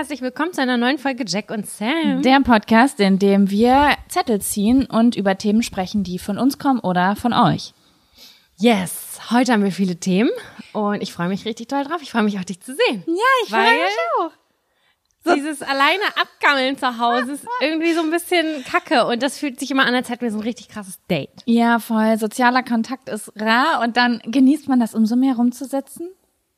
herzlich 0.00 0.22
willkommen 0.22 0.54
zu 0.54 0.62
einer 0.62 0.78
neuen 0.78 0.96
Folge 0.96 1.26
Jack 1.28 1.50
und 1.50 1.66
Sam. 1.66 2.22
Der 2.22 2.40
Podcast, 2.40 2.98
in 3.00 3.18
dem 3.18 3.50
wir 3.50 3.98
Zettel 4.08 4.40
ziehen 4.40 4.86
und 4.86 5.14
über 5.14 5.36
Themen 5.36 5.62
sprechen, 5.62 6.04
die 6.04 6.18
von 6.18 6.38
uns 6.38 6.58
kommen 6.58 6.80
oder 6.80 7.16
von 7.16 7.34
euch. 7.34 7.74
Yes, 8.56 9.20
heute 9.30 9.52
haben 9.52 9.62
wir 9.62 9.72
viele 9.72 9.96
Themen 9.96 10.30
und 10.72 11.02
ich 11.02 11.12
freue 11.12 11.28
mich 11.28 11.44
richtig 11.44 11.68
doll 11.68 11.84
drauf. 11.84 12.00
Ich 12.00 12.12
freue 12.12 12.22
mich 12.22 12.38
auch, 12.38 12.44
dich 12.44 12.60
zu 12.60 12.74
sehen. 12.74 13.04
Ja, 13.06 13.44
ich 13.44 13.50
freue 13.50 13.72
mich 13.72 13.98
auch. 14.20 14.30
So. 15.22 15.34
Dieses 15.34 15.60
alleine 15.60 16.04
abgammeln 16.18 16.78
zu 16.78 16.98
Hause 16.98 17.32
ist 17.32 17.46
irgendwie 17.60 17.92
so 17.92 18.00
ein 18.00 18.10
bisschen 18.10 18.64
kacke 18.64 19.04
und 19.04 19.22
das 19.22 19.36
fühlt 19.36 19.60
sich 19.60 19.70
immer 19.70 19.84
an, 19.84 19.94
als 19.94 20.08
hätten 20.08 20.22
wir 20.22 20.32
so 20.32 20.38
ein 20.38 20.44
richtig 20.44 20.70
krasses 20.70 20.98
Date. 21.10 21.42
Ja, 21.44 21.78
voll. 21.78 22.16
Sozialer 22.16 22.62
Kontakt 22.62 23.10
ist 23.10 23.30
rar 23.36 23.82
und 23.82 23.98
dann 23.98 24.22
genießt 24.24 24.66
man 24.66 24.80
das 24.80 24.94
umso 24.94 25.14
mehr 25.16 25.34
rumzusetzen. 25.34 26.08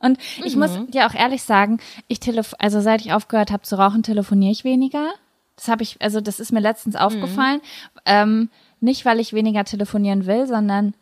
Und 0.03 0.19
ich 0.45 0.55
mhm. 0.55 0.61
muss 0.61 0.79
dir 0.89 1.07
auch 1.07 1.15
ehrlich 1.15 1.43
sagen, 1.43 1.79
ich 2.09 2.21
telefon 2.21 2.59
also 2.61 2.81
seit 2.81 3.01
ich 3.01 3.13
aufgehört 3.13 3.51
habe 3.51 3.63
zu 3.63 3.79
rauchen, 3.79 4.03
telefoniere 4.03 4.53
ich 4.53 4.65
weniger. 4.65 5.13
Das 5.57 5.69
habe 5.69 5.83
ich, 5.83 5.97
also 6.01 6.21
das 6.21 6.41
ist 6.41 6.53
mir 6.53 6.61
letztens 6.61 6.97
aufgefallen. 6.97 7.61
Mhm. 7.63 8.01
Ähm, 8.05 8.51
nicht, 8.81 9.05
weil 9.05 9.21
ich 9.21 9.33
weniger 9.33 9.65
telefonieren 9.65 10.27
will, 10.27 10.47
sondern, 10.47 10.95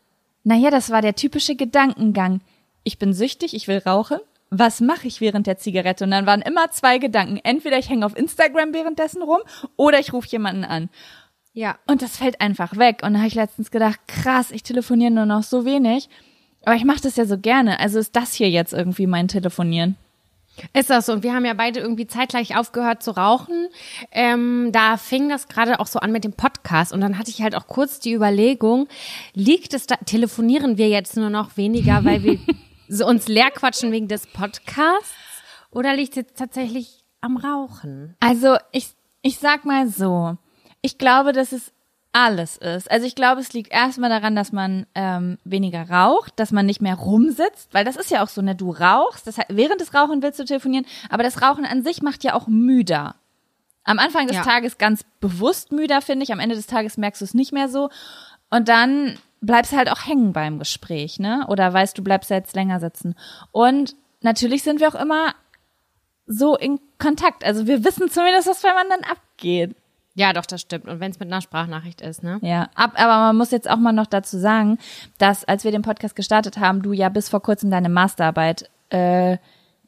naja, 0.44 0.70
das 0.70 0.91
war 0.91 1.02
der 1.02 1.14
typische 1.14 1.56
Gedankengang. 1.56 2.41
Ich 2.84 2.98
bin 2.98 3.14
süchtig, 3.14 3.55
ich 3.55 3.69
will 3.69 3.78
rauchen 3.78 4.20
was 4.50 4.80
mache 4.80 5.06
ich 5.06 5.20
während 5.20 5.46
der 5.46 5.58
Zigarette? 5.58 6.05
Und 6.05 6.11
dann 6.11 6.27
waren 6.27 6.42
immer 6.42 6.70
zwei 6.70 6.98
Gedanken. 6.98 7.39
Entweder 7.42 7.78
ich 7.78 7.89
hänge 7.89 8.05
auf 8.05 8.17
Instagram 8.17 8.74
währenddessen 8.74 9.22
rum 9.22 9.41
oder 9.77 10.00
ich 10.00 10.12
rufe 10.12 10.28
jemanden 10.28 10.64
an. 10.64 10.91
Ja. 11.52 11.78
Und 11.86 12.02
das 12.02 12.17
fällt 12.17 12.41
einfach 12.41 12.77
weg. 12.77 13.00
Und 13.02 13.14
da 13.14 13.20
habe 13.20 13.28
ich 13.28 13.34
letztens 13.34 13.70
gedacht, 13.70 14.00
krass, 14.08 14.50
ich 14.50 14.62
telefoniere 14.62 15.12
nur 15.12 15.27
noch 15.27 15.44
so 15.44 15.64
wenig. 15.64 16.08
Aber 16.64 16.77
ich 16.77 16.84
mache 16.84 17.00
das 17.00 17.16
ja 17.16 17.25
so 17.25 17.39
gerne. 17.39 17.80
Also 17.80 17.98
ist 17.98 18.14
das 18.16 18.34
hier 18.34 18.50
jetzt 18.50 18.72
irgendwie 18.72 19.06
mein 19.06 19.28
Telefonieren. 19.28 19.97
Ist 20.75 20.91
das 20.91 21.06
so? 21.06 21.12
Und 21.12 21.22
wir 21.22 21.34
haben 21.34 21.44
ja 21.44 21.55
beide 21.55 21.80
irgendwie 21.80 22.06
zeitgleich 22.06 22.56
aufgehört 22.56 23.02
zu 23.02 23.12
rauchen. 23.12 23.69
Ähm, 24.11 24.70
da 24.72 24.97
fing 24.97 25.28
das 25.28 25.48
gerade 25.48 25.80
auch 25.80 25.86
so 25.86 26.00
an 26.00 26.12
mit 26.12 26.25
dem 26.25 26.33
Podcast. 26.33 26.92
Und 26.92 27.00
dann 27.00 27.19
hatte 27.19 27.30
ich 27.30 27.41
halt 27.41 27.55
auch 27.55 27.67
kurz 27.67 27.98
die 28.00 28.12
Überlegung, 28.12 28.89
liegt 29.33 29.75
es 29.75 29.86
da, 29.86 29.97
telefonieren 29.97 30.77
wir 30.77 30.89
jetzt 30.89 31.17
nur 31.17 31.30
noch 31.30 31.56
weniger, 31.56 32.05
weil 32.05 32.22
wir 32.22 32.39
so 32.89 33.06
uns 33.06 33.28
leer 33.28 33.50
quatschen 33.50 33.92
wegen 33.92 34.08
des 34.08 34.27
Podcasts 34.27 35.14
oder 35.70 35.95
liegt 35.95 36.11
es 36.11 36.17
jetzt 36.17 36.39
tatsächlich 36.39 37.05
am 37.20 37.36
Rauchen? 37.36 38.17
Also 38.20 38.56
ich, 38.72 38.89
ich 39.22 39.39
sag 39.39 39.64
mal 39.64 39.89
so, 39.89 40.36
ich 40.83 40.98
glaube, 40.98 41.33
dass 41.33 41.52
es 41.52 41.72
alles 42.12 42.56
ist. 42.56 42.91
Also 42.91 43.06
ich 43.06 43.14
glaube, 43.14 43.41
es 43.41 43.53
liegt 43.53 43.72
erstmal 43.72 44.11
daran, 44.11 44.34
dass 44.34 44.53
man 44.53 44.86
ähm, 44.94 45.39
weniger 45.44 45.89
raucht, 45.89 46.33
dass 46.36 46.50
man 46.50 46.67
nicht 46.67 46.83
mehr 46.83 46.97
rumsitzt, 46.97 47.72
weil 47.72 47.84
das 47.84 47.97
ist 47.97 48.11
ja 48.11 48.22
auch 48.22 48.28
so, 48.28 48.42
ne, 48.42 48.56
du 48.56 48.72
rauchst, 48.72 49.27
das 49.27 49.39
heißt, 49.39 49.48
während 49.50 49.80
des 49.80 49.94
Rauchen 49.94 50.22
willst 50.22 50.41
du 50.41 50.44
telefonieren, 50.44 50.86
aber 51.08 51.22
das 51.22 51.41
Rauchen 51.41 51.64
an 51.64 51.83
sich 51.84 52.02
macht 52.02 52.25
ja 52.25 52.34
auch 52.34 52.48
müder. 52.48 53.14
Am 53.84 53.98
Anfang 53.98 54.27
des 54.27 54.36
ja. 54.36 54.42
Tages 54.42 54.78
ganz 54.78 55.05
bewusst 55.20 55.72
müder, 55.72 56.02
finde 56.02 56.25
ich, 56.25 56.33
am 56.33 56.41
Ende 56.41 56.55
des 56.55 56.67
Tages 56.67 56.97
merkst 56.97 57.20
du 57.20 57.25
es 57.25 57.34
nicht 57.34 57.52
mehr 57.52 57.69
so. 57.69 57.91
Und 58.50 58.69
dann 58.69 59.19
bleibst 59.41 59.72
halt 59.72 59.91
auch 59.91 60.06
hängen 60.06 60.33
beim 60.33 60.58
Gespräch, 60.58 61.19
ne? 61.19 61.47
Oder 61.48 61.72
weißt 61.72 61.97
du, 61.97 62.02
bleibst 62.02 62.30
jetzt 62.30 62.55
länger 62.55 62.78
sitzen. 62.78 63.14
Und 63.52 63.96
natürlich 64.20 64.63
sind 64.63 64.80
wir 64.80 64.89
auch 64.89 65.01
immer 65.01 65.34
so 66.27 66.57
in 66.57 66.79
Kontakt. 66.98 67.45
Also 67.45 67.67
wir 67.67 67.84
wissen 67.84 68.11
zumindest, 68.11 68.48
was 68.48 68.63
beim 68.63 68.77
anderen 68.77 69.05
abgeht. 69.05 69.74
Ja, 70.14 70.32
doch, 70.32 70.44
das 70.44 70.60
stimmt. 70.60 70.88
Und 70.88 71.00
wenn 71.00 71.10
es 71.10 71.20
mit 71.20 71.28
einer 71.28 71.40
Sprachnachricht 71.40 72.00
ist, 72.00 72.22
ne? 72.22 72.38
Ja, 72.42 72.68
ab, 72.74 72.92
aber 72.96 73.18
man 73.26 73.36
muss 73.36 73.52
jetzt 73.52 73.70
auch 73.70 73.76
mal 73.76 73.92
noch 73.92 74.06
dazu 74.06 74.38
sagen, 74.38 74.78
dass 75.18 75.44
als 75.44 75.64
wir 75.64 75.70
den 75.70 75.82
Podcast 75.82 76.16
gestartet 76.16 76.58
haben, 76.58 76.82
du 76.82 76.92
ja 76.92 77.08
bis 77.08 77.28
vor 77.28 77.40
kurzem 77.40 77.70
deine 77.70 77.88
Masterarbeit 77.88 78.68
äh, 78.90 79.38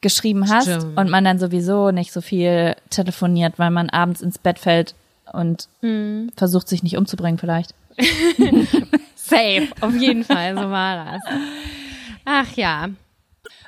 geschrieben 0.01 0.49
hast 0.49 0.65
stimmt. 0.65 0.97
und 0.97 1.09
man 1.09 1.23
dann 1.23 1.39
sowieso 1.39 1.91
nicht 1.91 2.13
so 2.13 2.21
viel 2.21 2.75
telefoniert, 2.89 3.59
weil 3.59 3.71
man 3.71 3.89
abends 3.89 4.21
ins 4.21 4.37
Bett 4.37 4.59
fällt 4.59 4.95
und 5.31 5.67
mhm. 5.81 6.31
versucht 6.37 6.67
sich 6.67 6.83
nicht 6.83 6.97
umzubringen 6.97 7.37
vielleicht. 7.37 7.73
Safe, 9.15 9.67
auf 9.81 9.95
jeden 9.95 10.23
Fall, 10.23 10.55
so 10.55 10.69
war 10.69 11.05
das. 11.05 11.21
Ach 12.25 12.51
ja. 12.55 12.89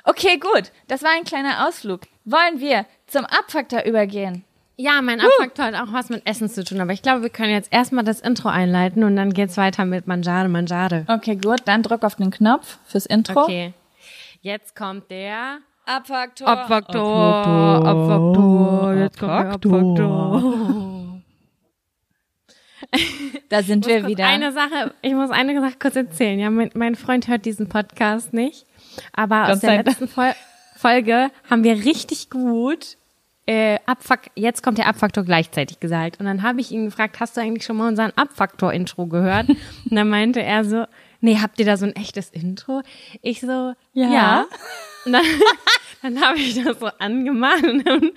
Okay, 0.04 0.38
gut. 0.38 0.70
Das 0.88 1.02
war 1.02 1.10
ein 1.10 1.24
kleiner 1.24 1.66
Ausflug. 1.66 2.02
Wollen 2.24 2.60
wir 2.60 2.86
zum 3.06 3.24
Abfaktor 3.24 3.84
übergehen? 3.84 4.44
Ja, 4.78 5.00
mein 5.00 5.20
Abfaktor 5.20 5.64
uh. 5.64 5.68
hat 5.68 5.74
auch 5.74 5.92
was 5.92 6.10
mit 6.10 6.26
Essen 6.26 6.50
zu 6.50 6.62
tun, 6.62 6.80
aber 6.80 6.92
ich 6.92 7.00
glaube, 7.00 7.22
wir 7.22 7.30
können 7.30 7.50
jetzt 7.50 7.72
erstmal 7.72 8.04
das 8.04 8.20
Intro 8.20 8.48
einleiten 8.48 9.04
und 9.04 9.16
dann 9.16 9.32
geht's 9.32 9.56
weiter 9.56 9.86
mit 9.86 10.06
Manjare, 10.06 10.48
Manjare. 10.48 11.06
Okay, 11.08 11.36
gut. 11.36 11.62
Dann 11.64 11.82
drück 11.82 12.02
auf 12.04 12.16
den 12.16 12.30
Knopf 12.30 12.78
fürs 12.84 13.06
Intro. 13.06 13.44
Okay. 13.44 13.72
Jetzt 14.42 14.76
kommt 14.76 15.10
der 15.10 15.58
Abfaktor. 15.86 16.46
Abfaktor. 16.46 17.86
Abfaktor. 17.86 18.94
Jetzt 18.94 19.18
kommt 19.18 19.32
der 19.32 19.50
Abfaktor. 19.52 21.22
Da 23.48 23.62
sind 23.62 23.86
wir 23.86 24.06
wieder. 24.06 24.26
Eine 24.26 24.52
Sache, 24.52 24.92
ich 25.02 25.14
muss 25.14 25.30
eine 25.30 25.58
Sache 25.60 25.76
kurz 25.78 25.96
erzählen. 25.96 26.38
Ja, 26.38 26.50
mein, 26.50 26.70
mein 26.74 26.94
Freund 26.94 27.28
hört 27.28 27.44
diesen 27.44 27.68
Podcast 27.68 28.32
nicht, 28.32 28.66
aber 29.12 29.48
aus 29.48 29.60
der 29.60 29.82
letzten 29.82 30.08
Fol 30.08 30.32
Folge 30.76 31.30
haben 31.48 31.64
wir 31.64 31.84
richtig 31.84 32.28
gut 32.28 32.98
äh, 33.46 33.78
Abfuck, 33.86 34.20
jetzt 34.34 34.62
kommt 34.62 34.78
der 34.78 34.88
Abfaktor 34.88 35.24
gleichzeitig 35.24 35.78
gesagt. 35.78 36.18
Und 36.18 36.26
dann 36.26 36.42
habe 36.42 36.60
ich 36.60 36.72
ihn 36.72 36.86
gefragt, 36.86 37.20
hast 37.20 37.36
du 37.36 37.40
eigentlich 37.40 37.64
schon 37.64 37.76
mal 37.76 37.88
unseren 37.88 38.10
Abfaktor-Intro 38.16 39.06
gehört? 39.06 39.48
Und 39.48 39.58
dann 39.90 40.08
meinte 40.08 40.42
er 40.42 40.64
so, 40.64 40.84
nee, 41.20 41.38
habt 41.40 41.58
ihr 41.60 41.66
da 41.66 41.76
so 41.76 41.86
ein 41.86 41.94
echtes 41.94 42.30
Intro? 42.30 42.82
Ich 43.22 43.40
so, 43.40 43.72
ja. 43.92 44.12
ja. 44.12 44.46
Und 45.04 45.12
dann, 45.12 45.24
dann 46.02 46.20
habe 46.20 46.38
ich 46.38 46.60
das 46.62 46.80
so 46.80 46.86
angemacht 46.98 47.64
und 47.64 47.86
dann 47.86 48.10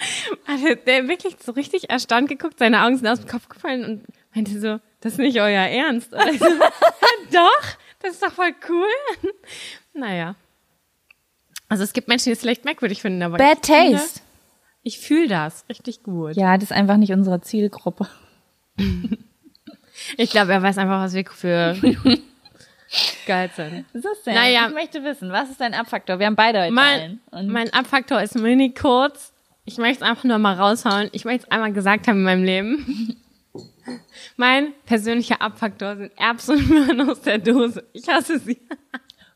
hat 0.48 0.88
der 0.88 1.08
wirklich 1.08 1.36
so 1.44 1.52
richtig 1.52 1.90
erstaunt 1.90 2.28
geguckt, 2.28 2.58
seine 2.58 2.84
Augen 2.84 2.98
sind 2.98 3.08
aus 3.08 3.20
dem 3.20 3.30
Kopf 3.30 3.50
gefallen 3.50 3.86
und 3.86 4.04
meinte 4.34 4.60
so, 4.60 4.80
das 5.02 5.14
ist 5.14 5.20
nicht 5.20 5.40
euer 5.40 5.62
Ernst. 5.62 6.14
Also, 6.14 6.46
doch, 7.32 7.64
das 8.00 8.14
ist 8.14 8.24
doch 8.24 8.34
voll 8.34 8.54
cool. 8.68 9.32
naja. 9.94 10.36
Also 11.68 11.84
es 11.84 11.94
gibt 11.94 12.08
Menschen, 12.08 12.26
die 12.26 12.32
es 12.32 12.40
vielleicht 12.40 12.66
merkwürdig 12.66 13.02
finden, 13.02 13.22
aber 13.22 13.38
Bad 13.38 13.62
Taste. 13.62 14.22
Ich 14.84 15.00
fühle 15.00 15.28
das 15.28 15.66
richtig 15.70 16.04
gut. 16.04 16.36
Ja, 16.36 16.56
das 16.56 16.66
ist 16.66 16.72
einfach 16.72 16.98
nicht 16.98 17.12
unsere 17.12 17.42
Zielgruppe. 17.42 18.08
ich 20.18 20.30
glaube, 20.32 20.54
er 20.54 20.62
weiß 20.62 20.78
einfach, 20.78 21.02
was 21.02 21.14
wir 21.14 21.26
für 21.26 21.76
geil 23.28 23.50
sind. 23.56 23.86
So 23.94 24.10
ist 24.10 24.26
naja, 24.26 24.68
ich 24.68 24.74
möchte 24.74 25.04
wissen, 25.04 25.32
was 25.32 25.50
ist 25.50 25.62
dein 25.62 25.74
Abfaktor? 25.74 26.20
Wir 26.20 26.26
haben 26.28 26.36
beide 26.36 26.62
heute 26.62 26.74
mein, 26.74 27.20
mein 27.32 27.72
Abfaktor 27.74 28.22
ist 28.22 28.36
mini 28.36 28.74
kurz. 28.74 29.34
Ich 29.66 29.78
möchte 29.78 30.04
es 30.04 30.10
einfach 30.10 30.24
nur 30.24 30.40
mal 30.40 30.56
raushauen. 30.56 31.10
Ich 31.12 31.26
möchte 31.26 31.46
es 31.46 31.52
einmal 31.52 31.74
gesagt 31.74 32.08
haben 32.08 32.18
in 32.18 32.24
meinem 32.24 32.44
Leben. 32.44 33.18
Mein 34.38 34.74
persönlicher 34.86 35.42
Abfaktor 35.42 35.98
sind 35.98 36.12
Erbsen 36.18 36.58
und 36.58 36.70
Möhren 36.70 37.10
aus 37.10 37.22
der 37.22 37.40
Dose. 37.40 37.84
Ich 37.94 38.08
hasse 38.08 38.40
sie. 38.40 38.60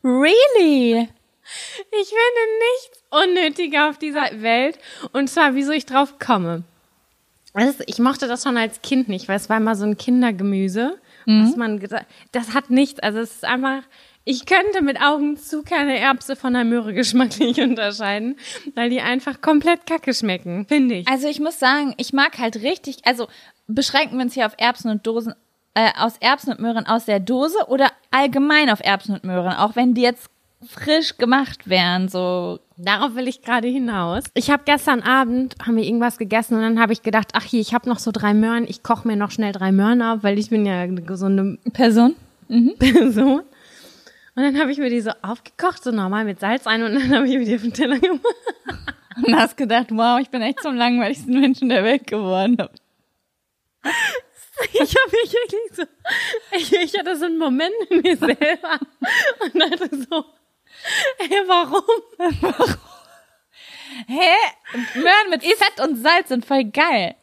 Really? 0.02 1.08
Ich 1.90 2.08
finde 2.08 2.44
nichts 2.72 3.04
unnötiger 3.10 3.88
auf 3.90 3.98
dieser 3.98 4.42
Welt. 4.42 4.78
Und 5.12 5.28
zwar, 5.28 5.54
wieso 5.54 5.72
ich 5.72 5.86
drauf 5.86 6.18
komme. 6.18 6.64
ich 7.86 7.98
mochte 7.98 8.26
das 8.26 8.42
schon 8.42 8.56
als 8.56 8.82
Kind 8.82 9.08
nicht, 9.08 9.28
weil 9.28 9.36
es 9.36 9.48
war 9.48 9.58
immer 9.58 9.76
so 9.76 9.84
ein 9.84 9.96
Kindergemüse. 9.96 10.98
Mhm. 11.26 11.48
Was 11.48 11.56
man 11.56 11.78
gesagt, 11.78 12.06
das 12.32 12.54
hat 12.54 12.70
nichts. 12.70 13.00
Also 13.00 13.20
es 13.20 13.36
ist 13.36 13.44
einfach, 13.44 13.82
ich 14.24 14.46
könnte 14.46 14.82
mit 14.82 15.00
Augen 15.00 15.36
zu 15.36 15.62
keine 15.62 15.98
Erbse 15.98 16.36
von 16.36 16.54
einer 16.54 16.64
Möhre 16.64 16.94
geschmacklich 16.94 17.60
unterscheiden, 17.60 18.36
weil 18.74 18.90
die 18.90 19.00
einfach 19.00 19.40
komplett 19.40 19.86
kacke 19.86 20.14
schmecken, 20.14 20.66
finde 20.66 20.96
ich. 20.96 21.08
Also 21.08 21.28
ich 21.28 21.40
muss 21.40 21.58
sagen, 21.58 21.94
ich 21.98 22.12
mag 22.12 22.38
halt 22.38 22.56
richtig, 22.56 22.98
also 23.04 23.28
beschränken 23.66 24.16
wir 24.16 24.24
uns 24.24 24.34
hier 24.34 24.46
auf 24.46 24.54
Erbsen 24.58 24.90
und 24.90 25.06
Dosen, 25.06 25.34
äh, 25.74 25.90
aus 25.98 26.16
Erbsen 26.18 26.52
und 26.52 26.60
Möhren 26.60 26.86
aus 26.86 27.04
der 27.04 27.20
Dose 27.20 27.58
oder 27.68 27.90
allgemein 28.10 28.70
auf 28.70 28.80
Erbsen 28.80 29.14
und 29.14 29.24
Möhren, 29.24 29.54
auch 29.54 29.76
wenn 29.76 29.94
die 29.94 30.02
jetzt 30.02 30.30
frisch 30.68 31.16
gemacht 31.16 31.68
wären, 31.68 32.08
so. 32.08 32.60
Darauf 32.76 33.14
will 33.14 33.28
ich 33.28 33.42
gerade 33.42 33.68
hinaus. 33.68 34.24
Ich 34.34 34.50
habe 34.50 34.64
gestern 34.64 35.00
Abend, 35.00 35.54
haben 35.64 35.76
wir 35.76 35.84
irgendwas 35.84 36.18
gegessen 36.18 36.54
und 36.54 36.62
dann 36.62 36.80
habe 36.80 36.92
ich 36.92 37.02
gedacht, 37.02 37.28
ach 37.34 37.44
hier, 37.44 37.60
ich 37.60 37.72
habe 37.72 37.88
noch 37.88 38.00
so 38.00 38.10
drei 38.10 38.34
Möhren, 38.34 38.64
ich 38.66 38.82
koche 38.82 39.06
mir 39.06 39.16
noch 39.16 39.30
schnell 39.30 39.52
drei 39.52 39.70
Möhren 39.70 40.02
auf, 40.02 40.24
weil 40.24 40.38
ich 40.38 40.50
bin 40.50 40.66
ja 40.66 40.80
eine 40.80 41.02
gesunde 41.02 41.58
Person. 41.72 42.16
Mhm. 42.48 42.74
Person. 42.78 43.42
Und 44.36 44.42
dann 44.42 44.58
habe 44.58 44.72
ich 44.72 44.78
mir 44.78 44.90
die 44.90 45.00
so 45.00 45.12
aufgekocht, 45.22 45.84
so 45.84 45.92
normal 45.92 46.24
mit 46.24 46.40
Salz 46.40 46.66
ein 46.66 46.82
und 46.82 46.94
dann 46.94 47.14
habe 47.14 47.28
ich 47.28 47.38
mir 47.38 47.44
die 47.44 47.54
auf 47.54 47.62
den 47.62 47.72
Teller 47.72 47.98
gemacht. 48.00 48.24
Und 49.24 49.36
hast 49.36 49.56
gedacht, 49.56 49.88
wow, 49.90 50.18
ich 50.20 50.28
bin 50.30 50.42
echt 50.42 50.60
zum 50.60 50.74
langweiligsten 50.74 51.38
Menschen 51.38 51.68
der 51.68 51.84
Welt 51.84 52.08
geworden. 52.08 52.56
Ich 54.72 54.94
habe 54.94 55.10
mich 55.10 55.32
wirklich 55.32 55.72
so, 55.72 55.82
ich, 56.52 56.72
ich 56.72 56.98
hatte 56.98 57.16
so 57.16 57.24
einen 57.24 57.38
Moment 57.38 57.74
in 57.90 58.00
mir 58.02 58.16
selber 58.16 58.78
und 59.40 59.60
dachte 59.60 59.88
so, 59.96 60.24
hey, 61.18 61.42
warum? 61.46 61.82
Warum? 62.40 62.74
Hä? 64.06 64.34
Möhren 64.94 65.30
mit 65.30 65.42
Fett 65.42 65.86
und 65.86 65.96
Salz 66.02 66.28
sind 66.28 66.44
voll 66.44 66.64
geil. 66.64 67.14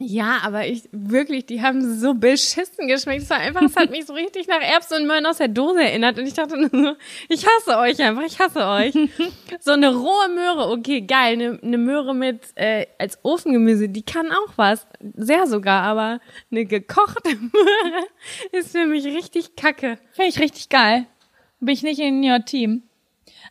Ja, 0.00 0.38
aber 0.44 0.64
ich 0.64 0.88
wirklich, 0.92 1.46
die 1.46 1.60
haben 1.60 1.98
so 1.98 2.14
beschissen 2.14 2.86
geschmeckt. 2.86 3.22
Es 3.22 3.30
war 3.30 3.38
einfach, 3.38 3.62
es 3.62 3.74
hat 3.74 3.90
mich 3.90 4.06
so 4.06 4.12
richtig 4.12 4.46
nach 4.46 4.60
Erbsen 4.60 4.98
und 4.98 5.06
Möhren 5.08 5.26
aus 5.26 5.38
der 5.38 5.48
Dose 5.48 5.82
erinnert. 5.82 6.16
Und 6.20 6.26
ich 6.26 6.34
dachte 6.34 6.56
nur 6.56 6.70
so, 6.70 6.96
ich 7.28 7.44
hasse 7.44 7.76
euch 7.78 8.00
einfach, 8.00 8.22
ich 8.22 8.38
hasse 8.38 8.64
euch. 8.64 8.94
so 9.60 9.72
eine 9.72 9.92
rohe 9.92 10.28
Möhre, 10.28 10.70
okay, 10.70 11.00
geil. 11.00 11.32
Eine, 11.32 11.58
eine 11.60 11.78
Möhre 11.78 12.14
mit 12.14 12.42
äh, 12.54 12.86
als 12.98 13.18
Ofengemüse, 13.24 13.88
die 13.88 14.04
kann 14.04 14.30
auch 14.30 14.52
was. 14.54 14.86
Sehr 15.16 15.48
sogar, 15.48 15.82
aber 15.82 16.20
eine 16.52 16.64
gekochte 16.64 17.34
Möhre 17.34 18.06
ist 18.52 18.70
für 18.70 18.86
mich 18.86 19.04
richtig 19.04 19.56
kacke. 19.56 19.98
Finde 20.12 20.28
ich 20.28 20.38
richtig 20.38 20.68
geil. 20.68 21.06
Bin 21.60 21.74
ich 21.74 21.82
nicht 21.82 22.00
in 22.00 22.22
your 22.24 22.44
Team. 22.44 22.82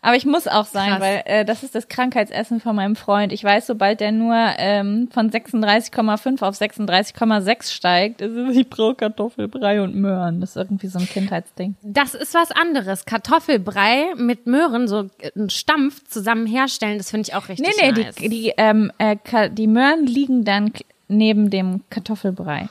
Aber 0.01 0.15
ich 0.15 0.25
muss 0.25 0.47
auch 0.47 0.65
sein, 0.65 0.89
Krass. 0.91 1.01
weil 1.01 1.21
äh, 1.25 1.45
das 1.45 1.63
ist 1.63 1.73
das 1.73 1.87
Krankheitsessen 1.87 2.59
von 2.59 2.75
meinem 2.75 2.95
Freund. 2.95 3.33
Ich 3.33 3.43
weiß, 3.43 3.67
sobald 3.67 3.99
der 3.99 4.11
nur 4.11 4.35
ähm, 4.57 5.09
von 5.11 5.31
36,5 5.31 6.43
auf 6.43 6.55
36,6 6.55 7.73
steigt, 7.73 8.21
ist 8.21 8.35
es, 8.35 8.55
ich 8.55 8.69
brauche 8.69 8.95
Kartoffelbrei 8.95 9.81
und 9.81 9.95
Möhren. 9.95 10.39
Das 10.39 10.51
ist 10.51 10.55
irgendwie 10.57 10.87
so 10.87 10.99
ein 10.99 11.07
Kindheitsding. 11.07 11.75
Das 11.81 12.13
ist 12.13 12.33
was 12.35 12.51
anderes. 12.51 13.05
Kartoffelbrei 13.05 14.13
mit 14.15 14.45
Möhren, 14.45 14.87
so 14.87 15.09
ein 15.35 15.49
Stampf 15.49 16.07
zusammen 16.07 16.45
herstellen, 16.45 16.97
das 16.97 17.09
finde 17.09 17.29
ich 17.29 17.35
auch 17.35 17.49
richtig 17.49 17.67
Nee, 17.79 17.91
nee, 17.91 18.03
nice. 18.03 18.15
die, 18.15 18.29
die, 18.29 18.53
ähm, 18.57 18.91
äh, 18.99 19.17
die 19.49 19.67
Möhren 19.67 20.05
liegen 20.05 20.43
dann 20.45 20.71
neben 21.07 21.49
dem 21.49 21.81
Kartoffelbrei. 21.89 22.69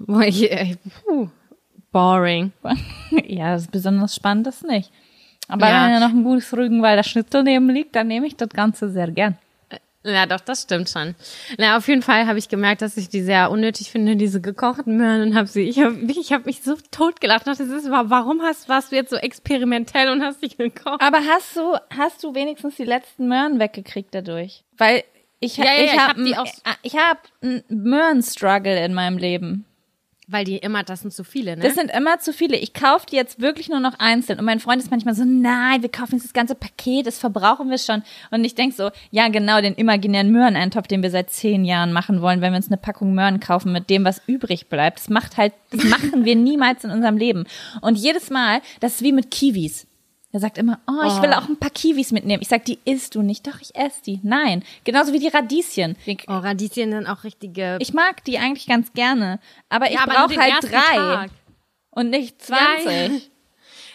Boah, 0.00 0.22
ich, 0.22 0.50
äh, 0.50 0.76
puh, 1.04 1.28
boring. 1.94 2.52
ja, 3.26 3.54
das 3.54 3.62
ist 3.62 3.70
besonders 3.70 4.14
spannend 4.14 4.46
ist 4.48 4.66
nicht. 4.66 4.90
Aber 5.48 5.68
ja. 5.68 5.84
wenn 5.84 5.92
ja 5.92 6.00
noch 6.00 6.14
ein 6.14 6.24
gutes 6.24 6.52
Rügenwalder 6.54 7.04
Schnitzel 7.04 7.42
neben 7.44 7.70
liegt, 7.70 7.96
dann 7.96 8.08
nehme 8.08 8.26
ich 8.26 8.36
das 8.36 8.50
Ganze 8.50 8.90
sehr 8.90 9.10
gern. 9.10 9.38
Ja, 10.06 10.26
doch, 10.26 10.40
das 10.40 10.62
stimmt 10.62 10.90
schon. 10.90 11.14
Na, 11.56 11.78
auf 11.78 11.88
jeden 11.88 12.02
Fall 12.02 12.26
habe 12.26 12.38
ich 12.38 12.50
gemerkt, 12.50 12.82
dass 12.82 12.98
ich 12.98 13.08
die 13.08 13.22
sehr 13.22 13.50
unnötig 13.50 13.90
finde, 13.90 14.16
diese 14.16 14.38
gekochten 14.42 14.98
Möhren 14.98 15.22
und 15.22 15.34
habe 15.34 15.46
sie, 15.46 15.62
ich 15.62 15.78
habe 15.78 15.96
ich 16.06 16.30
hab 16.30 16.44
mich 16.44 16.62
so 16.62 16.76
totgelacht. 16.90 17.46
Das 17.46 17.58
ist, 17.58 17.88
warum 17.90 18.42
hast, 18.42 18.68
warst 18.68 18.92
du 18.92 18.96
jetzt 18.96 19.08
so 19.08 19.16
experimentell 19.16 20.10
und 20.10 20.22
hast 20.22 20.42
dich 20.42 20.58
gekocht? 20.58 21.00
Aber 21.00 21.20
hast 21.20 21.56
du, 21.56 21.74
hast 21.96 22.22
du 22.22 22.34
wenigstens 22.34 22.76
die 22.76 22.84
letzten 22.84 23.28
Möhren 23.28 23.58
weggekriegt 23.58 24.14
dadurch? 24.14 24.62
Weil 24.76 25.04
ich, 25.40 25.56
ja, 25.56 25.64
ja, 25.64 25.72
ich, 25.72 25.92
ich 25.92 25.98
habe 25.98 26.36
hab, 26.36 26.48
ich 26.82 26.96
hab 26.96 27.18
einen 27.42 27.64
Möhren-Struggle 27.68 28.84
in 28.84 28.92
meinem 28.92 29.16
Leben. 29.16 29.64
Weil 30.26 30.44
die 30.44 30.56
immer, 30.56 30.82
das 30.82 31.00
sind 31.02 31.12
zu 31.12 31.22
viele, 31.22 31.56
ne? 31.56 31.62
Das 31.62 31.74
sind 31.74 31.90
immer 31.90 32.18
zu 32.18 32.32
viele. 32.32 32.56
Ich 32.56 32.72
kaufe 32.72 33.04
die 33.10 33.16
jetzt 33.16 33.40
wirklich 33.40 33.68
nur 33.68 33.80
noch 33.80 33.98
einzeln. 33.98 34.38
Und 34.38 34.46
mein 34.46 34.58
Freund 34.58 34.80
ist 34.80 34.90
manchmal 34.90 35.14
so, 35.14 35.24
nein, 35.24 35.82
wir 35.82 35.90
kaufen 35.90 36.14
jetzt 36.14 36.24
das 36.24 36.32
ganze 36.32 36.54
Paket, 36.54 37.06
das 37.06 37.18
verbrauchen 37.18 37.68
wir 37.68 37.76
schon. 37.76 38.02
Und 38.30 38.42
ich 38.44 38.54
denk 38.54 38.72
so, 38.72 38.90
ja 39.10 39.28
genau, 39.28 39.60
den 39.60 39.74
imaginären 39.74 40.30
Möhreneintopf, 40.30 40.86
den 40.86 41.02
wir 41.02 41.10
seit 41.10 41.30
zehn 41.30 41.64
Jahren 41.66 41.92
machen 41.92 42.22
wollen, 42.22 42.40
wenn 42.40 42.52
wir 42.52 42.56
uns 42.56 42.68
eine 42.68 42.78
Packung 42.78 43.14
Möhren 43.14 43.38
kaufen 43.38 43.72
mit 43.72 43.90
dem, 43.90 44.04
was 44.04 44.22
übrig 44.26 44.68
bleibt. 44.68 44.98
Das 44.98 45.10
macht 45.10 45.36
halt, 45.36 45.52
das 45.70 45.84
machen 45.84 46.24
wir 46.24 46.36
niemals 46.36 46.84
in 46.84 46.90
unserem 46.90 47.18
Leben. 47.18 47.44
Und 47.82 47.98
jedes 47.98 48.30
Mal, 48.30 48.62
das 48.80 48.94
ist 48.94 49.02
wie 49.02 49.12
mit 49.12 49.30
Kiwis. 49.30 49.86
Er 50.34 50.40
sagt 50.40 50.58
immer, 50.58 50.80
oh, 50.88 51.06
ich 51.06 51.22
will 51.22 51.30
oh. 51.32 51.36
auch 51.36 51.48
ein 51.48 51.60
paar 51.60 51.70
Kiwis 51.70 52.10
mitnehmen. 52.10 52.42
Ich 52.42 52.48
sag, 52.48 52.64
die 52.64 52.80
isst 52.84 53.14
du 53.14 53.22
nicht. 53.22 53.46
Doch, 53.46 53.60
ich 53.60 53.72
esse 53.76 54.02
die. 54.04 54.18
Nein. 54.24 54.64
Genauso 54.82 55.12
wie 55.12 55.20
die 55.20 55.28
Radieschen. 55.28 55.96
Oh, 56.26 56.32
Radieschen 56.32 56.90
sind 56.90 57.06
auch 57.06 57.22
richtige. 57.22 57.78
Ich 57.80 57.94
mag 57.94 58.24
die 58.24 58.40
eigentlich 58.40 58.66
ganz 58.66 58.92
gerne. 58.94 59.38
Aber 59.68 59.86
ich 59.86 59.94
ja, 59.94 60.04
brauche 60.04 60.36
halt 60.36 60.60
drei. 60.60 60.96
Tag. 60.96 61.30
Und 61.92 62.10
nicht 62.10 62.42
20. 62.42 62.84
Ja, 62.84 62.92
ja. 62.92 63.20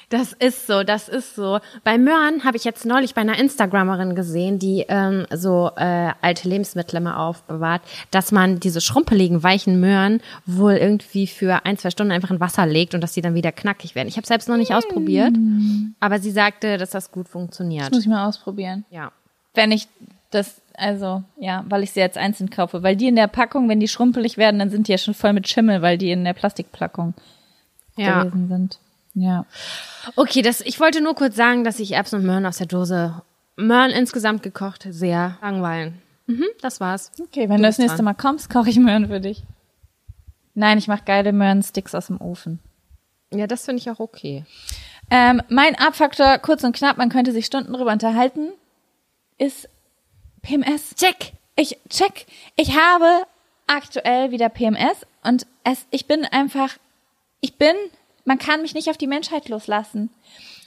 Das 0.10 0.34
ist 0.34 0.66
so, 0.66 0.84
das 0.84 1.08
ist 1.08 1.36
so. 1.36 1.60
Bei 1.84 2.00
Möhren 2.00 2.44
habe 2.44 2.58
ich 2.58 2.64
jetzt 2.64 2.84
neulich 2.84 3.14
bei 3.14 3.22
einer 3.22 3.38
Instagrammerin 3.38 4.16
gesehen, 4.16 4.58
die 4.58 4.86
ähm, 4.90 5.28
so 5.32 5.72
äh, 5.76 6.12
alte 6.22 6.50
Lebensmittel 6.50 6.98
immer 6.98 7.20
aufbewahrt, 7.20 7.84
dass 8.10 8.32
man 8.32 8.60
diese 8.60 8.82
schrumpeligen, 8.82 9.44
weichen 9.44 9.80
Möhren 9.80 10.22
wohl 10.48 10.74
irgendwie 10.74 11.28
für 11.28 11.64
ein, 11.66 11.78
zwei 11.78 11.92
Stunden 11.92 12.12
einfach 12.12 12.32
in 12.32 12.40
Wasser 12.40 12.66
legt 12.66 12.96
und 12.96 13.02
dass 13.02 13.14
sie 13.14 13.22
dann 13.22 13.36
wieder 13.36 13.52
knackig 13.52 13.94
werden. 13.94 14.08
Ich 14.08 14.18
habe 14.18 14.26
selbst 14.26 14.50
noch 14.50 14.58
nicht 14.58 14.74
ausprobiert, 14.74 15.36
aber 16.00 16.20
sie 16.20 16.32
sagte, 16.32 16.78
dass 16.78 16.90
das 16.90 17.12
gut 17.12 17.30
funktioniert. 17.30 17.86
Das 17.86 17.92
muss 17.92 18.02
ich 18.02 18.10
mal 18.10 18.28
ausprobieren. 18.28 18.86
Ja. 18.90 19.12
Wenn 19.54 19.72
ich 19.72 19.88
das, 20.32 20.62
also, 20.74 21.24
ja, 21.38 21.66
weil 21.68 21.84
ich 21.84 21.92
sie 21.92 22.00
jetzt 22.00 22.18
einzeln 22.18 22.50
kaufe. 22.50 22.84
Weil 22.84 22.96
die 22.96 23.08
in 23.08 23.16
der 23.16 23.28
Packung, 23.28 23.70
wenn 23.70 23.80
die 23.80 23.88
schrumpelig 23.88 24.38
werden, 24.38 24.60
dann 24.60 24.70
sind 24.70 24.88
die 24.88 24.92
ja 24.92 24.98
schon 24.98 25.14
voll 25.14 25.34
mit 25.34 25.48
Schimmel, 25.48 25.82
weil 25.82 25.98
die 25.98 26.12
in 26.12 26.24
der 26.24 26.34
Plastikpackung 26.34 27.14
ja. 27.96 28.24
gewesen 28.24 28.48
sind. 28.48 28.80
Ja. 29.14 29.46
Okay, 30.16 30.42
das, 30.42 30.62
ich 30.62 30.80
wollte 30.80 31.02
nur 31.02 31.16
kurz 31.16 31.36
sagen, 31.36 31.64
dass 31.64 31.80
ich 31.80 31.94
Erbsen 31.94 32.20
und 32.20 32.26
Möhren 32.26 32.46
aus 32.46 32.58
der 32.58 32.68
Dose, 32.68 33.22
Möhren 33.56 33.92
insgesamt 33.92 34.44
gekocht, 34.44 34.88
sehr 34.90 35.38
langweilen. 35.42 36.02
Mhm, 36.28 36.46
das 36.62 36.80
war's. 36.80 37.12
Okay, 37.20 37.50
wenn 37.50 37.58
du, 37.58 37.64
du 37.64 37.64
das 37.64 37.80
nächste 37.80 37.98
dran. 37.98 38.06
Mal 38.06 38.14
kommst, 38.14 38.50
koche 38.50 38.70
ich 38.70 38.80
Möhren 38.80 39.08
für 39.08 39.20
dich. 39.20 39.44
Nein, 40.54 40.78
ich 40.78 40.88
mache 40.88 41.04
geile 41.06 41.34
Möhrensticks 41.34 41.96
aus 41.96 42.08
dem 42.08 42.22
Ofen. 42.22 42.60
Ja, 43.34 43.48
das 43.48 43.66
finde 43.66 43.82
ich 43.82 43.90
auch 43.90 44.00
okay. 44.00 44.46
Ähm, 45.10 45.42
mein 45.50 45.76
Abfaktor, 45.76 46.38
kurz 46.38 46.64
und 46.64 46.76
knapp, 46.76 46.98
man 46.98 47.10
könnte 47.10 47.32
sich 47.32 47.46
Stunden 47.46 47.74
drüber 47.74 47.92
unterhalten, 47.92 48.50
ist 49.38 49.70
PMS. 50.42 50.96
Check. 50.96 51.34
Ich 51.56 51.78
check. 51.90 52.26
Ich 52.56 52.78
habe 52.78 53.24
aktuell 53.68 54.32
wieder 54.32 54.50
PMS 54.50 55.06
und 55.24 55.46
es, 55.64 55.86
ich 55.92 56.08
bin 56.08 56.26
einfach, 56.26 56.78
ich 57.42 57.58
bin 57.58 57.76
man 58.30 58.38
kann 58.38 58.62
mich 58.62 58.76
nicht 58.76 58.92
auf 58.92 58.98
die 58.98 59.08
Menschheit 59.08 59.50
loslassen. 59.50 60.12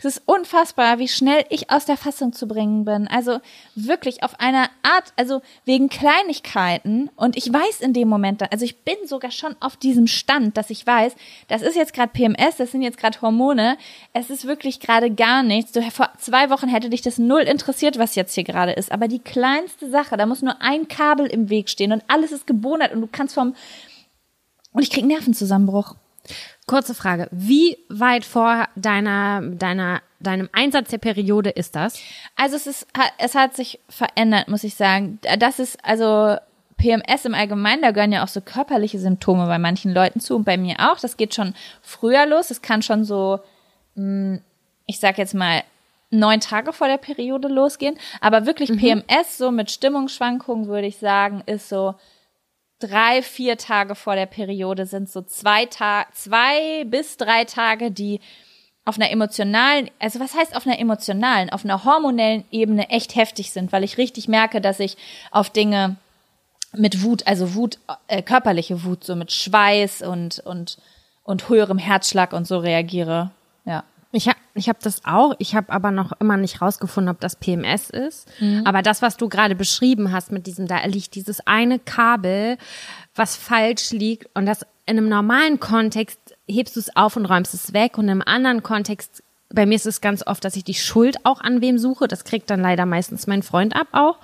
Es 0.00 0.04
ist 0.04 0.22
unfassbar, 0.26 0.98
wie 0.98 1.06
schnell 1.06 1.44
ich 1.48 1.70
aus 1.70 1.84
der 1.84 1.96
Fassung 1.96 2.32
zu 2.32 2.48
bringen 2.48 2.84
bin. 2.84 3.06
Also 3.06 3.38
wirklich 3.76 4.24
auf 4.24 4.40
einer 4.40 4.68
Art, 4.82 5.12
also 5.14 5.42
wegen 5.64 5.88
Kleinigkeiten. 5.88 7.08
Und 7.14 7.36
ich 7.36 7.52
weiß 7.52 7.80
in 7.80 7.92
dem 7.92 8.08
Moment, 8.08 8.42
also 8.50 8.64
ich 8.64 8.80
bin 8.80 8.96
sogar 9.06 9.30
schon 9.30 9.54
auf 9.60 9.76
diesem 9.76 10.08
Stand, 10.08 10.56
dass 10.56 10.70
ich 10.70 10.84
weiß, 10.84 11.14
das 11.46 11.62
ist 11.62 11.76
jetzt 11.76 11.94
gerade 11.94 12.10
PMS, 12.12 12.56
das 12.56 12.72
sind 12.72 12.82
jetzt 12.82 12.98
gerade 12.98 13.22
Hormone. 13.22 13.78
Es 14.12 14.28
ist 14.28 14.44
wirklich 14.44 14.80
gerade 14.80 15.08
gar 15.14 15.44
nichts. 15.44 15.70
Du, 15.70 15.88
vor 15.92 16.10
zwei 16.18 16.50
Wochen 16.50 16.66
hätte 16.66 16.90
dich 16.90 17.02
das 17.02 17.18
null 17.18 17.42
interessiert, 17.42 17.96
was 17.96 18.16
jetzt 18.16 18.34
hier 18.34 18.42
gerade 18.42 18.72
ist. 18.72 18.90
Aber 18.90 19.06
die 19.06 19.20
kleinste 19.20 19.88
Sache, 19.88 20.16
da 20.16 20.26
muss 20.26 20.42
nur 20.42 20.60
ein 20.60 20.88
Kabel 20.88 21.28
im 21.28 21.48
Weg 21.48 21.70
stehen 21.70 21.92
und 21.92 22.02
alles 22.08 22.32
ist 22.32 22.48
gebonert 22.48 22.92
und 22.92 23.02
du 23.02 23.06
kannst 23.06 23.36
vom, 23.36 23.54
und 24.72 24.82
ich 24.82 24.90
krieg 24.90 25.04
Nervenzusammenbruch. 25.04 25.94
Kurze 26.66 26.94
Frage. 26.94 27.28
Wie 27.32 27.76
weit 27.88 28.24
vor 28.24 28.68
deiner, 28.76 29.42
deiner, 29.42 30.00
deinem 30.20 30.48
Einsatz 30.52 30.90
der 30.90 30.98
Periode 30.98 31.50
ist 31.50 31.74
das? 31.74 31.98
Also 32.36 32.56
es 32.56 32.66
ist, 32.66 32.86
es 33.18 33.34
hat 33.34 33.56
sich 33.56 33.80
verändert, 33.88 34.48
muss 34.48 34.64
ich 34.64 34.74
sagen. 34.74 35.18
Das 35.38 35.58
ist, 35.58 35.84
also, 35.84 36.36
PMS 36.82 37.24
im 37.24 37.34
Allgemeinen, 37.34 37.82
da 37.82 37.92
gehören 37.92 38.12
ja 38.12 38.24
auch 38.24 38.28
so 38.28 38.40
körperliche 38.40 38.98
Symptome 38.98 39.46
bei 39.46 39.58
manchen 39.58 39.92
Leuten 39.92 40.18
zu 40.18 40.34
und 40.34 40.44
bei 40.44 40.56
mir 40.56 40.76
auch. 40.80 40.98
Das 40.98 41.16
geht 41.16 41.34
schon 41.34 41.54
früher 41.80 42.26
los. 42.26 42.50
Es 42.50 42.60
kann 42.60 42.82
schon 42.82 43.04
so, 43.04 43.40
hm, 43.94 44.40
ich 44.86 44.98
sag 44.98 45.18
jetzt 45.18 45.34
mal, 45.34 45.62
neun 46.10 46.40
Tage 46.40 46.72
vor 46.72 46.88
der 46.88 46.98
Periode 46.98 47.48
losgehen. 47.48 47.98
Aber 48.20 48.46
wirklich 48.46 48.70
mhm. 48.70 48.78
PMS, 48.78 49.38
so 49.38 49.50
mit 49.50 49.70
Stimmungsschwankungen, 49.70 50.66
würde 50.66 50.88
ich 50.88 50.98
sagen, 50.98 51.42
ist 51.46 51.68
so 51.68 51.94
drei, 52.88 53.22
vier 53.22 53.56
Tage 53.56 53.94
vor 53.94 54.14
der 54.14 54.26
Periode 54.26 54.86
sind 54.86 55.08
so 55.08 55.22
zwei 55.22 55.66
Tage, 55.66 56.08
zwei 56.12 56.84
bis 56.84 57.16
drei 57.16 57.44
Tage, 57.44 57.90
die 57.90 58.20
auf 58.84 58.96
einer 58.96 59.10
emotionalen, 59.10 59.90
also 59.98 60.18
was 60.18 60.34
heißt 60.34 60.56
auf 60.56 60.66
einer 60.66 60.78
emotionalen, 60.78 61.50
auf 61.50 61.64
einer 61.64 61.84
hormonellen 61.84 62.44
Ebene 62.50 62.90
echt 62.90 63.14
heftig 63.14 63.52
sind, 63.52 63.72
weil 63.72 63.84
ich 63.84 63.96
richtig 63.96 64.26
merke, 64.28 64.60
dass 64.60 64.80
ich 64.80 64.96
auf 65.30 65.50
Dinge 65.50 65.96
mit 66.72 67.02
Wut, 67.02 67.26
also 67.26 67.54
Wut, 67.54 67.78
äh, 68.08 68.22
körperliche 68.22 68.82
Wut, 68.84 69.04
so 69.04 69.14
mit 69.14 69.30
Schweiß 69.30 70.02
und, 70.02 70.40
und, 70.40 70.78
und 71.22 71.48
höherem 71.48 71.78
Herzschlag 71.78 72.32
und 72.32 72.46
so 72.46 72.58
reagiere. 72.58 73.30
Ja. 73.64 73.84
Ich 74.12 74.28
habe 74.28 74.38
ich 74.54 74.68
hab 74.68 74.80
das 74.80 75.04
auch. 75.04 75.34
Ich 75.38 75.54
habe 75.54 75.72
aber 75.72 75.90
noch 75.90 76.12
immer 76.20 76.36
nicht 76.36 76.60
rausgefunden, 76.60 77.12
ob 77.12 77.20
das 77.20 77.36
PMS 77.36 77.88
ist. 77.90 78.28
Mhm. 78.40 78.62
Aber 78.66 78.82
das, 78.82 79.00
was 79.00 79.16
du 79.16 79.28
gerade 79.28 79.54
beschrieben 79.54 80.12
hast 80.12 80.30
mit 80.30 80.46
diesem, 80.46 80.66
da 80.66 80.84
liegt 80.84 81.14
dieses 81.14 81.46
eine 81.46 81.78
Kabel, 81.78 82.58
was 83.14 83.34
falsch 83.34 83.90
liegt 83.90 84.28
und 84.34 84.46
das 84.46 84.66
in 84.84 84.98
einem 84.98 85.08
normalen 85.08 85.60
Kontext 85.60 86.18
hebst 86.46 86.76
du 86.76 86.80
es 86.80 86.94
auf 86.94 87.16
und 87.16 87.24
räumst 87.24 87.54
es 87.54 87.72
weg 87.72 87.96
und 87.98 88.08
im 88.08 88.22
anderen 88.22 88.62
Kontext 88.62 89.22
bei 89.48 89.66
mir 89.66 89.74
ist 89.74 89.86
es 89.86 90.00
ganz 90.00 90.26
oft, 90.26 90.44
dass 90.44 90.56
ich 90.56 90.64
die 90.64 90.74
Schuld 90.74 91.24
auch 91.24 91.40
an 91.40 91.60
wem 91.60 91.78
suche. 91.78 92.08
Das 92.08 92.24
kriegt 92.24 92.48
dann 92.50 92.60
leider 92.60 92.86
meistens 92.86 93.26
mein 93.26 93.42
Freund 93.42 93.76
ab 93.76 93.88
auch, 93.92 94.16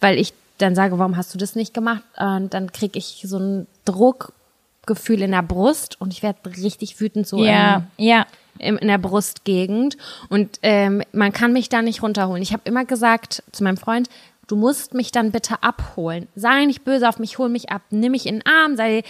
weil 0.00 0.18
ich 0.18 0.34
dann 0.58 0.74
sage, 0.74 0.98
warum 0.98 1.16
hast 1.16 1.32
du 1.34 1.38
das 1.38 1.54
nicht 1.54 1.72
gemacht? 1.72 2.02
Und 2.16 2.52
dann 2.52 2.72
kriege 2.72 2.98
ich 2.98 3.22
so 3.26 3.38
ein 3.38 3.66
Druckgefühl 3.84 5.22
in 5.22 5.32
der 5.32 5.42
Brust 5.42 6.00
und 6.00 6.12
ich 6.12 6.22
werde 6.22 6.38
richtig 6.56 7.00
wütend 7.00 7.28
so. 7.28 7.44
Ja, 7.44 7.76
ähm, 7.76 7.86
ja 7.96 8.26
in 8.58 8.88
der 8.88 8.98
Brustgegend 8.98 9.96
und 10.28 10.58
ähm, 10.62 11.02
man 11.12 11.32
kann 11.32 11.52
mich 11.52 11.68
da 11.68 11.82
nicht 11.82 12.02
runterholen. 12.02 12.42
Ich 12.42 12.52
habe 12.52 12.62
immer 12.64 12.84
gesagt 12.84 13.42
zu 13.52 13.64
meinem 13.64 13.76
Freund, 13.76 14.08
du 14.46 14.56
musst 14.56 14.94
mich 14.94 15.12
dann 15.12 15.32
bitte 15.32 15.62
abholen. 15.62 16.28
Sei 16.34 16.64
nicht 16.64 16.84
böse 16.84 17.08
auf 17.08 17.18
mich, 17.18 17.38
hol 17.38 17.48
mich 17.48 17.70
ab, 17.70 17.82
nimm 17.90 18.12
mich 18.12 18.26
in 18.26 18.36
den 18.36 18.46
Arm, 18.46 18.76
sei 18.76 19.02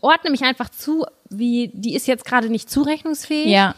ordne 0.00 0.30
mich 0.30 0.42
einfach 0.42 0.68
zu, 0.70 1.04
wie 1.28 1.70
die 1.72 1.94
ist 1.94 2.06
jetzt 2.06 2.24
gerade 2.24 2.48
nicht 2.50 2.70
zurechnungsfähig. 2.70 3.48
Ja. 3.48 3.74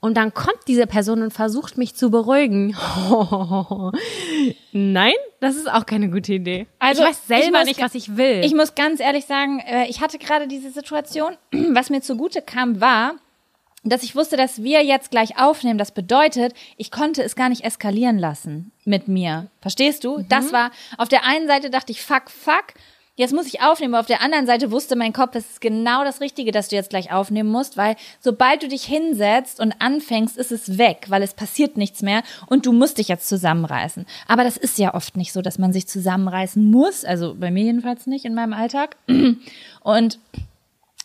und 0.00 0.16
dann 0.16 0.32
kommt 0.32 0.60
diese 0.68 0.86
Person 0.86 1.22
und 1.22 1.32
versucht 1.32 1.76
mich 1.76 1.94
zu 1.96 2.10
beruhigen. 2.10 2.76
Nein, 4.72 5.12
das 5.40 5.56
ist 5.56 5.70
auch 5.70 5.86
keine 5.86 6.08
gute 6.08 6.34
Idee. 6.34 6.66
Also 6.78 7.02
ich 7.02 7.08
weiß 7.08 7.26
selber 7.26 7.60
ich 7.62 7.66
nicht, 7.66 7.82
was 7.82 7.94
ich 7.94 8.16
will. 8.16 8.42
Ich 8.44 8.54
muss 8.54 8.74
ganz 8.74 9.00
ehrlich 9.00 9.26
sagen, 9.26 9.60
äh, 9.60 9.86
ich 9.88 10.00
hatte 10.00 10.18
gerade 10.18 10.46
diese 10.46 10.70
Situation, 10.70 11.36
was 11.72 11.90
mir 11.90 12.00
zugute 12.00 12.42
kam, 12.42 12.80
war, 12.80 13.14
dass 13.84 14.02
ich 14.02 14.16
wusste, 14.16 14.36
dass 14.36 14.62
wir 14.62 14.84
jetzt 14.84 15.10
gleich 15.10 15.38
aufnehmen. 15.38 15.78
Das 15.78 15.92
bedeutet, 15.92 16.54
ich 16.76 16.90
konnte 16.90 17.22
es 17.22 17.36
gar 17.36 17.48
nicht 17.48 17.64
eskalieren 17.64 18.18
lassen 18.18 18.72
mit 18.84 19.08
mir. 19.08 19.46
Verstehst 19.60 20.04
du? 20.04 20.18
Mhm. 20.18 20.28
Das 20.28 20.52
war, 20.52 20.70
auf 20.96 21.08
der 21.08 21.24
einen 21.24 21.46
Seite 21.46 21.70
dachte 21.70 21.92
ich, 21.92 22.02
fuck, 22.02 22.30
fuck 22.30 22.74
jetzt 23.18 23.34
muss 23.34 23.46
ich 23.46 23.60
aufnehmen. 23.60 23.94
Auf 23.94 24.06
der 24.06 24.22
anderen 24.22 24.46
Seite 24.46 24.70
wusste 24.70 24.96
mein 24.96 25.12
Kopf, 25.12 25.34
es 25.34 25.50
ist 25.50 25.60
genau 25.60 26.04
das 26.04 26.22
Richtige, 26.22 26.52
dass 26.52 26.68
du 26.68 26.76
jetzt 26.76 26.90
gleich 26.90 27.12
aufnehmen 27.12 27.50
musst, 27.50 27.76
weil 27.76 27.96
sobald 28.20 28.62
du 28.62 28.68
dich 28.68 28.84
hinsetzt 28.84 29.60
und 29.60 29.74
anfängst, 29.80 30.38
ist 30.38 30.52
es 30.52 30.78
weg, 30.78 31.06
weil 31.08 31.22
es 31.22 31.34
passiert 31.34 31.76
nichts 31.76 32.00
mehr 32.00 32.22
und 32.46 32.64
du 32.64 32.72
musst 32.72 32.96
dich 32.96 33.08
jetzt 33.08 33.28
zusammenreißen. 33.28 34.06
Aber 34.28 34.44
das 34.44 34.56
ist 34.56 34.78
ja 34.78 34.94
oft 34.94 35.16
nicht 35.16 35.32
so, 35.32 35.42
dass 35.42 35.58
man 35.58 35.72
sich 35.72 35.86
zusammenreißen 35.88 36.64
muss. 36.70 37.04
Also 37.04 37.34
bei 37.34 37.50
mir 37.50 37.64
jedenfalls 37.64 38.06
nicht 38.06 38.24
in 38.24 38.34
meinem 38.34 38.52
Alltag. 38.54 38.96
Und 39.82 40.18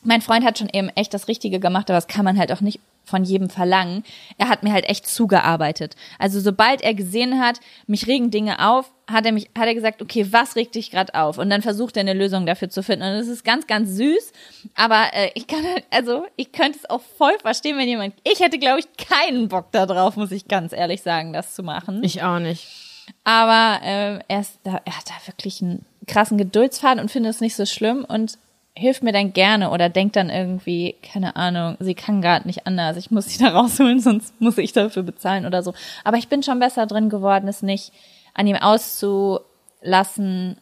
mein 0.04 0.22
Freund 0.22 0.46
hat 0.46 0.58
schon 0.58 0.70
eben 0.72 0.90
echt 0.90 1.14
das 1.14 1.28
Richtige 1.28 1.60
gemacht, 1.60 1.90
aber 1.90 1.98
das 1.98 2.08
kann 2.08 2.26
man 2.26 2.38
halt 2.38 2.52
auch 2.52 2.62
nicht 2.62 2.80
von 3.06 3.24
jedem 3.24 3.50
verlangen. 3.50 4.04
Er 4.38 4.50
hat 4.50 4.64
mir 4.64 4.72
halt 4.72 4.90
echt 4.90 5.08
zugearbeitet. 5.08 5.96
Also 6.20 6.40
sobald 6.40 6.82
er 6.82 6.94
gesehen 6.94 7.40
hat, 7.40 7.60
mich 7.86 8.08
regen 8.08 8.32
Dinge 8.32 8.66
auf, 8.66 8.92
hat 9.12 9.26
er 9.26 9.34
mich, 9.34 9.50
hat 9.58 9.68
er 9.68 9.76
gesagt, 9.76 10.02
okay, 10.02 10.28
was 10.32 10.56
regt 10.56 10.76
dich 10.76 10.92
gerade 10.92 11.14
auf? 11.14 11.38
Und 11.38 11.50
dann 11.50 11.62
versucht 11.62 11.98
er 11.98 12.02
eine 12.02 12.14
Lösung 12.14 12.46
dafür 12.46 12.70
zu 12.70 12.82
finden. 12.82 13.04
Und 13.04 13.16
es 13.16 13.28
ist 13.28 13.44
ganz, 13.44 13.68
ganz 13.68 13.90
süß. 13.92 14.32
Aber 14.76 15.08
äh, 15.14 15.32
ich 15.36 15.48
kann, 15.48 15.60
also 15.92 16.26
ich 16.38 16.54
könnte 16.54 16.80
es 16.80 16.90
auch 16.90 17.02
voll 17.18 17.38
verstehen, 17.42 17.78
wenn 17.78 17.88
jemand. 17.88 18.16
Ich 18.24 18.40
hätte, 18.40 18.58
glaube 18.58 18.80
ich, 18.80 18.88
keinen 18.98 19.50
Bock 19.50 19.72
da 19.72 19.86
drauf, 19.86 20.16
muss 20.16 20.32
ich 20.32 20.48
ganz 20.48 20.72
ehrlich 20.72 21.02
sagen, 21.02 21.34
das 21.34 21.54
zu 21.56 21.64
machen. 21.64 22.02
Ich 22.04 22.24
auch 22.24 22.40
nicht. 22.40 22.68
Aber 23.26 23.84
äh, 23.84 24.20
er, 24.30 24.40
ist 24.40 24.60
da, 24.64 24.82
er 24.86 24.98
hat 24.98 25.10
da 25.10 25.28
wirklich 25.28 25.62
einen 25.62 25.86
krassen 26.08 26.38
Geduldsfaden 26.38 27.02
und 27.02 27.12
findet 27.12 27.34
es 27.34 27.42
nicht 27.42 27.56
so 27.56 27.66
schlimm. 27.66 28.06
Und 28.06 28.38
hilft 28.76 29.04
mir 29.04 29.12
dann 29.12 29.34
gerne 29.34 29.70
oder 29.70 29.90
denkt 29.90 30.16
dann 30.16 30.30
irgendwie, 30.30 30.96
keine 31.04 31.36
Ahnung, 31.36 31.78
sie 31.80 31.94
kann 31.94 32.22
gerade 32.22 32.48
nicht 32.48 32.66
anders, 32.66 32.98
ich 32.98 33.12
muss 33.12 33.28
sie 33.28 33.38
da 33.44 33.50
rausholen, 33.50 34.00
sonst 34.00 34.40
muss 34.42 34.58
ich 34.58 34.74
dafür 34.74 35.04
bezahlen 35.04 35.46
oder 35.46 35.64
so. 35.64 35.74
Aber 36.04 36.18
ich 36.18 36.28
bin 36.28 36.44
schon 36.44 36.60
besser 36.60 36.86
drin 36.86 37.10
geworden, 37.10 37.48
es 37.48 37.62
nicht 37.62 37.92
an 38.34 38.48
ihm 38.48 38.56
auszulassen, 38.56 40.58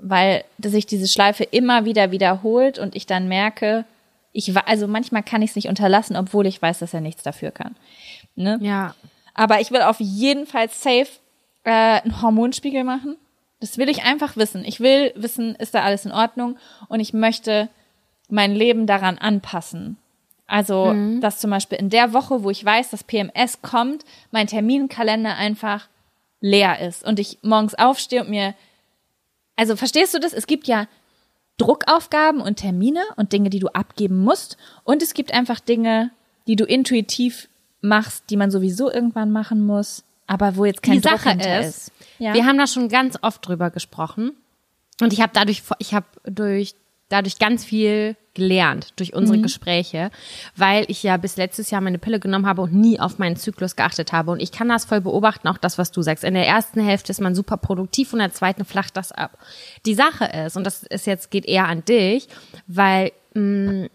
weil 0.00 0.44
sich 0.58 0.86
diese 0.86 1.08
Schleife 1.08 1.44
immer 1.44 1.84
wieder 1.84 2.10
wiederholt 2.10 2.78
und 2.78 2.94
ich 2.94 3.06
dann 3.06 3.28
merke, 3.28 3.84
ich 4.32 4.54
also 4.56 4.86
manchmal 4.86 5.22
kann 5.22 5.42
ich 5.42 5.50
es 5.50 5.56
nicht 5.56 5.68
unterlassen, 5.68 6.16
obwohl 6.16 6.46
ich 6.46 6.60
weiß, 6.60 6.80
dass 6.80 6.94
er 6.94 7.00
nichts 7.00 7.22
dafür 7.22 7.50
kann. 7.50 7.76
Ne? 8.36 8.58
Ja. 8.60 8.94
Aber 9.32 9.60
ich 9.60 9.70
will 9.70 9.82
auf 9.82 10.00
jeden 10.00 10.46
Fall 10.46 10.68
safe 10.68 11.08
äh, 11.64 11.70
einen 11.70 12.20
Hormonspiegel 12.20 12.84
machen 12.84 13.16
das 13.60 13.78
will 13.78 13.88
ich 13.88 14.04
einfach 14.04 14.36
wissen. 14.36 14.64
Ich 14.64 14.80
will 14.80 15.12
wissen, 15.16 15.54
ist 15.56 15.74
da 15.74 15.82
alles 15.82 16.04
in 16.04 16.12
Ordnung 16.12 16.58
und 16.88 17.00
ich 17.00 17.12
möchte 17.12 17.68
mein 18.28 18.54
Leben 18.54 18.86
daran 18.86 19.18
anpassen. 19.18 19.96
Also, 20.46 20.86
mhm. 20.86 21.20
dass 21.20 21.40
zum 21.40 21.50
Beispiel 21.50 21.78
in 21.78 21.90
der 21.90 22.12
Woche, 22.12 22.42
wo 22.42 22.50
ich 22.50 22.64
weiß, 22.64 22.90
dass 22.90 23.04
PMS 23.04 23.60
kommt, 23.62 24.04
mein 24.30 24.46
Terminkalender 24.46 25.36
einfach 25.36 25.88
leer 26.40 26.80
ist 26.80 27.04
und 27.04 27.18
ich 27.18 27.38
morgens 27.42 27.74
aufstehe 27.74 28.22
und 28.22 28.30
mir, 28.30 28.54
also 29.56 29.76
verstehst 29.76 30.14
du 30.14 30.20
das? 30.20 30.32
Es 30.32 30.46
gibt 30.46 30.66
ja 30.66 30.86
Druckaufgaben 31.58 32.40
und 32.40 32.56
Termine 32.56 33.02
und 33.16 33.32
Dinge, 33.32 33.50
die 33.50 33.58
du 33.58 33.68
abgeben 33.68 34.22
musst 34.22 34.56
und 34.84 35.02
es 35.02 35.12
gibt 35.12 35.34
einfach 35.34 35.60
Dinge, 35.60 36.10
die 36.46 36.56
du 36.56 36.64
intuitiv 36.64 37.48
machst, 37.80 38.24
die 38.30 38.36
man 38.36 38.50
sowieso 38.50 38.90
irgendwann 38.90 39.30
machen 39.30 39.66
muss, 39.66 40.04
aber 40.28 40.54
wo 40.54 40.64
jetzt 40.64 40.82
kein 40.82 40.94
die 40.94 41.00
Druck 41.00 41.18
Sache 41.18 41.38
ist, 41.40 41.66
ist 41.66 41.92
ja. 42.18 42.34
Wir 42.34 42.46
haben 42.46 42.58
da 42.58 42.66
schon 42.66 42.88
ganz 42.88 43.18
oft 43.22 43.46
drüber 43.46 43.70
gesprochen. 43.70 44.32
Und 45.00 45.12
ich 45.12 45.20
habe 45.20 45.32
dadurch, 45.34 45.62
ich 45.78 45.94
habe 45.94 46.06
durch 46.24 46.74
dadurch 47.08 47.38
ganz 47.38 47.64
viel 47.64 48.16
gelernt 48.34 48.92
durch 48.96 49.14
unsere 49.14 49.38
mhm. 49.38 49.42
Gespräche, 49.42 50.10
weil 50.56 50.84
ich 50.88 51.02
ja 51.02 51.16
bis 51.16 51.36
letztes 51.36 51.70
Jahr 51.70 51.80
meine 51.80 51.98
Pille 51.98 52.20
genommen 52.20 52.46
habe 52.46 52.62
und 52.62 52.74
nie 52.74 53.00
auf 53.00 53.18
meinen 53.18 53.36
Zyklus 53.36 53.76
geachtet 53.76 54.12
habe. 54.12 54.30
Und 54.30 54.40
ich 54.40 54.52
kann 54.52 54.68
das 54.68 54.84
voll 54.84 55.00
beobachten, 55.00 55.48
auch 55.48 55.58
das, 55.58 55.78
was 55.78 55.90
du 55.90 56.02
sagst. 56.02 56.22
In 56.22 56.34
der 56.34 56.46
ersten 56.46 56.80
Hälfte 56.80 57.10
ist 57.10 57.20
man 57.20 57.34
super 57.34 57.56
produktiv 57.56 58.12
und 58.12 58.20
in 58.20 58.26
der 58.26 58.34
zweiten 58.34 58.64
flacht 58.64 58.96
das 58.96 59.10
ab. 59.10 59.38
Die 59.86 59.94
Sache 59.94 60.26
ist, 60.26 60.56
und 60.56 60.64
das 60.64 60.82
ist 60.82 61.06
jetzt 61.06 61.30
geht 61.30 61.46
eher 61.46 61.66
an 61.66 61.84
dich, 61.84 62.28
weil 62.66 63.12
mh, 63.34 63.42
mm, 63.42 63.88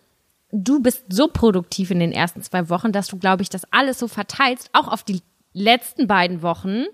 du 0.52 0.82
bist 0.82 1.06
so 1.10 1.28
produktiv 1.28 1.92
in 1.92 2.00
den 2.00 2.12
ersten 2.12 2.42
zwei 2.42 2.70
Wochen, 2.70 2.92
dass 2.92 3.08
du, 3.08 3.18
glaube 3.18 3.44
ich, 3.44 3.50
das 3.50 3.72
alles 3.72 4.00
so 4.00 4.08
verteilst, 4.08 4.70
auch 4.74 4.88
auf 4.88 5.04
die 5.04 5.22
letzten 5.54 6.08
beiden 6.08 6.42
Wochen 6.42 6.86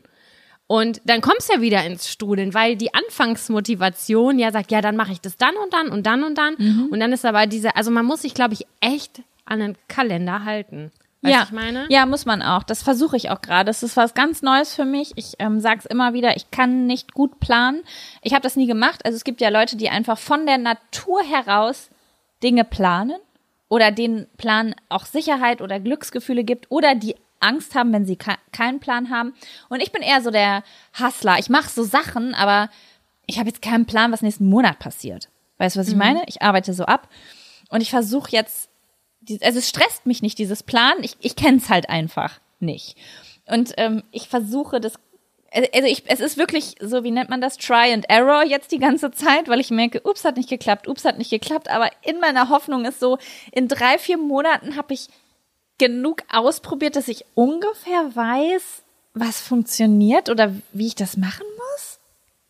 und 0.71 1.01
dann 1.03 1.21
kommst 1.21 1.49
du 1.49 1.53
ja 1.55 1.61
wieder 1.61 1.83
ins 1.83 2.07
Studeln, 2.07 2.53
weil 2.53 2.75
die 2.75 2.93
Anfangsmotivation 2.93 4.37
ja 4.37 4.51
sagt, 4.51 4.71
ja, 4.71 4.81
dann 4.81 4.95
mache 4.95 5.11
ich 5.11 5.19
das 5.19 5.35
dann 5.35 5.55
und 5.57 5.73
dann 5.73 5.89
und 5.89 6.05
dann 6.05 6.23
und 6.23 6.37
dann. 6.37 6.55
Mhm. 6.59 6.89
Und 6.91 6.99
dann 6.99 7.11
ist 7.11 7.25
aber 7.25 7.47
diese, 7.47 7.75
also 7.75 7.89
man 7.89 8.05
muss 8.05 8.21
sich, 8.21 8.35
glaube 8.35 8.53
ich, 8.53 8.67
echt 8.79 9.23
an 9.45 9.61
den 9.61 9.77
Kalender 9.87 10.45
halten. 10.45 10.91
Weißt 11.21 11.35
ja, 11.35 11.43
ich 11.43 11.51
meine? 11.51 11.87
Ja, 11.89 12.05
muss 12.05 12.27
man 12.27 12.43
auch. 12.43 12.61
Das 12.61 12.83
versuche 12.83 13.17
ich 13.17 13.31
auch 13.31 13.41
gerade. 13.41 13.65
Das 13.65 13.81
ist 13.81 13.97
was 13.97 14.13
ganz 14.13 14.43
Neues 14.43 14.75
für 14.75 14.85
mich. 14.85 15.11
Ich 15.15 15.33
ähm, 15.39 15.59
sage 15.59 15.79
es 15.79 15.85
immer 15.87 16.13
wieder, 16.13 16.37
ich 16.37 16.51
kann 16.51 16.85
nicht 16.85 17.13
gut 17.13 17.39
planen. 17.39 17.81
Ich 18.21 18.33
habe 18.33 18.43
das 18.43 18.55
nie 18.55 18.67
gemacht. 18.67 19.03
Also 19.05 19.15
es 19.15 19.23
gibt 19.23 19.41
ja 19.41 19.49
Leute, 19.49 19.75
die 19.75 19.89
einfach 19.89 20.19
von 20.19 20.45
der 20.45 20.59
Natur 20.59 21.23
heraus 21.23 21.89
Dinge 22.43 22.63
planen 22.63 23.17
oder 23.69 23.91
denen 23.91 24.27
Plan 24.37 24.75
auch 24.87 25.05
Sicherheit 25.05 25.61
oder 25.63 25.79
Glücksgefühle 25.79 26.43
gibt 26.43 26.67
oder 26.69 26.93
die 26.93 27.15
Angst 27.39 27.75
haben, 27.75 27.93
wenn 27.93 28.05
sie 28.05 28.17
keinen 28.17 28.79
Plan 28.79 29.09
haben. 29.09 29.33
Und 29.69 29.81
ich 29.81 29.91
bin 29.91 30.01
eher 30.01 30.21
so 30.21 30.31
der 30.31 30.63
Hustler. 30.99 31.39
Ich 31.39 31.49
mache 31.49 31.69
so 31.69 31.83
Sachen, 31.83 32.33
aber 32.33 32.69
ich 33.25 33.39
habe 33.39 33.49
jetzt 33.49 33.61
keinen 33.61 33.85
Plan, 33.85 34.11
was 34.11 34.21
nächsten 34.21 34.49
Monat 34.49 34.79
passiert. 34.79 35.29
Weißt 35.57 35.75
du, 35.75 35.79
was 35.79 35.87
ich 35.87 35.93
mhm. 35.93 35.99
meine? 35.99 36.23
Ich 36.27 36.41
arbeite 36.41 36.73
so 36.73 36.85
ab 36.85 37.09
und 37.69 37.81
ich 37.81 37.89
versuche 37.89 38.31
jetzt, 38.31 38.69
also 39.41 39.59
es 39.59 39.69
stresst 39.69 40.05
mich 40.05 40.21
nicht, 40.21 40.39
dieses 40.39 40.63
Plan. 40.63 40.95
Ich, 41.01 41.17
ich 41.19 41.35
kenne 41.35 41.57
es 41.57 41.69
halt 41.69 41.89
einfach 41.89 42.39
nicht. 42.59 42.97
Und 43.45 43.73
ähm, 43.77 44.03
ich 44.11 44.29
versuche 44.29 44.79
das 44.79 44.93
also 45.51 45.87
ich, 45.87 46.03
es 46.07 46.19
ist 46.19 46.37
wirklich 46.37 46.75
so, 46.79 47.03
wie 47.03 47.11
nennt 47.11 47.29
man 47.29 47.41
das, 47.41 47.57
Try 47.57 47.91
and 47.91 48.09
Error 48.09 48.43
jetzt 48.43 48.71
die 48.71 48.79
ganze 48.79 49.11
Zeit, 49.11 49.47
weil 49.47 49.59
ich 49.59 49.71
merke, 49.71 50.01
ups, 50.03 50.23
hat 50.23 50.37
nicht 50.37 50.49
geklappt, 50.49 50.87
ups, 50.87 51.05
hat 51.05 51.17
nicht 51.17 51.31
geklappt, 51.31 51.69
aber 51.69 51.89
in 52.03 52.19
meiner 52.19 52.49
Hoffnung 52.49 52.85
ist 52.85 52.99
so, 52.99 53.17
in 53.51 53.67
drei, 53.67 53.97
vier 53.97 54.17
Monaten 54.17 54.75
habe 54.75 54.93
ich 54.93 55.07
genug 55.79 56.21
ausprobiert, 56.31 56.95
dass 56.95 57.07
ich 57.07 57.25
ungefähr 57.33 58.15
weiß, 58.15 58.83
was 59.13 59.41
funktioniert 59.41 60.29
oder 60.29 60.53
wie 60.71 60.87
ich 60.87 60.95
das 60.95 61.17
machen 61.17 61.45
muss. 61.57 61.99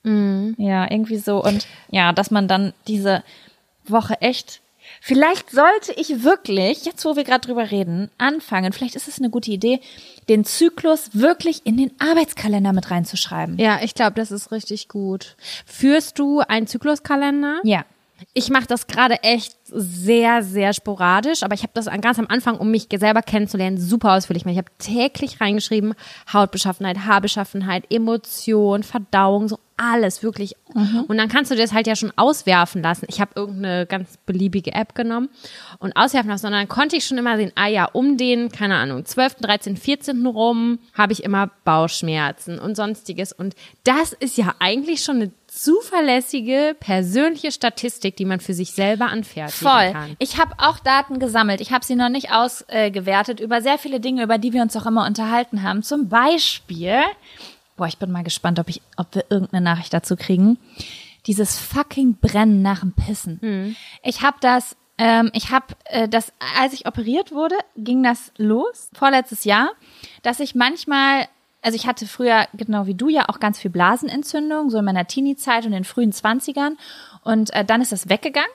Mhm. 0.03 0.55
Ja, 0.57 0.89
irgendwie 0.89 1.17
so. 1.17 1.43
Und 1.43 1.67
ja, 1.89 2.11
dass 2.11 2.31
man 2.31 2.47
dann 2.47 2.73
diese 2.87 3.23
Woche 3.85 4.21
echt. 4.21 4.61
Vielleicht 5.01 5.51
sollte 5.51 5.93
ich 5.95 6.23
wirklich, 6.23 6.83
jetzt 6.83 7.05
wo 7.05 7.15
wir 7.15 7.23
gerade 7.23 7.45
drüber 7.45 7.69
reden, 7.69 8.09
anfangen, 8.17 8.73
vielleicht 8.73 8.95
ist 8.95 9.07
es 9.07 9.19
eine 9.19 9.29
gute 9.29 9.51
Idee, 9.51 9.79
den 10.27 10.45
Zyklus 10.45 11.11
wirklich 11.13 11.65
in 11.65 11.77
den 11.77 11.91
Arbeitskalender 11.99 12.73
mit 12.73 12.89
reinzuschreiben. 12.89 13.57
Ja, 13.59 13.79
ich 13.83 13.93
glaube, 13.93 14.13
das 14.13 14.31
ist 14.31 14.51
richtig 14.51 14.87
gut. 14.87 15.35
Führst 15.65 16.17
du 16.17 16.39
einen 16.39 16.67
Zykluskalender? 16.67 17.61
Ja. 17.63 17.85
Ich 18.33 18.49
mache 18.49 18.67
das 18.67 18.87
gerade 18.87 19.23
echt 19.23 19.55
sehr, 19.65 20.43
sehr 20.43 20.73
sporadisch, 20.73 21.43
aber 21.43 21.53
ich 21.53 21.63
habe 21.63 21.73
das 21.73 21.85
ganz 22.01 22.19
am 22.19 22.27
Anfang, 22.27 22.57
um 22.57 22.71
mich 22.71 22.87
selber 22.91 23.21
kennenzulernen, 23.21 23.77
super 23.77 24.13
ausführlich 24.13 24.43
gemacht. 24.43 24.53
Ich 24.53 24.57
habe 24.57 24.71
täglich 24.77 25.41
reingeschrieben, 25.41 25.93
Hautbeschaffenheit, 26.31 27.05
Haarbeschaffenheit, 27.05 27.85
Emotion, 27.89 28.83
Verdauung, 28.83 29.47
so 29.47 29.59
alles 29.79 30.23
wirklich. 30.23 30.55
Mhm. 30.73 31.05
Und 31.07 31.17
dann 31.17 31.29
kannst 31.29 31.51
du 31.51 31.55
das 31.55 31.73
halt 31.73 31.87
ja 31.87 31.95
schon 31.95 32.11
auswerfen 32.17 32.83
lassen. 32.83 33.05
Ich 33.07 33.21
habe 33.21 33.31
irgendeine 33.35 33.85
ganz 33.85 34.17
beliebige 34.25 34.73
App 34.73 34.93
genommen 34.93 35.29
und 35.79 35.95
auswerfen 35.95 36.29
lassen. 36.29 36.47
Und 36.47 36.51
dann 36.51 36.67
konnte 36.67 36.97
ich 36.97 37.05
schon 37.05 37.17
immer 37.17 37.37
sehen, 37.37 37.51
ah 37.55 37.67
ja, 37.67 37.85
um 37.85 38.17
den, 38.17 38.51
keine 38.51 38.75
Ahnung, 38.75 39.05
12., 39.05 39.35
13., 39.35 39.77
14. 39.77 40.25
rum 40.27 40.79
habe 40.93 41.13
ich 41.13 41.23
immer 41.23 41.49
Bauchschmerzen 41.63 42.59
und 42.59 42.75
sonstiges. 42.75 43.31
Und 43.31 43.55
das 43.83 44.13
ist 44.13 44.37
ja 44.37 44.53
eigentlich 44.59 45.03
schon 45.03 45.15
eine 45.17 45.31
zuverlässige 45.61 46.75
persönliche 46.79 47.51
Statistik, 47.51 48.15
die 48.15 48.25
man 48.25 48.39
für 48.39 48.53
sich 48.53 48.71
selber 48.71 49.07
anfertigen 49.07 49.67
Voll. 49.67 49.91
kann. 49.91 50.15
Ich 50.19 50.37
habe 50.37 50.53
auch 50.57 50.79
Daten 50.79 51.19
gesammelt. 51.19 51.59
Ich 51.59 51.71
habe 51.71 51.83
sie 51.83 51.95
noch 51.95 52.09
nicht 52.09 52.31
ausgewertet 52.31 53.39
über 53.39 53.61
sehr 53.61 53.77
viele 53.77 53.99
Dinge, 53.99 54.23
über 54.23 54.37
die 54.37 54.53
wir 54.53 54.61
uns 54.61 54.75
auch 54.77 54.85
immer 54.85 55.05
unterhalten 55.05 55.61
haben. 55.61 55.83
Zum 55.83 56.07
Beispiel, 56.07 57.01
boah, 57.75 57.87
ich 57.87 57.97
bin 57.97 58.11
mal 58.11 58.23
gespannt, 58.23 58.59
ob 58.59 58.69
ich, 58.69 58.81
ob 58.95 59.13
wir 59.13 59.25
irgendeine 59.29 59.63
Nachricht 59.63 59.93
dazu 59.93 60.15
kriegen. 60.15 60.57
Dieses 61.27 61.57
fucking 61.57 62.17
Brennen 62.19 62.61
nach 62.61 62.79
dem 62.79 62.93
Pissen. 62.93 63.39
Hm. 63.41 63.75
Ich 64.03 64.21
habe 64.21 64.37
das 64.39 64.77
ähm, 64.97 65.31
ich 65.33 65.49
habe 65.49 65.67
äh, 65.85 66.09
das, 66.09 66.33
als 66.59 66.73
ich 66.73 66.85
operiert 66.85 67.31
wurde, 67.31 67.55
ging 67.77 68.03
das 68.03 68.33
los, 68.37 68.89
vorletztes 68.93 69.45
Jahr, 69.45 69.69
dass 70.23 70.41
ich 70.41 70.55
manchmal 70.55 71.27
also 71.61 71.75
ich 71.75 71.87
hatte 71.87 72.07
früher, 72.07 72.47
genau 72.53 72.85
wie 72.85 72.95
du 72.95 73.09
ja, 73.09 73.27
auch 73.27 73.39
ganz 73.39 73.59
viel 73.59 73.71
Blasenentzündung, 73.71 74.69
so 74.69 74.77
in 74.79 74.85
meiner 74.85 75.07
Teenie-Zeit 75.07 75.65
und 75.65 75.73
in 75.73 75.79
den 75.79 75.83
frühen 75.83 76.11
Zwanzigern. 76.11 76.77
Und 77.23 77.53
äh, 77.53 77.65
dann 77.65 77.81
ist 77.81 77.91
das 77.91 78.09
weggegangen. 78.09 78.49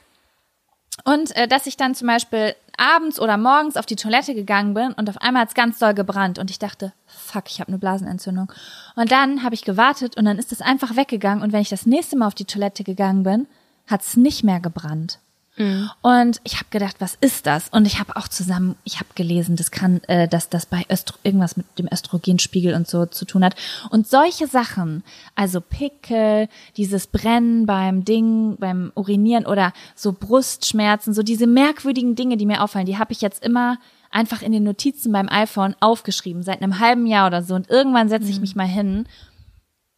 Und 1.05 1.37
äh, 1.37 1.49
dass 1.49 1.67
ich 1.67 1.77
dann 1.77 1.95
zum 1.95 2.07
Beispiel 2.07 2.55
abends 2.77 3.21
oder 3.21 3.37
morgens 3.37 3.77
auf 3.77 3.87
die 3.87 3.97
Toilette 3.97 4.35
gegangen 4.35 4.75
bin 4.75 4.93
und 4.93 5.11
auf 5.11 5.21
einmal 5.21 5.43
hat's 5.43 5.55
ganz 5.55 5.79
doll 5.79 5.95
gebrannt 5.95 6.39
und 6.39 6.51
ich 6.51 6.59
dachte, 6.59 6.93
fuck, 7.07 7.45
ich 7.49 7.61
habe 7.61 7.69
eine 7.69 7.79
Blasenentzündung. 7.79 8.53
Und 8.97 9.11
dann 9.11 9.43
habe 9.43 9.55
ich 9.55 9.65
gewartet 9.65 10.17
und 10.17 10.25
dann 10.25 10.39
ist 10.39 10.53
es 10.53 10.61
einfach 10.61 10.97
weggegangen 10.97 11.43
und 11.43 11.53
wenn 11.53 11.61
ich 11.61 11.69
das 11.69 11.87
nächste 11.87 12.17
Mal 12.17 12.29
auf 12.29 12.35
die 12.35 12.45
Toilette 12.45 12.85
gegangen 12.85 13.23
bin, 13.25 13.47
hat's 13.87 14.17
nicht 14.17 14.45
mehr 14.45 14.61
gebrannt. 14.61 15.19
Mhm. 15.57 15.91
Und 16.03 16.41
ich 16.45 16.55
habe 16.57 16.67
gedacht, 16.71 16.97
was 16.99 17.17
ist 17.21 17.47
das? 17.47 17.69
Und 17.69 17.87
ich 17.87 18.01
habe 18.01 18.17
auch 18.17 18.27
zusammen, 18.27 18.77
ich 18.85 18.97
habe 18.97 19.09
gelesen, 19.15 19.57
das 19.57 19.71
kann, 19.71 20.03
äh, 20.05 20.27
dass 20.27 20.49
das 20.49 20.67
bei 20.67 20.85
Östro 20.89 21.17
irgendwas 21.23 21.57
mit 21.57 21.67
dem 21.79 21.89
Östrogenspiegel 21.93 22.75
und 22.75 22.89
so 22.89 23.07
zu 23.07 23.25
tun 23.25 23.45
hat. 23.45 23.55
Und 23.91 24.09
solche 24.09 24.47
Sachen, 24.49 25.05
also 25.35 25.61
Pickel, 25.61 26.49
dieses 26.77 27.07
Brennen 27.07 27.67
beim 27.67 28.05
Ding, 28.05 28.57
beim 28.59 28.91
Urinieren 28.97 29.47
oder 29.47 29.73
so 29.95 30.13
Brustschmerzen, 30.13 31.15
so 31.15 31.23
diese 31.23 31.47
merkwürdigen 31.47 32.17
Dinge, 32.17 32.37
die 32.37 32.47
mir 32.47 32.63
auffallen, 32.63 32.87
die 32.87 32.99
habe 32.99 33.13
ich 33.13 33.21
jetzt 33.21 33.45
immer 33.45 33.79
einfach 34.11 34.43
in 34.43 34.53
den 34.53 34.63
Notizen 34.63 35.13
beim 35.13 35.29
iPhone 35.29 35.75
aufgeschrieben, 35.81 36.43
seit 36.43 36.63
einem 36.63 36.79
halben 36.79 37.07
Jahr 37.07 37.27
oder 37.27 37.43
so. 37.43 37.55
Und 37.55 37.71
irgendwann 37.71 38.09
setze 38.09 38.29
ich 38.29 38.37
mhm. 38.37 38.43
mich 38.43 38.57
mal 38.57 38.67
hin 38.67 39.07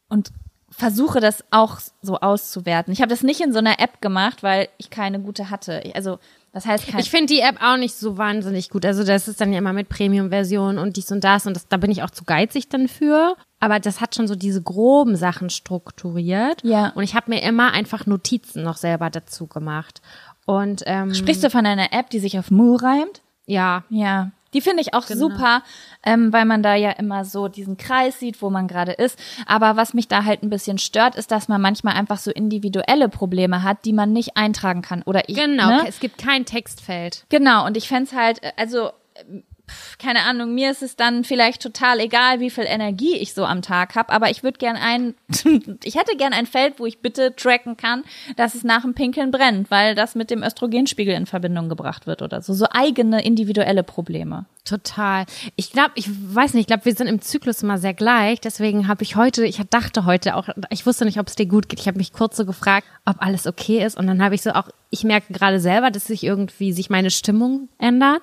und 0.09 0.33
versuche 0.77 1.21
das 1.21 1.43
auch 1.51 1.79
so 2.03 2.19
auszuwerten. 2.19 2.93
Ich 2.93 3.01
habe 3.01 3.09
das 3.09 3.23
nicht 3.23 3.41
in 3.41 3.53
so 3.53 3.59
einer 3.59 3.81
App 3.81 4.01
gemacht, 4.01 4.43
weil 4.43 4.69
ich 4.77 4.91
keine 4.91 5.21
gute 5.21 5.49
hatte. 5.49 5.83
Also 5.95 6.19
das 6.53 6.67
heißt 6.67 6.85
Ich 6.99 7.11
finde 7.11 7.33
die 7.33 7.41
App 7.41 7.63
auch 7.63 7.77
nicht 7.77 7.95
so 7.95 8.19
wahnsinnig 8.19 8.69
gut. 8.69 8.85
Also 8.85 9.03
das 9.03 9.27
ist 9.27 9.41
dann 9.41 9.53
ja 9.53 9.59
immer 9.59 9.73
mit 9.73 9.89
Premium-Version 9.89 10.79
und 10.79 10.97
dies 10.97 11.11
und 11.11 11.25
das 11.25 11.47
und 11.47 11.55
das, 11.55 11.69
da 11.69 11.79
bin 11.79 11.91
ich 11.91 12.03
auch 12.03 12.11
zu 12.11 12.25
geizig 12.25 12.69
dann 12.69 12.89
für. 12.89 13.37
Aber 13.59 13.81
das 13.81 14.01
hat 14.01 14.15
schon 14.15 14.29
so 14.29 14.35
diese 14.35 14.63
groben 14.63 15.17
Sachen 15.17 15.49
strukturiert. 15.49 16.63
Ja. 16.63 16.91
Und 16.95 17.05
ich 17.05 17.15
habe 17.15 17.31
mir 17.31 17.43
immer 17.43 17.73
einfach 17.73 18.05
Notizen 18.05 18.63
noch 18.63 18.77
selber 18.77 19.09
dazu 19.09 19.47
gemacht. 19.47 20.03
Und 20.45 20.83
ähm, 20.87 21.15
sprichst 21.15 21.43
du 21.43 21.51
von 21.51 21.67
einer 21.67 21.93
App, 21.93 22.11
die 22.11 22.21
sich 22.21 22.39
auf 22.39 22.51
Mu 22.51 22.77
reimt? 22.77 23.23
Ja. 23.47 23.85
Ja. 23.89 24.31
Die 24.57 24.63
finde 24.63 24.81
ich 24.81 24.95
auch 24.95 25.07
genau. 25.07 25.29
super, 25.29 25.63
ähm, 26.03 26.33
weil 26.33 26.47
man 26.47 26.63
da 26.63 26.75
ja 26.75 26.93
immer 26.93 27.27
so 27.27 27.47
diesen 27.47 27.77
Kreis 27.77 28.19
sieht, 28.19 28.41
wo 28.41 28.49
man 28.49 28.69
gerade 28.69 28.93
ist. 28.93 29.19
Aber 29.45 29.77
was 29.77 29.93
mich 29.93 30.09
da 30.09 30.25
halt 30.25 30.43
ein 30.43 30.49
bisschen 30.49 30.79
stört, 30.79 31.15
ist, 31.15 31.31
dass 31.31 31.49
man 31.49 31.61
manchmal 31.61 31.93
einfach 31.93 32.17
so 32.17 32.31
individuelle 32.31 33.11
Probleme 33.11 33.63
hat, 33.63 33.85
die 33.85 33.93
man 33.93 34.15
nicht 34.15 34.39
eintragen 34.39 34.81
kann. 34.81 35.03
Oder 35.03 35.29
ich. 35.29 35.37
Genau, 35.37 35.67
ne? 35.67 35.85
es 35.87 36.01
gibt 36.01 36.17
kein 36.17 36.47
Textfeld. 36.47 37.27
Genau, 37.29 37.67
und 37.67 37.77
ich 37.77 37.87
fände 37.87 38.13
halt, 38.13 38.43
äh, 38.43 38.53
also 38.57 38.93
keine 39.99 40.23
Ahnung, 40.23 40.55
mir 40.55 40.71
ist 40.71 40.83
es 40.83 40.97
dann 40.97 41.25
vielleicht 41.25 41.63
total 41.63 42.01
egal, 42.01 42.41
wie 42.41 42.51
viel 42.51 42.65
Energie 42.65 43.17
ich 43.17 43.35
so 43.35 43.45
am 43.45 43.63
Tag 43.63 43.95
habe, 43.95 44.13
aber 44.13 44.31
ich 44.31 44.43
würde 44.43 44.59
gern 44.59 44.77
ein, 44.77 45.15
ich 45.85 45.97
hätte 45.97 46.17
gern 46.17 46.33
ein 46.33 46.47
Feld, 46.47 46.75
wo 46.79 46.87
ich 46.87 47.01
bitte 47.01 47.35
tracken 47.35 47.77
kann, 47.77 48.05
dass 48.37 48.55
es 48.55 48.65
nach 48.65 48.83
dem 48.83 48.95
Pinkeln 48.95 49.31
brennt, 49.31 49.71
weil 49.71 49.95
das 49.95 50.15
mit 50.15 50.31
dem 50.31 50.43
Östrogenspiegel 50.43 51.15
in 51.15 51.27
Verbindung 51.27 51.69
gebracht 51.69 52.07
wird 52.07 52.23
oder 52.23 52.43
so. 52.43 52.55
So 52.55 52.67
eigene 52.71 53.25
individuelle 53.25 53.83
Probleme. 53.83 54.47
Total. 54.67 55.27
Ich 55.55 55.71
glaube, 55.71 55.93
ich 55.95 56.09
weiß 56.09 56.55
nicht, 56.55 56.63
ich 56.63 56.67
glaube, 56.67 56.85
wir 56.85 56.95
sind 56.95 57.07
im 57.07 57.21
Zyklus 57.21 57.63
immer 57.63 57.79
sehr 57.79 57.95
gleich. 57.95 58.41
Deswegen 58.41 58.89
habe 58.89 59.05
ich 59.05 59.15
heute, 59.15 59.47
ich 59.47 59.61
dachte 59.71 60.05
heute 60.05 60.35
auch, 60.35 60.49
ich 60.71 60.85
wusste 60.85 61.05
nicht, 61.05 61.21
ob 61.21 61.29
es 61.29 61.37
dir 61.37 61.47
gut 61.47 61.69
geht. 61.69 61.79
Ich 61.79 61.87
habe 61.87 61.99
mich 61.99 62.13
kurz 62.13 62.37
so 62.37 62.45
gefragt, 62.45 62.87
ob 63.05 63.23
alles 63.23 63.47
okay 63.47 63.85
ist. 63.85 63.97
Und 63.97 64.09
dann 64.09 64.21
habe 64.23 64.35
ich 64.35 64.43
so 64.43 64.51
auch, 64.51 64.69
ich 64.91 65.05
merke 65.05 65.33
gerade 65.33 65.61
selber, 65.61 65.93
dass 65.93 66.09
sich 66.09 66.25
irgendwie 66.25 66.73
sich 66.73 66.91
meine 66.91 67.11
Stimmung 67.11 67.69
ändert. 67.79 68.23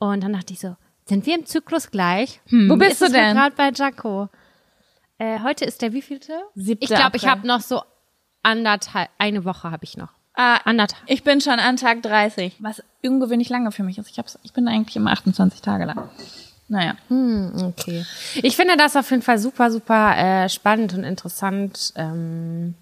Und 0.00 0.24
dann 0.24 0.32
dachte 0.32 0.52
ich 0.54 0.60
so, 0.60 0.76
sind 1.04 1.26
wir 1.26 1.36
im 1.36 1.46
Zyklus 1.46 1.90
gleich? 1.90 2.40
Hm, 2.46 2.70
Wo 2.70 2.76
bist 2.76 3.00
du 3.02 3.10
denn? 3.10 3.36
gerade 3.36 3.54
bei 3.54 3.70
Jaco. 3.70 4.28
Äh, 5.18 5.40
heute 5.40 5.66
ist 5.66 5.82
der 5.82 5.92
wievielte? 5.92 6.32
Siebte 6.54 6.84
ich 6.84 6.90
glaube, 6.90 7.16
ich 7.18 7.26
habe 7.26 7.46
noch 7.46 7.60
so 7.60 7.82
anderthalb, 8.42 9.10
eine 9.18 9.44
Woche 9.44 9.70
habe 9.70 9.84
ich 9.84 9.98
noch. 9.98 10.08
Ah, 10.34 10.56
anderthalb. 10.64 11.02
Ich 11.06 11.22
bin 11.22 11.42
schon 11.42 11.58
an 11.58 11.76
Tag 11.76 12.02
30, 12.02 12.56
was 12.60 12.82
ungewöhnlich 13.04 13.50
lange 13.50 13.72
für 13.72 13.82
mich 13.82 13.98
ist. 13.98 14.08
Ich, 14.08 14.18
hab's, 14.18 14.38
ich 14.42 14.54
bin 14.54 14.66
eigentlich 14.68 14.96
immer 14.96 15.12
28 15.12 15.60
Tage 15.60 15.84
lang. 15.84 16.08
Naja. 16.68 16.94
Hm, 17.08 17.52
okay. 17.76 18.06
Ich 18.36 18.56
finde 18.56 18.78
das 18.78 18.96
auf 18.96 19.10
jeden 19.10 19.22
Fall 19.22 19.38
super, 19.38 19.70
super 19.70 20.16
äh, 20.16 20.48
spannend 20.48 20.94
und 20.94 21.04
interessant, 21.04 21.92
ähm, 21.96 22.74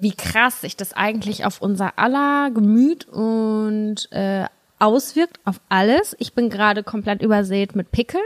wie 0.00 0.12
krass 0.12 0.62
sich 0.62 0.76
das 0.76 0.94
eigentlich 0.94 1.44
auf 1.44 1.60
unser 1.62 1.98
aller 1.98 2.50
Gemüt 2.50 3.06
und 3.06 4.10
äh, 4.10 4.46
auswirkt 4.80 5.38
auf 5.44 5.60
alles. 5.68 6.16
Ich 6.18 6.34
bin 6.34 6.50
gerade 6.50 6.82
komplett 6.82 7.22
übersät 7.22 7.76
mit 7.76 7.92
Pickeln. 7.92 8.24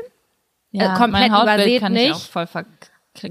Ja, 0.70 0.94
äh, 0.94 0.96
komplett 0.96 1.28
übersät 1.28 1.80
kann 1.80 1.92
nicht. 1.92 2.10
Ich 2.10 2.14
auch 2.14 2.20
voll 2.20 2.46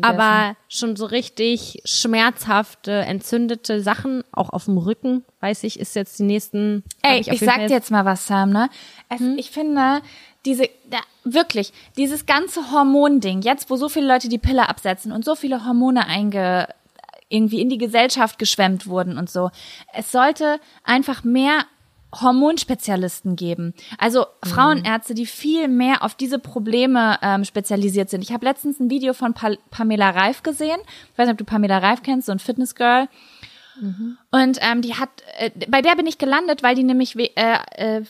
aber 0.01 0.55
schon 0.69 0.95
so 0.95 1.05
richtig 1.05 1.81
schmerzhafte, 1.83 2.91
entzündete 2.91 3.81
Sachen, 3.81 4.23
auch 4.31 4.49
auf 4.49 4.65
dem 4.65 4.77
Rücken, 4.77 5.25
weiß 5.41 5.63
ich, 5.65 5.79
ist 5.79 5.95
jetzt 5.95 6.19
die 6.19 6.23
nächsten. 6.23 6.83
Ey, 7.01 7.19
ich, 7.19 7.27
ich 7.27 7.39
sag 7.39 7.67
dir 7.67 7.73
jetzt 7.73 7.91
mal 7.91 8.05
was, 8.05 8.25
Sam, 8.25 8.51
ne? 8.51 8.69
Es, 9.09 9.19
hm? 9.19 9.37
Ich 9.37 9.51
finde, 9.51 10.01
diese, 10.45 10.69
da, 10.89 10.99
wirklich, 11.25 11.73
dieses 11.97 12.25
ganze 12.25 12.71
Hormonding, 12.71 13.41
jetzt 13.41 13.69
wo 13.69 13.75
so 13.75 13.89
viele 13.89 14.07
Leute 14.07 14.29
die 14.29 14.37
Pille 14.37 14.69
absetzen 14.69 15.11
und 15.11 15.25
so 15.25 15.35
viele 15.35 15.65
Hormone 15.65 16.07
einge, 16.07 16.69
irgendwie 17.27 17.61
in 17.61 17.69
die 17.69 17.77
Gesellschaft 17.77 18.39
geschwemmt 18.39 18.87
wurden 18.87 19.17
und 19.17 19.29
so. 19.29 19.49
Es 19.93 20.11
sollte 20.11 20.59
einfach 20.83 21.23
mehr 21.23 21.65
Hormonspezialisten 22.21 23.35
geben. 23.35 23.73
Also. 23.97 24.25
Frauenärzte, 24.43 25.13
die 25.13 25.25
viel 25.25 25.67
mehr 25.67 26.03
auf 26.03 26.15
diese 26.15 26.39
Probleme 26.39 27.17
ähm, 27.21 27.43
spezialisiert 27.43 28.09
sind. 28.09 28.21
Ich 28.21 28.31
habe 28.31 28.45
letztens 28.45 28.79
ein 28.79 28.89
Video 28.89 29.13
von 29.13 29.33
pa 29.33 29.51
Pamela 29.71 30.11
Reif 30.11 30.43
gesehen. 30.43 30.79
Ich 31.11 31.17
weiß 31.17 31.27
nicht, 31.27 31.33
ob 31.33 31.37
du 31.37 31.45
Pamela 31.45 31.79
Reif 31.79 32.03
kennst, 32.03 32.27
so 32.27 32.31
ein 32.31 32.39
Fitnessgirl. 32.39 33.07
Mhm. 33.79 34.17
Und 34.31 34.59
ähm, 34.61 34.81
die 34.81 34.95
hat, 34.95 35.09
äh, 35.37 35.49
bei 35.67 35.81
der 35.81 35.95
bin 35.95 36.07
ich 36.07 36.17
gelandet, 36.17 36.63
weil 36.63 36.75
die 36.75 36.83
nämlich 36.83 37.15
äh, 37.17 37.29
äh, 37.75 38.03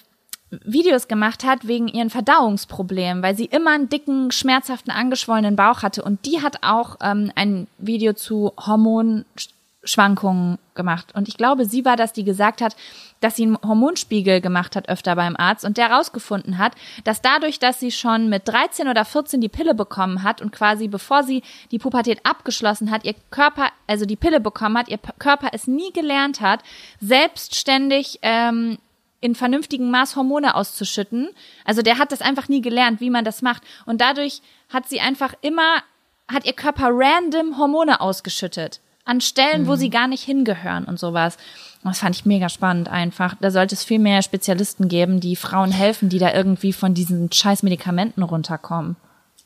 Videos 0.64 1.08
gemacht 1.08 1.44
hat 1.44 1.68
wegen 1.68 1.88
ihren 1.88 2.10
Verdauungsproblemen, 2.10 3.24
weil 3.24 3.36
sie 3.36 3.46
immer 3.46 3.72
einen 3.72 3.90
dicken, 3.90 4.32
schmerzhaften, 4.32 4.92
angeschwollenen 4.92 5.56
Bauch 5.56 5.82
hatte. 5.84 6.04
Und 6.04 6.26
die 6.26 6.42
hat 6.42 6.58
auch 6.62 6.98
ähm, 7.02 7.32
ein 7.36 7.68
Video 7.78 8.14
zu 8.14 8.54
Hormon 8.58 9.26
Schwankungen 9.84 10.60
gemacht. 10.76 11.14
Und 11.14 11.28
ich 11.28 11.38
glaube, 11.38 11.66
sie 11.66 11.86
war 11.86 11.98
das, 11.98 12.14
die 12.14 12.24
gesagt 12.24 12.62
hat, 12.62 12.76
dass 13.20 13.36
sie 13.36 13.44
einen 13.44 13.58
Hormonspiegel 13.62 14.42
gemacht 14.42 14.76
hat 14.76 14.90
öfter 14.90 15.16
beim 15.16 15.36
Arzt 15.36 15.66
und 15.66 15.78
der 15.78 15.90
herausgefunden 15.90 16.58
hat, 16.58 16.74
dass 17.04 17.22
dadurch, 17.22 17.60
dass 17.60 17.80
sie 17.80 17.92
schon 17.92 18.30
mit 18.30 18.48
13 18.48 18.88
oder 18.88 19.06
14 19.06 19.42
die 19.42 19.50
Pille 19.50 19.76
bekommen 19.76 20.24
hat 20.24 20.42
und 20.42 20.52
quasi 20.52 20.88
bevor 20.88 21.24
sie 21.24 21.44
die 21.72 21.80
Pubertät 21.80 22.26
abgeschlossen 22.26 22.92
hat, 22.92 23.06
ihr 23.06 23.16
Körper, 23.30 23.70
also 23.88 24.06
die 24.06 24.16
Pille 24.16 24.40
bekommen 24.40 24.78
hat, 24.78 24.88
ihr 24.88 24.98
Körper 24.98 25.50
es 25.52 25.68
nie 25.68 25.92
gelernt 25.92 26.42
hat, 26.42 26.62
selbstständig 27.00 28.20
ähm, 28.22 28.78
in 29.20 29.36
vernünftigem 29.36 29.90
Maß 29.90 30.16
Hormone 30.16 30.56
auszuschütten. 30.56 31.30
Also 31.66 31.82
der 31.82 31.98
hat 31.98 32.12
das 32.12 32.22
einfach 32.22 32.50
nie 32.50 32.62
gelernt, 32.62 33.00
wie 33.00 33.10
man 33.10 33.24
das 33.24 33.42
macht. 33.42 33.64
Und 33.86 34.02
dadurch 34.02 34.42
hat 34.70 34.90
sie 34.90 35.00
einfach 35.00 35.34
immer, 35.42 35.82
hat 36.28 36.46
ihr 36.46 36.54
Körper 36.54 36.90
random 36.92 37.58
Hormone 37.58 38.02
ausgeschüttet 38.02 38.82
an 39.06 39.22
Stellen, 39.22 39.64
mhm. 39.64 39.68
wo 39.68 39.76
sie 39.76 39.90
gar 39.90 40.08
nicht 40.08 40.24
hingehören 40.24 40.86
und 40.86 41.00
sowas. 41.00 41.38
das 41.84 42.00
fand 42.00 42.16
ich 42.16 42.26
mega 42.26 42.50
spannend 42.50 42.90
einfach. 42.90 43.36
Da 43.40 43.52
sollte 43.52 43.76
es 43.76 43.84
viel 43.84 44.00
mehr 44.00 44.22
Spezialisten 44.22 44.88
geben, 44.88 45.20
die 45.20 45.36
Frauen 45.36 45.72
helfen, 45.72 46.10
die 46.10 46.20
da 46.20 46.34
irgendwie 46.34 46.74
von 46.74 46.94
diesen 46.94 47.32
scheiß 47.32 47.64
Medikamenten 47.64 48.24
runterkommen. 48.24 48.96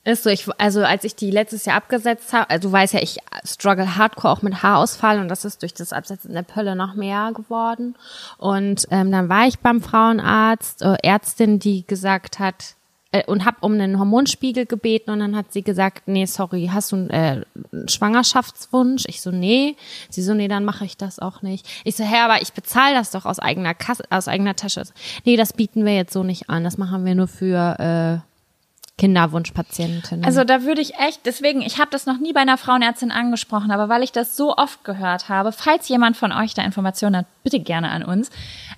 Ist 0.08 0.24
so, 0.24 0.30
ich, 0.30 0.48
also 0.58 0.86
als 0.86 1.04
ich 1.04 1.17
die 1.17 1.32
letztes 1.32 1.65
Jahr 1.65 1.76
abgesetzt 1.76 2.32
habe, 2.32 2.50
also 2.50 2.70
du 2.70 2.72
weißt 2.72 2.93
ja, 2.93 3.02
ich 3.02 3.17
struggle 3.43 3.98
hardcore 3.98 4.32
auch 4.32 4.41
mit 4.41 4.63
Haarausfall 4.63 5.20
und 5.20 5.28
das 5.28 5.43
ist 5.43 5.62
durch 5.63 5.74
das 5.74 5.91
Absetzen 5.91 6.34
der 6.34 6.43
Pille 6.43 6.78
noch 6.78 6.96
mehr 6.96 7.34
geworden. 7.36 7.98
Und 8.38 8.88
ähm, 8.89 9.12
dann 9.12 9.28
war 9.28 9.48
ich 9.48 9.60
beim 9.60 9.82
Frauenarzt, 9.82 10.82
äh, 10.82 10.96
Ärztin, 11.04 11.60
die 11.60 11.86
gesagt 11.86 12.39
hat, 12.39 12.77
äh, 13.12 13.24
und 13.26 13.46
habe 13.46 13.58
um 13.62 13.74
einen 13.74 14.00
Hormonspiegel 14.00 14.65
gebeten 14.65 15.12
und 15.12 15.20
dann 15.20 15.36
hat 15.36 15.54
sie 15.54 15.62
gesagt, 15.62 16.08
nee, 16.08 16.26
sorry, 16.26 16.70
hast 16.72 16.91
du 16.91 17.08
äh, 17.10 17.43
einen 17.72 17.88
Schwangerschaftswunsch? 17.88 19.04
Ich 19.08 19.22
so, 19.22 19.32
nee. 19.32 19.76
Sie 20.10 20.22
so, 20.22 20.34
nee, 20.34 20.48
dann 20.48 20.65
mache 20.65 20.86
ich 20.86 20.98
das 20.98 21.20
auch 21.20 21.41
nicht. 21.41 21.67
Ich 21.84 21.96
so, 21.96 22.04
hä, 22.04 22.17
aber 22.20 22.41
ich 22.41 22.54
bezahle 22.54 22.96
das 22.96 23.12
doch 23.12 23.26
aus 23.26 23.39
eigener 23.39 23.74
Kasse, 23.74 24.04
aus 24.10 24.28
eigener 24.28 24.56
Tasche. 24.56 24.84
Nee, 25.26 25.38
das 25.38 25.54
bieten 25.54 25.86
wir 25.86 25.96
jetzt 25.96 26.13
so 26.13 26.24
nicht 26.24 26.50
an. 26.50 26.63
Das 26.63 26.78
machen 26.78 27.06
wir 27.06 27.15
nur 27.15 27.28
für 27.28 27.80
äh, 28.24 28.28
Kinderwunschpatientinnen. 28.98 30.26
Also 30.26 30.43
da 30.43 30.63
würde 30.63 30.82
ich 30.82 30.96
echt, 30.96 31.26
deswegen, 31.26 31.62
ich 31.62 31.78
habe 31.78 31.91
das 31.91 32.08
noch 32.08 32.20
nie 32.20 32.34
bei 32.34 32.39
einer 32.39 32.58
Frauenärztin 32.58 33.12
angesprochen, 33.12 33.70
aber 33.70 33.89
weil 33.89 34.02
ich 34.02 34.12
das 34.12 34.36
so 34.36 34.56
oft 34.56 34.84
gehört 34.84 35.30
habe, 35.30 35.52
falls 35.52 35.88
jemand 35.88 36.17
von 36.17 36.32
euch 36.32 36.56
da 36.56 36.63
Informationen 36.63 37.17
hat, 37.17 37.26
bitte 37.43 37.60
gerne 37.60 37.89
an 37.89 38.04
uns. 38.04 38.32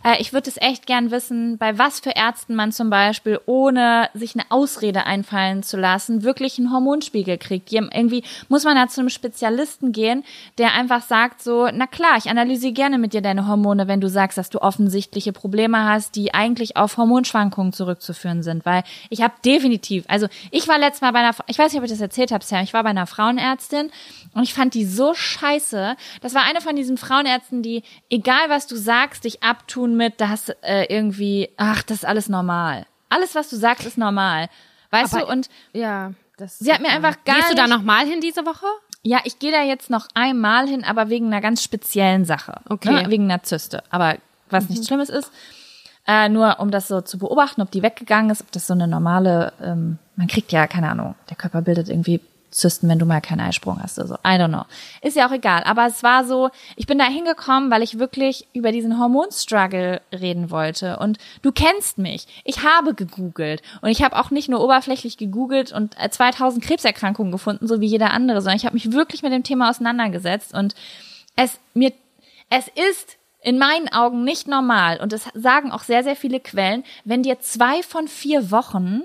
Äh, 0.03 0.21
ich 0.21 0.33
würde 0.33 0.49
es 0.49 0.57
echt 0.57 0.85
gern 0.85 1.11
wissen, 1.11 1.57
bei 1.57 1.77
was 1.77 1.99
für 1.99 2.11
Ärzten 2.11 2.55
man 2.55 2.71
zum 2.71 2.89
Beispiel, 2.89 3.39
ohne 3.45 4.09
sich 4.13 4.35
eine 4.35 4.45
Ausrede 4.49 5.05
einfallen 5.05 5.63
zu 5.63 5.77
lassen, 5.77 6.23
wirklich 6.23 6.57
einen 6.57 6.71
Hormonspiegel 6.71 7.37
kriegt. 7.37 7.71
Irgendwie 7.71 8.23
muss 8.47 8.63
man 8.63 8.75
da 8.75 8.87
zu 8.87 9.01
einem 9.01 9.09
Spezialisten 9.09 9.91
gehen, 9.91 10.23
der 10.57 10.73
einfach 10.73 11.01
sagt 11.01 11.43
so, 11.43 11.67
na 11.71 11.87
klar, 11.87 12.17
ich 12.17 12.29
analysiere 12.29 12.73
gerne 12.73 12.97
mit 12.97 13.13
dir 13.13 13.21
deine 13.21 13.47
Hormone, 13.47 13.87
wenn 13.87 14.01
du 14.01 14.09
sagst, 14.09 14.37
dass 14.37 14.49
du 14.49 14.61
offensichtliche 14.61 15.33
Probleme 15.33 15.83
hast, 15.85 16.15
die 16.15 16.33
eigentlich 16.33 16.77
auf 16.77 16.97
Hormonschwankungen 16.97 17.73
zurückzuführen 17.73 18.43
sind, 18.43 18.65
weil 18.65 18.83
ich 19.09 19.21
habe 19.21 19.33
definitiv 19.43 20.05
Also 20.07 20.27
ich 20.51 20.67
war 20.67 20.79
letztes 20.79 21.01
Mal 21.01 21.11
bei 21.11 21.19
einer, 21.19 21.35
ich 21.47 21.57
weiß 21.57 21.71
nicht, 21.71 21.79
ob 21.79 21.85
ich 21.85 21.91
das 21.91 22.01
erzählt 22.01 22.31
habe, 22.31 22.43
Sam, 22.43 22.63
ich 22.63 22.73
war 22.73 22.83
bei 22.83 22.89
einer 22.89 23.07
Frauenärztin 23.07 23.91
und 24.33 24.43
ich 24.43 24.53
fand 24.53 24.73
die 24.73 24.85
so 24.85 25.13
scheiße. 25.13 25.95
Das 26.21 26.33
war 26.33 26.43
eine 26.43 26.61
von 26.61 26.75
diesen 26.75 26.97
Frauenärzten, 26.97 27.61
die, 27.61 27.83
egal 28.09 28.49
was 28.49 28.67
du 28.67 28.75
sagst, 28.75 29.25
dich 29.25 29.43
abtun 29.43 29.88
mit, 29.95 30.21
da 30.21 30.29
hast 30.29 30.55
äh, 30.61 30.85
irgendwie, 30.85 31.49
ach, 31.57 31.83
das 31.83 31.99
ist 31.99 32.05
alles 32.05 32.29
normal. 32.29 32.85
Alles, 33.09 33.35
was 33.35 33.49
du 33.49 33.55
sagst, 33.55 33.85
ist 33.85 33.97
normal. 33.97 34.49
Weißt 34.91 35.13
Aber, 35.13 35.25
du, 35.25 35.31
und 35.31 35.49
ja, 35.73 36.13
das 36.37 36.59
sie 36.59 36.71
hat 36.71 36.81
mir 36.81 36.89
einfach 36.89 37.17
gar 37.25 37.35
Gehst 37.37 37.51
du 37.51 37.55
da 37.55 37.67
nochmal 37.67 38.05
hin 38.05 38.21
diese 38.21 38.45
Woche? 38.45 38.65
Ja, 39.03 39.19
ich 39.23 39.39
gehe 39.39 39.51
da 39.51 39.63
jetzt 39.63 39.89
noch 39.89 40.07
einmal 40.13 40.67
hin, 40.67 40.83
aber 40.83 41.09
wegen 41.09 41.27
einer 41.27 41.41
ganz 41.41 41.63
speziellen 41.63 42.25
Sache. 42.25 42.61
Okay. 42.69 43.03
Ne? 43.03 43.09
Wegen 43.09 43.25
einer 43.25 43.43
Zyste. 43.43 43.83
Aber 43.89 44.17
was 44.49 44.65
mhm. 44.65 44.71
nichts 44.71 44.87
Schlimmes 44.87 45.09
ist. 45.09 45.31
Äh, 46.07 46.29
nur 46.29 46.59
um 46.59 46.71
das 46.71 46.87
so 46.87 47.01
zu 47.01 47.19
beobachten, 47.19 47.61
ob 47.61 47.71
die 47.71 47.83
weggegangen 47.83 48.31
ist, 48.31 48.41
ob 48.41 48.51
das 48.51 48.65
so 48.65 48.73
eine 48.73 48.87
normale, 48.87 49.53
ähm, 49.61 49.99
man 50.15 50.27
kriegt 50.27 50.51
ja, 50.51 50.65
keine 50.65 50.89
Ahnung, 50.89 51.15
der 51.29 51.37
Körper 51.37 51.61
bildet 51.61 51.87
irgendwie 51.87 52.19
Zysten, 52.51 52.89
wenn 52.89 52.99
du 52.99 53.05
mal 53.05 53.21
keinen 53.21 53.41
Eisprung 53.41 53.81
hast 53.81 53.99
oder 53.99 54.07
so. 54.07 54.13
I 54.15 54.37
don't 54.37 54.49
know. 54.49 54.63
Ist 55.01 55.15
ja 55.15 55.27
auch 55.27 55.31
egal. 55.31 55.63
Aber 55.63 55.85
es 55.85 56.03
war 56.03 56.25
so, 56.25 56.49
ich 56.75 56.87
bin 56.87 56.97
da 56.97 57.05
hingekommen, 57.05 57.71
weil 57.71 57.83
ich 57.83 57.99
wirklich 57.99 58.47
über 58.53 58.71
diesen 58.71 58.99
Hormonstruggle 58.99 60.01
reden 60.11 60.51
wollte. 60.51 60.97
Und 60.97 61.17
du 61.41 61.51
kennst 61.51 61.97
mich. 61.97 62.27
Ich 62.43 62.63
habe 62.63 62.93
gegoogelt. 62.93 63.61
Und 63.81 63.89
ich 63.89 64.03
habe 64.03 64.17
auch 64.17 64.31
nicht 64.31 64.49
nur 64.49 64.63
oberflächlich 64.63 65.17
gegoogelt 65.17 65.71
und 65.71 65.95
2000 65.95 66.63
Krebserkrankungen 66.63 67.31
gefunden, 67.31 67.67
so 67.67 67.81
wie 67.81 67.87
jeder 67.87 68.11
andere, 68.11 68.41
sondern 68.41 68.57
ich 68.57 68.65
habe 68.65 68.75
mich 68.75 68.91
wirklich 68.91 69.23
mit 69.23 69.31
dem 69.31 69.43
Thema 69.43 69.69
auseinandergesetzt. 69.69 70.53
Und 70.53 70.75
es 71.35 71.59
mir, 71.73 71.93
es 72.49 72.67
ist 72.67 73.17
in 73.41 73.57
meinen 73.57 73.87
Augen 73.89 74.23
nicht 74.23 74.47
normal, 74.47 74.99
und 74.99 75.13
es 75.13 75.29
sagen 75.33 75.71
auch 75.71 75.83
sehr, 75.83 76.03
sehr 76.03 76.15
viele 76.15 76.39
Quellen, 76.39 76.83
wenn 77.05 77.23
dir 77.23 77.39
zwei 77.39 77.81
von 77.83 78.07
vier 78.07 78.51
Wochen 78.51 79.03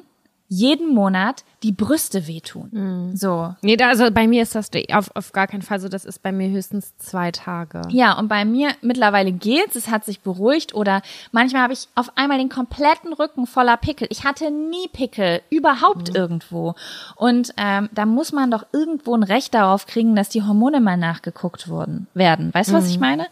jeden 0.48 0.94
Monat 0.94 1.44
die 1.62 1.72
Brüste 1.72 2.26
wehtun. 2.26 2.68
Mhm. 2.70 3.16
So. 3.16 3.54
Nee, 3.62 3.76
da, 3.76 3.88
also 3.88 4.10
bei 4.10 4.28
mir 4.28 4.42
ist 4.42 4.54
das 4.54 4.70
auf, 4.92 5.10
auf 5.14 5.32
gar 5.32 5.46
keinen 5.46 5.62
Fall 5.62 5.80
so. 5.80 5.88
Das 5.88 6.04
ist 6.04 6.22
bei 6.22 6.32
mir 6.32 6.50
höchstens 6.50 6.96
zwei 6.98 7.30
Tage. 7.30 7.82
Ja, 7.88 8.18
und 8.18 8.28
bei 8.28 8.44
mir 8.44 8.72
mittlerweile 8.82 9.32
geht's. 9.32 9.74
Es 9.74 9.88
hat 9.88 10.04
sich 10.04 10.20
beruhigt 10.20 10.74
oder 10.74 11.00
manchmal 11.32 11.62
habe 11.62 11.72
ich 11.72 11.88
auf 11.94 12.16
einmal 12.16 12.38
den 12.38 12.50
kompletten 12.50 13.12
Rücken 13.14 13.46
voller 13.46 13.76
Pickel. 13.78 14.06
Ich 14.10 14.24
hatte 14.24 14.50
nie 14.50 14.88
Pickel, 14.92 15.40
überhaupt 15.50 16.10
mhm. 16.10 16.16
irgendwo. 16.16 16.74
Und 17.16 17.54
ähm, 17.56 17.88
da 17.92 18.04
muss 18.04 18.32
man 18.32 18.50
doch 18.50 18.66
irgendwo 18.72 19.16
ein 19.16 19.22
Recht 19.22 19.54
darauf 19.54 19.86
kriegen, 19.86 20.14
dass 20.14 20.28
die 20.28 20.42
Hormone 20.42 20.80
mal 20.80 20.96
nachgeguckt 20.96 21.68
wurden, 21.68 22.06
werden. 22.12 22.52
Weißt 22.52 22.70
du, 22.70 22.74
mhm. 22.74 22.78
was 22.78 22.88
ich 22.88 23.00
meine? 23.00 23.26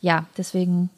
ja, 0.00 0.26
deswegen. 0.36 0.90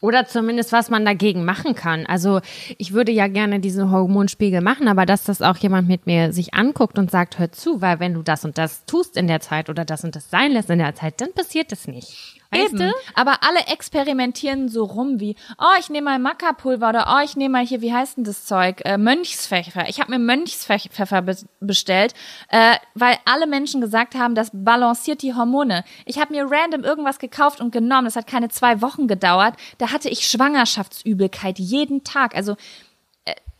Oder 0.00 0.26
zumindest, 0.26 0.72
was 0.72 0.88
man 0.88 1.04
dagegen 1.04 1.44
machen 1.44 1.74
kann. 1.74 2.06
Also 2.06 2.40
ich 2.78 2.94
würde 2.94 3.12
ja 3.12 3.28
gerne 3.28 3.60
diesen 3.60 3.90
Hormonspiegel 3.90 4.62
machen, 4.62 4.88
aber 4.88 5.04
dass 5.04 5.24
das 5.24 5.42
auch 5.42 5.58
jemand 5.58 5.88
mit 5.88 6.06
mir 6.06 6.32
sich 6.32 6.54
anguckt 6.54 6.98
und 6.98 7.10
sagt, 7.10 7.38
hör 7.38 7.52
zu, 7.52 7.82
weil 7.82 8.00
wenn 8.00 8.14
du 8.14 8.22
das 8.22 8.44
und 8.46 8.56
das 8.56 8.86
tust 8.86 9.18
in 9.18 9.26
der 9.26 9.40
Zeit 9.40 9.68
oder 9.68 9.84
das 9.84 10.02
und 10.02 10.16
das 10.16 10.30
sein 10.30 10.52
lässt 10.52 10.70
in 10.70 10.78
der 10.78 10.94
Zeit, 10.94 11.20
dann 11.20 11.34
passiert 11.34 11.70
das 11.70 11.86
nicht. 11.86 12.39
Weißt 12.50 12.74
Eben. 12.74 12.78
Du? 12.78 12.92
Aber 13.14 13.38
alle 13.42 13.60
experimentieren 13.66 14.68
so 14.68 14.84
rum 14.84 15.20
wie, 15.20 15.36
oh, 15.58 15.78
ich 15.78 15.88
nehme 15.88 16.06
mal 16.10 16.18
Mackerpulver 16.18 16.88
oder 16.88 17.06
oh, 17.14 17.24
ich 17.24 17.36
nehme 17.36 17.52
mal 17.52 17.66
hier, 17.66 17.80
wie 17.80 17.92
heißt 17.92 18.16
denn 18.16 18.24
das 18.24 18.44
Zeug? 18.44 18.80
Äh, 18.84 18.98
Mönchspfeffer. 18.98 19.88
Ich 19.88 20.00
habe 20.00 20.10
mir 20.10 20.18
Mönchspfeffer 20.18 21.22
be 21.22 21.36
bestellt, 21.60 22.14
äh, 22.48 22.74
weil 22.94 23.16
alle 23.24 23.46
Menschen 23.46 23.80
gesagt 23.80 24.14
haben, 24.14 24.34
das 24.34 24.50
balanciert 24.52 25.22
die 25.22 25.34
Hormone. 25.34 25.84
Ich 26.06 26.18
habe 26.18 26.32
mir 26.32 26.50
random 26.50 26.82
irgendwas 26.82 27.18
gekauft 27.18 27.60
und 27.60 27.70
genommen. 27.70 28.06
Das 28.06 28.16
hat 28.16 28.26
keine 28.26 28.48
zwei 28.48 28.82
Wochen 28.82 29.06
gedauert. 29.06 29.54
Da 29.78 29.92
hatte 29.92 30.08
ich 30.08 30.26
Schwangerschaftsübelkeit 30.26 31.58
jeden 31.58 32.02
Tag. 32.02 32.34
Also 32.34 32.56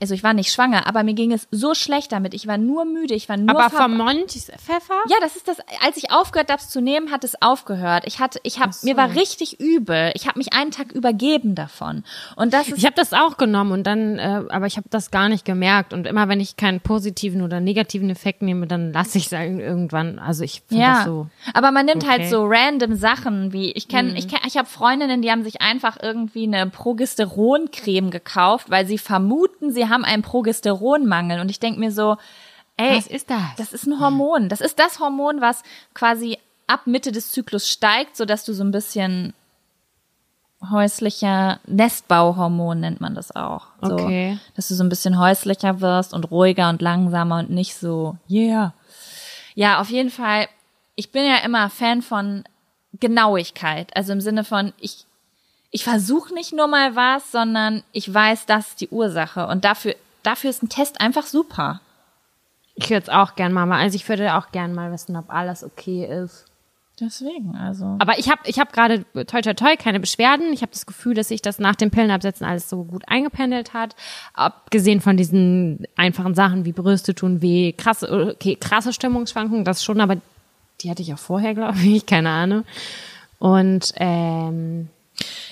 also 0.00 0.14
ich 0.14 0.22
war 0.22 0.32
nicht 0.32 0.52
schwanger, 0.52 0.86
aber 0.86 1.02
mir 1.02 1.14
ging 1.14 1.32
es 1.32 1.46
so 1.50 1.74
schlecht 1.74 2.12
damit. 2.12 2.32
Ich 2.32 2.46
war 2.46 2.56
nur 2.56 2.84
müde, 2.84 3.14
ich 3.14 3.28
war 3.28 3.36
nur 3.36 3.50
Aber 3.50 3.70
vom 3.70 3.98
Mönchspfeffer? 3.98 4.94
Ja, 5.08 5.16
das 5.20 5.36
ist 5.36 5.46
das 5.46 5.58
als 5.84 5.96
ich 5.96 6.10
aufgehört 6.10 6.50
habe 6.50 6.62
zu 6.62 6.80
nehmen, 6.80 7.10
hat 7.10 7.22
es 7.22 7.40
aufgehört. 7.42 8.04
Ich 8.06 8.18
hatte 8.18 8.40
ich 8.42 8.60
habe 8.60 8.72
so. 8.72 8.86
mir 8.86 8.96
war 8.96 9.14
richtig 9.14 9.60
übel. 9.60 10.10
Ich 10.14 10.26
habe 10.26 10.38
mich 10.38 10.52
einen 10.54 10.70
Tag 10.70 10.92
übergeben 10.92 11.54
davon. 11.54 12.04
Und 12.36 12.54
das 12.54 12.68
ist 12.68 12.78
Ich 12.78 12.86
habe 12.86 12.96
das 12.96 13.12
auch 13.12 13.36
genommen 13.36 13.72
und 13.72 13.86
dann 13.86 14.18
äh, 14.18 14.42
aber 14.48 14.66
ich 14.66 14.76
habe 14.76 14.88
das 14.88 15.10
gar 15.10 15.28
nicht 15.28 15.44
gemerkt 15.44 15.92
und 15.92 16.06
immer 16.06 16.28
wenn 16.28 16.40
ich 16.40 16.56
keinen 16.56 16.80
positiven 16.80 17.42
oder 17.42 17.60
negativen 17.60 18.08
Effekt 18.08 18.40
nehme, 18.40 18.66
dann 18.66 18.92
lasse 18.92 19.18
ich 19.18 19.26
es 19.26 19.32
irgendwann. 19.32 20.18
Also 20.18 20.44
ich 20.44 20.62
finde 20.66 20.84
ja, 20.84 20.94
das 20.94 21.04
so. 21.04 21.26
Aber 21.52 21.72
man 21.72 21.84
nimmt 21.84 22.08
halt 22.08 22.20
okay. 22.20 22.22
halt 22.22 22.30
so 22.30 22.46
random 22.46 22.94
Sachen 22.94 23.52
wie 23.52 23.72
ich 23.72 23.88
kenne 23.88 24.10
mhm. 24.10 24.16
ich 24.16 24.28
kenn, 24.28 24.40
ich 24.46 24.56
habe 24.56 24.68
Freundinnen, 24.68 25.20
die 25.20 25.30
haben 25.30 25.42
sich 25.42 25.60
einfach 25.60 25.98
irgendwie 26.02 26.44
eine 26.44 26.66
Progesteroncreme 26.70 28.10
gekauft, 28.10 28.70
weil 28.70 28.86
sie 28.86 28.98
vermuten, 28.98 29.70
sie 29.70 29.89
haben 29.90 30.04
einen 30.04 30.22
Progesteronmangel. 30.22 31.40
Und 31.40 31.50
ich 31.50 31.60
denke 31.60 31.80
mir 31.80 31.92
so, 31.92 32.16
ey, 32.76 32.96
was 32.96 33.06
ist 33.06 33.30
das? 33.30 33.56
Das 33.56 33.72
ist 33.72 33.86
ein 33.86 34.00
Hormon. 34.00 34.48
Das 34.48 34.60
ist 34.60 34.78
das 34.78 35.00
Hormon, 35.00 35.40
was 35.40 35.62
quasi 35.92 36.38
ab 36.66 36.86
Mitte 36.86 37.12
des 37.12 37.30
Zyklus 37.32 37.68
steigt, 37.68 38.16
sodass 38.16 38.44
du 38.44 38.54
so 38.54 38.64
ein 38.64 38.70
bisschen 38.70 39.34
häuslicher 40.70 41.58
Nestbauhormon 41.66 42.80
nennt 42.80 43.00
man 43.00 43.14
das 43.14 43.34
auch. 43.34 43.68
So, 43.80 43.94
okay. 43.94 44.38
Dass 44.56 44.68
du 44.68 44.74
so 44.74 44.84
ein 44.84 44.88
bisschen 44.88 45.18
häuslicher 45.18 45.80
wirst 45.80 46.12
und 46.12 46.30
ruhiger 46.30 46.68
und 46.68 46.82
langsamer 46.82 47.38
und 47.38 47.50
nicht 47.50 47.74
so, 47.74 48.16
yeah. 48.28 48.74
Ja, 49.54 49.80
auf 49.80 49.90
jeden 49.90 50.10
Fall. 50.10 50.48
Ich 50.96 51.12
bin 51.12 51.24
ja 51.24 51.38
immer 51.38 51.70
Fan 51.70 52.02
von 52.02 52.44
Genauigkeit. 52.98 53.94
Also 53.96 54.12
im 54.12 54.20
Sinne 54.20 54.44
von, 54.44 54.72
ich 54.78 55.06
ich 55.70 55.84
versuche 55.84 56.34
nicht 56.34 56.52
nur 56.52 56.66
mal 56.66 56.96
was, 56.96 57.30
sondern 57.30 57.82
ich 57.92 58.12
weiß, 58.12 58.46
das 58.46 58.68
ist 58.68 58.80
die 58.80 58.88
Ursache. 58.88 59.46
Und 59.46 59.64
dafür, 59.64 59.94
dafür 60.22 60.50
ist 60.50 60.62
ein 60.62 60.68
Test 60.68 61.00
einfach 61.00 61.26
super. 61.26 61.80
Ich 62.74 62.90
würde 62.90 63.02
es 63.02 63.08
auch 63.08 63.36
gern 63.36 63.52
mal, 63.52 63.70
also 63.70 63.94
ich 63.94 64.08
würde 64.08 64.34
auch 64.34 64.50
gern 64.52 64.74
mal 64.74 64.90
wissen, 64.92 65.16
ob 65.16 65.30
alles 65.30 65.62
okay 65.62 66.06
ist. 66.06 66.46
Deswegen, 67.00 67.56
also. 67.56 67.96
Aber 67.98 68.18
ich 68.18 68.28
habe 68.30 68.42
ich 68.44 68.58
hab 68.58 68.74
gerade 68.74 69.06
toi 69.26 69.40
toi 69.40 69.54
toi 69.54 69.76
keine 69.76 70.00
Beschwerden. 70.00 70.52
Ich 70.52 70.60
habe 70.60 70.72
das 70.72 70.84
Gefühl, 70.84 71.14
dass 71.14 71.28
sich 71.28 71.40
das 71.40 71.58
nach 71.58 71.74
dem 71.74 71.90
Pillenabsetzen 71.90 72.46
alles 72.46 72.68
so 72.68 72.84
gut 72.84 73.04
eingependelt 73.06 73.72
hat. 73.72 73.96
Abgesehen 74.34 75.00
von 75.00 75.16
diesen 75.16 75.86
einfachen 75.96 76.34
Sachen 76.34 76.66
wie 76.66 76.72
Brüste 76.72 77.14
tun 77.14 77.40
weh, 77.40 77.72
krasse, 77.72 78.34
okay, 78.34 78.54
krasse 78.56 78.92
Stimmungsschwankungen, 78.92 79.64
das 79.64 79.82
schon, 79.82 80.00
aber 80.02 80.16
die 80.82 80.90
hatte 80.90 81.00
ich 81.00 81.14
auch 81.14 81.18
vorher, 81.18 81.54
glaube 81.54 81.78
ich, 81.78 82.04
keine 82.04 82.28
Ahnung. 82.28 82.64
Und 83.38 83.92
ähm, 83.96 84.90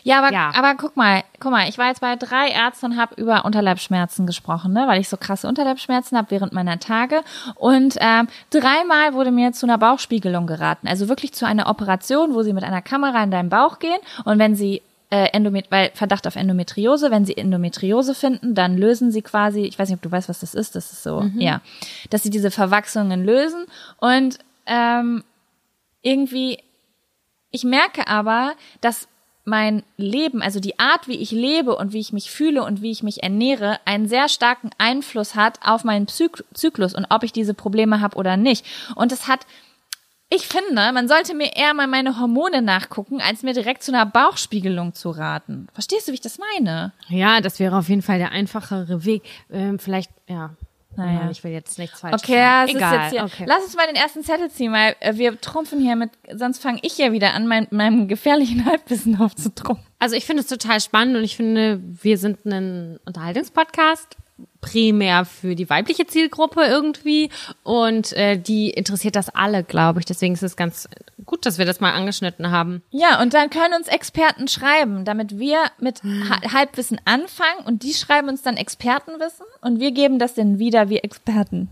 ja, 0.02 0.18
aber, 0.18 0.32
ja. 0.32 0.52
aber 0.54 0.74
guck 0.74 0.96
mal, 0.96 1.22
guck 1.40 1.50
mal, 1.50 1.68
ich 1.68 1.78
war 1.78 1.88
jetzt 1.88 2.00
bei 2.00 2.16
drei 2.16 2.48
Ärzten 2.48 2.86
und 2.86 2.96
habe 2.96 3.14
über 3.16 3.44
Unterleibsschmerzen 3.44 4.26
gesprochen, 4.26 4.72
ne, 4.72 4.84
weil 4.86 5.00
ich 5.00 5.08
so 5.08 5.16
krasse 5.16 5.48
Unterleibsschmerzen 5.48 6.16
habe 6.16 6.30
während 6.30 6.52
meiner 6.52 6.78
Tage. 6.78 7.22
Und 7.54 7.96
ähm, 8.00 8.28
dreimal 8.50 9.14
wurde 9.14 9.30
mir 9.30 9.52
zu 9.52 9.66
einer 9.66 9.78
Bauchspiegelung 9.78 10.46
geraten. 10.46 10.88
Also 10.88 11.08
wirklich 11.08 11.32
zu 11.32 11.46
einer 11.46 11.68
Operation, 11.68 12.34
wo 12.34 12.42
sie 12.42 12.52
mit 12.52 12.64
einer 12.64 12.82
Kamera 12.82 13.22
in 13.22 13.30
deinen 13.30 13.48
Bauch 13.48 13.78
gehen 13.78 13.98
und 14.24 14.38
wenn 14.38 14.54
sie 14.54 14.82
äh, 15.10 15.28
Endomet 15.32 15.70
weil 15.70 15.90
Verdacht 15.94 16.26
auf 16.26 16.36
Endometriose, 16.36 17.10
wenn 17.10 17.24
sie 17.24 17.36
Endometriose 17.36 18.14
finden, 18.14 18.54
dann 18.54 18.76
lösen 18.76 19.10
sie 19.10 19.22
quasi, 19.22 19.62
ich 19.62 19.78
weiß 19.78 19.88
nicht, 19.88 19.96
ob 19.96 20.02
du 20.02 20.10
weißt, 20.10 20.28
was 20.28 20.40
das 20.40 20.54
ist, 20.54 20.74
das 20.74 20.92
ist 20.92 21.02
so, 21.02 21.22
mhm. 21.22 21.40
ja, 21.40 21.60
dass 22.10 22.22
sie 22.22 22.30
diese 22.30 22.50
Verwachsungen 22.50 23.24
lösen 23.24 23.64
und 23.98 24.38
ähm, 24.66 25.24
irgendwie, 26.02 26.58
ich 27.50 27.64
merke 27.64 28.06
aber, 28.06 28.52
dass 28.80 29.08
mein 29.48 29.82
Leben, 29.96 30.42
also 30.42 30.60
die 30.60 30.78
Art, 30.78 31.08
wie 31.08 31.18
ich 31.18 31.30
lebe 31.30 31.76
und 31.76 31.92
wie 31.92 32.00
ich 32.00 32.12
mich 32.12 32.30
fühle 32.30 32.62
und 32.62 32.82
wie 32.82 32.90
ich 32.90 33.02
mich 33.02 33.22
ernähre, 33.22 33.78
einen 33.84 34.06
sehr 34.06 34.28
starken 34.28 34.70
Einfluss 34.78 35.34
hat 35.34 35.58
auf 35.64 35.84
meinen 35.84 36.06
Zyk 36.06 36.44
Zyklus 36.54 36.94
und 36.94 37.06
ob 37.10 37.24
ich 37.24 37.32
diese 37.32 37.54
Probleme 37.54 38.00
habe 38.00 38.16
oder 38.16 38.36
nicht. 38.36 38.64
Und 38.94 39.10
es 39.12 39.26
hat 39.26 39.46
ich 40.30 40.46
finde, 40.46 40.92
man 40.92 41.08
sollte 41.08 41.34
mir 41.34 41.56
eher 41.56 41.72
mal 41.72 41.86
meine 41.86 42.20
Hormone 42.20 42.60
nachgucken, 42.60 43.22
als 43.22 43.42
mir 43.42 43.54
direkt 43.54 43.82
zu 43.82 43.92
einer 43.92 44.04
Bauchspiegelung 44.04 44.92
zu 44.92 45.08
raten. 45.08 45.68
Verstehst 45.72 46.06
du, 46.06 46.12
wie 46.12 46.16
ich 46.16 46.20
das 46.20 46.38
meine? 46.38 46.92
Ja, 47.08 47.40
das 47.40 47.58
wäre 47.58 47.78
auf 47.78 47.88
jeden 47.88 48.02
Fall 48.02 48.18
der 48.18 48.30
einfachere 48.30 49.06
Weg. 49.06 49.22
Ähm, 49.50 49.78
vielleicht, 49.78 50.10
ja, 50.28 50.50
naja. 50.96 51.30
Ich 51.30 51.44
will 51.44 51.52
jetzt 51.52 51.78
nichts 51.78 52.00
falsch 52.00 52.14
Okay, 52.14 52.64
es 52.64 52.74
Egal. 52.74 53.24
Okay. 53.24 53.44
Lass 53.46 53.62
uns 53.64 53.76
mal 53.76 53.86
den 53.86 53.96
ersten 53.96 54.24
Zettel 54.24 54.50
ziehen, 54.50 54.72
weil 54.72 54.96
äh, 55.00 55.16
wir 55.16 55.40
trumpfen 55.40 55.80
hier 55.80 55.96
mit, 55.96 56.10
sonst 56.34 56.60
fange 56.60 56.80
ich 56.82 56.98
ja 56.98 57.12
wieder 57.12 57.34
an, 57.34 57.46
mein, 57.46 57.68
meinem 57.70 58.08
gefährlichen 58.08 58.64
Halbwissen 58.66 59.20
aufzutrumpfen. 59.20 59.86
Also 59.98 60.16
ich 60.16 60.24
finde 60.24 60.42
es 60.42 60.48
total 60.48 60.80
spannend 60.80 61.16
und 61.16 61.24
ich 61.24 61.36
finde, 61.36 61.80
wir 61.82 62.18
sind 62.18 62.44
ein 62.46 62.98
Unterhaltungspodcast 63.04 64.16
primär 64.60 65.24
für 65.24 65.54
die 65.54 65.70
weibliche 65.70 66.06
Zielgruppe 66.06 66.62
irgendwie 66.64 67.30
und 67.62 68.12
äh, 68.14 68.36
die 68.36 68.70
interessiert 68.70 69.16
das 69.16 69.28
alle, 69.28 69.62
glaube 69.62 70.00
ich. 70.00 70.06
Deswegen 70.06 70.34
ist 70.34 70.42
es 70.42 70.56
ganz 70.56 70.88
gut, 71.24 71.46
dass 71.46 71.58
wir 71.58 71.64
das 71.64 71.80
mal 71.80 71.92
angeschnitten 71.92 72.50
haben. 72.50 72.82
Ja, 72.90 73.20
und 73.22 73.34
dann 73.34 73.50
können 73.50 73.74
uns 73.74 73.88
Experten 73.88 74.48
schreiben, 74.48 75.04
damit 75.04 75.38
wir 75.38 75.58
mit 75.78 76.02
Halbwissen 76.52 77.00
anfangen 77.04 77.66
und 77.66 77.82
die 77.82 77.94
schreiben 77.94 78.28
uns 78.28 78.42
dann 78.42 78.56
Expertenwissen 78.56 79.46
und 79.60 79.80
wir 79.80 79.92
geben 79.92 80.18
das 80.18 80.34
dann 80.34 80.58
wieder 80.58 80.88
wie 80.88 80.98
Experten. 80.98 81.68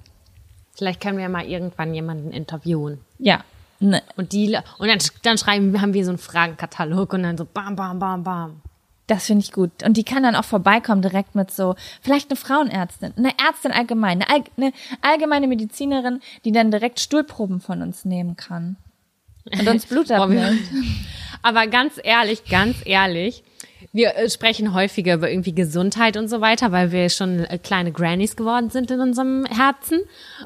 Vielleicht 0.75 1.01
können 1.01 1.18
wir 1.18 1.29
mal 1.29 1.46
irgendwann 1.46 1.94
jemanden 1.94 2.31
interviewen. 2.33 3.01
Ja. 3.18 3.42
Ne. 3.79 4.03
Und 4.16 4.33
die 4.33 4.57
und 4.79 4.88
dann, 4.88 4.99
dann 5.22 5.38
schreiben 5.38 5.81
haben 5.81 5.92
wir 5.92 6.05
so 6.05 6.11
einen 6.11 6.18
Fragenkatalog 6.18 7.12
und 7.12 7.25
dann 7.25 7.37
so 7.37 7.44
bam 7.44 7.77
bam 7.77 7.99
bam 7.99 8.22
bam. 8.22 8.62
Das 9.07 9.27
finde 9.27 9.45
ich 9.45 9.53
gut. 9.53 9.85
Und 9.85 9.97
die 9.97 10.05
kann 10.05 10.25
dann 10.25 10.35
auch 10.35 10.45
vorbeikommen 10.45 11.01
direkt 11.01 11.35
mit 11.35 11.51
so, 11.51 11.77
vielleicht 12.03 12.31
eine 12.31 12.37
Frauenärztin, 12.37 13.12
eine 13.16 13.33
Ärztin 13.38 13.71
allgemein, 13.71 14.23
eine, 14.23 14.45
eine 14.57 14.73
allgemeine 15.01 15.47
Medizinerin, 15.47 16.21
die 16.45 16.53
dann 16.53 16.71
direkt 16.71 16.99
Stuhlproben 16.99 17.61
von 17.61 17.83
uns 17.83 18.05
nehmen 18.05 18.37
kann. 18.37 18.77
Und 19.45 19.69
uns 19.69 19.87
Blut 19.88 20.11
abnimmt. 20.11 20.61
Aber 21.42 21.69
ganz 21.69 22.01
ehrlich, 22.03 22.45
ganz 22.47 22.79
ehrlich, 22.85 23.45
wir 23.92 24.16
äh, 24.16 24.29
sprechen 24.29 24.75
häufiger 24.75 25.14
über 25.14 25.31
irgendwie 25.31 25.55
Gesundheit 25.55 26.16
und 26.16 26.29
so 26.29 26.40
weiter, 26.40 26.73
weil 26.73 26.90
wir 26.90 27.09
schon 27.09 27.45
äh, 27.45 27.59
kleine 27.59 27.92
Grannies 27.92 28.35
geworden 28.35 28.71
sind 28.71 28.90
in 28.90 29.01
unserem 29.01 29.45
Herzen. 29.47 30.01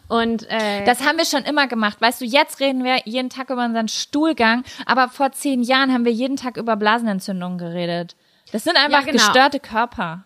Und 0.08 0.48
äh, 0.50 0.84
das 0.84 1.06
haben 1.06 1.16
wir 1.16 1.24
schon 1.24 1.44
immer 1.44 1.66
gemacht. 1.66 2.00
Weißt 2.00 2.20
du, 2.20 2.26
jetzt 2.26 2.60
reden 2.60 2.84
wir 2.84 2.98
jeden 3.06 3.30
Tag 3.30 3.48
über 3.48 3.64
unseren 3.64 3.88
Stuhlgang, 3.88 4.64
aber 4.84 5.08
vor 5.08 5.32
zehn 5.32 5.62
Jahren 5.62 5.92
haben 5.92 6.04
wir 6.04 6.12
jeden 6.12 6.36
Tag 6.36 6.58
über 6.58 6.76
Blasenentzündungen 6.76 7.56
geredet. 7.56 8.16
Das 8.52 8.64
sind 8.64 8.76
einfach 8.76 9.06
ja, 9.06 9.12
genau. 9.12 9.24
gestörte 9.24 9.60
Körper. 9.60 10.24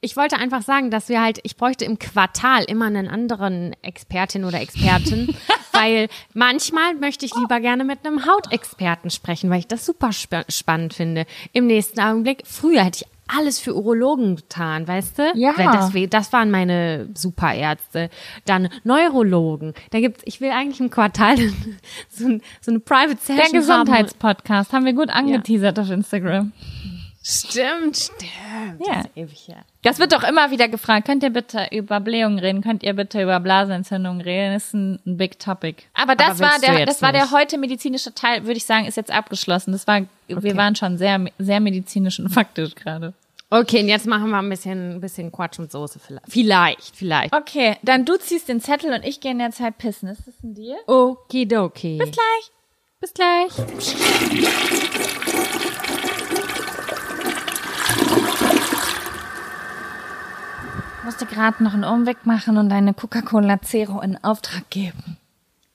Ich 0.00 0.16
wollte 0.16 0.36
einfach 0.36 0.62
sagen, 0.62 0.92
dass 0.92 1.08
wir 1.08 1.20
halt, 1.20 1.40
ich 1.42 1.56
bräuchte 1.56 1.84
im 1.84 1.98
Quartal 1.98 2.62
immer 2.64 2.86
einen 2.86 3.08
anderen 3.08 3.74
Expertin 3.82 4.44
oder 4.44 4.60
Experten, 4.60 5.36
weil 5.72 6.08
manchmal 6.34 6.94
möchte 6.94 7.26
ich 7.26 7.34
lieber 7.34 7.58
gerne 7.58 7.82
mit 7.82 8.06
einem 8.06 8.24
Hautexperten 8.24 9.10
sprechen, 9.10 9.50
weil 9.50 9.58
ich 9.58 9.66
das 9.66 9.84
super 9.84 10.10
sp 10.14 10.46
spannend 10.48 10.94
finde. 10.94 11.26
Im 11.52 11.66
nächsten 11.66 11.98
Augenblick, 12.00 12.42
früher 12.46 12.84
hätte 12.84 13.04
ich 13.04 13.18
alles 13.28 13.58
für 13.60 13.76
Urologen 13.76 14.36
getan, 14.36 14.88
weißt 14.88 15.18
du? 15.18 15.32
Ja. 15.34 15.52
Das, 15.56 15.92
das 16.08 16.32
waren 16.32 16.50
meine 16.50 17.08
Superärzte. 17.14 18.08
Dann 18.46 18.68
Neurologen. 18.84 19.74
Da 19.90 20.00
gibt's, 20.00 20.22
ich 20.24 20.40
will 20.40 20.50
eigentlich 20.50 20.80
im 20.80 20.90
Quartal 20.90 21.36
so, 22.08 22.38
so 22.60 22.70
eine 22.70 22.80
Private 22.80 23.18
Session 23.20 23.36
Der 23.36 23.60
Gesundheitspodcast 23.60 24.72
haben. 24.72 24.78
haben 24.78 24.86
wir 24.86 24.94
gut 24.94 25.10
angeteasert 25.10 25.76
ja. 25.76 25.84
auf 25.84 25.90
Instagram. 25.90 26.52
Stimmt, 27.30 27.98
stimmt. 27.98 28.86
Ja. 28.86 29.02
Das, 29.02 29.10
ewig, 29.14 29.48
ja. 29.48 29.56
das 29.82 29.98
wird 29.98 30.14
doch 30.14 30.22
immer 30.22 30.50
wieder 30.50 30.66
gefragt. 30.66 31.06
Könnt 31.06 31.22
ihr 31.22 31.28
bitte 31.28 31.66
über 31.72 32.00
Blähungen 32.00 32.38
reden? 32.38 32.62
Könnt 32.62 32.82
ihr 32.82 32.94
bitte 32.94 33.22
über 33.22 33.38
Blasenentzündungen 33.38 34.22
reden? 34.22 34.54
Das 34.54 34.68
ist 34.68 34.74
ein, 34.74 34.98
ein 35.04 35.18
Big 35.18 35.38
Topic. 35.38 35.82
Aber 35.92 36.16
das 36.16 36.40
Aber 36.40 36.52
war 36.52 36.58
der, 36.58 36.86
das 36.86 37.02
war 37.02 37.12
der 37.12 37.30
heute 37.30 37.58
medizinische 37.58 38.14
Teil, 38.14 38.44
würde 38.44 38.56
ich 38.56 38.64
sagen, 38.64 38.86
ist 38.86 38.96
jetzt 38.96 39.10
abgeschlossen. 39.10 39.72
Das 39.72 39.86
war, 39.86 39.98
okay. 39.98 40.42
wir 40.42 40.56
waren 40.56 40.74
schon 40.74 40.96
sehr, 40.96 41.22
sehr 41.38 41.60
medizinisch 41.60 42.18
und 42.18 42.30
faktisch 42.30 42.74
gerade. 42.74 43.12
Okay, 43.50 43.82
und 43.82 43.88
jetzt 43.88 44.06
machen 44.06 44.30
wir 44.30 44.38
ein 44.38 44.48
bisschen, 44.48 44.96
ein 44.96 45.00
bisschen 45.02 45.30
Quatsch 45.30 45.58
mit 45.58 45.70
Soße 45.70 45.98
vielleicht. 45.98 46.30
Vielleicht, 46.30 46.96
vielleicht. 46.96 47.34
Okay, 47.34 47.76
dann 47.82 48.06
du 48.06 48.16
ziehst 48.16 48.48
den 48.48 48.62
Zettel 48.62 48.94
und 48.94 49.04
ich 49.04 49.20
gehe 49.20 49.32
in 49.32 49.38
der 49.38 49.50
Zeit 49.50 49.76
pissen. 49.76 50.08
Ist 50.08 50.26
das 50.26 50.34
ein 50.42 50.54
Deal? 50.54 50.78
Okidoki. 50.86 51.98
Bis 51.98 52.10
gleich. 52.10 52.50
Bis 53.00 53.12
gleich. 53.12 54.84
Musste 61.08 61.24
gerade 61.24 61.64
noch 61.64 61.72
einen 61.72 61.84
Umweg 61.84 62.26
machen 62.26 62.58
und 62.58 62.70
eine 62.70 62.92
Coca-Cola 62.92 63.62
Zero 63.62 64.02
in 64.02 64.22
Auftrag 64.22 64.68
geben. 64.68 65.16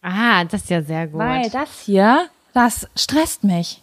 Ah, 0.04 0.44
das 0.44 0.62
ist 0.62 0.70
ja 0.70 0.84
sehr 0.84 1.08
gut. 1.08 1.22
Weil 1.22 1.50
das 1.50 1.80
hier, 1.80 2.30
das 2.54 2.88
stresst 2.96 3.44
mich. 3.44 3.82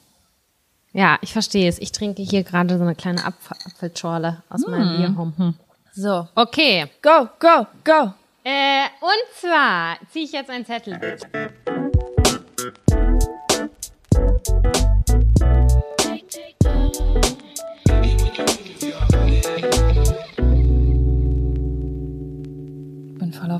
Ja, 0.92 1.18
ich 1.22 1.32
verstehe 1.32 1.68
es. 1.68 1.80
Ich 1.80 1.90
trinke 1.90 2.22
hier 2.22 2.44
gerade 2.44 2.78
so 2.78 2.84
eine 2.84 2.94
kleine 2.94 3.24
Apf 3.24 3.50
Apfelschorle 3.66 4.44
aus 4.48 4.64
hm. 4.64 4.70
meinem 4.70 4.96
Bier. 4.96 5.08
Hm. 5.08 5.54
So. 5.92 6.28
Okay. 6.36 6.86
Go, 7.02 7.28
go, 7.40 7.66
go. 7.82 8.14
Äh, 8.44 8.84
und 9.00 9.34
zwar 9.34 9.96
ziehe 10.12 10.26
ich 10.26 10.32
jetzt 10.32 10.50
einen 10.50 10.64
Zettel. 10.64 11.18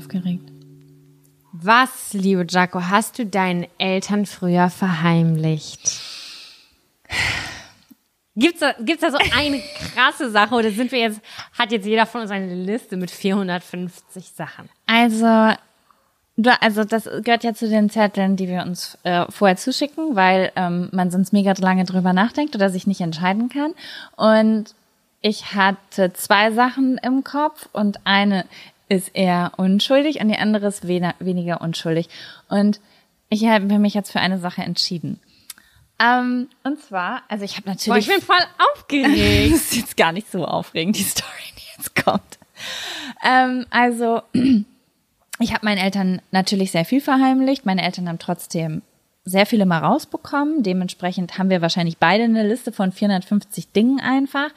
Aufgeregt. 0.01 0.51
Was, 1.53 2.13
liebe 2.13 2.45
Jaco, 2.49 2.89
hast 2.89 3.19
du 3.19 3.25
deinen 3.25 3.67
Eltern 3.77 4.25
früher 4.25 4.69
verheimlicht? 4.69 5.99
Gibt's 8.35 8.61
da, 8.61 8.73
gibt's 8.79 9.01
da 9.01 9.11
so 9.11 9.17
eine 9.35 9.61
krasse 9.93 10.31
Sache 10.31 10.55
oder 10.55 10.71
sind 10.71 10.91
wir 10.93 10.99
jetzt, 10.99 11.19
hat 11.57 11.71
jetzt 11.73 11.85
jeder 11.85 12.05
von 12.05 12.21
uns 12.21 12.31
eine 12.31 12.55
Liste 12.55 12.95
mit 12.95 13.11
450 13.11 14.29
Sachen? 14.29 14.69
Also, 14.87 15.53
also 16.61 16.83
das 16.85 17.03
gehört 17.03 17.43
ja 17.43 17.53
zu 17.53 17.67
den 17.67 17.89
Zetteln, 17.89 18.37
die 18.37 18.47
wir 18.47 18.61
uns 18.61 18.97
äh, 19.03 19.25
vorher 19.29 19.57
zuschicken, 19.57 20.15
weil 20.15 20.53
ähm, 20.55 20.87
man 20.93 21.11
sonst 21.11 21.33
mega 21.33 21.53
lange 21.57 21.83
drüber 21.83 22.13
nachdenkt 22.13 22.55
oder 22.55 22.69
sich 22.69 22.87
nicht 22.87 23.01
entscheiden 23.01 23.49
kann. 23.49 23.73
Und 24.15 24.73
ich 25.19 25.53
hatte 25.53 26.13
zwei 26.13 26.51
Sachen 26.51 26.97
im 26.97 27.25
Kopf 27.25 27.67
und 27.73 27.99
eine 28.05 28.45
ist 28.91 29.15
eher 29.15 29.53
unschuldig 29.55 30.19
und 30.19 30.27
die 30.27 30.37
andere 30.37 30.67
ist 30.67 30.85
weniger 30.85 31.61
unschuldig. 31.61 32.09
Und 32.49 32.81
ich 33.29 33.45
habe 33.45 33.79
mich 33.79 33.93
jetzt 33.93 34.11
für 34.11 34.19
eine 34.19 34.37
Sache 34.37 34.63
entschieden. 34.63 35.21
Ähm, 35.97 36.49
und 36.63 36.81
zwar, 36.81 37.21
also 37.29 37.45
ich 37.45 37.55
habe 37.55 37.69
natürlich. 37.69 38.07
Boah, 38.07 38.15
ich 38.15 38.19
bin 38.19 38.21
voll 38.21 38.45
aufgeregt. 38.73 39.53
das 39.53 39.61
ist 39.61 39.75
jetzt 39.75 39.97
gar 39.97 40.11
nicht 40.11 40.29
so 40.29 40.45
aufregend, 40.45 40.97
die 40.97 41.03
Story, 41.03 41.29
die 41.57 41.77
jetzt 41.77 41.95
kommt. 42.03 42.37
Ähm, 43.23 43.65
also, 43.69 44.23
ich 45.39 45.53
habe 45.53 45.65
meinen 45.65 45.77
Eltern 45.77 46.21
natürlich 46.31 46.71
sehr 46.71 46.83
viel 46.83 46.99
verheimlicht. 46.99 47.65
Meine 47.65 47.83
Eltern 47.83 48.09
haben 48.09 48.19
trotzdem 48.19 48.81
sehr 49.23 49.45
viele 49.45 49.65
mal 49.65 49.79
rausbekommen. 49.79 50.63
Dementsprechend 50.63 51.37
haben 51.37 51.49
wir 51.49 51.61
wahrscheinlich 51.61 51.97
beide 51.97 52.25
eine 52.25 52.45
Liste 52.45 52.73
von 52.73 52.91
450 52.91 53.71
Dingen 53.71 54.01
einfach. 54.01 54.49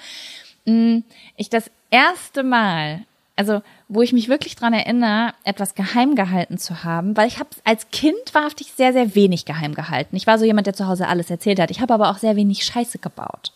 Mm, 0.64 1.00
ich 1.36 1.50
das 1.50 1.70
erste 1.90 2.42
Mal 2.42 3.04
also 3.36 3.62
wo 3.88 4.02
ich 4.02 4.12
mich 4.12 4.28
wirklich 4.28 4.56
dran 4.56 4.72
erinnere, 4.72 5.34
etwas 5.44 5.74
geheim 5.74 6.14
gehalten 6.14 6.58
zu 6.58 6.84
haben, 6.84 7.16
weil 7.16 7.28
ich 7.28 7.38
habe 7.38 7.50
als 7.64 7.90
Kind 7.90 8.32
wahrhaftig 8.32 8.72
sehr, 8.72 8.92
sehr 8.92 9.14
wenig 9.14 9.44
geheim 9.44 9.74
gehalten. 9.74 10.16
Ich 10.16 10.26
war 10.26 10.38
so 10.38 10.44
jemand, 10.44 10.66
der 10.66 10.74
zu 10.74 10.86
Hause 10.86 11.08
alles 11.08 11.30
erzählt 11.30 11.58
hat. 11.58 11.70
Ich 11.70 11.80
habe 11.80 11.94
aber 11.94 12.10
auch 12.10 12.18
sehr 12.18 12.36
wenig 12.36 12.64
Scheiße 12.64 12.98
gebaut. 12.98 13.52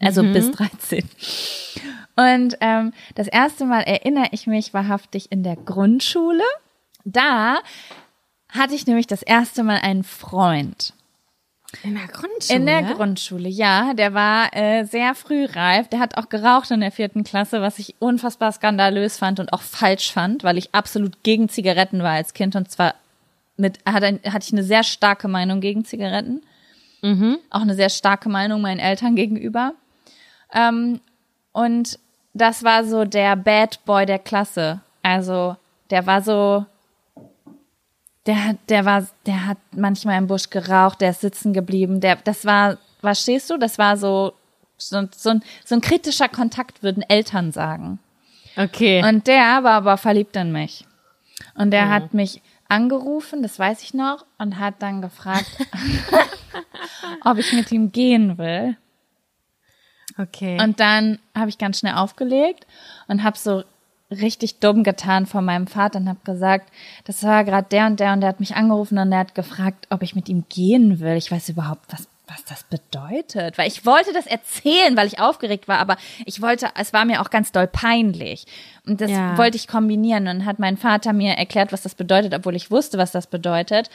Also 0.00 0.22
mhm. 0.22 0.32
bis 0.32 0.50
13. 0.50 1.08
Und 2.16 2.56
ähm, 2.60 2.92
das 3.14 3.26
erste 3.26 3.64
Mal 3.64 3.80
erinnere 3.82 4.28
ich 4.32 4.46
mich 4.46 4.74
wahrhaftig 4.74 5.32
in 5.32 5.42
der 5.42 5.56
Grundschule. 5.56 6.44
Da 7.04 7.58
hatte 8.48 8.74
ich 8.74 8.86
nämlich 8.86 9.06
das 9.06 9.22
erste 9.22 9.64
Mal 9.64 9.78
einen 9.78 10.04
Freund. 10.04 10.94
In 11.82 11.94
der 11.94 12.06
Grundschule? 12.06 12.58
In 12.58 12.66
der 12.66 12.82
Grundschule, 12.82 13.48
ja. 13.48 13.94
Der 13.94 14.14
war 14.14 14.54
äh, 14.54 14.84
sehr 14.84 15.14
frühreif. 15.14 15.88
Der 15.88 16.00
hat 16.00 16.16
auch 16.16 16.28
geraucht 16.28 16.70
in 16.70 16.80
der 16.80 16.92
vierten 16.92 17.24
Klasse, 17.24 17.60
was 17.60 17.78
ich 17.78 17.94
unfassbar 17.98 18.52
skandalös 18.52 19.18
fand 19.18 19.40
und 19.40 19.52
auch 19.52 19.62
falsch 19.62 20.12
fand, 20.12 20.44
weil 20.44 20.58
ich 20.58 20.74
absolut 20.74 21.22
gegen 21.22 21.48
Zigaretten 21.48 22.02
war 22.02 22.12
als 22.12 22.34
Kind 22.34 22.56
und 22.56 22.70
zwar 22.70 22.94
mit 23.56 23.78
hatte, 23.86 24.20
hatte 24.24 24.46
ich 24.46 24.52
eine 24.52 24.64
sehr 24.64 24.82
starke 24.82 25.28
Meinung 25.28 25.60
gegen 25.60 25.84
Zigaretten. 25.84 26.42
Mhm. 27.02 27.38
Auch 27.50 27.60
eine 27.60 27.74
sehr 27.74 27.90
starke 27.90 28.28
Meinung 28.28 28.60
meinen 28.60 28.80
Eltern 28.80 29.14
gegenüber. 29.14 29.74
Ähm, 30.52 31.00
und 31.52 31.98
das 32.32 32.64
war 32.64 32.84
so 32.84 33.04
der 33.04 33.36
Bad 33.36 33.84
Boy 33.84 34.06
der 34.06 34.18
Klasse. 34.18 34.80
Also 35.02 35.56
der 35.90 36.06
war 36.06 36.22
so 36.22 36.66
der 38.26 38.44
hat, 38.44 38.56
der 38.68 38.84
war, 38.84 39.06
der 39.26 39.46
hat 39.46 39.58
manchmal 39.72 40.18
im 40.18 40.26
Busch 40.26 40.50
geraucht, 40.50 41.00
der 41.00 41.10
ist 41.10 41.20
sitzen 41.20 41.52
geblieben, 41.52 42.00
der, 42.00 42.16
das 42.16 42.44
war, 42.44 42.78
was 43.02 43.22
stehst 43.22 43.50
du? 43.50 43.58
Das 43.58 43.78
war 43.78 43.96
so, 43.96 44.32
so, 44.78 45.06
so, 45.14 45.30
ein, 45.30 45.42
so 45.64 45.74
ein 45.74 45.80
kritischer 45.80 46.28
Kontakt, 46.28 46.82
würden 46.82 47.02
Eltern 47.02 47.52
sagen. 47.52 47.98
Okay. 48.56 49.04
Und 49.06 49.26
der 49.26 49.62
war 49.62 49.72
aber 49.72 49.96
verliebt 49.96 50.36
in 50.36 50.52
mich. 50.52 50.86
Und 51.54 51.70
der 51.70 51.86
oh. 51.86 51.88
hat 51.88 52.14
mich 52.14 52.40
angerufen, 52.68 53.42
das 53.42 53.58
weiß 53.58 53.82
ich 53.82 53.94
noch, 53.94 54.24
und 54.38 54.58
hat 54.58 54.76
dann 54.80 55.02
gefragt, 55.02 55.50
ob 57.24 57.38
ich 57.38 57.52
mit 57.52 57.70
ihm 57.72 57.92
gehen 57.92 58.38
will. 58.38 58.76
Okay. 60.16 60.60
Und 60.62 60.80
dann 60.80 61.18
habe 61.34 61.50
ich 61.50 61.58
ganz 61.58 61.80
schnell 61.80 61.94
aufgelegt 61.94 62.66
und 63.08 63.22
habe 63.22 63.36
so 63.36 63.64
richtig 64.20 64.60
dumm 64.60 64.84
getan 64.84 65.26
vor 65.26 65.42
meinem 65.42 65.66
Vater 65.66 65.98
und 65.98 66.08
habe 66.08 66.20
gesagt, 66.24 66.70
das 67.04 67.22
war 67.22 67.44
gerade 67.44 67.68
der 67.70 67.86
und 67.86 68.00
der 68.00 68.12
und 68.12 68.20
der 68.20 68.28
hat 68.28 68.40
mich 68.40 68.56
angerufen 68.56 68.98
und 68.98 69.10
der 69.10 69.20
hat 69.20 69.34
gefragt, 69.34 69.86
ob 69.90 70.02
ich 70.02 70.14
mit 70.14 70.28
ihm 70.28 70.44
gehen 70.48 71.00
will. 71.00 71.16
Ich 71.16 71.30
weiß 71.30 71.48
überhaupt, 71.48 71.92
was 71.92 72.08
was 72.26 72.44
das 72.44 72.64
bedeutet, 72.64 73.58
weil 73.58 73.68
ich 73.68 73.84
wollte 73.84 74.12
das 74.14 74.26
erzählen, 74.26 74.96
weil 74.96 75.06
ich 75.06 75.20
aufgeregt 75.20 75.68
war, 75.68 75.78
aber 75.78 75.96
ich 76.24 76.40
wollte, 76.40 76.68
es 76.78 76.92
war 76.94 77.04
mir 77.04 77.20
auch 77.20 77.28
ganz 77.28 77.52
doll 77.52 77.66
peinlich 77.66 78.46
und 78.86 79.00
das 79.00 79.10
ja. 79.10 79.36
wollte 79.36 79.56
ich 79.56 79.68
kombinieren 79.68 80.26
und 80.28 80.46
hat 80.46 80.58
mein 80.58 80.78
Vater 80.78 81.12
mir 81.12 81.34
erklärt, 81.34 81.70
was 81.70 81.82
das 81.82 81.94
bedeutet, 81.94 82.34
obwohl 82.34 82.56
ich 82.56 82.70
wusste, 82.70 82.96
was 82.96 83.12
das 83.12 83.26
bedeutet. 83.26 83.90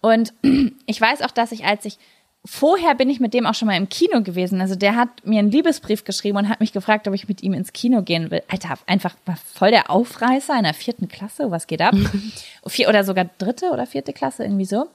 Und 0.00 0.32
ich 0.86 1.00
weiß 1.00 1.22
auch, 1.22 1.32
dass 1.32 1.50
ich, 1.50 1.64
als 1.64 1.84
ich 1.84 1.98
vorher 2.44 2.94
bin 2.94 3.10
ich 3.10 3.20
mit 3.20 3.34
dem 3.34 3.46
auch 3.46 3.54
schon 3.54 3.66
mal 3.66 3.76
im 3.76 3.88
Kino 3.88 4.22
gewesen. 4.22 4.60
Also 4.60 4.74
der 4.74 4.96
hat 4.96 5.26
mir 5.26 5.38
einen 5.38 5.50
Liebesbrief 5.50 6.04
geschrieben 6.04 6.38
und 6.38 6.48
hat 6.48 6.60
mich 6.60 6.72
gefragt, 6.72 7.06
ob 7.06 7.14
ich 7.14 7.28
mit 7.28 7.42
ihm 7.42 7.52
ins 7.52 7.72
Kino 7.72 8.02
gehen 8.02 8.30
will. 8.30 8.42
Alter, 8.48 8.78
einfach 8.86 9.14
voll 9.54 9.70
der 9.70 9.90
Aufreißer 9.90 10.56
in 10.56 10.64
der 10.64 10.74
vierten 10.74 11.08
Klasse. 11.08 11.50
Was 11.50 11.66
geht 11.66 11.82
ab? 11.82 11.94
Vier, 12.66 12.88
oder 12.88 13.04
sogar 13.04 13.26
dritte 13.38 13.70
oder 13.70 13.86
vierte 13.86 14.12
Klasse, 14.12 14.44
irgendwie 14.44 14.64
so. 14.64 14.86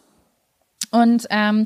Und 0.92 1.28
ähm, 1.30 1.66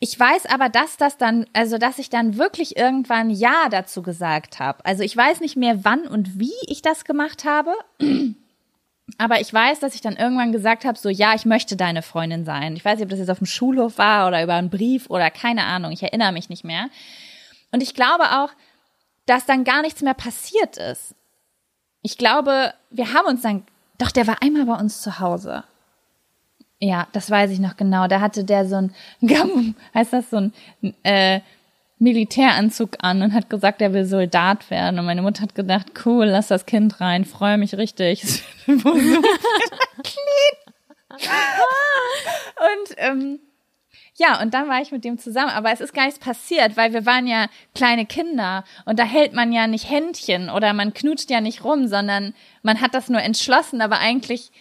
ich 0.00 0.18
weiß 0.18 0.46
aber, 0.46 0.68
dass 0.68 0.96
das 0.96 1.16
dann, 1.16 1.46
also 1.52 1.78
dass 1.78 1.98
ich 1.98 2.10
dann 2.10 2.36
wirklich 2.36 2.76
irgendwann 2.76 3.30
Ja 3.30 3.68
dazu 3.70 4.02
gesagt 4.02 4.58
habe. 4.58 4.84
Also 4.84 5.02
ich 5.02 5.16
weiß 5.16 5.40
nicht 5.40 5.56
mehr, 5.56 5.84
wann 5.84 6.06
und 6.06 6.38
wie 6.38 6.52
ich 6.66 6.82
das 6.82 7.04
gemacht 7.04 7.44
habe. 7.44 7.72
Aber 9.18 9.40
ich 9.40 9.52
weiß, 9.52 9.80
dass 9.80 9.94
ich 9.94 10.00
dann 10.00 10.16
irgendwann 10.16 10.52
gesagt 10.52 10.84
habe, 10.84 10.98
so 10.98 11.08
ja, 11.08 11.34
ich 11.34 11.44
möchte 11.44 11.76
deine 11.76 12.02
Freundin 12.02 12.44
sein. 12.44 12.74
Ich 12.74 12.84
weiß 12.84 12.96
nicht, 12.96 13.04
ob 13.04 13.10
das 13.10 13.18
jetzt 13.18 13.30
auf 13.30 13.38
dem 13.38 13.46
Schulhof 13.46 13.98
war 13.98 14.26
oder 14.26 14.42
über 14.42 14.54
einen 14.54 14.70
Brief 14.70 15.10
oder 15.10 15.30
keine 15.30 15.64
Ahnung. 15.64 15.92
Ich 15.92 16.02
erinnere 16.02 16.32
mich 16.32 16.48
nicht 16.48 16.64
mehr. 16.64 16.88
Und 17.70 17.82
ich 17.82 17.94
glaube 17.94 18.24
auch, 18.24 18.50
dass 19.26 19.46
dann 19.46 19.64
gar 19.64 19.82
nichts 19.82 20.00
mehr 20.02 20.14
passiert 20.14 20.76
ist. 20.76 21.14
Ich 22.02 22.18
glaube, 22.18 22.74
wir 22.90 23.12
haben 23.12 23.26
uns 23.26 23.42
dann, 23.42 23.64
doch, 23.98 24.10
der 24.10 24.26
war 24.26 24.42
einmal 24.42 24.66
bei 24.66 24.74
uns 24.74 25.00
zu 25.00 25.20
Hause. 25.20 25.64
Ja, 26.78 27.06
das 27.12 27.30
weiß 27.30 27.50
ich 27.50 27.60
noch 27.60 27.76
genau. 27.76 28.08
Da 28.08 28.20
hatte 28.20 28.44
der 28.44 28.66
so 28.66 28.76
ein, 28.76 28.94
heißt 29.94 30.12
das 30.12 30.30
so 30.30 30.36
ein 30.36 30.52
äh, 31.02 31.40
Militäranzug 32.04 32.98
an 33.00 33.22
und 33.22 33.32
hat 33.32 33.50
gesagt, 33.50 33.82
er 33.82 33.92
will 33.92 34.04
Soldat 34.04 34.70
werden. 34.70 35.00
Und 35.00 35.06
meine 35.06 35.22
Mutter 35.22 35.42
hat 35.42 35.54
gedacht, 35.56 35.86
cool, 36.04 36.26
lass 36.26 36.48
das 36.48 36.66
Kind 36.66 37.00
rein, 37.00 37.24
freue 37.24 37.58
mich 37.58 37.76
richtig. 37.76 38.22
und 38.66 38.84
ähm, 42.98 43.40
ja, 44.16 44.40
und 44.40 44.54
dann 44.54 44.68
war 44.68 44.80
ich 44.80 44.92
mit 44.92 45.04
dem 45.04 45.18
zusammen, 45.18 45.50
aber 45.50 45.72
es 45.72 45.80
ist 45.80 45.92
gar 45.92 46.04
nichts 46.04 46.20
passiert, 46.20 46.76
weil 46.76 46.92
wir 46.92 47.04
waren 47.04 47.26
ja 47.26 47.46
kleine 47.74 48.06
Kinder 48.06 48.62
und 48.84 49.00
da 49.00 49.04
hält 49.04 49.32
man 49.32 49.52
ja 49.52 49.66
nicht 49.66 49.90
Händchen 49.90 50.50
oder 50.50 50.72
man 50.72 50.94
knutscht 50.94 51.30
ja 51.30 51.40
nicht 51.40 51.64
rum, 51.64 51.88
sondern 51.88 52.32
man 52.62 52.80
hat 52.80 52.94
das 52.94 53.08
nur 53.08 53.20
entschlossen, 53.20 53.80
aber 53.80 53.98
eigentlich 53.98 54.52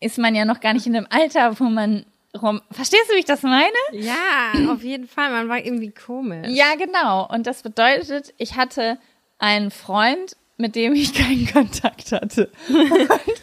ist 0.00 0.18
man 0.18 0.34
ja 0.34 0.46
noch 0.46 0.60
gar 0.60 0.72
nicht 0.72 0.86
in 0.86 0.94
dem 0.94 1.06
Alter, 1.10 1.60
wo 1.60 1.64
man 1.64 2.06
rum. 2.36 2.60
Verstehst 2.70 3.04
du, 3.08 3.14
wie 3.14 3.20
ich 3.20 3.24
das 3.24 3.42
meine? 3.42 3.66
Ja, 3.92 4.72
auf 4.72 4.82
jeden 4.82 5.08
Fall. 5.08 5.30
Man 5.30 5.48
war 5.48 5.58
irgendwie 5.64 5.90
komisch. 5.90 6.48
Ja, 6.50 6.74
genau. 6.76 7.26
Und 7.28 7.46
das 7.46 7.62
bedeutet, 7.62 8.34
ich 8.38 8.56
hatte 8.56 8.98
einen 9.38 9.70
Freund, 9.70 10.36
mit 10.56 10.74
dem 10.74 10.94
ich 10.94 11.14
keinen 11.14 11.46
Kontakt 11.46 12.12
hatte. 12.12 12.50
Und 12.68 13.42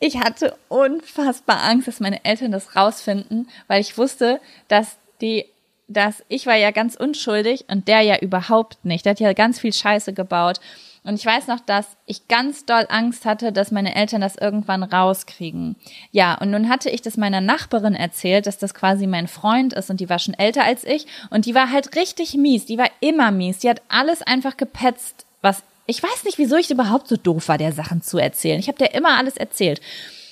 ich 0.00 0.18
hatte 0.18 0.56
unfassbar 0.68 1.62
Angst, 1.64 1.88
dass 1.88 2.00
meine 2.00 2.24
Eltern 2.24 2.52
das 2.52 2.76
rausfinden, 2.76 3.48
weil 3.68 3.80
ich 3.80 3.98
wusste, 3.98 4.40
dass 4.68 4.98
die 5.20 5.46
dass 5.88 6.24
ich 6.28 6.46
war 6.46 6.56
ja 6.56 6.72
ganz 6.72 6.96
unschuldig 6.96 7.66
und 7.68 7.86
der 7.86 8.00
ja 8.00 8.18
überhaupt 8.18 8.84
nicht. 8.84 9.04
Der 9.04 9.10
hat 9.10 9.20
ja 9.20 9.32
ganz 9.34 9.60
viel 9.60 9.72
Scheiße 9.72 10.12
gebaut. 10.12 10.60
Und 11.06 11.14
ich 11.14 11.24
weiß 11.24 11.46
noch, 11.46 11.60
dass 11.60 11.86
ich 12.04 12.26
ganz 12.26 12.66
doll 12.66 12.84
Angst 12.88 13.24
hatte, 13.24 13.52
dass 13.52 13.70
meine 13.70 13.94
Eltern 13.94 14.20
das 14.20 14.34
irgendwann 14.34 14.82
rauskriegen. 14.82 15.76
Ja, 16.10 16.34
und 16.34 16.50
nun 16.50 16.68
hatte 16.68 16.90
ich 16.90 17.00
das 17.00 17.16
meiner 17.16 17.40
Nachbarin 17.40 17.94
erzählt, 17.94 18.46
dass 18.46 18.58
das 18.58 18.74
quasi 18.74 19.06
mein 19.06 19.28
Freund 19.28 19.72
ist 19.72 19.88
und 19.88 20.00
die 20.00 20.10
war 20.10 20.18
schon 20.18 20.34
älter 20.34 20.64
als 20.64 20.82
ich 20.82 21.06
und 21.30 21.46
die 21.46 21.54
war 21.54 21.70
halt 21.70 21.94
richtig 21.94 22.34
mies, 22.34 22.66
die 22.66 22.76
war 22.76 22.90
immer 22.98 23.30
mies, 23.30 23.60
die 23.60 23.70
hat 23.70 23.82
alles 23.88 24.20
einfach 24.22 24.56
gepetzt, 24.56 25.26
was 25.42 25.62
ich 25.86 26.02
weiß 26.02 26.24
nicht, 26.24 26.38
wieso 26.38 26.56
ich 26.56 26.72
überhaupt 26.72 27.06
so 27.06 27.16
doof 27.16 27.46
war, 27.46 27.58
der 27.58 27.70
Sachen 27.70 28.02
zu 28.02 28.18
erzählen. 28.18 28.58
Ich 28.58 28.66
habe 28.66 28.78
der 28.78 28.94
immer 28.94 29.16
alles 29.16 29.36
erzählt. 29.36 29.80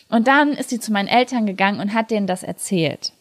Und 0.08 0.26
dann 0.26 0.52
ist 0.52 0.70
sie 0.70 0.80
zu 0.80 0.92
meinen 0.92 1.06
Eltern 1.06 1.46
gegangen 1.46 1.78
und 1.78 1.94
hat 1.94 2.10
denen 2.10 2.26
das 2.26 2.42
erzählt. 2.42 3.12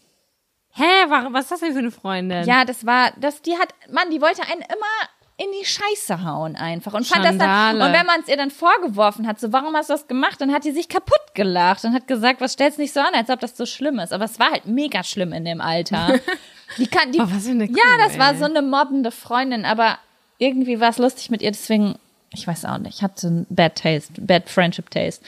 Hä, 0.72 0.84
was 1.08 1.44
ist 1.44 1.52
das 1.52 1.60
denn 1.60 1.74
für 1.74 1.80
eine 1.80 1.92
Freundin? 1.92 2.46
Ja, 2.46 2.66
das 2.66 2.88
war, 2.88 3.12
das, 3.18 3.44
die 3.44 3.54
hat, 3.60 3.70
Mann, 3.92 4.10
die 4.10 4.22
wollte 4.22 4.42
einen 4.42 4.62
immer 4.62 5.10
in 5.44 5.52
die 5.60 5.66
Scheiße 5.66 6.24
hauen 6.24 6.56
einfach 6.56 6.94
und 6.94 7.06
fand 7.06 7.26
das 7.26 7.38
dann 7.38 7.82
und 7.82 7.94
wenn 7.94 8.06
man 8.06 8.22
es 8.22 8.28
ihr 8.28 8.38
dann 8.38 8.52
vorgeworfen 8.52 9.28
hat, 9.28 9.40
so 9.40 9.52
warum 9.52 9.76
hast 9.76 9.90
du 9.90 9.94
das 9.94 10.08
gemacht, 10.08 10.40
dann 10.40 10.54
hat 10.54 10.64
die 10.64 10.72
sich 10.72 10.88
kaputt 10.90 11.22
gelacht 11.34 11.84
und 11.86 11.94
hat 11.94 12.08
gesagt, 12.08 12.42
was 12.42 12.54
stellst 12.54 12.78
nicht 12.80 12.94
so 12.94 13.00
an, 13.00 13.14
als 13.14 13.30
ob 13.30 13.40
das 13.40 13.58
so 13.58 13.66
schlimm 13.66 14.00
ist, 14.00 14.14
aber 14.14 14.26
es 14.26 14.40
war 14.40 14.52
halt 14.52 14.66
mega 14.66 15.04
schlimm 15.04 15.34
in 15.34 15.46
dem 15.46 15.62
Alter. 15.62 16.20
Die 16.78 16.88
kann 16.88 17.12
die 17.12 17.20
oh, 17.20 17.28
was 17.30 17.44
für 17.46 17.52
eine 17.52 17.68
Kuh, 17.68 17.76
Ja, 17.78 17.98
das 18.04 18.14
ey. 18.14 18.20
war 18.20 18.36
so 18.36 18.46
eine 18.46 18.64
mobbende 18.64 19.12
Freundin, 19.12 19.64
aber 19.64 20.00
irgendwie 20.40 20.80
war 20.80 20.90
es 20.90 20.98
lustig 20.98 21.30
mit 21.30 21.44
ihr, 21.44 21.52
deswegen 21.52 22.00
ich 22.34 22.48
weiß 22.48 22.66
auch 22.66 22.80
nicht, 22.80 22.96
ich 22.96 23.04
hatte 23.04 23.28
ein 23.28 23.46
bad 23.50 23.76
taste, 23.76 24.20
bad 24.20 24.50
friendship 24.50 24.90
taste. 24.90 25.24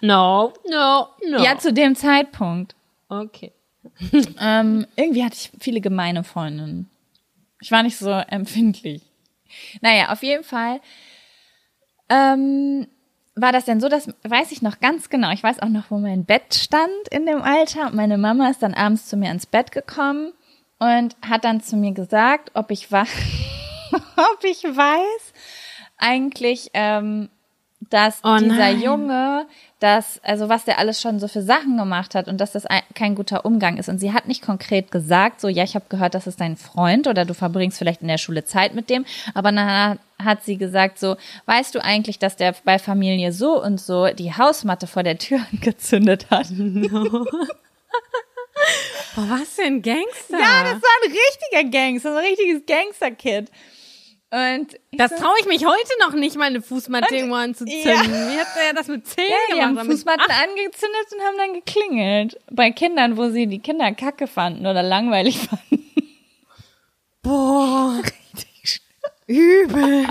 No, 0.00 0.52
no, 0.68 1.08
no. 1.28 1.42
Ja, 1.42 1.58
zu 1.58 1.72
dem 1.72 1.94
Zeitpunkt. 1.94 2.74
Okay. 3.08 3.52
ähm, 4.40 4.86
irgendwie 4.96 5.24
hatte 5.24 5.36
ich 5.36 5.50
viele 5.60 5.80
gemeine 5.80 6.24
Freundinnen. 6.24 6.90
Ich 7.60 7.70
war 7.70 7.82
nicht 7.82 7.98
so 7.98 8.10
empfindlich. 8.10 9.02
Naja, 9.80 10.10
auf 10.10 10.22
jeden 10.22 10.44
Fall 10.44 10.80
ähm, 12.08 12.86
war 13.36 13.52
das 13.52 13.64
denn 13.64 13.80
so, 13.80 13.88
das 13.88 14.08
weiß 14.24 14.52
ich 14.52 14.62
noch 14.62 14.80
ganz 14.80 15.08
genau. 15.08 15.30
Ich 15.30 15.42
weiß 15.42 15.60
auch 15.60 15.68
noch, 15.68 15.90
wo 15.90 15.98
mein 15.98 16.24
Bett 16.24 16.54
stand 16.54 17.08
in 17.10 17.26
dem 17.26 17.42
Alter. 17.42 17.90
Meine 17.90 18.18
Mama 18.18 18.50
ist 18.50 18.62
dann 18.62 18.74
abends 18.74 19.06
zu 19.06 19.16
mir 19.16 19.30
ins 19.30 19.46
Bett 19.46 19.72
gekommen 19.72 20.32
und 20.78 21.16
hat 21.22 21.44
dann 21.44 21.60
zu 21.60 21.76
mir 21.76 21.92
gesagt, 21.92 22.50
ob 22.54 22.70
ich, 22.70 22.90
wa 22.90 23.02
ob 23.92 24.44
ich 24.44 24.64
weiß, 24.64 25.32
eigentlich, 25.96 26.70
ähm, 26.74 27.28
dass 27.88 28.20
oh 28.24 28.36
dieser 28.38 28.70
Junge, 28.70 29.46
dass, 29.80 30.20
also 30.22 30.48
was 30.48 30.66
der 30.66 30.78
alles 30.78 31.00
schon 31.00 31.18
so 31.18 31.26
für 31.26 31.42
Sachen 31.42 31.76
gemacht 31.78 32.14
hat 32.14 32.28
und 32.28 32.38
dass 32.38 32.52
das 32.52 32.66
ein, 32.66 32.82
kein 32.94 33.14
guter 33.14 33.44
Umgang 33.46 33.78
ist. 33.78 33.88
Und 33.88 33.98
sie 33.98 34.12
hat 34.12 34.28
nicht 34.28 34.42
konkret 34.42 34.90
gesagt, 34.90 35.40
so, 35.40 35.48
ja, 35.48 35.64
ich 35.64 35.74
habe 35.74 35.86
gehört, 35.88 36.14
das 36.14 36.26
ist 36.26 36.40
dein 36.40 36.56
Freund 36.56 37.06
oder 37.06 37.24
du 37.24 37.32
verbringst 37.34 37.78
vielleicht 37.78 38.02
in 38.02 38.08
der 38.08 38.18
Schule 38.18 38.44
Zeit 38.44 38.74
mit 38.74 38.90
dem. 38.90 39.06
Aber 39.34 39.50
dann 39.50 39.98
hat 40.22 40.44
sie 40.44 40.58
gesagt, 40.58 40.98
so, 40.98 41.16
weißt 41.46 41.74
du 41.74 41.82
eigentlich, 41.82 42.18
dass 42.18 42.36
der 42.36 42.54
bei 42.64 42.78
Familie 42.78 43.32
so 43.32 43.62
und 43.62 43.80
so 43.80 44.08
die 44.08 44.34
Hausmatte 44.34 44.86
vor 44.86 45.02
der 45.02 45.18
Tür 45.18 45.40
angezündet 45.52 46.26
hat? 46.30 46.46
No. 46.60 47.26
Boah, 49.14 49.26
was 49.28 49.54
für 49.54 49.62
ein 49.62 49.82
Gangster. 49.82 50.38
Ja, 50.38 50.62
das 50.62 50.82
war 50.82 50.90
ein 51.02 51.10
richtiger 51.10 51.70
Gangster, 51.70 52.12
so 52.12 52.18
ein 52.18 52.24
richtiges 52.24 52.66
Gangster-Kid. 52.66 53.50
Und 54.32 54.78
das 54.92 55.10
traue 55.16 55.34
ich 55.40 55.46
mich 55.46 55.64
heute 55.66 55.90
noch 55.98 56.12
nicht, 56.12 56.36
meine 56.36 56.62
Fußmatte 56.62 57.12
irgendwo 57.16 57.34
anzuzünden. 57.34 57.82
Ja. 57.84 58.02
Wie 58.04 58.38
hat 58.38 58.46
er 58.64 58.74
das 58.74 58.86
mit 58.86 59.04
zehn 59.04 59.24
ja, 59.28 59.36
die 59.48 59.58
gemacht? 59.60 59.78
haben 59.78 59.90
Fußmatten 59.90 60.26
Ach. 60.28 60.42
angezündet 60.44 61.06
und 61.12 61.20
haben 61.22 61.36
dann 61.36 61.54
geklingelt. 61.54 62.38
Bei 62.48 62.70
Kindern, 62.70 63.16
wo 63.16 63.30
sie 63.30 63.48
die 63.48 63.58
Kinder 63.58 63.92
kacke 63.92 64.28
fanden 64.28 64.66
oder 64.68 64.84
langweilig 64.84 65.38
fanden. 65.48 65.90
Boah, 67.22 68.00
richtig 68.04 68.80
übel. 69.26 70.06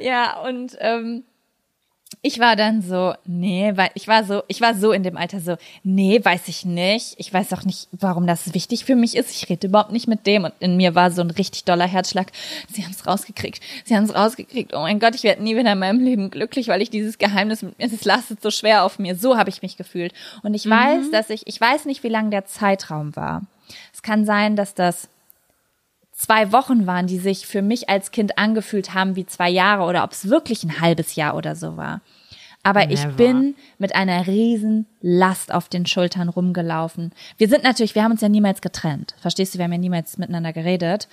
ja, 0.00 0.40
und 0.40 0.76
ähm, 0.80 1.24
ich 2.22 2.40
war 2.40 2.56
dann 2.56 2.82
so, 2.82 3.14
nee, 3.24 3.72
weil 3.76 3.90
ich 3.94 4.08
war 4.08 4.24
so, 4.24 4.42
ich 4.48 4.60
war 4.60 4.74
so 4.74 4.92
in 4.92 5.02
dem 5.02 5.16
Alter 5.16 5.40
so, 5.40 5.56
nee, 5.84 6.20
weiß 6.22 6.48
ich 6.48 6.64
nicht. 6.64 7.14
Ich 7.18 7.32
weiß 7.32 7.52
auch 7.52 7.64
nicht, 7.64 7.88
warum 7.92 8.26
das 8.26 8.52
wichtig 8.52 8.84
für 8.84 8.96
mich 8.96 9.16
ist. 9.16 9.30
Ich 9.30 9.48
rede 9.48 9.68
überhaupt 9.68 9.92
nicht 9.92 10.08
mit 10.08 10.26
dem. 10.26 10.44
Und 10.44 10.52
in 10.58 10.76
mir 10.76 10.94
war 10.94 11.10
so 11.10 11.22
ein 11.22 11.30
richtig 11.30 11.64
doller 11.64 11.86
Herzschlag. 11.86 12.32
Sie 12.72 12.82
haben 12.82 12.90
es 12.90 13.06
rausgekriegt. 13.06 13.62
Sie 13.84 13.96
haben 13.96 14.04
es 14.04 14.14
rausgekriegt. 14.14 14.74
Oh 14.74 14.80
mein 14.80 14.98
Gott, 14.98 15.14
ich 15.14 15.22
werde 15.22 15.42
nie 15.42 15.56
wieder 15.56 15.72
in 15.72 15.78
meinem 15.78 16.02
Leben 16.02 16.30
glücklich, 16.30 16.68
weil 16.68 16.82
ich 16.82 16.90
dieses 16.90 17.18
Geheimnis, 17.18 17.64
es 17.78 18.04
lastet 18.04 18.42
so 18.42 18.50
schwer 18.50 18.84
auf 18.84 18.98
mir. 18.98 19.14
So 19.14 19.36
habe 19.36 19.50
ich 19.50 19.62
mich 19.62 19.76
gefühlt. 19.76 20.12
Und 20.42 20.54
ich 20.54 20.64
mhm. 20.64 20.70
weiß, 20.70 21.10
dass 21.12 21.30
ich, 21.30 21.46
ich 21.46 21.60
weiß 21.60 21.84
nicht, 21.84 22.02
wie 22.02 22.08
lang 22.08 22.30
der 22.30 22.46
Zeitraum 22.46 23.14
war. 23.14 23.42
Es 23.92 24.02
kann 24.02 24.24
sein, 24.24 24.56
dass 24.56 24.74
das 24.74 25.08
zwei 26.16 26.50
Wochen 26.50 26.86
waren, 26.86 27.06
die 27.06 27.18
sich 27.18 27.46
für 27.46 27.62
mich 27.62 27.88
als 27.88 28.10
Kind 28.10 28.38
angefühlt 28.38 28.94
haben 28.94 29.16
wie 29.16 29.26
zwei 29.26 29.50
Jahre 29.50 29.84
oder 29.84 30.02
ob 30.02 30.12
es 30.12 30.28
wirklich 30.28 30.64
ein 30.64 30.80
halbes 30.80 31.14
Jahr 31.14 31.36
oder 31.36 31.54
so 31.54 31.76
war. 31.76 32.00
Aber 32.62 32.84
Never. 32.84 32.92
ich 32.94 33.16
bin 33.16 33.54
mit 33.78 33.94
einer 33.94 34.26
riesen 34.26 34.86
Last 35.00 35.54
auf 35.54 35.68
den 35.68 35.86
Schultern 35.86 36.28
rumgelaufen. 36.28 37.12
Wir 37.36 37.48
sind 37.48 37.62
natürlich, 37.62 37.94
wir 37.94 38.02
haben 38.02 38.10
uns 38.10 38.22
ja 38.22 38.28
niemals 38.28 38.60
getrennt. 38.60 39.14
Verstehst 39.20 39.54
du, 39.54 39.58
wir 39.58 39.66
haben 39.66 39.72
ja 39.72 39.78
niemals 39.78 40.18
miteinander 40.18 40.52
geredet. 40.52 41.06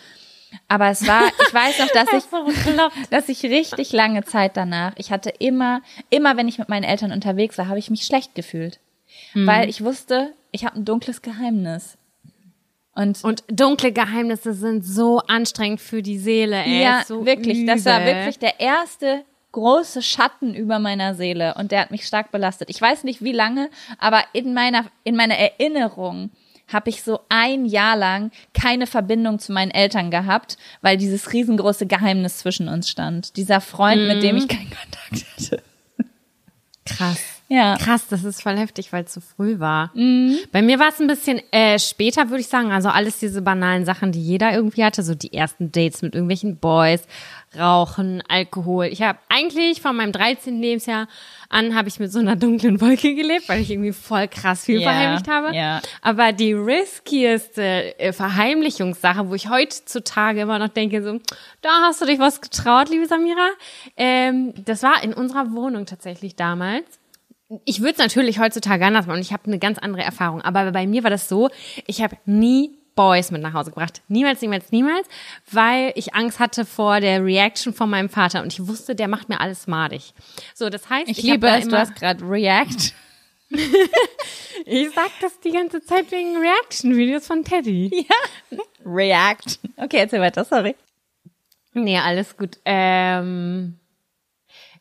Aber 0.67 0.89
es 0.89 1.05
war, 1.05 1.23
ich 1.47 1.53
weiß 1.53 1.79
noch, 1.79 1.89
dass 1.89 2.07
ich, 2.17 3.09
dass 3.11 3.29
ich 3.29 3.43
richtig 3.43 3.91
lange 3.91 4.23
Zeit 4.23 4.57
danach, 4.57 4.93
ich 4.97 5.11
hatte 5.11 5.29
immer, 5.29 5.81
immer 6.09 6.37
wenn 6.37 6.47
ich 6.47 6.57
mit 6.57 6.69
meinen 6.69 6.83
Eltern 6.83 7.11
unterwegs 7.11 7.57
war, 7.57 7.67
habe 7.67 7.79
ich 7.79 7.91
mich 7.91 8.05
schlecht 8.05 8.33
gefühlt. 8.33 8.79
Mhm. 9.35 9.45
Weil 9.45 9.69
ich 9.69 9.83
wusste, 9.83 10.33
ich 10.51 10.65
habe 10.65 10.77
ein 10.77 10.85
dunkles 10.85 11.21
Geheimnis. 11.21 11.97
Und, 12.95 13.23
und 13.23 13.43
dunkle 13.47 13.91
Geheimnisse 13.91 14.53
sind 14.53 14.86
so 14.86 15.19
anstrengend 15.19 15.82
für 15.82 16.03
die 16.03 16.19
Seele, 16.19 16.58
ey. 16.63 16.84
Ja, 16.84 17.03
so 17.06 17.25
wirklich. 17.25 17.60
Übel. 17.60 17.75
Das 17.75 17.86
war 17.86 18.06
wirklich 18.06 18.38
der 18.38 18.60
erste 18.60 19.23
große 19.51 20.01
Schatten 20.01 20.53
über 20.53 20.79
meiner 20.79 21.15
Seele 21.15 21.56
und 21.56 21.71
der 21.71 21.82
hat 21.82 21.91
mich 21.91 22.06
stark 22.06 22.32
belastet. 22.32 22.69
Ich 22.69 22.82
weiß 22.82 23.03
nicht 23.03 23.23
wie 23.23 23.32
lange, 23.32 23.69
aber 23.99 24.23
in 24.34 24.53
meiner, 24.53 24.86
in 25.03 25.15
meiner 25.15 25.36
Erinnerung 25.36 26.32
habe 26.67 26.89
ich 26.89 27.03
so 27.03 27.20
ein 27.30 27.65
Jahr 27.65 27.95
lang 27.95 28.32
keine 28.53 28.88
Verbindung 28.88 29.39
zu 29.39 29.51
meinen 29.51 29.72
Eltern 29.72 30.11
gehabt, 30.11 30.57
weil 30.82 30.97
dieses 30.97 31.34
riesengroße 31.34 31.86
Geheimnis 31.86 32.39
zwischen 32.39 32.67
uns 32.67 32.89
stand. 32.89 33.38
Dieser 33.38 33.61
Freund, 33.61 34.01
mhm. 34.01 34.07
mit 34.07 34.24
dem 34.24 34.38
ich 34.38 34.47
keinen 34.47 34.72
Kontakt 34.72 35.26
hatte. 35.36 35.63
Krass. 36.86 37.32
Ja. 37.54 37.78
Krass, 37.78 38.08
das 38.08 38.24
ist 38.24 38.41
voll 38.41 38.58
heftig, 38.58 38.91
weil 38.91 39.04
es 39.04 39.14
zu 39.14 39.22
früh 39.22 39.60
war. 39.60 39.91
Mhm. 39.93 40.39
Bei 40.51 40.64
mir 40.64 40.80
war 40.80 40.89
es 40.89 40.99
ein 40.99 41.06
bisschen 41.06 41.39
äh, 41.51 41.78
später, 41.78 42.32
würde 42.32 42.41
ich 42.41 42.47
sagen. 42.47 42.72
Also 42.72 42.89
alles 42.89 43.20
diese 43.20 43.43
banalen 43.43 43.86
Sachen, 43.86 44.12
die 44.12 44.24
jeder 44.24 44.51
irgendwie 44.54 44.84
hatte, 44.84 45.04
so 45.04 45.14
die 45.14 45.34
ersten 45.34 45.72
Dates 45.72 46.01
mit 46.01 46.16
irgendwelchen 46.16 46.58
Boys, 46.58 47.04
Rauchen, 47.56 48.24
Alkohol. 48.28 48.86
Ich 48.86 49.04
habe 49.04 49.20
eigentlich 49.30 49.84
von 49.84 49.95
meinem 49.95 50.12
13. 50.12 50.60
Lebensjahr 50.60 51.08
an 51.49 51.76
habe 51.76 51.89
ich 51.89 51.99
mit 51.99 52.12
so 52.12 52.18
einer 52.18 52.36
dunklen 52.36 52.82
Wolke 52.82 53.14
gelebt, 53.14 53.47
weil 53.47 53.62
ich 53.62 53.70
irgendwie 53.70 53.93
voll 53.93 54.28
krass 54.28 54.66
viel 54.66 54.80
yeah, 54.80 54.91
verheimlicht 54.91 55.28
habe. 55.28 55.54
Yeah. 55.54 55.84
Aber 56.01 56.32
die 56.32 56.54
riskieste 56.54 57.99
äh, 57.99 58.14
Verheimlichungssache, 58.14 59.30
wo 59.30 59.36
ich 59.36 59.47
heutzutage 59.47 60.41
immer 60.41 60.58
noch 60.58 60.70
denke, 60.70 61.04
so, 61.04 61.20
da 61.62 61.70
hast 61.84 62.01
du 62.01 62.08
dich 62.08 62.18
was 62.18 62.41
getraut, 62.41 62.89
liebe 62.89 63.06
Samira. 63.06 63.49
Ähm, 63.95 64.56
das 64.66 64.82
war 64.82 65.04
in 65.04 65.14
unserer 65.14 65.54
Wohnung 65.54 65.86
tatsächlich 65.86 66.36
damals 66.36 67.03
ich 67.65 67.79
würde 67.79 67.93
es 67.93 67.97
natürlich 67.97 68.39
heutzutage 68.39 68.85
anders 68.85 69.05
machen 69.05 69.17
und 69.17 69.21
ich 69.21 69.33
habe 69.33 69.45
eine 69.45 69.59
ganz 69.59 69.77
andere 69.77 70.03
Erfahrung. 70.03 70.41
Aber 70.41 70.71
bei 70.71 70.87
mir 70.87 71.03
war 71.03 71.09
das 71.09 71.29
so, 71.29 71.49
ich 71.87 72.01
habe 72.01 72.17
nie 72.25 72.77
Boys 72.95 73.31
mit 73.31 73.41
nach 73.41 73.53
Hause 73.53 73.71
gebracht. 73.71 74.01
Niemals, 74.07 74.41
niemals, 74.41 74.71
niemals, 74.71 75.07
weil 75.51 75.91
ich 75.95 76.13
Angst 76.13 76.39
hatte 76.39 76.65
vor 76.65 76.99
der 76.99 77.23
Reaction 77.23 77.73
von 77.73 77.89
meinem 77.89 78.09
Vater 78.09 78.41
und 78.41 78.53
ich 78.53 78.67
wusste, 78.67 78.95
der 78.95 79.07
macht 79.07 79.29
mir 79.29 79.41
alles 79.41 79.67
madig. 79.67 80.13
So, 80.53 80.69
das 80.69 80.89
heißt, 80.89 81.09
ich, 81.09 81.19
ich 81.19 81.23
liebe 81.23 81.47
es, 81.47 81.67
du 81.67 81.77
hast 81.77 81.95
gerade 81.95 82.23
React. 82.23 82.93
ich 84.65 84.89
sag 84.93 85.11
das 85.21 85.39
die 85.39 85.51
ganze 85.51 85.81
Zeit 85.81 86.11
wegen 86.11 86.37
Reaction-Videos 86.37 87.27
von 87.27 87.43
Teddy. 87.43 88.07
Ja. 88.49 88.59
React. 88.85 89.59
Okay, 89.77 89.97
erzähl 89.97 90.19
weiter, 90.19 90.43
sorry. 90.43 90.75
Nee, 91.73 91.97
alles 91.97 92.37
gut. 92.37 92.59
Ähm, 92.65 93.79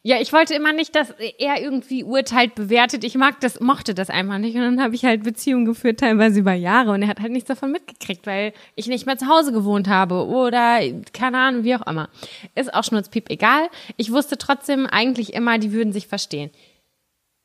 ja, 0.04 0.20
ich 0.20 0.32
wollte 0.32 0.54
immer 0.54 0.72
nicht, 0.72 0.96
dass 0.96 1.10
er 1.38 1.62
irgendwie 1.62 2.02
urteilt, 2.02 2.56
bewertet. 2.56 3.04
Ich 3.04 3.14
mag 3.14 3.38
das, 3.38 3.60
mochte 3.60 3.94
das 3.94 4.10
einfach 4.10 4.38
nicht. 4.38 4.56
Und 4.56 4.62
dann 4.62 4.82
habe 4.82 4.96
ich 4.96 5.04
halt 5.04 5.22
Beziehungen 5.22 5.64
geführt, 5.64 6.00
teilweise 6.00 6.40
über 6.40 6.54
Jahre. 6.54 6.90
Und 6.90 7.02
er 7.02 7.08
hat 7.08 7.20
halt 7.20 7.30
nichts 7.30 7.46
davon 7.46 7.70
mitgekriegt, 7.70 8.26
weil 8.26 8.52
ich 8.74 8.88
nicht 8.88 9.06
mehr 9.06 9.16
zu 9.16 9.28
Hause 9.28 9.52
gewohnt 9.52 9.86
habe 9.86 10.26
oder 10.26 10.80
keine 11.12 11.38
Ahnung, 11.38 11.62
wie 11.62 11.76
auch 11.76 11.86
immer. 11.86 12.08
Ist 12.56 12.74
auch 12.74 12.82
schnurzpiep 12.82 13.30
egal. 13.30 13.68
Ich 13.96 14.10
wusste 14.10 14.36
trotzdem 14.38 14.86
eigentlich 14.86 15.34
immer, 15.34 15.58
die 15.58 15.72
würden 15.72 15.92
sich 15.92 16.08
verstehen. 16.08 16.50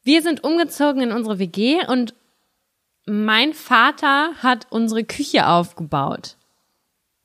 Wir 0.01 0.23
sind 0.23 0.43
umgezogen 0.43 1.03
in 1.03 1.11
unsere 1.11 1.37
WG 1.37 1.85
und 1.87 2.15
mein 3.05 3.53
Vater 3.53 4.31
hat 4.41 4.65
unsere 4.71 5.03
Küche 5.03 5.47
aufgebaut. 5.47 6.37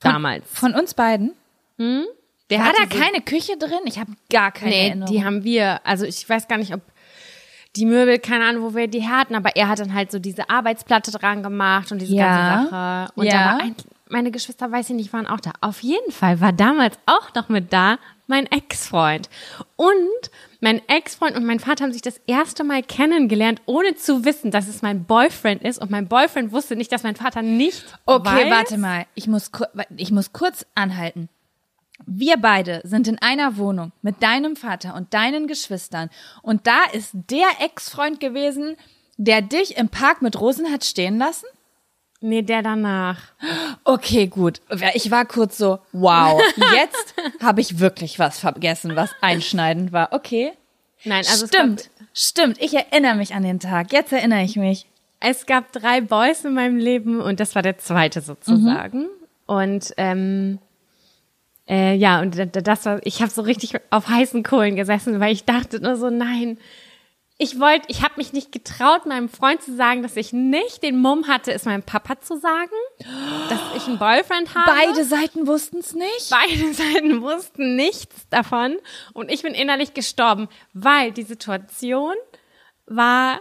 Damals. 0.00 0.44
Von, 0.50 0.72
von 0.72 0.80
uns 0.80 0.92
beiden? 0.92 1.32
Hm? 1.78 2.04
Der 2.52 2.60
War 2.60 2.72
da 2.72 2.86
keine 2.86 3.22
Küche 3.22 3.56
drin? 3.56 3.80
Ich 3.86 3.98
habe 3.98 4.12
gar 4.30 4.52
keine 4.52 4.70
nee, 4.70 4.88
Erinnerung. 4.88 5.14
die 5.14 5.24
haben 5.24 5.44
wir, 5.44 5.80
also 5.84 6.04
ich 6.04 6.28
weiß 6.28 6.48
gar 6.48 6.58
nicht, 6.58 6.74
ob 6.74 6.82
die 7.76 7.86
Möbel, 7.86 8.18
keine 8.18 8.44
Ahnung, 8.44 8.62
wo 8.62 8.74
wir 8.74 8.86
die 8.86 9.06
hatten, 9.08 9.34
aber 9.34 9.56
er 9.56 9.68
hat 9.68 9.78
dann 9.78 9.94
halt 9.94 10.12
so 10.12 10.18
diese 10.18 10.50
Arbeitsplatte 10.50 11.10
dran 11.10 11.42
gemacht 11.42 11.90
und 11.90 12.00
diese 12.00 12.14
ja. 12.14 12.56
ganze 12.56 12.70
Sache. 12.70 13.12
Und 13.14 13.26
ja. 13.26 13.58
ein, 13.62 13.74
meine 14.08 14.30
Geschwister, 14.30 14.70
weiß 14.70 14.90
ich 14.90 14.96
nicht, 14.96 15.12
waren 15.12 15.26
auch 15.26 15.40
da. 15.40 15.52
Auf 15.62 15.82
jeden 15.82 16.12
Fall 16.12 16.40
war 16.40 16.52
damals 16.52 16.98
auch 17.06 17.34
noch 17.34 17.48
mit 17.48 17.72
da 17.72 17.98
mein 18.26 18.46
Ex-Freund. 18.46 19.28
Und 19.76 20.30
mein 20.60 20.80
Ex-Freund 20.88 21.36
und 21.36 21.44
mein 21.44 21.60
Vater 21.60 21.84
haben 21.84 21.92
sich 21.92 22.02
das 22.02 22.20
erste 22.26 22.64
Mal 22.64 22.82
kennengelernt, 22.82 23.62
ohne 23.66 23.94
zu 23.94 24.24
wissen, 24.24 24.50
dass 24.50 24.68
es 24.68 24.82
mein 24.82 25.04
Boyfriend 25.04 25.62
ist. 25.62 25.80
Und 25.80 25.90
mein 25.90 26.08
Boyfriend 26.08 26.52
wusste 26.52 26.76
nicht, 26.76 26.92
dass 26.92 27.02
mein 27.02 27.16
Vater 27.16 27.42
nicht 27.42 27.84
Okay, 28.06 28.44
weiß. 28.44 28.50
warte 28.50 28.78
mal. 28.78 29.06
Ich 29.14 29.26
muss, 29.26 29.50
ich 29.96 30.12
muss 30.12 30.32
kurz 30.32 30.66
anhalten. 30.74 31.28
Wir 32.06 32.36
beide 32.36 32.80
sind 32.84 33.06
in 33.06 33.18
einer 33.20 33.56
Wohnung 33.56 33.92
mit 34.02 34.22
deinem 34.22 34.56
Vater 34.56 34.94
und 34.94 35.14
deinen 35.14 35.46
Geschwistern 35.46 36.10
und 36.42 36.66
da 36.66 36.80
ist 36.92 37.10
der 37.12 37.48
Ex-Freund 37.60 38.18
gewesen, 38.20 38.76
der 39.16 39.42
dich 39.42 39.76
im 39.76 39.88
Park 39.88 40.22
mit 40.22 40.40
Rosen 40.40 40.72
hat 40.72 40.84
stehen 40.84 41.18
lassen? 41.18 41.46
Nee, 42.20 42.42
der 42.42 42.62
danach. 42.62 43.18
Okay, 43.82 44.28
gut. 44.28 44.60
Ich 44.94 45.10
war 45.10 45.24
kurz 45.24 45.58
so, 45.58 45.80
wow, 45.92 46.40
jetzt 46.74 47.14
habe 47.42 47.60
ich 47.60 47.80
wirklich 47.80 48.18
was 48.20 48.38
vergessen, 48.38 48.94
was 48.94 49.10
einschneidend 49.20 49.92
war. 49.92 50.12
Okay. 50.12 50.52
Nein, 51.04 51.24
also 51.28 51.48
stimmt, 51.48 51.90
stimmt. 52.14 52.62
Ich 52.62 52.74
erinnere 52.74 53.16
mich 53.16 53.34
an 53.34 53.42
den 53.42 53.58
Tag. 53.58 53.92
Jetzt 53.92 54.12
erinnere 54.12 54.44
ich 54.44 54.54
mich. 54.54 54.86
Es 55.18 55.46
gab 55.46 55.72
drei 55.72 56.00
Boys 56.00 56.44
in 56.44 56.54
meinem 56.54 56.76
Leben 56.76 57.20
und 57.20 57.40
das 57.40 57.56
war 57.56 57.62
der 57.62 57.78
zweite 57.78 58.20
sozusagen. 58.20 59.00
Mhm. 59.00 59.08
Und 59.46 59.92
ähm, 59.96 60.58
äh, 61.68 61.94
ja, 61.94 62.20
und 62.20 62.36
das 62.54 62.86
war, 62.86 63.00
ich 63.04 63.22
habe 63.22 63.30
so 63.30 63.42
richtig 63.42 63.74
auf 63.90 64.08
heißen 64.08 64.42
Kohlen 64.42 64.76
gesessen, 64.76 65.20
weil 65.20 65.32
ich 65.32 65.44
dachte 65.44 65.80
nur 65.80 65.96
so, 65.96 66.10
nein, 66.10 66.58
ich 67.38 67.58
wollte, 67.58 67.86
ich 67.88 68.02
habe 68.02 68.14
mich 68.18 68.32
nicht 68.32 68.52
getraut, 68.52 69.06
meinem 69.06 69.28
Freund 69.28 69.62
zu 69.62 69.74
sagen, 69.74 70.02
dass 70.02 70.16
ich 70.16 70.32
nicht 70.32 70.82
den 70.82 71.00
Mumm 71.00 71.26
hatte, 71.26 71.52
es 71.52 71.64
meinem 71.64 71.82
Papa 71.82 72.20
zu 72.20 72.38
sagen, 72.38 72.70
dass 73.48 73.60
ich 73.76 73.88
einen 73.88 73.98
Boyfriend 73.98 74.54
habe. 74.54 74.70
Beide 74.70 75.04
Seiten 75.04 75.46
wussten 75.46 75.78
es 75.78 75.92
nicht. 75.92 76.30
Beide 76.30 76.72
Seiten 76.72 77.20
wussten 77.20 77.74
nichts 77.74 78.28
davon 78.30 78.76
und 79.12 79.30
ich 79.30 79.42
bin 79.42 79.54
innerlich 79.54 79.92
gestorben, 79.92 80.48
weil 80.72 81.10
die 81.10 81.24
Situation 81.24 82.14
war 82.86 83.40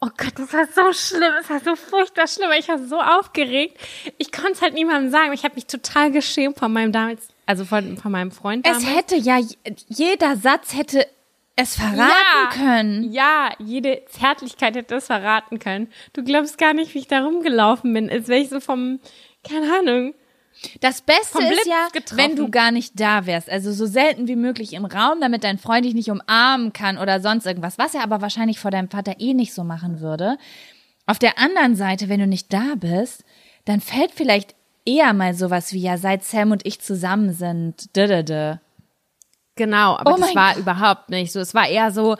Oh 0.00 0.10
Gott, 0.16 0.34
das 0.36 0.52
war 0.52 0.66
so 0.66 0.92
schlimm, 0.92 1.32
das 1.38 1.50
war 1.50 1.60
so 1.60 1.74
furchtbar 1.74 2.28
schlimm. 2.28 2.50
Ich 2.56 2.68
war 2.68 2.78
so 2.78 3.00
aufgeregt. 3.00 3.76
Ich 4.16 4.30
konnte 4.30 4.52
es 4.52 4.62
halt 4.62 4.74
niemandem 4.74 5.10
sagen. 5.10 5.32
Ich 5.32 5.42
habe 5.42 5.56
mich 5.56 5.66
total 5.66 6.12
geschämt 6.12 6.56
von 6.58 6.72
meinem 6.72 6.92
damals, 6.92 7.28
also 7.46 7.64
von, 7.64 7.96
von 7.96 8.12
meinem 8.12 8.30
Freund 8.30 8.64
damals. 8.64 8.84
Es 8.84 8.94
hätte 8.94 9.16
ja, 9.16 9.40
jeder 9.88 10.36
Satz 10.36 10.74
hätte 10.76 11.04
es 11.56 11.74
verraten 11.74 11.98
ja, 11.98 12.50
können. 12.52 13.12
Ja, 13.12 13.50
jede 13.58 14.04
Zärtlichkeit 14.06 14.76
hätte 14.76 14.94
es 14.94 15.06
verraten 15.06 15.58
können. 15.58 15.90
Du 16.12 16.22
glaubst 16.22 16.58
gar 16.58 16.72
nicht, 16.72 16.94
wie 16.94 17.00
ich 17.00 17.08
da 17.08 17.24
rumgelaufen 17.24 17.92
bin, 17.92 18.08
als 18.08 18.28
wäre 18.28 18.40
ich 18.40 18.50
so 18.50 18.60
vom, 18.60 19.00
keine 19.42 19.66
Ahnung, 19.76 20.14
das 20.80 21.02
Beste 21.02 21.42
ist 21.42 21.66
ja, 21.66 21.88
getroffen. 21.92 22.18
wenn 22.18 22.36
du 22.36 22.50
gar 22.50 22.70
nicht 22.70 22.98
da 22.98 23.26
wärst. 23.26 23.48
Also 23.48 23.72
so 23.72 23.86
selten 23.86 24.28
wie 24.28 24.36
möglich 24.36 24.72
im 24.72 24.84
Raum, 24.84 25.20
damit 25.20 25.44
dein 25.44 25.58
Freund 25.58 25.84
dich 25.84 25.94
nicht 25.94 26.10
umarmen 26.10 26.72
kann 26.72 26.98
oder 26.98 27.20
sonst 27.20 27.46
irgendwas. 27.46 27.78
Was 27.78 27.94
er 27.94 28.02
aber 28.02 28.20
wahrscheinlich 28.20 28.58
vor 28.58 28.70
deinem 28.70 28.90
Vater 28.90 29.16
eh 29.18 29.34
nicht 29.34 29.54
so 29.54 29.64
machen 29.64 30.00
würde. 30.00 30.36
Auf 31.06 31.18
der 31.18 31.38
anderen 31.38 31.74
Seite, 31.76 32.08
wenn 32.08 32.20
du 32.20 32.26
nicht 32.26 32.52
da 32.52 32.74
bist, 32.76 33.24
dann 33.64 33.80
fällt 33.80 34.12
vielleicht 34.12 34.54
eher 34.84 35.12
mal 35.12 35.34
sowas 35.34 35.72
wie, 35.72 35.80
ja, 35.80 35.96
seit 35.98 36.24
Sam 36.24 36.50
und 36.50 36.66
ich 36.66 36.80
zusammen 36.80 37.32
sind. 37.32 37.88
Genau, 39.54 39.96
aber 39.96 40.14
oh 40.14 40.16
das 40.16 40.34
war 40.34 40.54
God. 40.54 40.62
überhaupt 40.62 41.10
nicht 41.10 41.32
so. 41.32 41.40
Es 41.40 41.54
war 41.54 41.68
eher 41.68 41.90
so, 41.90 42.16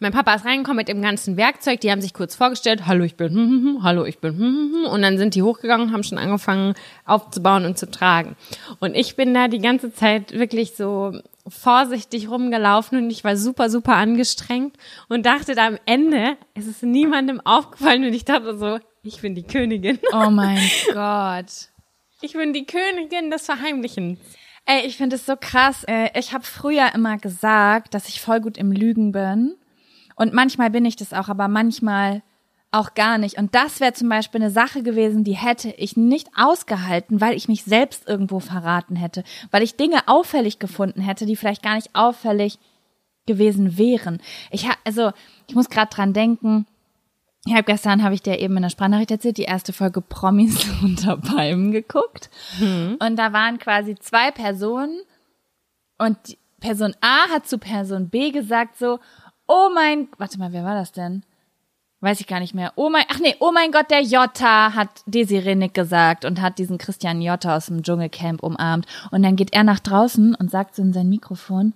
mein 0.00 0.12
Papa 0.12 0.34
ist 0.34 0.46
reingekommen 0.46 0.78
mit 0.78 0.88
dem 0.88 1.02
ganzen 1.02 1.36
Werkzeug, 1.36 1.80
die 1.80 1.90
haben 1.90 2.00
sich 2.00 2.14
kurz 2.14 2.34
vorgestellt, 2.34 2.86
hallo, 2.86 3.04
ich 3.04 3.16
bin, 3.16 3.28
hm, 3.28 3.36
hm, 3.36 3.64
hm, 3.64 3.82
hallo, 3.82 4.04
ich 4.04 4.18
bin, 4.18 4.32
hm, 4.32 4.40
hm, 4.40 4.74
hm, 4.74 4.84
und 4.90 5.02
dann 5.02 5.18
sind 5.18 5.34
die 5.34 5.42
hochgegangen, 5.42 5.92
haben 5.92 6.02
schon 6.02 6.18
angefangen 6.18 6.74
aufzubauen 7.04 7.66
und 7.66 7.78
zu 7.78 7.90
tragen. 7.90 8.34
Und 8.80 8.96
ich 8.96 9.14
bin 9.14 9.34
da 9.34 9.48
die 9.48 9.60
ganze 9.60 9.92
Zeit 9.92 10.32
wirklich 10.32 10.74
so 10.74 11.12
vorsichtig 11.46 12.30
rumgelaufen 12.30 12.98
und 12.98 13.10
ich 13.10 13.24
war 13.24 13.36
super, 13.36 13.68
super 13.68 13.94
angestrengt 13.94 14.76
und 15.08 15.26
dachte 15.26 15.54
da 15.54 15.66
am 15.66 15.78
Ende, 15.84 16.36
es 16.54 16.66
ist 16.66 16.82
niemandem 16.82 17.40
aufgefallen 17.44 18.04
und 18.04 18.14
ich 18.14 18.24
dachte 18.24 18.56
so, 18.56 18.78
ich 19.02 19.20
bin 19.20 19.34
die 19.34 19.42
Königin. 19.42 19.98
Oh 20.12 20.30
mein 20.30 20.60
Gott. 20.92 21.68
Ich 22.22 22.32
bin 22.32 22.52
die 22.52 22.66
Königin 22.66 23.30
des 23.30 23.46
Verheimlichens. 23.46 24.18
Ey, 24.66 24.86
ich 24.86 24.96
finde 24.96 25.16
es 25.16 25.26
so 25.26 25.36
krass. 25.36 25.84
Äh, 25.84 26.10
ich 26.18 26.32
habe 26.32 26.44
früher 26.44 26.94
immer 26.94 27.18
gesagt, 27.18 27.94
dass 27.94 28.08
ich 28.08 28.20
voll 28.20 28.40
gut 28.40 28.58
im 28.58 28.72
Lügen 28.72 29.12
bin. 29.12 29.56
Und 30.20 30.34
manchmal 30.34 30.68
bin 30.68 30.84
ich 30.84 30.96
das 30.96 31.14
auch, 31.14 31.30
aber 31.30 31.48
manchmal 31.48 32.20
auch 32.72 32.92
gar 32.92 33.16
nicht. 33.16 33.38
Und 33.38 33.54
das 33.54 33.80
wäre 33.80 33.94
zum 33.94 34.10
Beispiel 34.10 34.42
eine 34.42 34.50
Sache 34.50 34.82
gewesen, 34.82 35.24
die 35.24 35.32
hätte 35.32 35.70
ich 35.70 35.96
nicht 35.96 36.28
ausgehalten, 36.36 37.22
weil 37.22 37.34
ich 37.34 37.48
mich 37.48 37.64
selbst 37.64 38.06
irgendwo 38.06 38.38
verraten 38.38 38.96
hätte, 38.96 39.24
weil 39.50 39.62
ich 39.62 39.76
Dinge 39.76 40.08
auffällig 40.08 40.58
gefunden 40.58 41.00
hätte, 41.00 41.24
die 41.24 41.36
vielleicht 41.36 41.62
gar 41.62 41.76
nicht 41.76 41.94
auffällig 41.94 42.58
gewesen 43.24 43.78
wären. 43.78 44.20
Ich 44.50 44.68
ha 44.68 44.74
also 44.84 45.10
ich 45.48 45.54
muss 45.54 45.70
gerade 45.70 45.90
dran 45.90 46.12
denken. 46.12 46.66
Ich 47.46 47.54
habe 47.54 47.64
gestern 47.64 48.02
habe 48.02 48.14
ich 48.14 48.20
dir 48.20 48.38
eben 48.40 48.58
in 48.58 48.62
der 48.62 48.68
Sprachnachricht 48.68 49.12
erzählt, 49.12 49.38
die 49.38 49.44
erste 49.44 49.72
Folge 49.72 50.02
Promis 50.02 50.66
unter 50.82 51.16
Palmen 51.16 51.72
geguckt 51.72 52.28
mhm. 52.60 52.98
und 53.00 53.16
da 53.16 53.32
waren 53.32 53.56
quasi 53.56 53.94
zwei 53.94 54.30
Personen 54.32 55.00
und 55.96 56.18
Person 56.60 56.94
A 57.00 57.30
hat 57.30 57.48
zu 57.48 57.56
Person 57.56 58.10
B 58.10 58.32
gesagt 58.32 58.76
so, 58.76 59.00
oh 59.50 59.68
mein, 59.74 60.08
warte 60.16 60.38
mal, 60.38 60.52
wer 60.52 60.64
war 60.64 60.76
das 60.76 60.92
denn? 60.92 61.24
Weiß 62.00 62.20
ich 62.20 62.26
gar 62.26 62.40
nicht 62.40 62.54
mehr. 62.54 62.72
Oh 62.76 62.88
mein, 62.88 63.04
ach 63.08 63.18
nee, 63.18 63.34
oh 63.40 63.50
mein 63.52 63.72
Gott, 63.72 63.90
der 63.90 64.00
Jota 64.00 64.74
hat 64.74 65.02
Desiree 65.04 65.56
Nick 65.56 65.74
gesagt 65.74 66.24
und 66.24 66.40
hat 66.40 66.58
diesen 66.58 66.78
Christian 66.78 67.20
Jota 67.20 67.56
aus 67.56 67.66
dem 67.66 67.82
Dschungelcamp 67.82 68.42
umarmt. 68.42 68.86
Und 69.10 69.22
dann 69.22 69.36
geht 69.36 69.52
er 69.52 69.64
nach 69.64 69.80
draußen 69.80 70.34
und 70.36 70.50
sagt 70.50 70.76
so 70.76 70.82
in 70.82 70.94
sein 70.94 71.10
Mikrofon, 71.10 71.74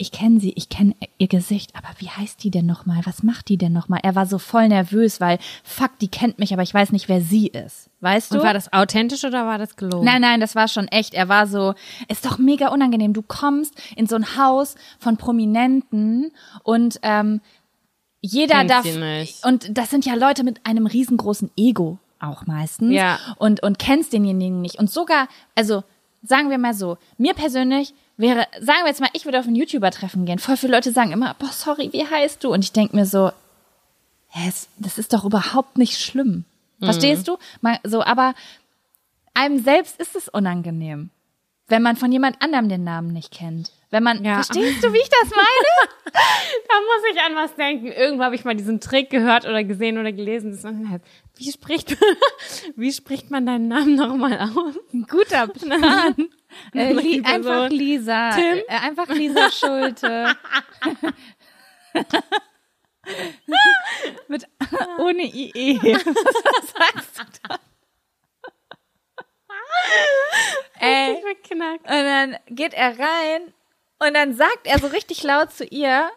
ich 0.00 0.12
kenne 0.12 0.40
sie, 0.40 0.54
ich 0.56 0.70
kenne 0.70 0.94
ihr 1.18 1.28
Gesicht, 1.28 1.76
aber 1.76 1.88
wie 1.98 2.08
heißt 2.08 2.42
die 2.42 2.50
denn 2.50 2.64
nochmal? 2.64 3.02
Was 3.04 3.22
macht 3.22 3.50
die 3.50 3.58
denn 3.58 3.74
nochmal? 3.74 4.00
Er 4.02 4.14
war 4.14 4.24
so 4.24 4.38
voll 4.38 4.68
nervös, 4.68 5.20
weil, 5.20 5.38
fuck, 5.62 5.90
die 6.00 6.08
kennt 6.08 6.38
mich, 6.38 6.54
aber 6.54 6.62
ich 6.62 6.72
weiß 6.72 6.92
nicht, 6.92 7.10
wer 7.10 7.20
sie 7.20 7.48
ist. 7.48 7.90
Weißt 8.00 8.32
du? 8.32 8.38
Und 8.38 8.44
war 8.44 8.54
das 8.54 8.72
authentisch 8.72 9.24
oder 9.24 9.44
war 9.44 9.58
das 9.58 9.76
gelogen? 9.76 10.06
Nein, 10.06 10.22
nein, 10.22 10.40
das 10.40 10.54
war 10.54 10.68
schon 10.68 10.88
echt. 10.88 11.12
Er 11.12 11.28
war 11.28 11.46
so, 11.46 11.74
ist 12.08 12.24
doch 12.24 12.38
mega 12.38 12.68
unangenehm. 12.68 13.12
Du 13.12 13.20
kommst 13.20 13.74
in 13.94 14.06
so 14.06 14.16
ein 14.16 14.38
Haus 14.38 14.74
von 14.98 15.18
Prominenten 15.18 16.32
und 16.64 16.98
ähm, 17.02 17.42
jeder 18.22 18.64
darf 18.64 18.86
und 19.44 19.76
das 19.76 19.90
sind 19.90 20.06
ja 20.06 20.14
Leute 20.14 20.44
mit 20.44 20.64
einem 20.66 20.86
riesengroßen 20.86 21.50
Ego 21.56 21.98
auch 22.18 22.46
meistens 22.46 22.92
ja. 22.92 23.18
und 23.38 23.62
und 23.62 23.78
kennst 23.78 24.12
denjenigen 24.12 24.60
nicht 24.60 24.78
und 24.78 24.90
sogar 24.90 25.26
also 25.54 25.84
sagen 26.22 26.50
wir 26.50 26.58
mal 26.58 26.74
so 26.74 26.98
mir 27.16 27.32
persönlich 27.32 27.94
wäre 28.20 28.46
sagen 28.60 28.80
wir 28.82 28.88
jetzt 28.88 29.00
mal 29.00 29.10
ich 29.12 29.24
würde 29.24 29.40
auf 29.40 29.46
ein 29.46 29.54
YouTuber 29.54 29.90
Treffen 29.90 30.24
gehen 30.24 30.38
voll 30.38 30.56
viele 30.56 30.74
Leute 30.74 30.92
sagen 30.92 31.12
immer 31.12 31.34
boah 31.38 31.52
sorry 31.52 31.92
wie 31.92 32.06
heißt 32.06 32.42
du 32.44 32.52
und 32.52 32.64
ich 32.64 32.72
denk 32.72 32.94
mir 32.94 33.06
so 33.06 33.32
hä, 34.28 34.52
das 34.78 34.98
ist 34.98 35.12
doch 35.12 35.24
überhaupt 35.24 35.78
nicht 35.78 36.00
schlimm 36.00 36.44
verstehst 36.80 37.22
mhm. 37.22 37.32
du 37.32 37.38
mal 37.60 37.78
so 37.84 38.02
aber 38.02 38.34
einem 39.34 39.62
selbst 39.62 40.00
ist 40.00 40.16
es 40.16 40.28
unangenehm 40.28 41.10
wenn 41.68 41.82
man 41.82 41.96
von 41.96 42.12
jemand 42.12 42.40
anderem 42.42 42.68
den 42.68 42.84
Namen 42.84 43.12
nicht 43.12 43.32
kennt 43.32 43.72
wenn 43.90 44.04
man, 44.04 44.24
ja. 44.24 44.34
verstehst 44.34 44.84
du, 44.84 44.92
wie 44.92 44.98
ich 44.98 45.08
das 45.08 45.30
meine? 45.30 45.90
da 46.68 46.74
muss 46.80 47.12
ich 47.12 47.20
an 47.20 47.34
was 47.34 47.54
denken. 47.56 47.88
Irgendwo 47.88 48.22
habe 48.22 48.36
ich 48.36 48.44
mal 48.44 48.54
diesen 48.54 48.80
Trick 48.80 49.10
gehört 49.10 49.46
oder 49.46 49.64
gesehen 49.64 49.98
oder 49.98 50.12
gelesen. 50.12 50.52
Dass 50.52 50.62
man, 50.62 51.00
wie 51.40 51.50
spricht 51.50 51.98
man, 51.98 52.16
wie 52.76 52.92
spricht 52.92 53.30
man 53.30 53.46
deinen 53.46 53.68
Namen 53.68 53.94
nochmal 53.94 54.38
aus? 54.38 54.74
Ein 54.92 55.04
guter 55.04 55.48
Plan. 55.48 56.28
äh, 56.74 56.92
li 56.92 57.22
einfach 57.24 57.70
Lisa. 57.70 58.32
Tim? 58.32 58.58
Äh, 58.68 58.78
einfach 58.82 59.08
Lisa 59.08 59.50
Schulte. 59.50 60.36
Mit, 64.28 64.44
ohne 64.98 65.22
IE. 65.22 65.80
Was 65.82 66.72
sagst 66.72 67.18
du 67.18 67.22
da? 67.48 67.58
Ey, 70.78 71.22
und 71.50 71.88
dann 71.88 72.36
geht 72.48 72.74
er 72.74 72.98
rein 72.98 73.54
und 73.98 74.14
dann 74.14 74.34
sagt 74.34 74.66
er 74.66 74.78
so 74.78 74.88
richtig 74.88 75.22
laut 75.22 75.52
zu 75.52 75.64
ihr, 75.64 76.10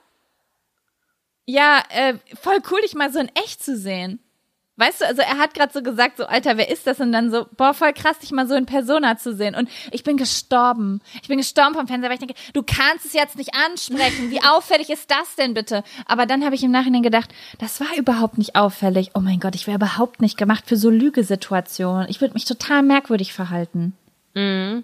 ja, 1.46 1.84
äh, 1.90 2.16
voll 2.42 2.60
cool, 2.70 2.82
dich 2.82 2.94
mal 2.94 3.12
so 3.12 3.20
in 3.20 3.32
echt 3.36 3.64
zu 3.64 3.78
sehen. 3.78 4.23
Weißt 4.76 5.02
du, 5.02 5.06
also 5.06 5.22
er 5.22 5.38
hat 5.38 5.54
gerade 5.54 5.72
so 5.72 5.84
gesagt, 5.84 6.18
so 6.18 6.26
Alter, 6.26 6.58
wer 6.58 6.70
ist 6.70 6.88
das? 6.88 7.00
Und 7.00 7.12
dann 7.12 7.30
so, 7.30 7.46
boah, 7.58 7.76
voll 7.76 7.94
krass, 7.94 8.18
dich 8.20 8.32
mal 8.32 8.48
so 8.48 8.56
in 8.56 8.66
Persona 8.66 9.18
zu 9.18 9.36
sehen. 9.36 9.54
Und 9.54 9.70
ich 9.92 10.04
bin 10.04 10.18
gestorben. 10.18 11.00
Ich 11.22 11.28
bin 11.28 11.38
gestorben 11.38 11.76
vom 11.76 11.88
Fernseher, 11.88 12.10
weil 12.10 12.16
ich 12.16 12.26
denke, 12.26 12.40
du 12.54 12.64
kannst 12.64 13.06
es 13.06 13.14
jetzt 13.14 13.38
nicht 13.38 13.54
ansprechen. 13.54 14.32
Wie 14.32 14.44
auffällig 14.44 14.90
ist 14.90 15.12
das 15.12 15.36
denn 15.36 15.54
bitte? 15.54 15.84
Aber 16.08 16.26
dann 16.26 16.44
habe 16.44 16.56
ich 16.56 16.64
im 16.64 16.72
Nachhinein 16.72 17.04
gedacht, 17.04 17.32
das 17.60 17.80
war 17.82 17.96
überhaupt 17.96 18.40
nicht 18.40 18.56
auffällig. 18.56 19.12
Oh 19.14 19.20
mein 19.20 19.40
Gott, 19.40 19.54
ich 19.54 19.68
wäre 19.68 19.78
überhaupt 19.78 20.22
nicht 20.22 20.38
gemacht 20.38 20.64
für 20.66 20.76
so 20.76 20.90
Lügesituationen. 20.90 22.10
Ich 22.10 22.20
würde 22.20 22.34
mich 22.34 22.46
total 22.46 22.82
merkwürdig 22.82 23.32
verhalten. 23.32 23.94
Mhm. 24.34 24.84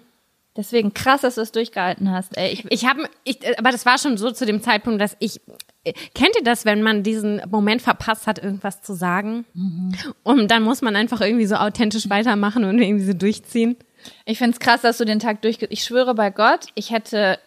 Deswegen 0.56 0.94
krass, 0.94 1.20
dass 1.20 1.36
du 1.36 1.42
es 1.42 1.52
durchgehalten 1.52 2.10
hast. 2.10 2.36
Ey, 2.36 2.50
ich, 2.50 2.64
ich 2.70 2.86
habe, 2.86 3.08
ich, 3.24 3.38
aber 3.58 3.70
das 3.70 3.86
war 3.86 3.98
schon 3.98 4.16
so 4.16 4.32
zu 4.32 4.44
dem 4.46 4.62
Zeitpunkt, 4.62 5.00
dass 5.00 5.16
ich 5.20 5.40
kennt 6.14 6.36
ihr 6.36 6.44
das, 6.44 6.64
wenn 6.64 6.82
man 6.82 7.02
diesen 7.02 7.40
Moment 7.50 7.82
verpasst 7.82 8.26
hat, 8.26 8.38
irgendwas 8.38 8.82
zu 8.82 8.94
sagen? 8.94 9.46
Mhm. 9.54 9.94
Und 10.22 10.50
dann 10.50 10.62
muss 10.62 10.82
man 10.82 10.96
einfach 10.96 11.20
irgendwie 11.20 11.46
so 11.46 11.54
authentisch 11.54 12.10
weitermachen 12.10 12.64
und 12.64 12.78
irgendwie 12.78 13.04
so 13.04 13.14
durchziehen. 13.14 13.76
Ich 14.24 14.38
find's 14.38 14.60
krass, 14.60 14.82
dass 14.82 14.98
du 14.98 15.04
den 15.04 15.18
Tag 15.18 15.42
durchge. 15.42 15.66
Ich 15.66 15.84
schwöre 15.84 16.14
bei 16.14 16.30
Gott, 16.30 16.66
ich 16.74 16.90
hätte, 16.90 17.38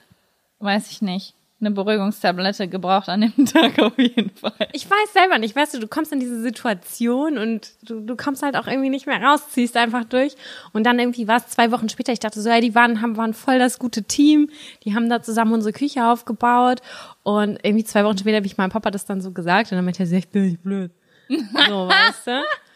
weiß 0.60 0.92
ich 0.92 1.02
nicht, 1.02 1.36
eine 1.66 1.74
Beruhigungstablette 1.74 2.68
gebraucht 2.68 3.10
an 3.10 3.22
dem 3.22 3.46
Tag 3.46 3.80
auf 3.80 3.98
jeden 3.98 4.30
Fall. 4.32 4.68
Ich 4.74 4.90
weiß 4.90 5.14
selber 5.14 5.38
nicht, 5.38 5.56
weißt 5.56 5.74
du, 5.74 5.80
du 5.80 5.88
kommst 5.88 6.12
in 6.12 6.20
diese 6.20 6.42
Situation 6.42 7.38
und 7.38 7.72
du, 7.84 8.02
du 8.02 8.16
kommst 8.16 8.44
halt 8.44 8.56
auch 8.56 8.68
irgendwie 8.68 8.90
nicht 8.90 9.08
mehr 9.08 9.22
raus, 9.22 9.50
ziehst 9.50 9.78
einfach 9.78 10.04
durch. 10.06 10.36
Und 10.74 10.86
dann 10.86 11.00
irgendwie 11.00 11.28
war 11.28 11.38
es 11.38 11.48
zwei 11.48 11.72
Wochen 11.72 11.90
später, 11.90 12.12
ich 12.12 12.20
dachte 12.20 12.42
so, 12.42 12.50
ja, 12.50 12.60
die 12.60 12.76
waren, 12.76 13.02
haben, 13.02 13.18
waren 13.18 13.34
voll 13.34 13.60
das 13.60 13.80
gute 13.80 14.04
Team, 14.04 14.50
die 14.84 14.96
haben 14.96 15.10
da 15.10 15.22
zusammen 15.22 15.54
unsere 15.54 15.74
Küche 15.74 16.06
aufgebaut. 16.06 16.82
Und 17.24 17.60
irgendwie 17.64 17.86
zwei 17.86 18.04
Wochen 18.04 18.18
später 18.18 18.38
habe 18.38 18.48
ich 18.48 18.58
meinem 18.58 18.72
Papa 18.72 18.92
das 18.92 19.06
dann 19.06 19.22
so 19.22 19.32
gesagt 19.32 19.72
und 19.72 19.78
dann 19.78 19.86
meinte 19.86 20.04
er, 20.04 20.12
ich 20.12 20.30
bin 20.30 20.44
nicht 20.46 20.64
blöd. 20.64 20.92
So, 21.30 21.88
weißt 21.88 22.28
du? 22.28 22.44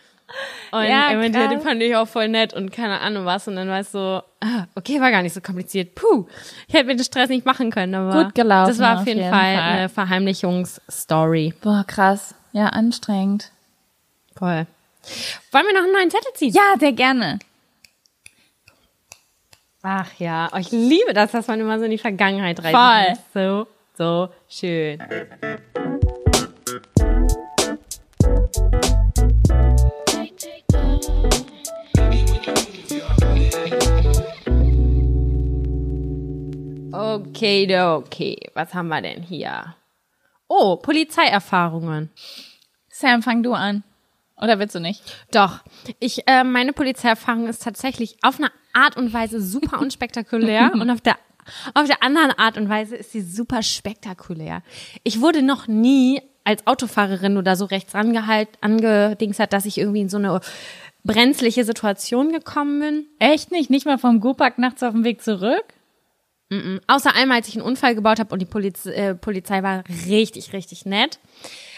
Und 0.71 0.83
ja, 0.83 1.09
er 1.09 1.17
meinte, 1.17 1.47
den 1.47 1.61
fand 1.61 1.81
ich 1.81 1.95
auch 1.95 2.07
voll 2.07 2.27
nett 2.27 2.53
und 2.53 2.71
keine 2.71 2.99
Ahnung 2.99 3.25
was. 3.25 3.47
Und 3.47 3.55
dann 3.55 3.69
war 3.69 3.79
es 3.79 3.91
so, 3.91 4.21
ah, 4.41 4.65
okay, 4.75 4.99
war 4.99 5.11
gar 5.11 5.21
nicht 5.21 5.33
so 5.33 5.41
kompliziert. 5.41 5.95
Puh, 5.95 6.27
ich 6.67 6.73
hätte 6.73 6.85
mir 6.85 6.95
den 6.95 7.03
Stress 7.03 7.29
nicht 7.29 7.45
machen 7.45 7.71
können, 7.71 7.95
aber 7.95 8.25
Gut 8.25 8.35
gelaufen, 8.35 8.69
das 8.69 8.79
war 8.79 8.99
auf 8.99 9.07
jeden, 9.07 9.19
jeden 9.19 9.31
Fall, 9.31 9.55
Fall 9.55 9.63
eine 9.63 9.89
Verheimlichungsstory. 9.89 11.53
Boah, 11.61 11.85
krass. 11.87 12.35
Ja, 12.51 12.67
anstrengend. 12.67 13.51
Voll. 14.35 14.67
Wollen 15.51 15.65
wir 15.65 15.73
noch 15.73 15.83
einen 15.83 15.93
neuen 15.93 16.11
Zettel 16.11 16.33
ziehen? 16.33 16.53
Ja, 16.53 16.77
sehr 16.77 16.91
gerne. 16.91 17.39
Ach 19.83 20.11
ja, 20.17 20.49
oh, 20.51 20.57
ich 20.57 20.71
liebe 20.71 21.13
das, 21.13 21.31
dass 21.31 21.47
man 21.47 21.61
immer 21.61 21.79
so 21.79 21.85
in 21.85 21.91
die 21.91 21.97
Vergangenheit 21.97 22.61
reist. 22.61 23.21
Voll. 23.31 23.67
So, 23.95 24.27
so 24.27 24.29
schön. 24.49 25.01
Okay, 36.97 37.79
okay. 37.79 38.37
Was 38.53 38.73
haben 38.73 38.87
wir 38.87 39.01
denn 39.01 39.21
hier? 39.21 39.75
Oh, 40.47 40.77
Polizeierfahrungen. 40.77 42.09
Sam, 42.89 43.21
fang 43.21 43.43
du 43.43 43.53
an. 43.53 43.83
Oder 44.41 44.59
willst 44.59 44.75
du 44.75 44.79
nicht? 44.79 45.01
Doch. 45.31 45.59
Ich, 45.99 46.27
äh, 46.27 46.43
meine 46.43 46.73
Polizeierfahrung 46.73 47.47
ist 47.47 47.63
tatsächlich 47.63 48.17
auf 48.23 48.39
eine 48.39 48.51
Art 48.73 48.97
und 48.97 49.13
Weise 49.13 49.41
super 49.41 49.79
unspektakulär 49.81 50.71
und 50.73 50.89
auf 50.89 51.01
der 51.01 51.15
auf 51.73 51.87
der 51.87 52.03
anderen 52.03 52.31
Art 52.31 52.57
und 52.57 52.67
Weise 52.67 52.97
ist 52.97 53.13
sie 53.13 53.21
super 53.21 53.63
spektakulär. 53.63 54.63
Ich 55.03 55.21
wurde 55.21 55.41
noch 55.41 55.67
nie 55.67 56.21
als 56.43 56.67
Autofahrerin 56.67 57.37
oder 57.37 57.55
so 57.55 57.63
rechts 57.63 57.95
rangehalten, 57.95 58.57
angedings 58.59 59.39
hat, 59.39 59.53
dass 59.53 59.65
ich 59.65 59.77
irgendwie 59.77 60.01
in 60.01 60.09
so 60.09 60.17
eine 60.17 60.41
brenzliche 61.05 61.63
Situation 61.63 62.33
gekommen 62.33 62.79
bin. 62.81 63.05
Echt 63.19 63.51
nicht? 63.51 63.69
Nicht 63.69 63.85
mal 63.85 63.97
vom 63.97 64.19
Gupak 64.19 64.57
nachts 64.57 64.83
auf 64.83 64.91
dem 64.91 65.05
Weg 65.05 65.21
zurück? 65.21 65.63
Mm 66.49 66.55
-mm. 66.55 66.81
Außer 66.87 67.13
einmal, 67.13 67.37
als 67.37 67.49
ich 67.49 67.55
einen 67.55 67.65
Unfall 67.65 67.93
gebaut 67.93 68.19
habe 68.19 68.31
und 68.33 68.41
die 68.41 68.45
Poliz 68.45 68.85
äh, 68.85 69.15
Polizei 69.15 69.63
war 69.63 69.83
richtig, 70.07 70.53
richtig 70.53 70.85
nett. 70.85 71.19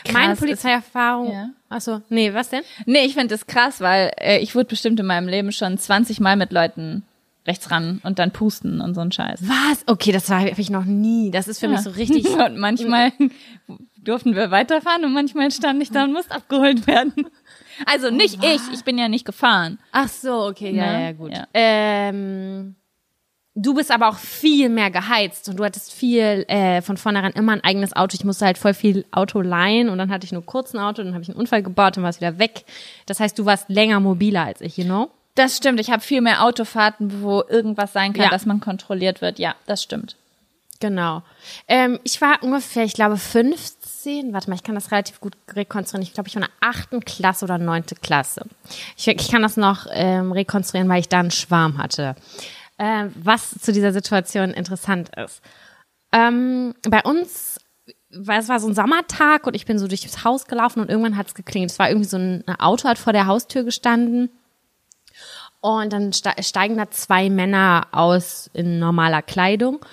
Krass, 0.03 0.13
Meine 0.13 0.36
Polizeierfahrung. 0.36 1.32
Ja. 1.32 1.49
Achso, 1.70 2.01
nee, 2.09 2.34
was 2.34 2.49
denn? 2.49 2.61
Nee, 2.86 3.05
ich 3.05 3.13
finde 3.13 3.30
das 3.30 3.47
krass, 3.47 3.82
weil 3.82 4.11
äh, 4.20 4.39
ich 4.39 4.55
wurde 4.55 4.65
bestimmt 4.65 4.99
in 4.99 5.05
meinem 5.05 5.28
Leben 5.28 5.51
schon 5.51 5.78
20 5.78 6.20
Mal 6.20 6.36
mit 6.36 6.51
Leuten 6.51 7.03
rechts 7.47 7.72
ran 7.72 7.99
und 8.03 8.20
dann 8.20 8.32
pusten 8.32 8.80
und 8.80 8.93
so 8.93 9.01
ein 9.01 9.11
Scheiß. 9.11 9.41
Was? 9.41 9.84
Okay, 9.88 10.11
das 10.11 10.30
habe 10.30 10.53
ich 10.55 10.70
noch 10.70 10.86
nie. 10.86 11.32
Das 11.32 11.47
ist 11.47 11.59
für 11.59 11.65
ja. 11.65 11.72
mich 11.72 11.82
so 11.82 11.89
richtig. 11.89 12.28
und 12.45 12.57
manchmal 12.57 13.11
durften 13.97 14.36
wir 14.36 14.51
weiterfahren 14.51 15.03
und 15.03 15.13
manchmal 15.13 15.49
stand 15.51 15.82
ich 15.82 15.91
da 15.91 16.03
und 16.03 16.13
musste 16.13 16.36
abgeholt 16.36 16.86
werden. 16.86 17.13
Also 17.86 18.11
nicht 18.11 18.39
oh, 18.41 18.45
ich, 18.45 18.61
ich 18.74 18.84
bin 18.84 18.97
ja 18.97 19.07
nicht 19.07 19.26
gefahren. 19.26 19.80
Ach 19.91 20.09
so, 20.09 20.45
okay, 20.45 20.72
ja, 20.72 20.86
ja, 20.91 20.99
ja 20.99 21.11
gut. 21.13 21.32
Ja. 21.32 21.47
Ähm, 21.53 22.76
Du 23.62 23.74
bist 23.74 23.91
aber 23.91 24.07
auch 24.07 24.16
viel 24.16 24.70
mehr 24.70 24.89
geheizt 24.89 25.49
und 25.49 25.60
du 25.60 25.66
hattest 25.66 25.91
viel 25.91 26.45
äh, 26.47 26.82
von 26.82 26.95
vornherein 26.95 27.34
immer 27.34 27.51
ein 27.51 27.64
eigenes 27.64 27.93
Auto. 27.93 28.16
Ich 28.16 28.24
musste 28.24 28.45
halt 28.45 28.57
voll 28.57 28.74
viel 28.74 29.03
Auto 29.12 29.41
leihen 29.41 29.89
und 29.89 29.97
dann 29.97 30.10
hatte 30.12 30.24
ich 30.24 30.32
nur 30.32 30.45
kurz 30.45 30.74
ein 30.74 30.80
Auto, 30.80 31.03
dann 31.03 31.14
habe 31.14 31.24
ich 31.24 31.30
einen 31.30 31.38
Unfall 31.38 31.62
gebaut 31.62 31.97
und 31.97 32.03
war 32.03 32.10
es 32.10 32.22
wieder 32.22 32.39
weg. 32.39 32.64
Das 33.05 33.20
heißt, 33.20 33.38
du 33.38 33.45
warst 33.45 33.68
länger 33.68 33.99
mobiler 33.99 34.45
als 34.45 34.62
ich, 34.62 34.78
you 34.78 34.86
know? 34.86 35.10
Das 35.36 35.57
stimmt. 35.57 35.82
Ich 35.82 35.91
habe 35.91 36.01
viel 36.01 36.22
mehr 36.22 36.45
Autofahrten, 36.45 37.22
wo 37.22 37.43
irgendwas 37.49 37.91
sein 37.91 38.14
kann, 38.14 38.26
ja. 38.26 38.30
dass 38.30 38.45
man 38.45 38.62
kontrolliert 38.62 39.20
wird. 39.20 39.39
Ja, 39.39 39.55
das 39.66 39.84
stimmt. 39.84 40.16
Genau. 40.80 41.22
Ähm, 41.68 41.99
ich 42.05 42.22
war 42.22 42.41
ungefähr, 42.41 42.86
ich 42.86 42.93
glaube, 42.93 43.18
15. 43.18 44.32
Warte 44.32 44.49
mal, 44.49 44.55
ich 44.55 44.64
kann 44.64 44.76
das 44.76 44.93
relativ 44.93 45.20
gut 45.20 45.36
rekonstruieren. 45.53 46.07
Ich 46.07 46.14
glaube, 46.14 46.30
ich 46.30 46.36
war 46.36 46.43
in 46.43 46.47
der 46.47 46.70
achten 46.70 47.01
Klasse 47.01 47.43
oder 47.43 47.57
neunte 47.57 47.95
Klasse. 47.95 48.45
Ich, 48.95 49.05
ich 49.05 49.30
kann 49.30 49.41
das 49.41 49.57
noch 49.57 49.88
ähm, 49.91 50.32
rekonstruieren, 50.32 50.88
weil 50.88 51.01
ich 51.01 51.10
da 51.10 51.20
einen 51.20 51.32
Schwarm 51.32 51.78
hatte 51.78 52.16
äh, 52.80 53.05
was 53.13 53.51
zu 53.51 53.71
dieser 53.71 53.93
Situation 53.93 54.51
interessant 54.51 55.11
ist. 55.15 55.41
Ähm, 56.11 56.73
bei 56.89 57.03
uns, 57.03 57.59
weil 58.09 58.39
es 58.39 58.49
war 58.49 58.59
so 58.59 58.67
ein 58.67 58.73
Sommertag 58.73 59.45
und 59.45 59.53
ich 59.53 59.65
bin 59.65 59.77
so 59.77 59.88
durchs 59.88 60.23
Haus 60.23 60.45
gelaufen 60.45 60.80
und 60.80 60.89
irgendwann 60.89 61.17
hat 61.17 61.27
es 61.27 61.36
geklingelt. 61.36 61.71
Es 61.71 61.77
war 61.77 61.89
irgendwie 61.89 62.07
so 62.07 62.17
ein 62.17 62.43
Auto 62.57 62.88
hat 62.88 62.97
vor 62.97 63.13
der 63.13 63.27
Haustür 63.27 63.63
gestanden. 63.63 64.30
Und 65.61 65.91
dann 65.91 66.13
steigen 66.13 66.77
da 66.77 66.89
zwei 66.89 67.30
Männer 67.30 67.88
aus 67.91 68.49
in 68.53 68.80
normaler 68.80 69.21
Kleidung 69.21 69.86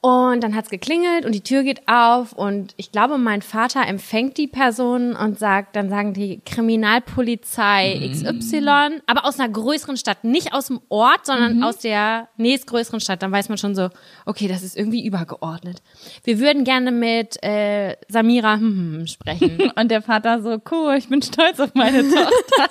und 0.00 0.44
dann 0.44 0.54
hat's 0.54 0.70
geklingelt 0.70 1.26
und 1.26 1.34
die 1.34 1.40
Tür 1.40 1.64
geht 1.64 1.88
auf 1.88 2.32
und 2.32 2.72
ich 2.76 2.92
glaube, 2.92 3.18
mein 3.18 3.42
Vater 3.42 3.84
empfängt 3.84 4.36
die 4.36 4.46
Person 4.46 5.16
und 5.16 5.40
sagt, 5.40 5.74
dann 5.74 5.90
sagen 5.90 6.14
die 6.14 6.40
Kriminalpolizei 6.46 8.08
XY, 8.12 9.00
aber 9.06 9.24
aus 9.24 9.40
einer 9.40 9.48
größeren 9.48 9.96
Stadt, 9.96 10.22
nicht 10.22 10.54
aus 10.54 10.68
dem 10.68 10.80
Ort, 10.88 11.26
sondern 11.26 11.56
mhm. 11.56 11.62
aus 11.64 11.78
der 11.78 12.28
nächstgrößeren 12.36 13.00
Stadt. 13.00 13.24
Dann 13.24 13.32
weiß 13.32 13.48
man 13.48 13.58
schon 13.58 13.74
so, 13.74 13.90
okay, 14.24 14.46
das 14.46 14.62
ist 14.62 14.76
irgendwie 14.76 15.04
übergeordnet. 15.04 15.82
Wir 16.22 16.38
würden 16.38 16.62
gerne 16.62 16.92
mit 16.92 17.42
äh, 17.42 17.96
Samira 18.06 18.54
hm, 18.54 18.98
hm, 18.98 19.06
sprechen. 19.08 19.72
und 19.76 19.90
der 19.90 20.02
Vater 20.02 20.40
so, 20.42 20.60
cool, 20.70 20.94
ich 20.96 21.08
bin 21.08 21.22
stolz 21.22 21.58
auf 21.58 21.74
meine 21.74 22.02
Tochter. 22.08 22.70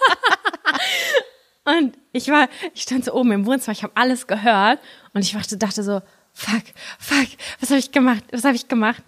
und 1.78 1.98
ich 2.14 2.30
war, 2.30 2.48
ich 2.74 2.84
stand 2.84 3.04
so 3.04 3.14
oben 3.14 3.34
im 3.34 3.46
Wohnzimmer, 3.46 3.74
ich 3.74 3.84
habe 3.84 3.94
alles 3.96 4.28
gehört 4.28 4.80
und 5.14 5.26
ich 5.26 5.34
dachte, 5.34 5.58
dachte 5.58 5.84
so, 5.84 6.02
fuck, 6.38 6.64
fuck, 7.00 7.28
was 7.60 7.70
habe 7.70 7.80
ich 7.80 7.92
gemacht, 7.92 8.24
was 8.32 8.44
habe 8.44 8.56
ich 8.56 8.68
gemacht? 8.68 9.04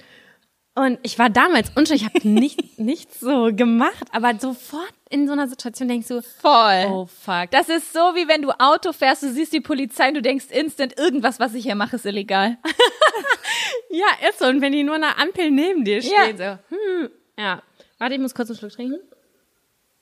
Und 0.75 0.97
ich 1.03 1.19
war 1.19 1.30
damals 1.30 1.69
unschuldig, 1.75 2.03
ich 2.03 2.05
habe 2.05 2.27
nicht, 2.27 2.80
nichts 2.80 3.19
so 3.19 3.49
gemacht, 3.53 4.07
aber 4.11 4.38
sofort 4.39 4.93
in 5.09 5.27
so 5.27 5.34
einer 5.34 5.47
Situation 5.47 5.89
denkst 5.89 6.07
du, 6.07 6.21
voll. 6.21 6.86
Oh 6.88 7.05
fuck. 7.05 7.51
Das 7.51 7.69
ist 7.69 7.93
so, 7.93 7.99
wie 7.99 8.27
wenn 8.27 8.41
du 8.41 8.51
Auto 8.51 8.93
fährst, 8.93 9.23
du 9.23 9.32
siehst 9.32 9.53
die 9.53 9.59
Polizei 9.59 10.07
und 10.07 10.15
du 10.15 10.21
denkst 10.21 10.45
instant, 10.49 10.97
irgendwas, 10.97 11.39
was 11.39 11.53
ich 11.53 11.63
hier 11.63 11.75
mache, 11.75 11.95
ist 11.95 12.05
illegal. 12.05 12.57
ja, 13.89 14.30
ist 14.30 14.39
so. 14.39 14.45
Und 14.45 14.61
wenn 14.61 14.71
die 14.71 14.84
nur 14.84 14.95
eine 14.95 15.17
Ampel 15.17 15.51
neben 15.51 15.84
dir 15.84 16.01
steht, 16.01 16.39
ja. 16.39 16.59
so, 16.69 16.75
hm, 16.75 17.09
ja. 17.38 17.61
Warte, 17.97 18.15
ich 18.15 18.21
muss 18.21 18.36
kurz 18.36 18.49
einen 18.49 18.59
Schluck 18.59 18.71
trinken. 18.71 18.99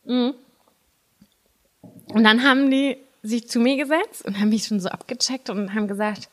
Mhm. 0.04 0.34
Und 2.14 2.24
dann 2.24 2.44
haben 2.44 2.70
die 2.70 2.98
sich 3.24 3.48
zu 3.50 3.60
mir 3.60 3.78
gesetzt 3.78 4.26
und 4.26 4.40
haben 4.40 4.50
mich 4.50 4.66
schon 4.66 4.80
so 4.80 4.90
abgecheckt 4.90 5.50
und 5.50 5.74
haben 5.74 5.88
gesagt, 5.88 6.30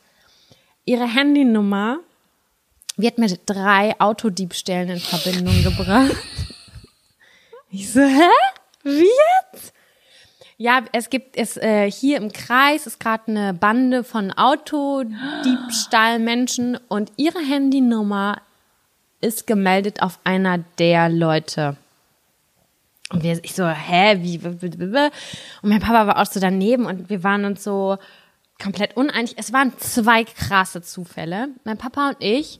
ihre 0.85 1.05
Handynummer 1.05 1.99
wird 2.97 3.17
mit 3.17 3.41
drei 3.45 3.99
Autodiebstählen 3.99 4.89
in 4.89 4.99
Verbindung 4.99 5.63
gebracht. 5.63 6.15
Ich 7.71 7.91
so, 7.91 7.99
hä? 7.99 8.29
Wie 8.83 9.09
jetzt? 9.51 9.73
Ja, 10.57 10.85
es 10.93 11.09
gibt 11.09 11.35
es 11.35 11.57
äh, 11.57 11.91
hier 11.91 12.15
im 12.17 12.31
Kreis 12.31 12.87
ist 12.87 13.01
gerade 13.01 13.23
eine 13.27 13.53
Bande 13.53 14.05
von 14.05 14.31
Autodiebstahlmenschen 14.31 16.79
und 16.87 17.11
ihre 17.17 17.39
Handynummer 17.39 18.41
ist 19.19 19.45
gemeldet 19.45 20.01
auf 20.01 20.19
einer 20.23 20.59
der 20.77 21.09
Leute. 21.09 21.75
Und 23.11 23.23
wir, 23.23 23.43
ich 23.43 23.53
so, 23.53 23.67
hä, 23.67 24.19
wie, 24.21 24.39
und 24.39 24.79
mein 25.63 25.81
Papa 25.81 26.07
war 26.07 26.21
auch 26.21 26.25
so 26.25 26.39
daneben 26.39 26.85
und 26.85 27.09
wir 27.09 27.23
waren 27.23 27.43
uns 27.43 27.61
so 27.61 27.97
komplett 28.61 28.97
uneinig. 28.97 29.33
Es 29.37 29.53
waren 29.53 29.77
zwei 29.77 30.23
krasse 30.23 30.81
Zufälle. 30.81 31.49
Mein 31.63 31.77
Papa 31.77 32.09
und 32.09 32.17
ich 32.19 32.59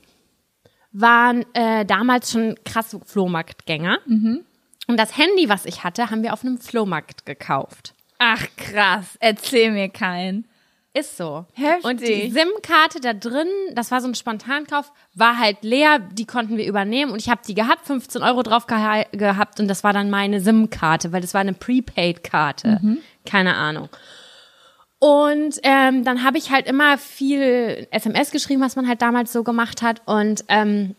waren 0.92 1.44
äh, 1.54 1.84
damals 1.84 2.32
schon 2.32 2.54
krasse 2.64 3.00
Flohmarktgänger. 3.04 3.98
Mhm. 4.06 4.44
Und 4.86 4.96
das 4.98 5.16
Handy, 5.18 5.48
was 5.48 5.66
ich 5.66 5.84
hatte, 5.84 6.10
haben 6.10 6.22
wir 6.22 6.32
auf 6.32 6.42
einem 6.42 6.58
Flohmarkt 6.58 7.26
gekauft. 7.26 7.94
Ach 8.18 8.46
krass, 8.56 9.16
erzähl 9.20 9.70
mir 9.72 9.88
keinen. 9.88 10.46
Ist 10.94 11.18
so. 11.18 11.44
Heftig. 11.52 11.84
Und 11.84 12.00
die 12.00 12.30
SIM-Karte 12.30 13.00
da 13.00 13.12
drin, 13.12 13.48
das 13.74 13.90
war 13.90 14.00
so 14.00 14.08
ein 14.08 14.14
Spontankauf, 14.14 14.90
war 15.12 15.38
halt 15.38 15.58
leer, 15.62 15.98
die 15.98 16.24
konnten 16.24 16.56
wir 16.56 16.66
übernehmen 16.66 17.12
und 17.12 17.20
ich 17.20 17.28
habe 17.28 17.42
die 17.46 17.52
gehabt, 17.52 17.86
15 17.86 18.22
Euro 18.22 18.42
drauf 18.42 18.66
geha 18.66 19.02
gehabt 19.12 19.60
und 19.60 19.68
das 19.68 19.84
war 19.84 19.92
dann 19.92 20.08
meine 20.08 20.40
SIM-Karte, 20.40 21.12
weil 21.12 21.20
das 21.20 21.34
war 21.34 21.42
eine 21.42 21.52
Prepaid-Karte. 21.52 22.78
Mhm. 22.80 22.98
Keine 23.26 23.56
Ahnung. 23.56 23.90
Und 25.06 25.60
ähm, 25.62 26.02
dann 26.02 26.24
habe 26.24 26.36
ich 26.36 26.50
halt 26.50 26.66
immer 26.66 26.98
viel 26.98 27.86
SMS 27.92 28.32
geschrieben, 28.32 28.60
was 28.60 28.74
man 28.74 28.88
halt 28.88 29.02
damals 29.02 29.32
so 29.32 29.44
gemacht 29.44 29.80
hat. 29.80 30.02
Und 30.04 30.44
ähm, 30.48 30.96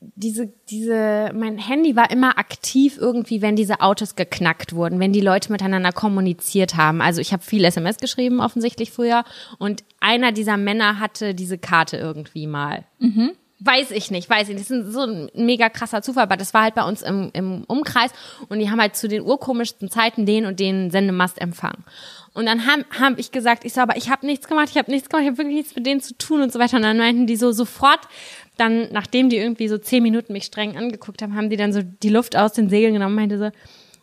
diese, 0.00 0.50
diese, 0.70 1.30
mein 1.34 1.58
Handy 1.58 1.94
war 1.94 2.10
immer 2.10 2.38
aktiv 2.38 2.96
irgendwie, 2.98 3.42
wenn 3.42 3.54
diese 3.54 3.82
Autos 3.82 4.16
geknackt 4.16 4.74
wurden, 4.74 4.98
wenn 4.98 5.12
die 5.12 5.20
Leute 5.20 5.52
miteinander 5.52 5.92
kommuniziert 5.92 6.74
haben. 6.74 7.02
Also 7.02 7.20
ich 7.20 7.34
habe 7.34 7.42
viel 7.42 7.66
SMS 7.66 7.98
geschrieben, 7.98 8.40
offensichtlich 8.40 8.92
früher. 8.92 9.24
Und 9.58 9.84
einer 10.00 10.32
dieser 10.32 10.56
Männer 10.56 11.00
hatte 11.00 11.34
diese 11.34 11.58
Karte 11.58 11.98
irgendwie 11.98 12.46
mal. 12.46 12.84
Mhm. 12.98 13.32
Weiß 13.64 13.92
ich 13.92 14.10
nicht, 14.10 14.28
weiß 14.28 14.48
ich 14.48 14.56
nicht. 14.56 14.70
Das 14.70 14.76
ist 14.76 14.92
so 14.92 15.02
ein 15.02 15.30
mega 15.34 15.68
krasser 15.68 16.02
Zufall, 16.02 16.24
aber 16.24 16.36
das 16.36 16.52
war 16.52 16.62
halt 16.62 16.74
bei 16.74 16.82
uns 16.84 17.02
im, 17.02 17.30
im 17.32 17.64
Umkreis 17.64 18.10
und 18.48 18.58
die 18.58 18.70
haben 18.70 18.80
halt 18.80 18.96
zu 18.96 19.06
den 19.06 19.22
urkomischsten 19.22 19.90
Zeiten 19.90 20.26
den 20.26 20.46
und 20.46 20.58
den 20.58 20.90
Sendemast 20.90 21.40
empfangen. 21.40 21.84
Und 22.34 22.46
dann 22.46 22.66
habe 22.66 22.84
hab 22.98 23.18
ich 23.18 23.30
gesagt, 23.30 23.64
ich 23.64 23.74
so, 23.74 23.80
aber 23.82 23.96
ich 23.96 24.10
habe 24.10 24.26
nichts 24.26 24.48
gemacht, 24.48 24.68
ich 24.70 24.78
habe 24.78 24.90
nichts 24.90 25.08
gemacht, 25.08 25.22
ich 25.22 25.28
habe 25.28 25.38
wirklich 25.38 25.56
nichts 25.56 25.76
mit 25.76 25.86
denen 25.86 26.00
zu 26.00 26.16
tun 26.16 26.40
und 26.40 26.52
so 26.52 26.58
weiter. 26.58 26.76
Und 26.76 26.82
dann 26.82 26.96
meinten 26.96 27.26
die 27.26 27.36
so 27.36 27.52
sofort, 27.52 28.00
dann, 28.56 28.88
nachdem 28.90 29.28
die 29.28 29.36
irgendwie 29.36 29.68
so 29.68 29.78
zehn 29.78 30.02
Minuten 30.02 30.32
mich 30.32 30.44
streng 30.44 30.76
angeguckt 30.76 31.22
haben, 31.22 31.36
haben 31.36 31.50
die 31.50 31.56
dann 31.56 31.72
so 31.72 31.82
die 31.82 32.08
Luft 32.08 32.36
aus 32.36 32.54
den 32.54 32.68
Segeln 32.68 32.94
genommen 32.94 33.12
und 33.12 33.20
meinte 33.20 33.38
so, 33.38 33.50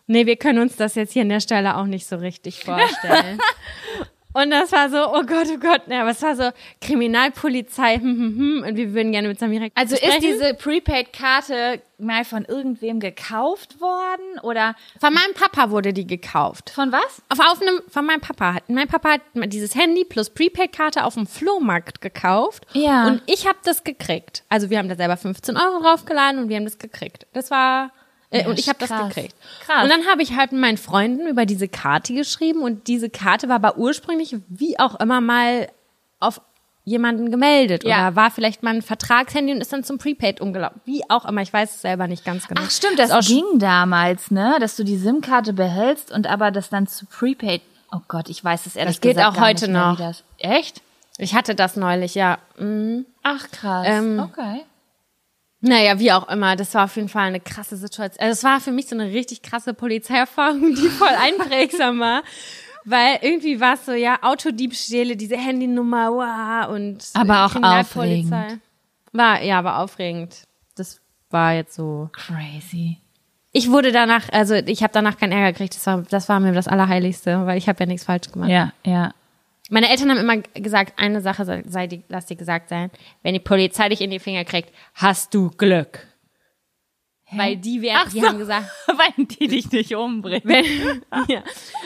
nee, 0.07 0.25
wir 0.25 0.37
können 0.37 0.59
uns 0.59 0.75
das 0.75 0.95
jetzt 0.95 1.13
hier 1.13 1.23
an 1.23 1.29
der 1.29 1.39
Stelle 1.39 1.75
auch 1.75 1.85
nicht 1.85 2.07
so 2.07 2.17
richtig 2.17 2.63
vorstellen. 2.63 3.39
Und 4.33 4.51
das 4.51 4.71
war 4.71 4.89
so, 4.89 4.97
oh 4.97 5.23
Gott, 5.23 5.47
oh 5.51 5.57
Gott, 5.57 5.81
ja, 5.87 6.01
aber 6.01 6.11
es 6.11 6.21
war 6.21 6.35
so 6.35 6.51
Kriminalpolizei, 6.81 7.95
hm, 7.95 8.03
hm, 8.03 8.37
hm, 8.37 8.63
und 8.67 8.77
wir 8.77 8.93
würden 8.93 9.11
gerne 9.11 9.27
mit 9.27 9.39
Samira 9.39 9.67
Also 9.73 9.95
sprechen. 9.95 10.17
ist 10.17 10.23
diese 10.23 10.53
Prepaid-Karte 10.53 11.81
mal 11.97 12.23
von 12.23 12.45
irgendwem 12.45 12.99
gekauft 12.99 13.81
worden 13.81 14.39
oder? 14.43 14.75
Von 14.99 15.13
meinem 15.13 15.33
Papa 15.33 15.71
wurde 15.71 15.93
die 15.93 16.05
gekauft. 16.05 16.69
Von 16.69 16.91
was? 16.91 17.23
Auf, 17.29 17.39
auf 17.39 17.61
einem, 17.61 17.81
von 17.89 18.05
meinem 18.05 18.21
Papa. 18.21 18.57
Mein 18.67 18.87
Papa 18.87 19.13
hat 19.13 19.21
dieses 19.33 19.75
Handy 19.75 20.05
plus 20.05 20.29
Prepaid-Karte 20.29 21.03
auf 21.03 21.15
dem 21.15 21.25
Flohmarkt 21.27 21.99
gekauft. 21.99 22.65
Ja. 22.73 23.07
Und 23.07 23.23
ich 23.25 23.47
habe 23.47 23.57
das 23.63 23.83
gekriegt. 23.83 24.43
Also 24.47 24.69
wir 24.69 24.77
haben 24.77 24.89
da 24.89 24.95
selber 24.95 25.17
15 25.17 25.57
Euro 25.57 25.81
draufgeladen 25.81 26.39
und 26.39 26.49
wir 26.49 26.57
haben 26.57 26.65
das 26.65 26.77
gekriegt. 26.77 27.25
Das 27.33 27.51
war 27.51 27.91
äh, 28.31 28.45
und 28.47 28.59
ich 28.59 28.69
habe 28.69 28.79
das 28.79 28.89
gekriegt. 28.89 29.35
Krass. 29.65 29.83
Und 29.83 29.89
dann 29.89 30.05
habe 30.07 30.21
ich 30.21 30.35
halt 30.35 30.51
mit 30.51 30.61
meinen 30.61 30.77
Freunden 30.77 31.27
über 31.27 31.45
diese 31.45 31.67
Karte 31.67 32.13
geschrieben 32.13 32.61
und 32.61 32.87
diese 32.87 33.09
Karte 33.09 33.49
war 33.49 33.55
aber 33.55 33.77
ursprünglich 33.77 34.35
wie 34.47 34.79
auch 34.79 34.99
immer 34.99 35.21
mal 35.21 35.69
auf 36.19 36.41
jemanden 36.85 37.29
gemeldet 37.29 37.83
ja. 37.83 38.07
oder 38.07 38.15
war 38.15 38.31
vielleicht 38.31 38.63
mal 38.63 38.73
ein 38.73 38.81
Vertragshandy 38.81 39.53
und 39.53 39.61
ist 39.61 39.71
dann 39.71 39.83
zum 39.83 39.97
Prepaid 39.97 40.41
umgelaufen. 40.41 40.81
Wie 40.85 41.07
auch 41.09 41.25
immer, 41.25 41.41
ich 41.41 41.53
weiß 41.53 41.75
es 41.75 41.81
selber 41.81 42.07
nicht 42.07 42.25
ganz 42.25 42.47
genau. 42.47 42.61
Ach 42.63 42.71
stimmt, 42.71 42.97
das, 42.97 43.09
das 43.09 43.27
ging 43.27 43.59
damals, 43.59 44.31
ne, 44.31 44.57
dass 44.59 44.75
du 44.75 44.83
die 44.83 44.97
SIM-Karte 44.97 45.53
behältst 45.53 46.11
und 46.11 46.27
aber 46.27 46.51
das 46.51 46.69
dann 46.69 46.87
zu 46.87 47.05
Prepaid. 47.05 47.61
Oh 47.91 47.99
Gott, 48.07 48.29
ich 48.29 48.43
weiß 48.43 48.65
es 48.65 48.75
ehrlich 48.75 48.95
das 48.95 49.01
geht 49.01 49.15
gesagt 49.17 49.37
auch 49.37 49.41
heute 49.41 49.67
noch. 49.67 49.97
Das, 49.97 50.23
echt? 50.37 50.81
Ich 51.17 51.35
hatte 51.35 51.53
das 51.53 51.75
neulich, 51.75 52.15
ja. 52.15 52.37
Mhm. 52.57 53.05
Ach 53.23 53.49
krass. 53.51 53.85
Ähm, 53.87 54.19
okay. 54.19 54.63
Naja, 55.61 55.99
wie 55.99 56.11
auch 56.11 56.29
immer, 56.29 56.55
das 56.55 56.73
war 56.73 56.85
auf 56.85 56.95
jeden 56.95 57.09
Fall 57.09 57.27
eine 57.27 57.41
krasse 57.41 57.75
Situation. 57.75 58.21
Also 58.21 58.31
es 58.31 58.43
war 58.43 58.61
für 58.61 58.71
mich 58.71 58.87
so 58.87 58.95
eine 58.95 59.11
richtig 59.11 59.41
krasse 59.41 59.73
Polizeierfahrung, 59.73 60.73
die 60.75 60.87
voll 60.87 61.07
einprägsam 61.21 61.99
war. 61.99 62.23
Weil 62.85 63.19
irgendwie 63.21 63.59
war 63.59 63.73
es 63.73 63.85
so, 63.85 63.91
ja, 63.91 64.19
Autodiebstähle, 64.21 65.17
diese 65.17 65.35
Handynummer, 65.35 66.11
wow, 66.11 66.73
und 66.73 67.03
Aber 67.13 67.45
auch 67.45 67.55
aufregend. 67.55 68.31
War, 69.11 69.41
ja, 69.43 69.63
war 69.63 69.79
aufregend. 69.79 70.43
Das 70.75 71.01
war 71.29 71.53
jetzt 71.53 71.75
so. 71.75 72.09
Crazy. 72.13 72.97
Ich 73.51 73.69
wurde 73.69 73.91
danach, 73.91 74.29
also 74.31 74.53
ich 74.53 74.83
habe 74.83 74.93
danach 74.93 75.17
keinen 75.17 75.31
Ärger 75.31 75.53
gekriegt, 75.53 75.75
das 75.75 75.85
war, 75.87 76.03
das 76.03 76.29
war 76.29 76.39
mir 76.39 76.53
das 76.53 76.67
Allerheiligste, 76.67 77.45
weil 77.45 77.57
ich 77.57 77.67
habe 77.67 77.79
ja 77.79 77.85
nichts 77.87 78.05
falsch 78.05 78.31
gemacht. 78.31 78.49
Ja, 78.49 78.71
ja. 78.85 79.11
Meine 79.69 79.89
Eltern 79.89 80.09
haben 80.09 80.17
immer 80.17 80.37
gesagt, 80.37 80.93
eine 80.97 81.21
Sache 81.21 81.45
sei, 81.45 81.63
sei 81.67 81.87
die, 81.87 82.03
lass 82.07 82.25
dir 82.25 82.35
gesagt 82.35 82.69
sein, 82.69 82.89
wenn 83.21 83.33
die 83.33 83.39
Polizei 83.39 83.89
dich 83.89 84.01
in 84.01 84.09
die 84.09 84.19
Finger 84.19 84.43
kriegt, 84.43 84.73
hast 84.95 85.33
du 85.33 85.51
Glück. 85.51 86.07
Hä? 87.31 87.37
Weil 87.37 87.57
die 87.57 87.79
werden, 87.83 88.09
die 88.11 88.21
so, 88.21 88.27
haben 88.27 88.39
gesagt, 88.39 88.65
weil 88.87 89.25
die 89.25 89.47
dich 89.47 89.71
nicht 89.71 89.95
umbringen. 89.95 90.41
Wenn, 90.43 90.65
ja, 91.27 91.43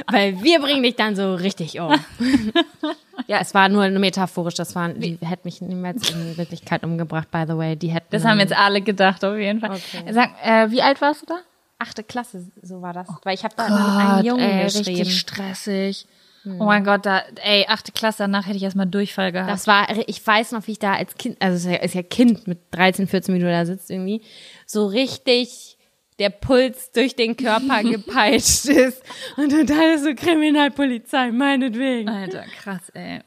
weil 0.10 0.42
wir 0.42 0.62
bringen 0.62 0.84
dich 0.84 0.96
dann 0.96 1.18
so 1.18 1.36
richtig 1.36 1.78
um. 1.82 1.94
ja, 3.28 3.40
es 3.42 3.54
war 3.54 3.68
nur 3.68 3.90
metaphorisch, 3.90 4.54
das 4.54 4.74
war, 4.74 4.88
die 4.88 5.18
hätten 5.22 5.42
mich 5.44 5.60
niemals 5.60 6.10
in 6.12 6.38
Wirklichkeit 6.38 6.86
umgebracht, 6.86 7.30
by 7.30 7.44
the 7.46 7.58
way. 7.58 7.76
Die 7.76 7.90
hätten. 7.90 8.08
Das 8.12 8.24
haben 8.24 8.40
jetzt 8.40 8.54
alle 8.54 8.80
gedacht, 8.80 9.26
auf 9.26 9.38
jeden 9.38 9.60
Fall. 9.60 9.72
Okay. 9.72 10.14
Sag, 10.14 10.30
äh, 10.42 10.72
wie 10.72 10.82
alt 10.82 11.02
warst 11.02 11.24
du 11.24 11.26
da? 11.26 11.40
Achte 11.78 12.06
Klasse, 12.06 12.50
so 12.62 12.82
war 12.82 12.94
das. 12.94 13.10
Oh 13.10 13.16
weil 13.24 13.36
ich 13.36 13.44
habe 13.44 13.54
da 13.58 13.68
Gott, 13.68 13.78
mit 13.78 13.88
einem 13.88 14.26
Jungen 14.26 14.50
ey, 14.50 14.64
geschrieben. 14.64 14.98
Richtig 15.00 15.20
stressig. 15.20 16.08
Hm. 16.44 16.62
Oh 16.62 16.66
mein 16.66 16.84
Gott, 16.84 17.06
da, 17.06 17.24
ey, 17.41 17.66
achte 17.68 17.91
Klasse, 17.91 18.20
danach 18.20 18.46
hätte 18.46 18.58
ich 18.58 18.64
erstmal 18.64 18.86
Durchfall 18.86 19.32
gehabt. 19.32 19.50
Das 19.50 19.68
war, 19.68 19.88
ich 20.08 20.26
weiß 20.26 20.52
noch, 20.52 20.68
wie 20.68 20.74
ich 20.74 20.80
da 20.80 20.94
als 20.94 21.16
Kind, 21.16 21.41
also 21.41 21.70
es 21.70 21.82
ist 21.84 21.96
ja 21.96 22.04
Kind 22.04 22.48
mit 22.48 22.60
13, 22.72 23.08
14 23.08 23.34
Minuten 23.34 23.52
da 23.52 23.66
sitzt 23.66 23.89
irgendwie, 23.89 24.22
so 24.66 24.86
richtig 24.86 25.78
der 26.20 26.30
Puls 26.30 26.91
durch 26.91 27.16
den 27.16 27.36
Körper 27.38 27.84
gepeitscht 27.84 28.66
ist. 28.66 29.02
Und 29.38 29.52
dann 29.52 29.94
ist 29.94 30.04
so 30.04 30.14
Kriminalpolizei, 30.14 31.32
meinetwegen. 31.32 32.10
Alter, 32.10 32.44
krass, 32.62 32.89
ey. 32.94 33.22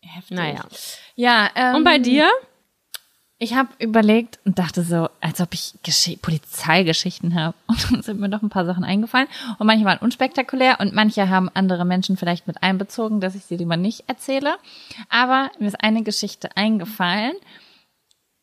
Heftig. 0.00 0.36
Naja. 0.36 0.64
Ja, 1.14 1.50
ähm, 1.54 1.76
Und 1.76 1.84
bei 1.84 1.98
dir? 1.98 2.30
Ich 3.40 3.54
habe 3.54 3.68
überlegt 3.78 4.40
und 4.44 4.58
dachte 4.58 4.82
so, 4.82 5.08
als 5.20 5.40
ob 5.40 5.54
ich 5.54 5.74
Gesch 5.84 6.16
Polizeigeschichten 6.20 7.36
habe. 7.36 7.54
Und 7.68 7.92
dann 7.92 8.02
sind 8.02 8.18
mir 8.18 8.28
doch 8.28 8.42
ein 8.42 8.48
paar 8.48 8.64
Sachen 8.64 8.82
eingefallen. 8.82 9.28
Und 9.58 9.66
manche 9.68 9.84
waren 9.84 9.98
unspektakulär 9.98 10.80
und 10.80 10.92
manche 10.92 11.28
haben 11.28 11.48
andere 11.54 11.84
Menschen 11.84 12.16
vielleicht 12.16 12.48
mit 12.48 12.64
einbezogen, 12.64 13.20
dass 13.20 13.36
ich 13.36 13.44
sie 13.44 13.56
lieber 13.56 13.76
nicht 13.76 14.04
erzähle. 14.08 14.56
Aber 15.08 15.52
mir 15.60 15.68
ist 15.68 15.80
eine 15.80 16.02
Geschichte 16.02 16.56
eingefallen. 16.56 17.34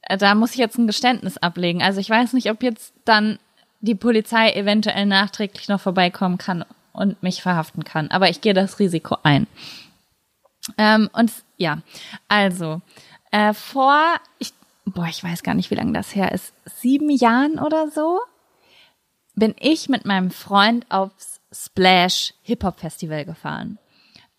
Äh, 0.01 0.17
da 0.17 0.33
muss 0.33 0.51
ich 0.51 0.59
jetzt 0.59 0.77
ein 0.77 0.87
Geständnis 0.87 1.37
ablegen. 1.37 1.83
Also 1.83 1.99
ich 1.99 2.09
weiß 2.09 2.31
nicht, 2.31 2.49
ob 2.49 2.63
jetzt 2.63 2.93
dann 3.03 3.37
die 3.81 3.95
Polizei 3.95 4.53
eventuell 4.53 5.05
nachträglich 5.05 5.67
noch 5.67 5.81
vorbeikommen 5.81 6.37
kann 6.37 6.63
und 6.93 7.21
mich 7.21 7.41
verhaften 7.41 7.83
kann. 7.83 8.09
Aber 8.11 8.29
ich 8.29 8.39
gehe 8.39 8.53
das 8.53 8.79
Risiko 8.79 9.17
ein. 9.23 9.47
Ähm, 10.77 11.09
und 11.11 11.31
ja, 11.57 11.79
also 12.29 12.81
äh, 13.31 13.53
vor, 13.53 14.01
ich 14.39 14.53
boah, 14.85 15.07
ich 15.07 15.23
weiß 15.23 15.43
gar 15.43 15.53
nicht, 15.55 15.71
wie 15.71 15.75
lange 15.75 15.93
das 15.93 16.15
her 16.15 16.31
ist, 16.31 16.53
sieben 16.65 17.09
Jahren 17.09 17.59
oder 17.59 17.89
so, 17.89 18.19
bin 19.35 19.55
ich 19.59 19.89
mit 19.89 20.05
meinem 20.05 20.31
Freund 20.31 20.85
aufs 20.89 21.41
Splash 21.51 22.33
Hip 22.41 22.63
Hop 22.63 22.79
Festival 22.79 23.25
gefahren. 23.25 23.77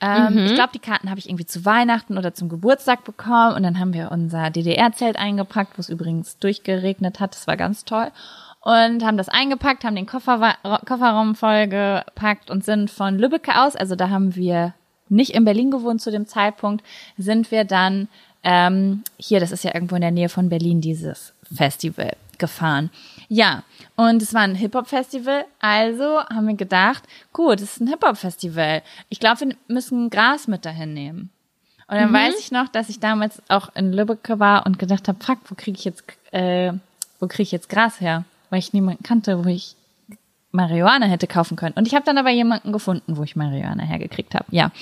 Ähm, 0.00 0.34
mhm. 0.34 0.46
Ich 0.46 0.54
glaube, 0.54 0.72
die 0.74 0.78
Karten 0.78 1.08
habe 1.08 1.18
ich 1.18 1.28
irgendwie 1.28 1.46
zu 1.46 1.64
Weihnachten 1.64 2.18
oder 2.18 2.34
zum 2.34 2.48
Geburtstag 2.48 3.04
bekommen 3.04 3.54
und 3.54 3.62
dann 3.62 3.80
haben 3.80 3.94
wir 3.94 4.10
unser 4.12 4.50
DDR-Zelt 4.50 5.16
eingepackt, 5.16 5.78
wo 5.78 5.80
es 5.80 5.88
übrigens 5.88 6.38
durchgeregnet 6.38 7.18
hat. 7.18 7.34
Das 7.34 7.46
war 7.46 7.56
ganz 7.56 7.84
toll. 7.84 8.10
Und 8.60 9.04
haben 9.04 9.16
das 9.16 9.28
eingepackt, 9.28 9.84
haben 9.84 9.96
den 9.96 10.06
Koffer 10.06 10.56
Kofferraum 10.84 11.34
vollgepackt 11.34 12.50
und 12.50 12.64
sind 12.64 12.90
von 12.90 13.18
Lübeck 13.18 13.48
aus, 13.56 13.76
also 13.76 13.94
da 13.94 14.10
haben 14.10 14.34
wir 14.34 14.74
nicht 15.08 15.34
in 15.34 15.44
Berlin 15.44 15.70
gewohnt 15.70 16.02
zu 16.02 16.10
dem 16.10 16.26
Zeitpunkt, 16.26 16.84
sind 17.16 17.50
wir 17.50 17.64
dann 17.64 18.08
ähm, 18.48 19.02
hier, 19.18 19.40
das 19.40 19.50
ist 19.50 19.64
ja 19.64 19.74
irgendwo 19.74 19.96
in 19.96 20.02
der 20.02 20.12
Nähe 20.12 20.28
von 20.28 20.48
Berlin, 20.48 20.80
dieses 20.80 21.32
Festival 21.52 22.12
gefahren. 22.38 22.90
Ja, 23.28 23.64
und 23.96 24.22
es 24.22 24.34
war 24.34 24.42
ein 24.42 24.54
Hip-Hop-Festival, 24.54 25.46
also 25.58 26.20
haben 26.20 26.46
wir 26.46 26.54
gedacht, 26.54 27.02
gut, 27.32 27.60
es 27.60 27.72
ist 27.72 27.80
ein 27.80 27.88
Hip-Hop-Festival. 27.88 28.82
Ich 29.08 29.18
glaube, 29.18 29.40
wir 29.40 29.56
müssen 29.66 30.10
Gras 30.10 30.46
mit 30.46 30.64
dahin 30.64 30.94
nehmen. 30.94 31.30
Und 31.88 31.96
dann 31.96 32.10
mhm. 32.10 32.14
weiß 32.14 32.38
ich 32.38 32.52
noch, 32.52 32.68
dass 32.68 32.88
ich 32.88 33.00
damals 33.00 33.42
auch 33.48 33.74
in 33.74 33.92
Lübeck 33.92 34.28
war 34.38 34.64
und 34.64 34.78
gedacht 34.78 35.08
habe, 35.08 35.22
fuck, 35.24 35.38
wo 35.48 35.56
kriege 35.56 35.76
ich 35.76 35.84
jetzt, 35.84 36.04
äh, 36.30 36.72
wo 37.18 37.26
kriege 37.26 37.42
ich 37.42 37.52
jetzt 37.52 37.68
Gras 37.68 38.00
her? 38.00 38.24
Weil 38.50 38.60
ich 38.60 38.72
niemanden 38.72 39.02
kannte, 39.02 39.44
wo 39.44 39.48
ich 39.48 39.74
Marihuana 40.56 41.06
hätte 41.06 41.26
kaufen 41.26 41.56
können. 41.56 41.74
Und 41.76 41.86
ich 41.86 41.94
habe 41.94 42.04
dann 42.04 42.18
aber 42.18 42.30
jemanden 42.30 42.72
gefunden, 42.72 43.16
wo 43.16 43.22
ich 43.22 43.36
Marihuana 43.36 43.84
hergekriegt 43.84 44.34
habe. 44.34 44.46
Ja. 44.50 44.72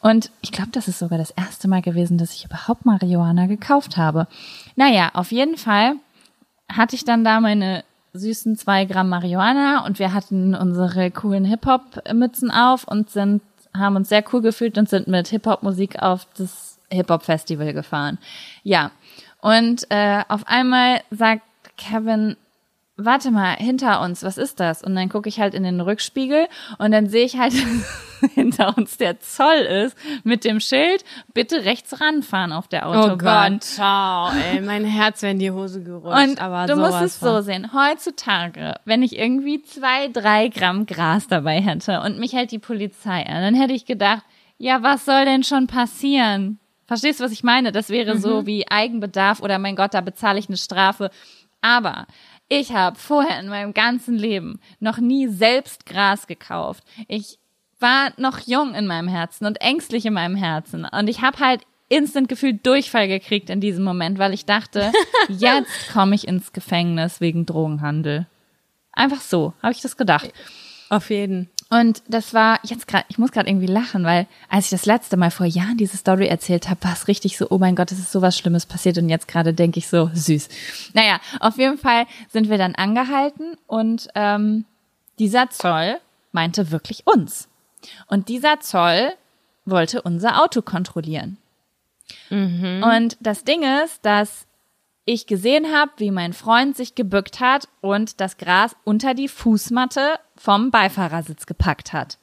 Und 0.00 0.30
ich 0.40 0.50
glaube, 0.50 0.70
das 0.72 0.88
ist 0.88 0.98
sogar 0.98 1.18
das 1.18 1.30
erste 1.30 1.68
Mal 1.68 1.82
gewesen, 1.82 2.18
dass 2.18 2.34
ich 2.34 2.44
überhaupt 2.44 2.84
Marihuana 2.84 3.46
gekauft 3.46 3.96
habe. 3.96 4.26
Naja, 4.74 5.10
auf 5.14 5.30
jeden 5.30 5.56
Fall 5.56 5.94
hatte 6.70 6.96
ich 6.96 7.04
dann 7.04 7.24
da 7.24 7.40
meine 7.40 7.84
süßen 8.14 8.56
zwei 8.56 8.84
Gramm 8.84 9.10
Marihuana 9.10 9.84
und 9.86 9.98
wir 9.98 10.12
hatten 10.12 10.54
unsere 10.54 11.10
coolen 11.10 11.44
Hip-Hop-Mützen 11.44 12.50
auf 12.50 12.84
und 12.84 13.10
sind, 13.10 13.42
haben 13.76 13.96
uns 13.96 14.08
sehr 14.08 14.24
cool 14.32 14.40
gefühlt 14.40 14.78
und 14.78 14.88
sind 14.88 15.08
mit 15.08 15.28
Hip-Hop-Musik 15.28 16.02
auf 16.02 16.26
das 16.36 16.78
Hip-Hop-Festival 16.90 17.72
gefahren. 17.72 18.18
Ja. 18.62 18.90
Und 19.40 19.86
äh, 19.90 20.22
auf 20.28 20.46
einmal 20.46 21.00
sagt 21.10 21.42
Kevin, 21.76 22.36
warte 22.98 23.30
mal, 23.30 23.54
hinter 23.54 24.00
uns, 24.02 24.24
was 24.24 24.36
ist 24.36 24.58
das? 24.58 24.82
Und 24.82 24.94
dann 24.96 25.08
gucke 25.08 25.28
ich 25.28 25.38
halt 25.38 25.54
in 25.54 25.62
den 25.62 25.80
Rückspiegel 25.80 26.48
und 26.78 26.90
dann 26.90 27.08
sehe 27.08 27.24
ich 27.24 27.38
halt 27.38 27.54
hinter 28.34 28.76
uns 28.76 28.98
der 28.98 29.20
Zoll 29.20 29.60
ist 29.60 29.96
mit 30.24 30.44
dem 30.44 30.58
Schild, 30.58 31.04
bitte 31.32 31.64
rechts 31.64 32.00
ranfahren 32.00 32.52
auf 32.52 32.66
der 32.66 32.88
Autobahn. 32.88 33.54
Oh 33.54 33.56
Gott, 33.56 33.64
ciao, 33.64 34.30
ey, 34.52 34.60
mein 34.60 34.84
Herz 34.84 35.22
wäre 35.22 35.32
in 35.32 35.38
die 35.38 35.52
Hose 35.52 35.82
gerutscht. 35.82 36.28
Und 36.28 36.40
aber 36.40 36.66
du 36.66 36.76
musst 36.76 37.00
es 37.00 37.20
so 37.20 37.40
sehen, 37.40 37.70
heutzutage, 37.72 38.74
wenn 38.84 39.02
ich 39.02 39.16
irgendwie 39.16 39.62
zwei, 39.62 40.08
drei 40.08 40.48
Gramm 40.48 40.84
Gras 40.84 41.28
dabei 41.28 41.60
hätte 41.60 42.00
und 42.00 42.18
mich 42.18 42.32
hält 42.32 42.50
die 42.50 42.58
Polizei 42.58 43.24
an, 43.24 43.42
dann 43.42 43.54
hätte 43.54 43.74
ich 43.74 43.86
gedacht, 43.86 44.24
ja, 44.58 44.82
was 44.82 45.04
soll 45.04 45.24
denn 45.24 45.44
schon 45.44 45.68
passieren? 45.68 46.58
Verstehst 46.88 47.20
du, 47.20 47.24
was 47.24 47.32
ich 47.32 47.44
meine? 47.44 47.70
Das 47.70 47.90
wäre 47.90 48.16
mhm. 48.16 48.18
so 48.18 48.46
wie 48.46 48.68
Eigenbedarf 48.68 49.40
oder 49.40 49.60
mein 49.60 49.76
Gott, 49.76 49.94
da 49.94 50.00
bezahle 50.00 50.40
ich 50.40 50.48
eine 50.48 50.56
Strafe. 50.56 51.10
Aber 51.60 52.06
ich 52.48 52.72
habe 52.72 52.98
vorher 52.98 53.38
in 53.40 53.48
meinem 53.48 53.74
ganzen 53.74 54.16
Leben 54.16 54.60
noch 54.80 54.98
nie 54.98 55.28
selbst 55.28 55.86
Gras 55.86 56.26
gekauft. 56.26 56.84
Ich 57.06 57.38
war 57.78 58.12
noch 58.16 58.40
jung 58.40 58.74
in 58.74 58.86
meinem 58.86 59.08
Herzen 59.08 59.46
und 59.46 59.60
ängstlich 59.60 60.06
in 60.06 60.14
meinem 60.14 60.36
Herzen. 60.36 60.84
Und 60.84 61.08
ich 61.08 61.20
habe 61.22 61.38
halt 61.38 61.62
instant 61.88 62.28
gefühlt 62.28 62.66
Durchfall 62.66 63.08
gekriegt 63.08 63.50
in 63.50 63.60
diesem 63.60 63.84
Moment, 63.84 64.18
weil 64.18 64.34
ich 64.34 64.46
dachte, 64.46 64.92
jetzt 65.28 65.92
komme 65.92 66.14
ich 66.14 66.26
ins 66.26 66.52
Gefängnis 66.52 67.20
wegen 67.20 67.46
Drogenhandel. 67.46 68.26
Einfach 68.92 69.20
so, 69.20 69.52
habe 69.62 69.72
ich 69.72 69.80
das 69.80 69.96
gedacht. 69.96 70.32
Auf 70.88 71.10
jeden. 71.10 71.50
Und 71.70 72.02
das 72.08 72.32
war 72.32 72.60
jetzt 72.62 72.88
gerade, 72.88 73.04
ich 73.08 73.18
muss 73.18 73.30
gerade 73.30 73.48
irgendwie 73.48 73.66
lachen, 73.66 74.04
weil 74.04 74.26
als 74.48 74.66
ich 74.66 74.70
das 74.70 74.86
letzte 74.86 75.18
Mal 75.18 75.30
vor 75.30 75.44
Jahren 75.44 75.76
diese 75.76 75.98
Story 75.98 76.26
erzählt 76.26 76.70
habe, 76.70 76.82
war 76.84 76.94
es 76.94 77.08
richtig 77.08 77.36
so, 77.36 77.46
oh 77.50 77.58
mein 77.58 77.76
Gott, 77.76 77.92
es 77.92 77.98
ist 77.98 78.10
sowas 78.10 78.38
Schlimmes 78.38 78.64
passiert 78.64 78.96
und 78.96 79.10
jetzt 79.10 79.28
gerade 79.28 79.52
denke 79.52 79.78
ich 79.78 79.88
so, 79.88 80.10
süß. 80.12 80.48
Naja, 80.94 81.20
auf 81.40 81.58
jeden 81.58 81.76
Fall 81.76 82.06
sind 82.30 82.48
wir 82.48 82.56
dann 82.56 82.74
angehalten 82.74 83.56
und 83.66 84.08
ähm, 84.14 84.64
dieser 85.18 85.50
Zoll 85.50 85.98
meinte 86.32 86.70
wirklich 86.70 87.06
uns. 87.06 87.48
Und 88.06 88.28
dieser 88.28 88.60
Zoll 88.60 89.12
wollte 89.66 90.00
unser 90.00 90.42
Auto 90.42 90.62
kontrollieren. 90.62 91.36
Mhm. 92.30 92.82
Und 92.82 93.16
das 93.20 93.44
Ding 93.44 93.62
ist, 93.84 94.04
dass 94.06 94.46
ich 95.08 95.26
gesehen 95.26 95.72
habe, 95.72 95.90
wie 95.96 96.10
mein 96.10 96.34
Freund 96.34 96.76
sich 96.76 96.94
gebückt 96.94 97.40
hat 97.40 97.66
und 97.80 98.20
das 98.20 98.36
Gras 98.36 98.76
unter 98.84 99.14
die 99.14 99.28
Fußmatte 99.28 100.18
vom 100.36 100.70
Beifahrersitz 100.70 101.46
gepackt 101.46 101.94
hat. 101.94 102.18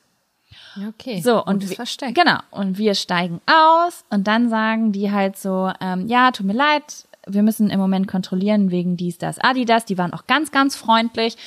Okay. 0.90 1.20
So 1.22 1.44
und 1.44 1.68
wir, 1.68 2.14
genau 2.14 2.38
und 2.52 2.78
wir 2.78 2.94
steigen 2.94 3.42
aus 3.48 4.04
und 4.10 4.28
dann 4.28 4.50
sagen 4.50 4.92
die 4.92 5.12
halt 5.12 5.38
so, 5.38 5.72
ähm, 5.82 6.08
ja, 6.08 6.32
tut 6.32 6.46
mir 6.46 6.54
leid, 6.54 7.08
wir 7.26 7.42
müssen 7.42 7.72
im 7.72 7.80
Moment 7.80 8.08
kontrollieren 8.08 8.70
wegen 8.70 8.98
dies, 8.98 9.18
das, 9.18 9.40
Adidas. 9.40 9.86
Die 9.86 9.98
waren 9.98 10.14
auch 10.14 10.28
ganz, 10.28 10.52
ganz 10.52 10.76
freundlich 10.76 11.38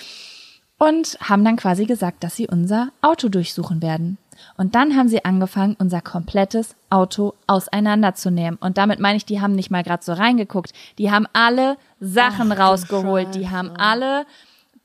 und 0.77 1.19
haben 1.21 1.45
dann 1.45 1.57
quasi 1.57 1.85
gesagt, 1.85 2.25
dass 2.25 2.35
sie 2.35 2.49
unser 2.49 2.89
Auto 3.01 3.29
durchsuchen 3.29 3.81
werden. 3.81 4.19
Und 4.57 4.75
dann 4.75 4.97
haben 4.97 5.09
sie 5.09 5.25
angefangen, 5.25 5.77
unser 5.79 6.01
komplettes 6.01 6.75
Auto 6.91 7.35
auseinanderzunehmen. 7.47 8.59
Und 8.61 8.79
damit 8.79 9.01
meine 9.01 9.17
ich, 9.17 9.25
die 9.25 9.41
haben 9.41 9.55
nicht 9.55 9.71
mal 9.71 9.83
gerade 9.83 10.05
so 10.05 10.13
reingeguckt. 10.13 10.73
Die 10.99 11.11
haben 11.11 11.27
alle 11.33 11.77
Sachen 12.01 12.53
Ach, 12.53 12.59
rausgeholt. 12.59 13.35
Die 13.35 13.51
haben 13.51 13.71
alle 13.77 14.27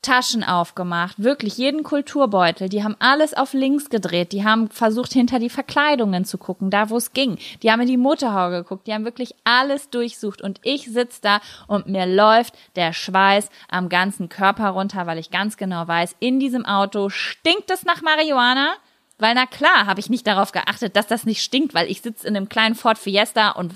Taschen 0.04 0.44
aufgemacht, 0.44 1.22
wirklich 1.22 1.56
jeden 1.56 1.82
Kulturbeutel. 1.82 2.68
Die 2.68 2.84
haben 2.84 2.94
alles 2.98 3.34
auf 3.34 3.54
links 3.54 3.88
gedreht. 3.88 4.32
Die 4.32 4.44
haben 4.44 4.68
versucht, 4.68 5.12
hinter 5.14 5.38
die 5.38 5.48
Verkleidungen 5.48 6.26
zu 6.26 6.36
gucken, 6.36 6.70
da 6.70 6.90
wo 6.90 6.98
es 6.98 7.14
ging. 7.14 7.38
Die 7.62 7.72
haben 7.72 7.80
in 7.80 7.88
die 7.88 7.96
Motorhaube 7.96 8.56
geguckt. 8.56 8.86
Die 8.86 8.92
haben 8.92 9.06
wirklich 9.06 9.34
alles 9.44 9.88
durchsucht. 9.88 10.42
Und 10.42 10.60
ich 10.62 10.92
sitz 10.92 11.20
da 11.22 11.40
und 11.66 11.88
mir 11.88 12.06
läuft 12.06 12.54
der 12.76 12.92
Schweiß 12.92 13.48
am 13.68 13.88
ganzen 13.88 14.28
Körper 14.28 14.68
runter, 14.68 15.06
weil 15.06 15.18
ich 15.18 15.30
ganz 15.30 15.56
genau 15.56 15.88
weiß, 15.88 16.14
in 16.20 16.38
diesem 16.38 16.66
Auto 16.66 17.08
stinkt 17.08 17.70
es 17.70 17.84
nach 17.84 18.02
Marihuana. 18.02 18.74
Weil 19.18 19.34
na 19.34 19.46
klar, 19.46 19.86
habe 19.86 20.00
ich 20.00 20.10
nicht 20.10 20.26
darauf 20.26 20.52
geachtet, 20.52 20.96
dass 20.96 21.06
das 21.06 21.24
nicht 21.24 21.42
stinkt, 21.42 21.74
weil 21.74 21.90
ich 21.90 22.02
sitze 22.02 22.26
in 22.26 22.36
einem 22.36 22.48
kleinen 22.48 22.74
Ford 22.74 22.98
Fiesta 22.98 23.50
und 23.50 23.74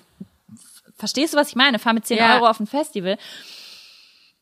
verstehst 0.96 1.34
du, 1.34 1.38
was 1.38 1.48
ich 1.48 1.56
meine? 1.56 1.78
Fahr 1.78 1.92
mit 1.92 2.06
10 2.06 2.18
ja. 2.18 2.34
Euro 2.34 2.48
auf 2.48 2.60
ein 2.60 2.66
Festival. 2.66 3.18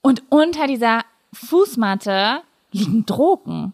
Und 0.01 0.23
unter 0.31 0.67
dieser 0.67 1.05
Fußmatte 1.33 2.43
liegen 2.73 3.05
Drogen. 3.07 3.73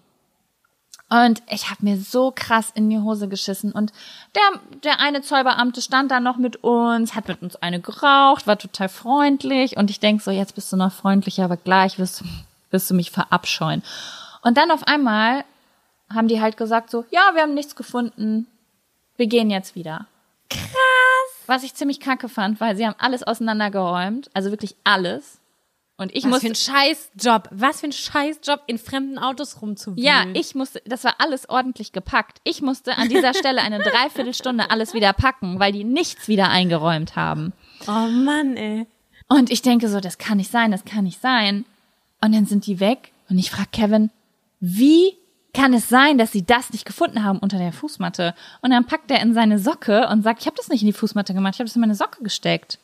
Und 1.12 1.42
ich 1.50 1.68
habe 1.68 1.84
mir 1.84 1.98
so 1.98 2.32
krass 2.34 2.70
in 2.74 2.88
die 2.88 2.98
Hose 2.98 3.28
geschissen. 3.28 3.70
Und 3.72 3.92
der, 4.34 4.60
der 4.82 4.98
eine 4.98 5.20
Zollbeamte 5.20 5.82
stand 5.82 6.10
da 6.10 6.20
noch 6.20 6.38
mit 6.38 6.64
uns, 6.64 7.14
hat 7.14 7.28
mit 7.28 7.42
uns 7.42 7.56
eine 7.56 7.80
geraucht, 7.80 8.46
war 8.46 8.58
total 8.58 8.88
freundlich. 8.88 9.76
Und 9.76 9.90
ich 9.90 10.00
denk 10.00 10.22
so, 10.22 10.30
jetzt 10.30 10.54
bist 10.54 10.72
du 10.72 10.76
noch 10.76 10.90
freundlicher, 10.90 11.44
aber 11.44 11.58
gleich 11.58 11.98
wirst, 11.98 12.24
wirst 12.70 12.90
du 12.90 12.94
mich 12.94 13.10
verabscheuen. 13.10 13.82
Und 14.40 14.56
dann 14.56 14.70
auf 14.70 14.84
einmal 14.84 15.44
haben 16.14 16.28
die 16.28 16.40
halt 16.40 16.56
gesagt 16.56 16.90
so, 16.90 17.04
ja, 17.10 17.30
wir 17.34 17.42
haben 17.42 17.54
nichts 17.54 17.76
gefunden, 17.76 18.46
wir 19.16 19.26
gehen 19.26 19.50
jetzt 19.50 19.74
wieder. 19.74 20.06
Krass. 20.48 20.68
Was 21.46 21.62
ich 21.64 21.74
ziemlich 21.74 22.00
kacke 22.00 22.28
fand, 22.28 22.60
weil 22.60 22.76
sie 22.76 22.86
haben 22.86 22.96
alles 22.98 23.22
auseinandergeräumt, 23.22 24.30
also 24.34 24.50
wirklich 24.50 24.76
alles. 24.84 25.38
Und 25.96 26.14
ich 26.14 26.24
Was 26.24 26.30
musste, 26.30 26.46
für 26.46 26.52
ein 26.52 26.56
Scheißjob. 26.56 27.48
Was 27.52 27.80
für 27.80 27.86
ein 27.86 27.92
Scheißjob, 27.92 28.62
in 28.66 28.78
fremden 28.78 29.18
Autos 29.18 29.60
rumzuwühlen. 29.62 30.02
Ja, 30.02 30.24
ich 30.34 30.54
musste, 30.54 30.82
das 30.84 31.04
war 31.04 31.14
alles 31.18 31.48
ordentlich 31.48 31.92
gepackt. 31.92 32.40
Ich 32.44 32.62
musste 32.62 32.96
an 32.96 33.08
dieser 33.08 33.34
Stelle 33.38 33.62
eine 33.62 33.78
Dreiviertelstunde 33.78 34.70
alles 34.70 34.94
wieder 34.94 35.12
packen, 35.12 35.60
weil 35.60 35.72
die 35.72 35.84
nichts 35.84 36.28
wieder 36.28 36.48
eingeräumt 36.48 37.14
haben. 37.14 37.52
Oh 37.86 38.08
Mann, 38.08 38.56
ey. 38.56 38.86
Und 39.28 39.50
ich 39.50 39.62
denke 39.62 39.88
so, 39.88 40.00
das 40.00 40.18
kann 40.18 40.38
nicht 40.38 40.50
sein, 40.50 40.72
das 40.72 40.84
kann 40.84 41.04
nicht 41.04 41.20
sein. 41.20 41.64
Und 42.20 42.34
dann 42.34 42.46
sind 42.46 42.66
die 42.66 42.80
weg 42.80 43.12
und 43.28 43.38
ich 43.38 43.50
frage 43.50 43.68
Kevin, 43.72 44.10
wie 44.60 45.16
kann 45.54 45.74
es 45.74 45.88
sein, 45.88 46.18
dass 46.18 46.32
sie 46.32 46.44
das 46.44 46.70
nicht 46.72 46.84
gefunden 46.84 47.24
haben 47.24 47.38
unter 47.38 47.58
der 47.58 47.72
Fußmatte? 47.72 48.34
Und 48.62 48.70
dann 48.70 48.86
packt 48.86 49.10
er 49.10 49.20
in 49.20 49.34
seine 49.34 49.58
Socke 49.58 50.08
und 50.08 50.22
sagt, 50.22 50.40
ich 50.40 50.46
habe 50.46 50.56
das 50.56 50.68
nicht 50.68 50.82
in 50.82 50.86
die 50.86 50.92
Fußmatte 50.92 51.34
gemacht, 51.34 51.54
ich 51.54 51.60
habe 51.60 51.68
das 51.68 51.76
in 51.76 51.80
meine 51.80 51.94
Socke 51.94 52.22
gesteckt. 52.22 52.78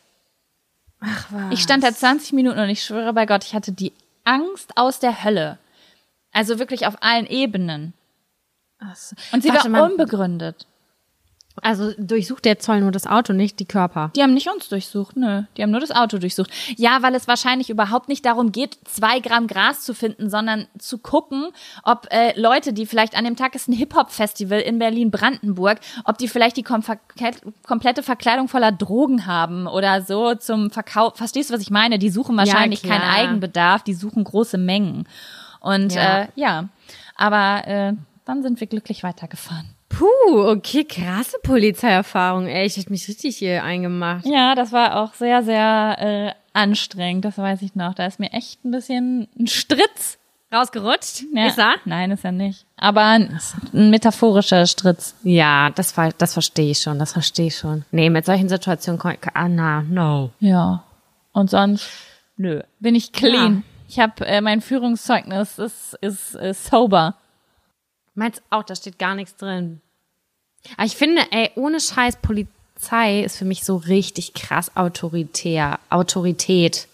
Ach 1.00 1.26
was. 1.30 1.52
Ich 1.52 1.62
stand 1.62 1.84
da 1.84 1.92
20 1.92 2.32
Minuten 2.32 2.58
und 2.58 2.68
ich 2.68 2.82
schwöre 2.82 3.12
bei 3.12 3.26
Gott, 3.26 3.44
ich 3.44 3.54
hatte 3.54 3.72
die 3.72 3.92
Angst 4.24 4.76
aus 4.76 4.98
der 4.98 5.24
Hölle. 5.24 5.58
Also 6.32 6.58
wirklich 6.58 6.86
auf 6.86 6.96
allen 7.00 7.26
Ebenen. 7.26 7.94
So. 8.94 9.16
Und 9.32 9.42
sie 9.42 9.48
Warte 9.48 9.72
war 9.72 9.90
unbegründet. 9.90 10.66
Also 11.62 11.92
durchsucht 11.98 12.44
der 12.44 12.58
Zoll 12.58 12.80
nur 12.80 12.92
das 12.92 13.06
Auto, 13.06 13.32
nicht 13.32 13.60
die 13.60 13.64
Körper. 13.64 14.10
Die 14.16 14.22
haben 14.22 14.34
nicht 14.34 14.48
uns 14.48 14.68
durchsucht, 14.68 15.16
nö. 15.16 15.42
Die 15.56 15.62
haben 15.62 15.70
nur 15.70 15.80
das 15.80 15.90
Auto 15.90 16.18
durchsucht. 16.18 16.50
Ja, 16.76 17.02
weil 17.02 17.14
es 17.14 17.28
wahrscheinlich 17.28 17.70
überhaupt 17.70 18.08
nicht 18.08 18.24
darum 18.24 18.52
geht, 18.52 18.78
zwei 18.84 19.20
Gramm 19.20 19.46
Gras 19.46 19.80
zu 19.80 19.94
finden, 19.94 20.30
sondern 20.30 20.66
zu 20.78 20.98
gucken, 20.98 21.48
ob 21.82 22.06
äh, 22.10 22.38
Leute, 22.38 22.72
die 22.72 22.86
vielleicht 22.86 23.16
an 23.16 23.24
dem 23.24 23.36
Tag 23.36 23.54
ist 23.54 23.68
ein 23.68 23.72
Hip-Hop-Festival 23.72 24.60
in 24.60 24.78
Berlin-Brandenburg, 24.78 25.78
ob 26.04 26.18
die 26.18 26.28
vielleicht 26.28 26.56
die 26.56 26.62
kom 26.62 26.82
komplette 27.66 28.02
Verkleidung 28.02 28.48
voller 28.48 28.72
Drogen 28.72 29.26
haben 29.26 29.66
oder 29.66 30.02
so 30.02 30.34
zum 30.34 30.70
Verkauf. 30.70 31.16
Verstehst 31.16 31.50
du, 31.50 31.54
was 31.54 31.60
ich 31.60 31.70
meine? 31.70 31.98
Die 31.98 32.10
suchen 32.10 32.36
wahrscheinlich 32.36 32.82
ja, 32.82 32.90
keinen 32.90 33.08
Eigenbedarf, 33.08 33.82
die 33.82 33.94
suchen 33.94 34.24
große 34.24 34.58
Mengen. 34.58 35.06
Und 35.60 35.94
ja, 35.94 36.22
äh, 36.22 36.28
ja. 36.34 36.68
aber 37.16 37.66
äh, 37.66 37.92
dann 38.24 38.42
sind 38.42 38.60
wir 38.60 38.66
glücklich 38.66 39.02
weitergefahren. 39.02 39.74
Puh, 39.88 40.50
okay, 40.50 40.84
krasse 40.84 41.38
Polizeierfahrung, 41.42 42.46
ey. 42.46 42.66
Ich 42.66 42.76
hätte 42.76 42.90
mich 42.90 43.08
richtig 43.08 43.38
hier 43.38 43.64
eingemacht. 43.64 44.26
Ja, 44.26 44.54
das 44.54 44.72
war 44.72 45.02
auch 45.02 45.14
sehr, 45.14 45.42
sehr 45.42 45.96
äh, 45.98 46.32
anstrengend, 46.52 47.24
das 47.24 47.38
weiß 47.38 47.62
ich 47.62 47.74
noch. 47.74 47.94
Da 47.94 48.06
ist 48.06 48.20
mir 48.20 48.32
echt 48.32 48.64
ein 48.64 48.70
bisschen 48.70 49.28
ein 49.38 49.46
Stritz 49.46 50.18
rausgerutscht. 50.52 51.24
Ja. 51.34 51.46
Ist 51.46 51.58
er? 51.58 51.74
Nein, 51.84 52.10
ist 52.10 52.24
er 52.24 52.32
nicht. 52.32 52.66
Aber 52.76 53.02
ein, 53.02 53.38
ein 53.72 53.90
metaphorischer 53.90 54.66
Stritz. 54.66 55.14
Ja, 55.22 55.70
das, 55.70 55.94
das 56.18 56.32
verstehe 56.32 56.70
ich 56.70 56.80
schon, 56.80 56.98
das 56.98 57.12
verstehe 57.12 57.46
ich 57.46 57.56
schon. 57.56 57.84
Nee, 57.90 58.10
mit 58.10 58.26
solchen 58.26 58.48
Situationen, 58.48 59.00
ah, 59.34 59.48
na, 59.48 59.82
no. 59.82 60.30
Ja. 60.40 60.84
Und 61.32 61.50
sonst, 61.50 61.88
nö, 62.36 62.62
bin 62.80 62.94
ich 62.94 63.12
clean. 63.12 63.54
Ja. 63.56 63.62
Ich 63.88 63.98
habe 63.98 64.26
äh, 64.26 64.40
mein 64.40 64.60
Führungszeugnis 64.60 65.58
ist, 65.58 65.94
ist, 66.00 66.34
ist 66.34 66.66
sober. 66.66 67.14
Meins 68.18 68.42
auch, 68.50 68.64
da 68.64 68.74
steht 68.74 68.98
gar 68.98 69.14
nichts 69.14 69.36
drin. 69.36 69.80
Aber 70.76 70.86
ich 70.86 70.96
finde, 70.96 71.22
ey, 71.30 71.52
ohne 71.54 71.78
Scheiß 71.78 72.16
Polizei 72.16 73.22
ist 73.22 73.36
für 73.36 73.44
mich 73.44 73.64
so 73.64 73.76
richtig 73.76 74.34
krass 74.34 74.76
autoritär, 74.76 75.78
Autorität. 75.88 76.88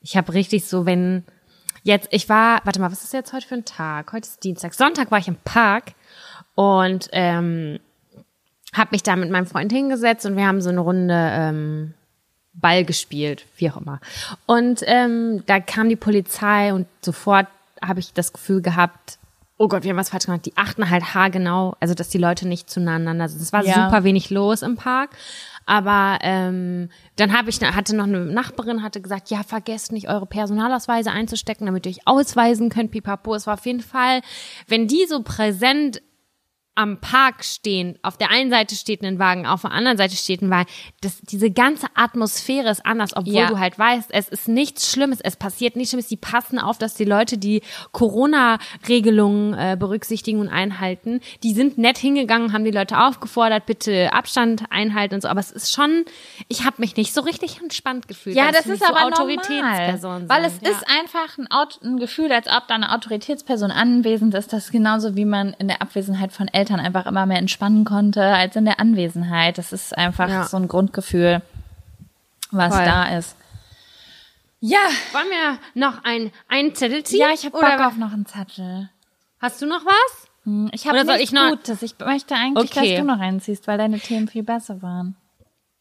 Ich 0.00 0.16
habe 0.16 0.34
richtig 0.34 0.66
so, 0.66 0.84
wenn 0.84 1.22
jetzt, 1.84 2.08
ich 2.10 2.28
war, 2.28 2.60
warte 2.64 2.80
mal, 2.80 2.90
was 2.90 3.04
ist 3.04 3.12
jetzt 3.12 3.32
heute 3.32 3.46
für 3.46 3.54
ein 3.54 3.64
Tag? 3.64 4.12
Heute 4.12 4.26
ist 4.26 4.42
Dienstag. 4.42 4.74
Sonntag 4.74 5.12
war 5.12 5.20
ich 5.20 5.28
im 5.28 5.36
Park 5.36 5.92
und 6.56 7.08
ähm, 7.12 7.78
habe 8.72 8.90
mich 8.90 9.04
da 9.04 9.14
mit 9.14 9.30
meinem 9.30 9.46
Freund 9.46 9.70
hingesetzt 9.70 10.26
und 10.26 10.36
wir 10.36 10.46
haben 10.46 10.60
so 10.60 10.70
eine 10.70 10.80
Runde 10.80 11.30
ähm, 11.34 11.94
Ball 12.52 12.84
gespielt, 12.84 13.46
wie 13.58 13.70
auch 13.70 13.76
immer. 13.76 14.00
Und 14.46 14.82
ähm, 14.86 15.44
da 15.46 15.60
kam 15.60 15.88
die 15.88 15.94
Polizei 15.94 16.74
und 16.74 16.88
sofort 17.00 17.46
habe 17.80 18.00
ich 18.00 18.12
das 18.12 18.32
Gefühl 18.32 18.60
gehabt, 18.60 19.17
oh 19.58 19.68
Gott, 19.68 19.82
wir 19.82 19.90
haben 19.90 19.98
was 19.98 20.10
falsch 20.10 20.26
gemacht. 20.26 20.46
Die 20.46 20.56
achten 20.56 20.88
halt 20.88 21.14
haargenau, 21.14 21.76
also 21.80 21.92
dass 21.92 22.08
die 22.08 22.18
Leute 22.18 22.46
nicht 22.46 22.70
zueinander 22.70 23.28
sind. 23.28 23.42
Es 23.42 23.52
war 23.52 23.64
ja. 23.64 23.74
super 23.74 24.04
wenig 24.04 24.30
los 24.30 24.62
im 24.62 24.76
Park. 24.76 25.10
Aber 25.66 26.18
ähm, 26.22 26.88
dann 27.16 27.36
habe 27.36 27.50
ich 27.50 27.60
hatte 27.60 27.94
noch 27.94 28.04
eine 28.04 28.20
Nachbarin 28.20 28.82
hatte 28.82 29.02
gesagt, 29.02 29.28
ja 29.28 29.42
vergesst 29.42 29.92
nicht 29.92 30.08
eure 30.08 30.24
Personalausweise 30.24 31.10
einzustecken, 31.10 31.66
damit 31.66 31.84
ihr 31.84 31.90
euch 31.90 32.06
ausweisen 32.06 32.70
könnt. 32.70 32.90
Pipapo, 32.90 33.34
es 33.34 33.46
war 33.46 33.54
auf 33.54 33.66
jeden 33.66 33.82
Fall, 33.82 34.22
wenn 34.66 34.88
die 34.88 35.04
so 35.06 35.22
präsent 35.22 36.00
am 36.78 37.00
Park 37.00 37.44
stehen, 37.44 37.98
auf 38.02 38.16
der 38.16 38.30
einen 38.30 38.50
Seite 38.50 38.76
steht 38.76 39.02
ein 39.02 39.18
Wagen, 39.18 39.46
auf 39.46 39.62
der 39.62 39.72
anderen 39.72 39.98
Seite 39.98 40.14
steht 40.14 40.42
ein 40.42 40.50
Wagen. 40.50 40.68
Das, 41.00 41.20
diese 41.22 41.50
ganze 41.50 41.88
Atmosphäre 41.94 42.70
ist 42.70 42.86
anders, 42.86 43.16
obwohl 43.16 43.34
ja. 43.34 43.48
du 43.48 43.58
halt 43.58 43.76
weißt, 43.76 44.10
es 44.12 44.28
ist 44.28 44.46
nichts 44.46 44.92
Schlimmes, 44.92 45.20
es 45.20 45.34
passiert 45.34 45.74
nichts 45.74 45.90
Schlimmes. 45.90 46.06
Die 46.06 46.16
passen 46.16 46.60
auf, 46.60 46.78
dass 46.78 46.94
die 46.94 47.04
Leute 47.04 47.36
die 47.36 47.62
Corona-Regelungen 47.90 49.54
äh, 49.54 49.76
berücksichtigen 49.76 50.38
und 50.38 50.48
einhalten. 50.48 51.20
Die 51.42 51.52
sind 51.52 51.78
nett 51.78 51.98
hingegangen, 51.98 52.52
haben 52.52 52.64
die 52.64 52.70
Leute 52.70 53.00
aufgefordert, 53.00 53.66
bitte 53.66 54.12
Abstand 54.12 54.70
einhalten 54.70 55.16
und 55.16 55.22
so. 55.22 55.28
Aber 55.28 55.40
es 55.40 55.50
ist 55.50 55.74
schon, 55.74 56.04
ich 56.46 56.64
habe 56.64 56.76
mich 56.78 56.96
nicht 56.96 57.12
so 57.12 57.22
richtig 57.22 57.60
entspannt 57.60 58.06
gefühlt. 58.06 58.36
Ja, 58.36 58.52
das 58.52 58.66
ist 58.66 58.86
so 58.86 58.94
aber 58.94 59.06
Autoritätsperson. 59.06 60.28
Weil 60.28 60.44
es 60.44 60.60
ja. 60.62 60.70
ist 60.70 60.84
einfach 60.88 61.38
ein, 61.38 61.48
ein 61.82 61.98
Gefühl, 61.98 62.30
als 62.30 62.46
ob 62.46 62.68
da 62.68 62.76
eine 62.76 62.94
Autoritätsperson 62.94 63.72
anwesend 63.72 64.32
ist. 64.34 64.52
Das 64.52 64.66
ist 64.66 64.70
genauso 64.70 65.16
wie 65.16 65.24
man 65.24 65.56
in 65.58 65.66
der 65.66 65.82
Abwesenheit 65.82 66.32
von 66.32 66.46
Eltern 66.46 66.67
Eltern 66.68 66.84
einfach 66.84 67.06
immer 67.06 67.26
mehr 67.26 67.38
entspannen 67.38 67.84
konnte 67.84 68.22
als 68.22 68.56
in 68.56 68.64
der 68.64 68.78
Anwesenheit. 68.80 69.58
Das 69.58 69.72
ist 69.72 69.96
einfach 69.96 70.28
ja. 70.28 70.44
so 70.44 70.56
ein 70.56 70.68
Grundgefühl, 70.68 71.42
was 72.50 72.74
Voll. 72.74 72.84
da 72.84 73.16
ist. 73.16 73.36
Ja. 74.60 74.78
Wollen 75.12 75.28
wir 75.30 75.58
noch 75.74 76.04
ein, 76.04 76.30
ein 76.48 76.74
Zettel 76.74 77.04
ziehen? 77.04 77.20
Ja, 77.20 77.28
ich 77.32 77.44
habe 77.44 77.58
Bock 77.58 77.80
auf 77.80 77.96
noch 77.96 78.12
einen 78.12 78.26
Zettel. 78.26 78.90
Hast 79.40 79.62
du 79.62 79.66
noch 79.66 79.84
was? 79.84 80.28
Hm, 80.44 80.68
ich 80.72 80.86
habe 80.86 81.04
nichts 81.04 81.22
ich 81.22 81.32
noch? 81.32 81.50
Gutes. 81.50 81.82
Ich 81.82 81.94
möchte 82.00 82.34
eigentlich, 82.34 82.70
okay. 82.70 82.90
dass 82.90 83.00
du 83.00 83.04
noch 83.04 83.20
einen 83.20 83.40
ziehst, 83.40 83.66
weil 83.66 83.78
deine 83.78 84.00
Themen 84.00 84.28
viel 84.28 84.42
besser 84.42 84.82
waren. 84.82 85.16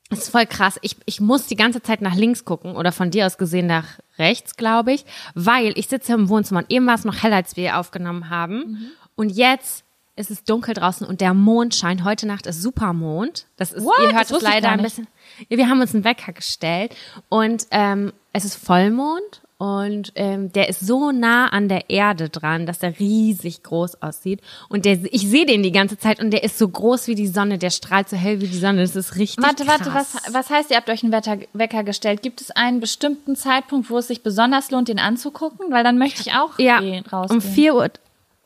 Das 0.09 0.19
ist 0.19 0.29
voll 0.29 0.45
krass. 0.45 0.79
Ich, 0.83 0.95
ich 1.05 1.19
muss 1.19 1.47
die 1.47 1.57
ganze 1.57 1.81
Zeit 1.81 2.01
nach 2.01 2.15
links 2.15 2.45
gucken 2.45 2.77
oder 2.77 2.93
von 2.93 3.11
dir 3.11 3.25
aus 3.25 3.37
gesehen 3.37 3.67
nach 3.67 3.99
rechts, 4.17 4.55
glaube 4.55 4.93
ich, 4.93 5.03
weil 5.33 5.77
ich 5.77 5.89
sitze 5.89 6.13
im 6.13 6.29
Wohnzimmer 6.29 6.61
und 6.61 6.71
eben 6.71 6.85
war 6.87 6.95
es 6.95 7.03
noch 7.03 7.23
heller, 7.23 7.35
als 7.35 7.57
wir 7.57 7.77
aufgenommen 7.77 8.29
haben. 8.29 8.57
Mhm. 8.57 8.91
Und 9.15 9.29
jetzt 9.31 9.83
es 10.17 10.31
ist 10.31 10.49
dunkel 10.49 10.73
draußen 10.73 11.07
und 11.07 11.21
der 11.21 11.33
Mond 11.33 11.75
scheint. 11.75 12.03
Heute 12.03 12.27
Nacht 12.27 12.47
ist 12.47 12.61
Supermond. 12.61 13.45
Das 13.55 13.71
ist, 13.71 13.85
What? 13.85 13.93
ihr 14.01 14.15
hört 14.15 14.29
es 14.29 14.41
leider 14.41 14.69
ein 14.69 14.81
bisschen. 14.81 15.07
Ja, 15.47 15.57
wir 15.57 15.69
haben 15.69 15.79
uns 15.79 15.93
einen 15.93 16.03
Wecker 16.03 16.33
gestellt 16.33 16.95
und 17.29 17.67
ähm, 17.69 18.11
es 18.33 18.43
ist 18.43 18.55
Vollmond 18.55 19.41
und 19.59 20.11
ähm, 20.15 20.51
der 20.51 20.69
ist 20.69 20.79
so 20.81 21.11
nah 21.11 21.47
an 21.47 21.69
der 21.69 21.89
Erde 21.91 22.29
dran, 22.29 22.65
dass 22.65 22.81
er 22.81 22.99
riesig 22.99 23.61
groß 23.61 24.01
aussieht. 24.01 24.41
Und 24.69 24.85
der, 24.85 24.99
ich 25.11 25.27
sehe 25.27 25.45
den 25.45 25.61
die 25.61 25.71
ganze 25.71 25.99
Zeit 25.99 26.19
und 26.19 26.31
der 26.31 26.43
ist 26.43 26.57
so 26.57 26.67
groß 26.67 27.07
wie 27.07 27.15
die 27.15 27.27
Sonne, 27.27 27.59
der 27.59 27.69
strahlt 27.69 28.09
so 28.09 28.15
hell 28.17 28.41
wie 28.41 28.47
die 28.47 28.57
Sonne. 28.57 28.81
Das 28.81 28.95
ist 28.95 29.15
richtig 29.17 29.43
Warte, 29.43 29.65
krass. 29.65 29.81
warte, 29.85 29.93
was, 29.93 30.33
was 30.33 30.49
heißt, 30.49 30.71
ihr 30.71 30.77
habt 30.77 30.89
euch 30.89 31.03
einen 31.03 31.11
Wetter, 31.11 31.37
Wecker 31.53 31.83
gestellt? 31.83 32.23
Gibt 32.23 32.41
es 32.41 32.49
einen 32.51 32.79
bestimmten 32.79 33.35
Zeitpunkt, 33.35 33.91
wo 33.91 33.99
es 33.99 34.07
sich 34.07 34.23
besonders 34.23 34.71
lohnt, 34.71 34.87
den 34.87 34.99
anzugucken? 34.99 35.71
Weil 35.71 35.83
dann 35.83 35.99
möchte 35.99 36.21
ich 36.21 36.33
auch 36.33 36.57
ja, 36.57 36.79
gehen, 36.79 37.05
rausgehen. 37.05 37.41
Um 37.41 37.41
vier 37.41 37.75
Uhr, 37.75 37.89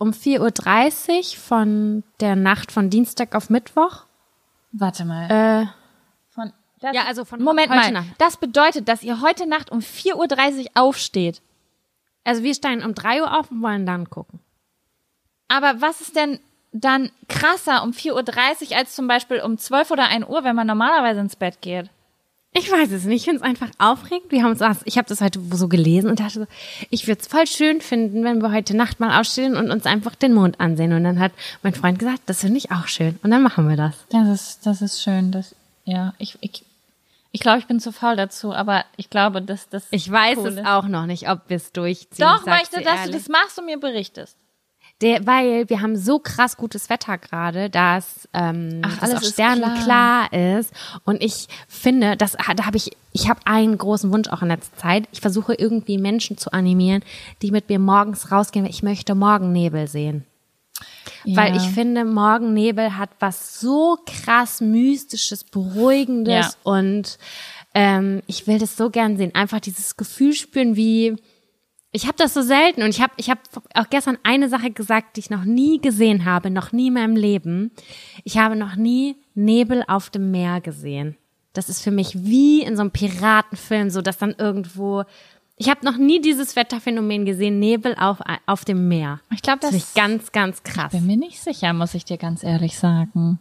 um 0.01 0.09
4.30 0.09 1.35
Uhr 1.35 1.39
von 1.39 2.03
der 2.21 2.35
Nacht 2.35 2.71
von 2.71 2.89
Dienstag 2.89 3.35
auf 3.35 3.51
Mittwoch. 3.51 4.05
Warte 4.71 5.05
mal. 5.05 5.29
Äh, 5.29 5.67
von, 6.33 6.51
das, 6.79 6.95
ja, 6.95 7.03
also 7.05 7.23
von 7.23 7.43
Moment 7.43 7.69
mal. 7.69 7.91
Nacht. 7.91 8.07
Das 8.17 8.37
bedeutet, 8.37 8.87
dass 8.87 9.03
ihr 9.03 9.21
heute 9.21 9.45
Nacht 9.45 9.69
um 9.71 9.77
4.30 9.77 10.15
Uhr 10.15 10.65
aufsteht. 10.73 11.43
Also 12.23 12.41
wir 12.41 12.55
steigen 12.55 12.83
um 12.83 12.95
3 12.95 13.21
Uhr 13.21 13.39
auf 13.39 13.51
und 13.51 13.61
wollen 13.61 13.85
dann 13.85 14.09
gucken. 14.09 14.39
Aber 15.47 15.81
was 15.81 16.01
ist 16.01 16.15
denn 16.15 16.39
dann 16.71 17.11
krasser 17.29 17.83
um 17.83 17.91
4.30 17.91 18.71
Uhr 18.71 18.77
als 18.77 18.95
zum 18.95 19.07
Beispiel 19.07 19.39
um 19.41 19.59
12 19.59 19.91
oder 19.91 20.07
1 20.07 20.27
Uhr, 20.27 20.43
wenn 20.43 20.55
man 20.55 20.65
normalerweise 20.65 21.19
ins 21.19 21.35
Bett 21.35 21.61
geht? 21.61 21.91
Ich 22.53 22.69
weiß 22.69 22.91
es 22.91 23.05
nicht. 23.05 23.21
Ich 23.21 23.25
finde 23.25 23.37
es 23.37 23.43
einfach 23.43 23.69
aufregend. 23.77 24.31
Wir 24.31 24.43
haben 24.43 24.51
uns, 24.51 24.81
ich 24.83 24.97
habe 24.97 25.07
das 25.07 25.21
heute 25.21 25.39
so 25.53 25.69
gelesen 25.69 26.09
und 26.09 26.19
dachte 26.19 26.41
so, 26.41 26.47
ich 26.89 27.07
würde 27.07 27.21
es 27.21 27.27
voll 27.27 27.47
schön 27.47 27.79
finden, 27.79 28.25
wenn 28.25 28.41
wir 28.41 28.51
heute 28.51 28.75
Nacht 28.75 28.99
mal 28.99 29.19
aufstehen 29.19 29.55
und 29.55 29.71
uns 29.71 29.85
einfach 29.85 30.15
den 30.15 30.33
Mond 30.33 30.59
ansehen. 30.59 30.91
Und 30.91 31.05
dann 31.05 31.19
hat 31.19 31.31
mein 31.63 31.73
Freund 31.73 31.97
gesagt, 31.97 32.23
das 32.25 32.41
finde 32.41 32.57
ich 32.57 32.71
auch 32.71 32.87
schön. 32.87 33.17
Und 33.23 33.31
dann 33.31 33.41
machen 33.41 33.69
wir 33.69 33.77
das. 33.77 33.95
Das 34.09 34.27
ist, 34.27 34.65
das 34.65 34.81
ist 34.81 35.01
schön. 35.01 35.31
Das, 35.31 35.55
ja, 35.85 36.13
ich, 36.17 36.37
ich, 36.41 36.65
ich 37.31 37.39
glaube, 37.39 37.59
ich 37.59 37.67
bin 37.67 37.79
zu 37.79 37.93
faul 37.93 38.17
dazu, 38.17 38.53
aber 38.53 38.83
ich 38.97 39.09
glaube, 39.09 39.41
dass 39.41 39.69
das. 39.69 39.87
Ich 39.91 40.11
weiß 40.11 40.39
cool 40.39 40.47
es 40.49 40.55
ist. 40.55 40.65
auch 40.65 40.87
noch 40.89 41.05
nicht, 41.05 41.29
ob 41.29 41.47
wir 41.47 41.55
es 41.55 41.71
durchziehen. 41.71 42.27
Doch, 42.27 42.45
möchte, 42.45 42.81
dass 42.81 43.05
du 43.05 43.11
das 43.11 43.29
machst 43.29 43.57
und 43.59 43.65
mir 43.65 43.79
berichtest. 43.79 44.35
Der, 45.01 45.25
weil 45.25 45.67
wir 45.69 45.81
haben 45.81 45.97
so 45.97 46.19
krass 46.19 46.57
gutes 46.57 46.89
Wetter 46.89 47.17
gerade, 47.17 47.69
dass 47.69 48.29
ähm, 48.33 48.81
Ach, 48.83 49.01
alles 49.01 49.15
auch 49.15 49.23
sternenklar 49.23 50.29
klar. 50.29 50.59
ist. 50.59 50.71
Und 51.05 51.23
ich 51.23 51.47
finde, 51.67 52.15
das, 52.15 52.33
da 52.33 52.65
habe 52.65 52.77
ich, 52.77 52.91
ich 53.11 53.27
habe 53.27 53.39
einen 53.45 53.77
großen 53.77 54.11
Wunsch 54.11 54.29
auch 54.29 54.43
in 54.43 54.49
letzter 54.49 54.77
Zeit. 54.77 55.09
Ich 55.11 55.21
versuche 55.21 55.55
irgendwie 55.55 55.97
Menschen 55.97 56.37
zu 56.37 56.53
animieren, 56.53 57.03
die 57.41 57.51
mit 57.51 57.67
mir 57.67 57.79
morgens 57.79 58.31
rausgehen. 58.31 58.65
Ich 58.65 58.83
möchte 58.83 59.15
Morgennebel 59.15 59.87
sehen. 59.87 60.25
Ja. 61.23 61.37
Weil 61.37 61.55
ich 61.55 61.63
finde, 61.63 62.05
Morgennebel 62.05 62.97
hat 62.97 63.09
was 63.19 63.59
so 63.59 63.97
krass 64.05 64.61
Mystisches, 64.61 65.43
Beruhigendes 65.43 66.45
ja. 66.45 66.51
und 66.63 67.17
ähm, 67.73 68.21
ich 68.27 68.47
will 68.47 68.59
das 68.59 68.77
so 68.77 68.89
gern 68.89 69.17
sehen. 69.17 69.33
Einfach 69.35 69.59
dieses 69.59 69.97
Gefühl 69.97 70.33
spüren, 70.33 70.75
wie 70.75 71.15
ich 71.91 72.07
habe 72.07 72.17
das 72.17 72.33
so 72.33 72.41
selten 72.41 72.83
und 72.83 72.89
ich 72.89 73.01
habe 73.01 73.13
ich 73.17 73.29
hab 73.29 73.39
auch 73.73 73.89
gestern 73.89 74.17
eine 74.23 74.47
Sache 74.47 74.71
gesagt, 74.71 75.15
die 75.15 75.21
ich 75.21 75.29
noch 75.29 75.43
nie 75.43 75.79
gesehen 75.81 76.25
habe, 76.25 76.49
noch 76.49 76.71
nie 76.71 76.87
in 76.87 76.93
meinem 76.93 77.15
Leben. 77.15 77.71
Ich 78.23 78.37
habe 78.37 78.55
noch 78.55 78.75
nie 78.75 79.17
Nebel 79.35 79.83
auf 79.87 80.09
dem 80.09 80.31
Meer 80.31 80.61
gesehen. 80.61 81.17
Das 81.53 81.67
ist 81.67 81.81
für 81.81 81.91
mich 81.91 82.23
wie 82.23 82.61
in 82.61 82.77
so 82.77 82.81
einem 82.81 82.91
Piratenfilm, 82.91 83.89
so 83.89 84.01
dass 84.01 84.17
dann 84.17 84.35
irgendwo 84.37 85.03
ich 85.57 85.69
habe 85.69 85.85
noch 85.85 85.97
nie 85.97 86.19
dieses 86.19 86.55
Wetterphänomen 86.55 87.23
gesehen, 87.23 87.59
Nebel 87.59 87.95
auf, 87.99 88.17
auf 88.47 88.65
dem 88.65 88.87
Meer. 88.87 89.19
Ich 89.31 89.43
glaube, 89.43 89.59
das, 89.59 89.69
das 89.69 89.83
ist 89.83 89.95
ganz, 89.95 90.31
ganz 90.31 90.63
krass. 90.63 90.91
Ich 90.91 90.99
bin 90.99 91.05
mir 91.05 91.17
nicht 91.17 91.39
sicher, 91.39 91.71
muss 91.73 91.93
ich 91.93 92.03
dir 92.03 92.17
ganz 92.17 92.43
ehrlich 92.43 92.79
sagen. 92.79 93.37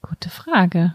Gute 0.00 0.30
Frage. 0.30 0.94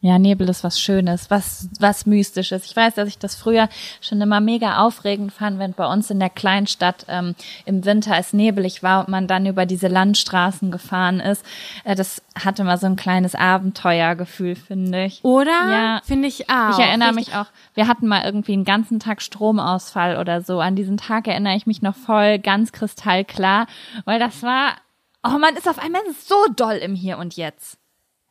Ja, 0.00 0.16
Nebel 0.16 0.48
ist 0.48 0.62
was 0.62 0.80
Schönes, 0.80 1.28
was, 1.28 1.68
was 1.80 2.06
Mystisches. 2.06 2.64
Ich 2.66 2.76
weiß, 2.76 2.94
dass 2.94 3.08
ich 3.08 3.18
das 3.18 3.34
früher 3.34 3.68
schon 4.00 4.20
immer 4.20 4.40
mega 4.40 4.78
aufregend 4.86 5.32
fand, 5.32 5.58
wenn 5.58 5.72
bei 5.72 5.92
uns 5.92 6.08
in 6.08 6.20
der 6.20 6.30
Kleinstadt 6.30 7.04
ähm, 7.08 7.34
im 7.64 7.84
Winter 7.84 8.16
es 8.16 8.32
nebelig 8.32 8.84
war 8.84 9.00
und 9.00 9.08
man 9.08 9.26
dann 9.26 9.44
über 9.46 9.66
diese 9.66 9.88
Landstraßen 9.88 10.70
gefahren 10.70 11.18
ist. 11.18 11.44
Äh, 11.82 11.96
das 11.96 12.22
hatte 12.36 12.62
mal 12.62 12.78
so 12.78 12.86
ein 12.86 12.94
kleines 12.94 13.34
Abenteuergefühl, 13.34 14.54
finde 14.54 15.06
ich. 15.06 15.24
Oder? 15.24 15.50
Ja. 15.50 16.00
Finde 16.04 16.28
ich 16.28 16.48
auch. 16.48 16.78
Ich 16.78 16.84
erinnere 16.84 17.08
Richtig. 17.16 17.26
mich 17.26 17.34
auch, 17.34 17.46
wir 17.74 17.88
hatten 17.88 18.06
mal 18.06 18.24
irgendwie 18.24 18.52
einen 18.52 18.64
ganzen 18.64 19.00
Tag 19.00 19.20
Stromausfall 19.20 20.18
oder 20.18 20.42
so. 20.42 20.60
An 20.60 20.76
diesen 20.76 20.96
Tag 20.96 21.26
erinnere 21.26 21.56
ich 21.56 21.66
mich 21.66 21.82
noch 21.82 21.96
voll 21.96 22.38
ganz 22.38 22.70
kristallklar, 22.70 23.66
weil 24.04 24.20
das 24.20 24.44
war, 24.44 24.76
oh 25.24 25.38
man 25.38 25.56
ist 25.56 25.68
auf 25.68 25.80
einmal 25.80 26.02
so 26.24 26.36
doll 26.54 26.76
im 26.76 26.94
Hier 26.94 27.18
und 27.18 27.34
Jetzt. 27.34 27.78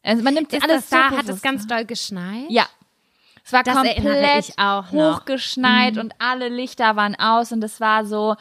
Also 0.04 0.24
man 0.24 0.34
nimmt 0.34 0.54
ist 0.54 0.64
alles 0.64 0.90
da, 0.90 1.12
hat 1.12 1.28
es 1.28 1.42
ganz 1.42 1.68
doll 1.68 1.86
geschneit? 1.86 2.46
Ja. 2.50 2.66
Es 3.44 3.54
war 3.54 3.64
das 3.64 3.76
komplett 3.76 4.54
hochgeschneit 4.92 5.96
mhm. 5.96 6.02
und 6.02 6.14
alle 6.20 6.50
Lichter 6.50 6.98
waren 6.98 7.16
aus 7.16 7.54
und 7.54 7.64
es 7.64 7.80
war 7.80 8.06
so, 8.06 8.36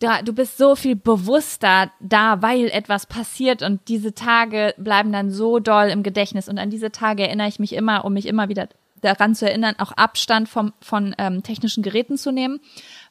da, 0.00 0.20
du 0.20 0.34
bist 0.34 0.58
so 0.58 0.76
viel 0.76 0.96
bewusster 0.96 1.90
da, 2.00 2.42
weil 2.42 2.66
etwas 2.66 3.06
passiert 3.06 3.62
und 3.62 3.88
diese 3.88 4.14
Tage 4.14 4.74
bleiben 4.76 5.12
dann 5.12 5.30
so 5.30 5.60
doll 5.60 5.86
im 5.86 6.02
Gedächtnis 6.02 6.48
und 6.48 6.58
an 6.58 6.68
diese 6.68 6.92
Tage 6.92 7.26
erinnere 7.26 7.48
ich 7.48 7.58
mich 7.58 7.72
immer, 7.72 8.04
um 8.04 8.12
mich 8.12 8.26
immer 8.26 8.50
wieder 8.50 8.68
daran 9.00 9.34
zu 9.34 9.46
erinnern, 9.46 9.76
auch 9.78 9.92
Abstand 9.92 10.48
vom, 10.48 10.72
von 10.80 11.14
ähm, 11.18 11.42
technischen 11.42 11.82
Geräten 11.82 12.16
zu 12.16 12.32
nehmen, 12.32 12.60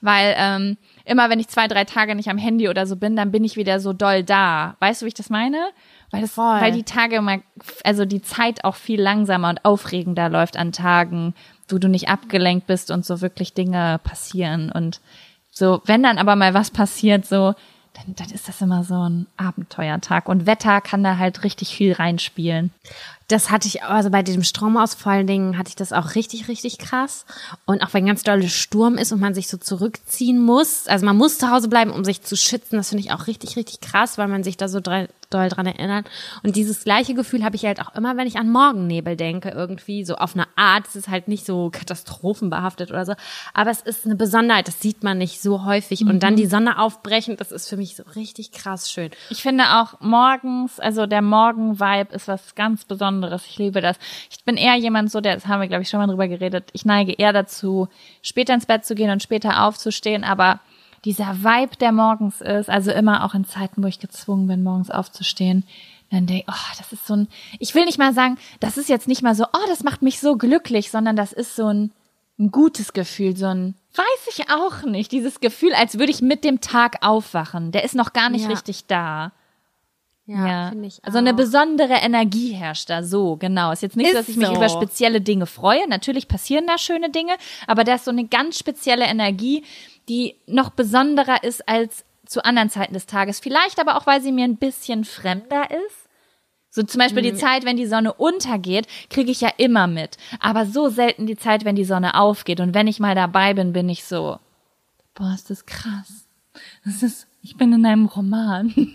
weil 0.01 0.35
ähm, 0.37 0.77
immer 1.05 1.29
wenn 1.29 1.39
ich 1.39 1.47
zwei, 1.47 1.67
drei 1.67 1.85
Tage 1.85 2.15
nicht 2.15 2.29
am 2.29 2.37
Handy 2.37 2.67
oder 2.69 2.85
so 2.85 2.95
bin, 2.95 3.15
dann 3.15 3.31
bin 3.31 3.43
ich 3.43 3.55
wieder 3.55 3.79
so 3.79 3.93
doll 3.93 4.23
da. 4.23 4.75
Weißt 4.79 5.01
du, 5.01 5.05
wie 5.05 5.09
ich 5.09 5.13
das 5.13 5.29
meine? 5.29 5.69
Weil, 6.13 6.21
das, 6.21 6.37
weil 6.37 6.71
die 6.71 6.83
Tage 6.83 7.15
immer, 7.15 7.39
also 7.83 8.05
die 8.05 8.21
Zeit 8.21 8.63
auch 8.65 8.75
viel 8.75 9.01
langsamer 9.01 9.49
und 9.49 9.65
aufregender 9.65 10.29
läuft 10.29 10.57
an 10.57 10.71
Tagen, 10.71 11.33
wo 11.67 11.79
du 11.79 11.89
nicht 11.89 12.07
abgelenkt 12.07 12.67
bist 12.67 12.91
und 12.91 13.03
so 13.03 13.21
wirklich 13.21 13.53
Dinge 13.53 13.99
passieren 14.03 14.71
und 14.71 15.01
so, 15.49 15.81
wenn 15.85 16.03
dann 16.03 16.19
aber 16.19 16.35
mal 16.35 16.53
was 16.53 16.69
passiert, 16.69 17.25
so, 17.25 17.55
dann, 17.93 18.15
dann 18.15 18.29
ist 18.31 18.47
das 18.47 18.61
immer 18.61 18.83
so 18.83 19.07
ein 19.07 19.27
Abenteuertag. 19.37 20.27
Und 20.27 20.45
Wetter 20.45 20.81
kann 20.81 21.03
da 21.03 21.17
halt 21.17 21.43
richtig 21.43 21.75
viel 21.75 21.93
reinspielen. 21.93 22.71
Das 23.27 23.51
hatte 23.51 23.67
ich, 23.67 23.83
also 23.83 24.09
bei 24.09 24.23
dem 24.23 24.43
Stromausfall-Ding 24.43 25.57
hatte 25.57 25.69
ich 25.69 25.75
das 25.75 25.93
auch 25.93 26.15
richtig, 26.15 26.47
richtig 26.47 26.79
krass. 26.79 27.25
Und 27.65 27.83
auch 27.83 27.93
wenn 27.93 28.05
ganz 28.05 28.23
dolle 28.23 28.49
Sturm 28.49 28.97
ist 28.97 29.11
und 29.11 29.21
man 29.21 29.33
sich 29.33 29.47
so 29.47 29.57
zurückziehen 29.57 30.43
muss, 30.43 30.87
also 30.87 31.05
man 31.05 31.17
muss 31.17 31.37
zu 31.37 31.49
Hause 31.49 31.69
bleiben, 31.69 31.91
um 31.91 32.03
sich 32.03 32.23
zu 32.23 32.35
schützen, 32.35 32.75
das 32.75 32.89
finde 32.89 33.03
ich 33.03 33.11
auch 33.11 33.27
richtig, 33.27 33.55
richtig 33.55 33.79
krass, 33.79 34.17
weil 34.17 34.27
man 34.27 34.43
sich 34.43 34.57
da 34.57 34.67
so 34.67 34.81
doll 35.33 35.49
dran 35.49 35.65
erinnert. 35.65 36.09
Und 36.43 36.55
dieses 36.55 36.83
gleiche 36.83 37.13
Gefühl 37.13 37.43
habe 37.43 37.55
ich 37.55 37.65
halt 37.65 37.81
auch 37.81 37.95
immer, 37.95 38.17
wenn 38.17 38.27
ich 38.27 38.37
an 38.37 38.49
Morgennebel 38.49 39.15
denke, 39.15 39.49
irgendwie 39.49 40.03
so 40.05 40.15
auf 40.15 40.35
eine 40.35 40.47
Art. 40.55 40.87
Es 40.87 40.95
ist 40.95 41.09
halt 41.09 41.27
nicht 41.27 41.45
so 41.45 41.69
katastrophenbehaftet 41.71 42.91
oder 42.91 43.05
so, 43.05 43.13
aber 43.53 43.71
es 43.71 43.81
ist 43.81 44.05
eine 44.05 44.15
Besonderheit, 44.15 44.67
das 44.67 44.81
sieht 44.81 45.03
man 45.03 45.17
nicht 45.17 45.41
so 45.41 45.65
häufig. 45.65 46.01
Mhm. 46.01 46.09
Und 46.09 46.23
dann 46.23 46.33
mhm. 46.33 46.37
die 46.37 46.45
Sonne 46.47 46.79
aufbrechen, 46.79 47.37
das 47.37 47.51
ist 47.51 47.69
für 47.69 47.77
mich 47.77 47.95
so 47.95 48.03
richtig 48.15 48.51
krass 48.51 48.91
schön. 48.91 49.11
Ich 49.29 49.41
finde 49.41 49.63
auch 49.79 49.99
morgens, 49.99 50.79
also 50.79 51.05
der 51.05 51.21
Morgen-Vibe 51.21 52.13
ist 52.13 52.27
was 52.27 52.55
ganz 52.55 52.85
Besonderes 52.85 53.03
Besonderes. 53.03 53.45
Ich 53.47 53.57
liebe 53.57 53.81
das. 53.81 53.97
Ich 54.29 54.43
bin 54.43 54.57
eher 54.57 54.75
jemand 54.75 55.11
so, 55.11 55.21
der, 55.21 55.35
das 55.35 55.47
haben 55.47 55.61
wir, 55.61 55.67
glaube 55.67 55.83
ich, 55.83 55.89
schon 55.89 55.99
mal 55.99 56.07
drüber 56.07 56.27
geredet. 56.27 56.69
Ich 56.73 56.85
neige 56.85 57.13
eher 57.13 57.33
dazu, 57.33 57.87
später 58.21 58.53
ins 58.53 58.65
Bett 58.65 58.85
zu 58.85 58.95
gehen 58.95 59.09
und 59.09 59.21
später 59.21 59.63
aufzustehen, 59.63 60.23
aber 60.23 60.59
dieser 61.05 61.43
Vibe, 61.43 61.75
der 61.77 61.91
morgens 61.91 62.41
ist, 62.41 62.69
also 62.69 62.91
immer 62.91 63.25
auch 63.25 63.33
in 63.33 63.45
Zeiten, 63.45 63.83
wo 63.83 63.87
ich 63.87 63.99
gezwungen 63.99 64.47
bin, 64.47 64.63
morgens 64.63 64.89
aufzustehen, 64.89 65.63
dann 66.11 66.27
denke 66.27 66.43
ich, 66.47 66.53
oh, 66.53 66.75
das 66.77 66.93
ist 66.93 67.07
so 67.07 67.15
ein, 67.15 67.27
ich 67.59 67.73
will 67.73 67.85
nicht 67.85 67.97
mal 67.97 68.13
sagen, 68.13 68.37
das 68.59 68.77
ist 68.77 68.89
jetzt 68.89 69.07
nicht 69.07 69.23
mal 69.23 69.35
so, 69.35 69.45
oh, 69.45 69.67
das 69.67 69.83
macht 69.83 70.01
mich 70.01 70.19
so 70.19 70.37
glücklich, 70.37 70.91
sondern 70.91 71.15
das 71.15 71.33
ist 71.33 71.55
so 71.55 71.67
ein, 71.67 71.91
ein 72.39 72.51
gutes 72.51 72.93
Gefühl, 72.93 73.35
so 73.35 73.47
ein, 73.47 73.75
weiß 73.95 74.35
ich 74.35 74.49
auch 74.49 74.83
nicht, 74.83 75.11
dieses 75.11 75.39
Gefühl, 75.39 75.73
als 75.73 75.97
würde 75.97 76.11
ich 76.11 76.21
mit 76.21 76.43
dem 76.43 76.61
Tag 76.61 76.97
aufwachen. 77.01 77.71
Der 77.71 77.83
ist 77.83 77.95
noch 77.95 78.13
gar 78.13 78.29
nicht 78.29 78.43
ja. 78.43 78.49
richtig 78.49 78.85
da. 78.85 79.31
Ja, 80.25 80.47
ja. 80.47 80.69
finde 80.69 80.87
ich. 80.87 80.99
Auch. 80.99 81.07
Also 81.07 81.17
eine 81.17 81.33
besondere 81.33 81.95
Energie 81.95 82.53
herrscht 82.53 82.89
da 82.89 83.03
so, 83.03 83.35
genau. 83.35 83.71
Ist 83.71 83.83
jetzt 83.83 83.97
nicht 83.97 84.07
ist 84.07 84.13
so, 84.13 84.17
dass 84.19 84.29
ich 84.29 84.37
mich 84.37 84.47
so. 84.47 84.55
über 84.55 84.69
spezielle 84.69 85.21
Dinge 85.21 85.45
freue. 85.45 85.87
Natürlich 85.89 86.27
passieren 86.27 86.65
da 86.67 86.77
schöne 86.77 87.09
Dinge, 87.09 87.33
aber 87.67 87.83
da 87.83 87.95
ist 87.95 88.05
so 88.05 88.11
eine 88.11 88.25
ganz 88.25 88.57
spezielle 88.57 89.05
Energie, 89.05 89.63
die 90.07 90.35
noch 90.47 90.69
besonderer 90.69 91.43
ist 91.43 91.67
als 91.67 92.05
zu 92.25 92.43
anderen 92.45 92.69
Zeiten 92.69 92.93
des 92.93 93.05
Tages. 93.05 93.39
Vielleicht 93.39 93.79
aber 93.79 93.97
auch, 93.97 94.07
weil 94.07 94.21
sie 94.21 94.31
mir 94.31 94.45
ein 94.45 94.57
bisschen 94.57 95.03
fremder 95.03 95.69
ist. 95.71 96.03
So 96.69 96.81
zum 96.81 96.99
Beispiel 96.99 97.21
mhm. 97.21 97.27
die 97.27 97.35
Zeit, 97.35 97.65
wenn 97.65 97.77
die 97.77 97.85
Sonne 97.85 98.13
untergeht, 98.13 98.87
kriege 99.09 99.29
ich 99.29 99.41
ja 99.41 99.49
immer 99.57 99.87
mit. 99.87 100.17
Aber 100.39 100.65
so 100.65 100.89
selten 100.89 101.27
die 101.27 101.37
Zeit, 101.37 101.65
wenn 101.65 101.75
die 101.75 101.85
Sonne 101.85 102.15
aufgeht. 102.15 102.61
Und 102.61 102.73
wenn 102.73 102.87
ich 102.87 102.99
mal 102.99 103.13
dabei 103.13 103.53
bin, 103.53 103.73
bin 103.73 103.89
ich 103.89 104.05
so, 104.05 104.39
boah, 105.13 105.33
ist 105.35 105.49
das 105.49 105.65
krass. 105.65 106.27
Das 106.83 107.03
ist, 107.03 107.27
ich 107.43 107.57
bin 107.57 107.73
in 107.73 107.85
einem 107.85 108.05
Roman. 108.05 108.73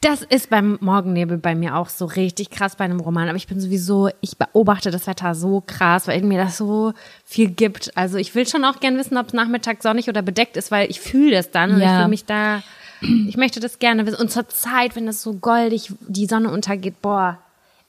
Das 0.00 0.22
ist 0.22 0.50
beim 0.50 0.78
Morgennebel 0.80 1.38
bei 1.38 1.54
mir 1.54 1.76
auch 1.76 1.88
so 1.88 2.04
richtig 2.04 2.50
krass 2.50 2.76
bei 2.76 2.84
einem 2.84 3.00
Roman. 3.00 3.28
Aber 3.28 3.36
ich 3.36 3.48
bin 3.48 3.60
sowieso, 3.60 4.08
ich 4.20 4.38
beobachte 4.38 4.90
das 4.90 5.06
Wetter 5.06 5.34
so 5.34 5.62
krass, 5.66 6.06
weil 6.06 6.22
mir 6.22 6.38
das 6.38 6.56
so 6.56 6.92
viel 7.24 7.50
gibt. 7.50 7.96
Also 7.96 8.18
ich 8.18 8.34
will 8.34 8.46
schon 8.46 8.64
auch 8.64 8.80
gern 8.80 8.96
wissen, 8.96 9.16
ob 9.16 9.28
es 9.28 9.32
Nachmittag 9.32 9.82
sonnig 9.82 10.08
oder 10.08 10.22
bedeckt 10.22 10.56
ist, 10.56 10.70
weil 10.70 10.90
ich 10.90 11.00
fühle 11.00 11.32
das 11.32 11.50
dann 11.50 11.72
und 11.72 11.80
ja. 11.80 11.86
ich 11.86 11.92
fühle 11.96 12.08
mich 12.08 12.24
da, 12.24 12.62
ich 13.00 13.36
möchte 13.36 13.60
das 13.60 13.78
gerne 13.78 14.06
wissen. 14.06 14.20
Und 14.20 14.30
zur 14.30 14.48
Zeit, 14.48 14.94
wenn 14.94 15.08
es 15.08 15.22
so 15.22 15.34
goldig 15.34 15.92
die 16.06 16.26
Sonne 16.26 16.50
untergeht, 16.50 17.02
boah, 17.02 17.38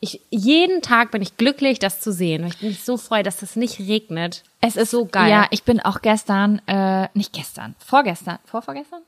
ich, 0.01 0.22
jeden 0.30 0.82
Tag 0.82 1.11
bin 1.11 1.22
ich 1.22 1.36
glücklich, 1.36 1.78
das 1.78 1.99
zu 1.99 2.13
sehen. 2.13 2.45
Ich 2.47 2.59
bin 2.59 2.70
mich 2.70 2.84
so 2.84 2.95
freue, 2.97 3.24
dass 3.24 3.41
es 3.41 3.55
nicht 3.55 3.80
regnet. 3.80 4.43
Es 4.61 4.78
ist 4.78 4.91
so 4.91 5.05
geil. 5.05 5.30
Ja, 5.30 5.47
ich 5.51 5.63
bin 5.63 5.82
auch 5.82 6.01
gestern, 6.01 6.61
äh, 6.67 7.09
nicht 7.13 7.34
gestern, 7.34 7.76
vorgestern, 7.80 8.39
vorvorgestern? 8.45 9.01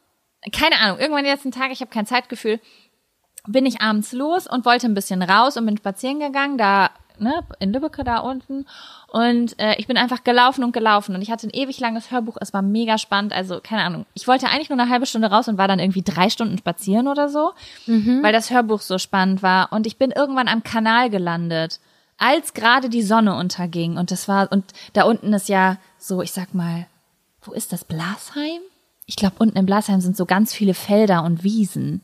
Keine 0.52 0.80
Ahnung, 0.80 1.00
irgendwann 1.00 1.24
die 1.24 1.30
letzten 1.30 1.52
Tage, 1.52 1.74
ich 1.74 1.82
habe 1.82 1.92
kein 1.92 2.06
Zeitgefühl, 2.06 2.60
bin 3.48 3.66
ich 3.66 3.82
abends 3.82 4.12
los 4.12 4.48
und 4.48 4.66
wollte 4.66 4.88
ein 4.88 4.94
bisschen 4.94 5.22
raus 5.22 5.58
und 5.58 5.66
bin 5.66 5.78
spazieren 5.78 6.20
gegangen, 6.20 6.58
da 6.58 6.90
ne, 7.22 7.44
in 7.60 7.72
Lübbecke 7.72 8.04
da 8.04 8.20
unten. 8.20 8.66
Und 9.08 9.60
äh, 9.60 9.76
ich 9.78 9.88
bin 9.88 9.98
einfach 9.98 10.24
gelaufen 10.24 10.64
und 10.64 10.74
gelaufen 10.74 11.16
und 11.16 11.22
ich 11.22 11.32
hatte 11.32 11.48
ein 11.48 11.54
ewig 11.54 11.80
langes 11.80 12.12
Hörbuch. 12.12 12.38
Es 12.40 12.54
war 12.54 12.62
mega 12.62 12.98
spannend. 12.98 13.34
Also 13.34 13.60
keine 13.62 13.84
Ahnung. 13.84 14.06
Ich 14.14 14.28
wollte 14.28 14.48
eigentlich 14.48 14.70
nur 14.70 14.80
eine 14.80 14.90
halbe 14.90 15.06
Stunde 15.06 15.30
raus 15.30 15.48
und 15.48 15.58
war 15.58 15.68
dann 15.68 15.80
irgendwie 15.80 16.02
drei 16.02 16.30
Stunden 16.30 16.58
spazieren 16.58 17.08
oder 17.08 17.30
so, 17.30 17.52
mhm. 17.86 18.22
weil 18.24 18.34
das 18.34 18.50
Hörbuch 18.50 18.82
so 18.82 18.98
spannend 18.98 19.44
war. 19.44 19.72
Und 19.72 19.88
ich 19.88 19.98
bin 19.98 20.12
irgendwann 20.12 20.48
am 20.48 20.64
Kanal 20.64 21.10
gelandet, 21.10 21.80
als 22.18 22.54
gerade 22.54 22.90
die 22.90 23.04
Sonne 23.04 23.36
unterging. 23.36 23.98
Und 23.98 24.12
das 24.12 24.28
war 24.28 24.52
und 24.52 24.66
da 24.94 25.04
unten 25.04 25.34
ist 25.34 25.50
ja 25.50 25.78
so, 25.98 26.22
ich 26.22 26.32
sag 26.32 26.54
mal, 26.54 26.88
wo 27.44 27.54
ist 27.54 27.74
das 27.74 27.84
Blasheim? 27.84 28.62
Ich 29.12 29.18
glaube, 29.18 29.36
unten 29.40 29.58
im 29.58 29.66
Blasheim 29.66 30.00
sind 30.00 30.16
so 30.16 30.26
ganz 30.26 30.54
viele 30.54 30.74
Felder 30.74 31.26
und 31.26 31.44
Wiesen, 31.44 32.02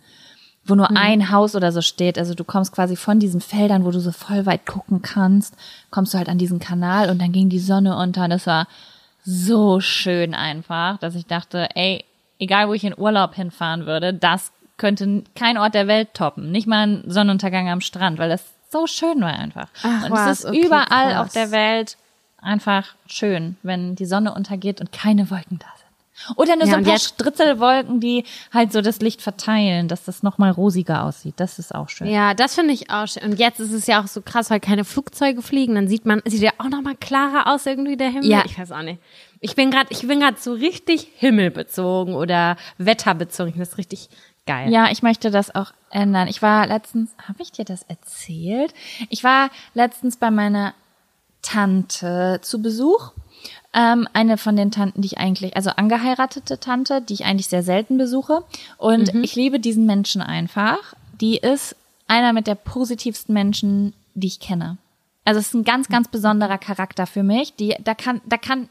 wo 0.66 0.76
nur 0.76 0.91
mhm. 0.91 0.97
ein 0.97 1.32
Haus 1.32 1.55
oder 1.55 1.72
so 1.72 1.82
steht. 1.82 2.18
Also 2.18 2.34
du 2.34 2.43
kommst 2.43 2.74
quasi 2.74 2.97
von 2.97 3.18
diesen 3.18 3.39
Feldern, 3.39 3.86
wo 3.86 3.91
du 3.91 4.01
so 4.01 4.12
voll 4.12 4.45
weit 4.45 4.66
gucken 4.66 5.01
kannst, 5.01 5.55
kommst 5.89 6.14
du 6.14 6.18
halt 6.18 6.28
an 6.28 6.38
diesen 6.38 6.60
Kanal 6.60 7.10
und 7.10 7.22
dann 7.22 7.32
ging 7.32 7.47
die 7.47 7.60
Sonne 7.60 7.95
unter 7.95 8.26
und 8.26 8.32
das 8.32 8.45
war 8.45 8.68
so 9.24 9.80
schön 9.80 10.36
einfach, 10.36 10.97
dass 10.97 11.16
ich 11.16 11.26
dachte, 11.26 11.70
ey, 11.76 12.03
egal 12.39 12.68
wo 12.68 12.74
ich 12.74 12.84
in 12.84 12.97
Urlaub 12.97 13.36
hinfahren 13.36 13.86
würde, 13.86 14.14
das 14.14 14.51
könnte 14.76 15.24
kein 15.34 15.58
Ort 15.58 15.76
der 15.76 15.88
Welt 15.88 16.14
toppen. 16.14 16.51
Nicht 16.51 16.68
mal 16.68 16.88
ein 16.88 17.03
Sonnenuntergang 17.10 17.70
am 17.70 17.80
Strand, 17.80 18.20
weil 18.20 18.28
das 18.28 18.43
so 18.70 18.86
schön 18.86 19.22
war 19.22 19.32
einfach. 19.32 19.70
Ach, 19.82 20.03
und 20.03 20.12
was? 20.12 20.30
es 20.30 20.39
ist 20.39 20.45
okay, 20.47 20.66
überall 20.66 21.14
krass. 21.14 21.26
auf 21.26 21.32
der 21.32 21.51
Welt 21.51 21.95
einfach 22.41 22.95
schön, 23.08 23.55
wenn 23.64 23.95
die 23.95 24.05
Sonne 24.05 24.34
untergeht 24.34 24.82
und 24.82 24.91
keine 24.91 25.32
Wolken 25.32 25.58
da 25.60 25.68
sind. 25.68 25.76
Oder 26.36 26.55
nur 26.55 26.65
ja, 26.65 26.72
so 26.72 26.78
ein 26.78 26.84
paar 26.84 26.99
Stritzelwolken, 26.99 27.99
die 27.99 28.24
halt 28.53 28.72
so 28.74 28.82
das 28.82 28.99
Licht 28.99 29.22
verteilen, 29.22 29.88
dass 29.88 30.03
das 30.03 30.24
nochmal 30.24 30.51
rosiger 30.51 31.03
aussieht. 31.03 31.36
Das 31.38 31.59
ist 31.59 31.74
auch 31.74 31.89
schön. 31.89 32.07
Ja, 32.07 32.34
das 32.34 32.55
finde 32.55 32.74
ich 32.74 32.89
auch 32.89 33.07
schön. 33.07 33.24
Und 33.24 33.39
jetzt 33.39 33.59
ist 33.59 33.72
es 33.72 33.88
ja 33.88 34.01
auch 34.01 34.07
so 34.07 34.22
krass, 34.22 34.49
weil 34.49 34.59
keine 34.59 34.84
Flugzeuge 34.84 35.41
fliegen. 35.41 35.76
Dann 35.76 35.88
sieht 35.88 36.05
man, 36.05 36.22
sieht 36.26 36.41
ja 36.41 36.51
auch 36.57 36.70
nochmal 36.70 36.95
klarer 36.95 37.53
aus 37.53 37.65
irgendwie 37.65 37.97
der 37.97 38.09
Himmel. 38.09 38.30
Ja. 38.30 38.43
Ich 38.45 38.57
weiß 38.57 38.72
auch 38.72 38.82
nicht. 38.82 38.99
Ich 39.39 39.55
bin 39.55 39.70
gerade, 39.70 39.88
ich 39.89 40.07
bin 40.07 40.20
gerade 40.20 40.38
so 40.39 40.53
richtig 40.53 41.07
himmelbezogen 41.15 42.15
oder 42.15 42.57
wetterbezogen. 42.78 43.49
Ich 43.49 43.55
finde 43.55 43.70
das 43.70 43.78
richtig 43.78 44.09
geil. 44.47 44.72
Ja, 44.72 44.89
ich 44.89 45.03
möchte 45.03 45.30
das 45.30 45.53
auch 45.53 45.74
ändern. 45.91 46.28
Ich 46.28 46.41
war 46.41 46.65
letztens, 46.65 47.11
habe 47.28 47.43
ich 47.43 47.51
dir 47.51 47.65
das 47.65 47.84
erzählt? 47.84 48.74
Ich 49.09 49.24
war 49.24 49.49
letztens 49.76 50.18
bei 50.18 50.32
meiner 50.32 50.74
Tante 51.48 52.39
zu 52.41 52.62
Besuch 52.62 53.14
ähm, 53.74 54.08
eine 54.14 54.38
von 54.38 54.56
den 54.56 54.72
Tanten, 54.72 55.02
die 55.02 55.08
ich 55.08 55.18
eigentlich, 55.18 55.56
also 55.56 55.70
angeheiratete 55.70 56.60
Tante, 56.60 57.02
die 57.02 57.14
ich 57.14 57.26
eigentlich 57.26 57.48
sehr 57.48 57.64
selten 57.64 57.98
besuche. 57.98 58.43
Und 58.78 59.14
mhm. 59.14 59.24
ich 59.24 59.36
liebe 59.36 59.60
diesen 59.60 59.86
Menschen 59.86 60.22
einfach. 60.22 60.95
Die 61.22 61.38
ist 61.38 61.76
einer 62.08 62.34
mit 62.34 62.48
der 62.48 62.56
positivsten 62.56 63.34
Menschen, 63.34 63.93
die 64.14 64.28
ich 64.28 64.39
kenne. 64.39 64.78
Also 65.26 65.39
es 65.39 65.48
ist 65.48 65.54
ein 65.54 65.64
ganz, 65.64 65.89
ganz 65.89 66.08
besonderer 66.08 66.58
Charakter 66.58 67.06
für 67.06 67.24
mich. 67.24 67.56
Die, 67.56 67.76
da 67.84 67.93
kann, 67.93 68.22
da 68.26 68.38
kann 68.38 68.70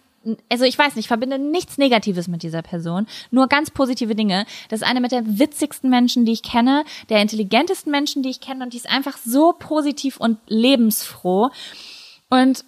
also 0.48 0.64
ich 0.64 0.76
weiß 0.76 0.96
nicht, 0.96 1.04
ich 1.04 1.08
verbinde 1.08 1.38
nichts 1.38 1.78
Negatives 1.78 2.26
mit 2.26 2.42
dieser 2.42 2.62
Person, 2.62 3.06
nur 3.30 3.46
ganz 3.46 3.70
positive 3.70 4.16
Dinge. 4.16 4.44
Das 4.68 4.80
ist 4.80 4.88
eine 4.88 5.00
mit 5.00 5.12
der 5.12 5.22
witzigsten 5.24 5.88
Menschen, 5.88 6.24
die 6.24 6.32
ich 6.32 6.42
kenne, 6.42 6.84
der 7.10 7.22
intelligentesten 7.22 7.92
Menschen, 7.92 8.24
die 8.24 8.30
ich 8.30 8.40
kenne 8.40 8.64
und 8.64 8.72
die 8.72 8.78
ist 8.78 8.90
einfach 8.90 9.18
so 9.18 9.54
positiv 9.56 10.16
und 10.16 10.38
lebensfroh. 10.48 11.50
Und 12.28 12.64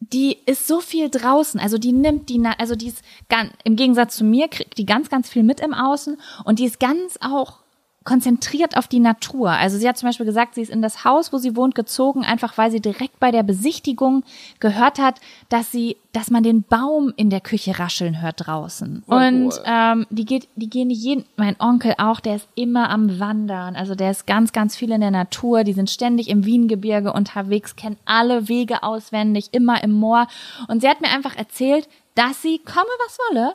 die 0.00 0.38
ist 0.46 0.66
so 0.66 0.80
viel 0.80 1.10
draußen, 1.10 1.58
also 1.60 1.76
die 1.76 1.92
nimmt 1.92 2.28
die, 2.28 2.42
also 2.58 2.76
die 2.76 2.88
ist 2.88 3.02
ganz, 3.28 3.52
im 3.64 3.76
Gegensatz 3.76 4.16
zu 4.16 4.24
mir, 4.24 4.48
kriegt 4.48 4.78
die 4.78 4.86
ganz, 4.86 5.10
ganz 5.10 5.28
viel 5.28 5.42
mit 5.42 5.60
im 5.60 5.74
Außen. 5.74 6.18
Und 6.44 6.58
die 6.58 6.64
ist 6.64 6.80
ganz 6.80 7.18
auch 7.20 7.58
konzentriert 8.08 8.74
auf 8.78 8.88
die 8.88 9.00
Natur. 9.00 9.50
Also 9.50 9.76
sie 9.76 9.86
hat 9.86 9.98
zum 9.98 10.08
Beispiel 10.08 10.24
gesagt, 10.24 10.54
sie 10.54 10.62
ist 10.62 10.70
in 10.70 10.80
das 10.80 11.04
Haus, 11.04 11.30
wo 11.30 11.36
sie 11.36 11.54
wohnt, 11.56 11.74
gezogen, 11.74 12.24
einfach 12.24 12.56
weil 12.56 12.70
sie 12.70 12.80
direkt 12.80 13.20
bei 13.20 13.30
der 13.30 13.42
Besichtigung 13.42 14.24
gehört 14.60 14.98
hat, 14.98 15.20
dass 15.50 15.70
sie, 15.70 15.98
dass 16.14 16.30
man 16.30 16.42
den 16.42 16.62
Baum 16.62 17.12
in 17.16 17.28
der 17.28 17.42
Küche 17.42 17.78
rascheln 17.78 18.22
hört 18.22 18.46
draußen. 18.46 19.02
Oh, 19.06 19.14
und 19.14 19.48
cool. 19.48 19.62
ähm, 19.66 20.06
die 20.08 20.24
geht, 20.24 20.48
die 20.56 20.70
gehen 20.70 20.88
nicht 20.88 21.02
jeden, 21.02 21.26
mein 21.36 21.60
Onkel 21.60 21.96
auch, 21.98 22.20
der 22.20 22.36
ist 22.36 22.48
immer 22.54 22.88
am 22.88 23.20
Wandern. 23.20 23.76
Also 23.76 23.94
der 23.94 24.10
ist 24.10 24.26
ganz, 24.26 24.52
ganz 24.52 24.74
viel 24.74 24.90
in 24.90 25.02
der 25.02 25.10
Natur. 25.10 25.62
Die 25.62 25.74
sind 25.74 25.90
ständig 25.90 26.30
im 26.30 26.46
Wiengebirge 26.46 27.12
unterwegs, 27.12 27.76
kennen 27.76 27.98
alle 28.06 28.48
Wege 28.48 28.84
auswendig, 28.84 29.50
immer 29.52 29.84
im 29.84 29.92
Moor. 29.92 30.28
Und 30.66 30.80
sie 30.80 30.88
hat 30.88 31.02
mir 31.02 31.10
einfach 31.10 31.36
erzählt, 31.36 31.86
dass 32.14 32.40
sie, 32.40 32.58
komme 32.58 32.88
was 33.04 33.18
wolle, 33.28 33.52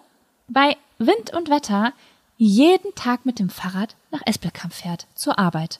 bei 0.47 0.77
Wind 0.99 1.33
und 1.35 1.49
Wetter 1.49 1.91
jeden 2.37 2.93
Tag 2.95 3.25
mit 3.25 3.39
dem 3.39 3.49
Fahrrad 3.49 3.95
nach 4.11 4.21
Espelkamp 4.25 4.73
fährt 4.73 5.07
zur 5.15 5.39
Arbeit. 5.39 5.79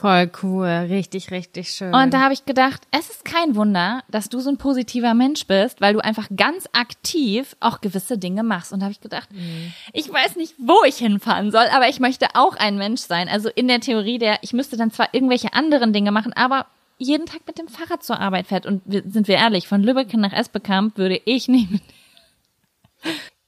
Voll 0.00 0.30
cool, 0.42 0.66
richtig, 0.66 1.30
richtig 1.30 1.72
schön. 1.72 1.94
Und 1.94 2.14
da 2.14 2.22
habe 2.22 2.32
ich 2.32 2.46
gedacht, 2.46 2.80
es 2.90 3.10
ist 3.10 3.22
kein 3.22 3.54
Wunder, 3.54 4.02
dass 4.08 4.30
du 4.30 4.40
so 4.40 4.48
ein 4.48 4.56
positiver 4.56 5.12
Mensch 5.12 5.46
bist, 5.46 5.82
weil 5.82 5.92
du 5.92 6.00
einfach 6.00 6.26
ganz 6.34 6.66
aktiv 6.72 7.54
auch 7.60 7.82
gewisse 7.82 8.16
Dinge 8.16 8.42
machst. 8.42 8.72
Und 8.72 8.80
da 8.80 8.84
habe 8.84 8.92
ich 8.92 9.02
gedacht, 9.02 9.30
mhm. 9.30 9.74
ich 9.92 10.10
weiß 10.10 10.36
nicht, 10.36 10.54
wo 10.56 10.84
ich 10.86 10.96
hinfahren 10.96 11.50
soll, 11.50 11.66
aber 11.74 11.88
ich 11.90 12.00
möchte 12.00 12.28
auch 12.32 12.56
ein 12.56 12.78
Mensch 12.78 13.02
sein. 13.02 13.28
Also 13.28 13.50
in 13.50 13.68
der 13.68 13.80
Theorie 13.80 14.16
der, 14.16 14.38
ich 14.40 14.54
müsste 14.54 14.78
dann 14.78 14.90
zwar 14.90 15.12
irgendwelche 15.12 15.52
anderen 15.52 15.92
Dinge 15.92 16.12
machen, 16.12 16.32
aber 16.32 16.64
jeden 16.96 17.26
Tag 17.26 17.40
mit 17.46 17.58
dem 17.58 17.68
Fahrrad 17.68 18.02
zur 18.02 18.18
Arbeit 18.20 18.46
fährt. 18.46 18.64
Und 18.64 18.80
sind 18.86 19.28
wir 19.28 19.36
ehrlich, 19.36 19.68
von 19.68 19.82
Lübeck 19.82 20.14
nach 20.14 20.32
Esbekamp 20.32 20.96
würde 20.96 21.20
ich 21.26 21.46
nicht 21.46 21.70
mit 21.70 21.82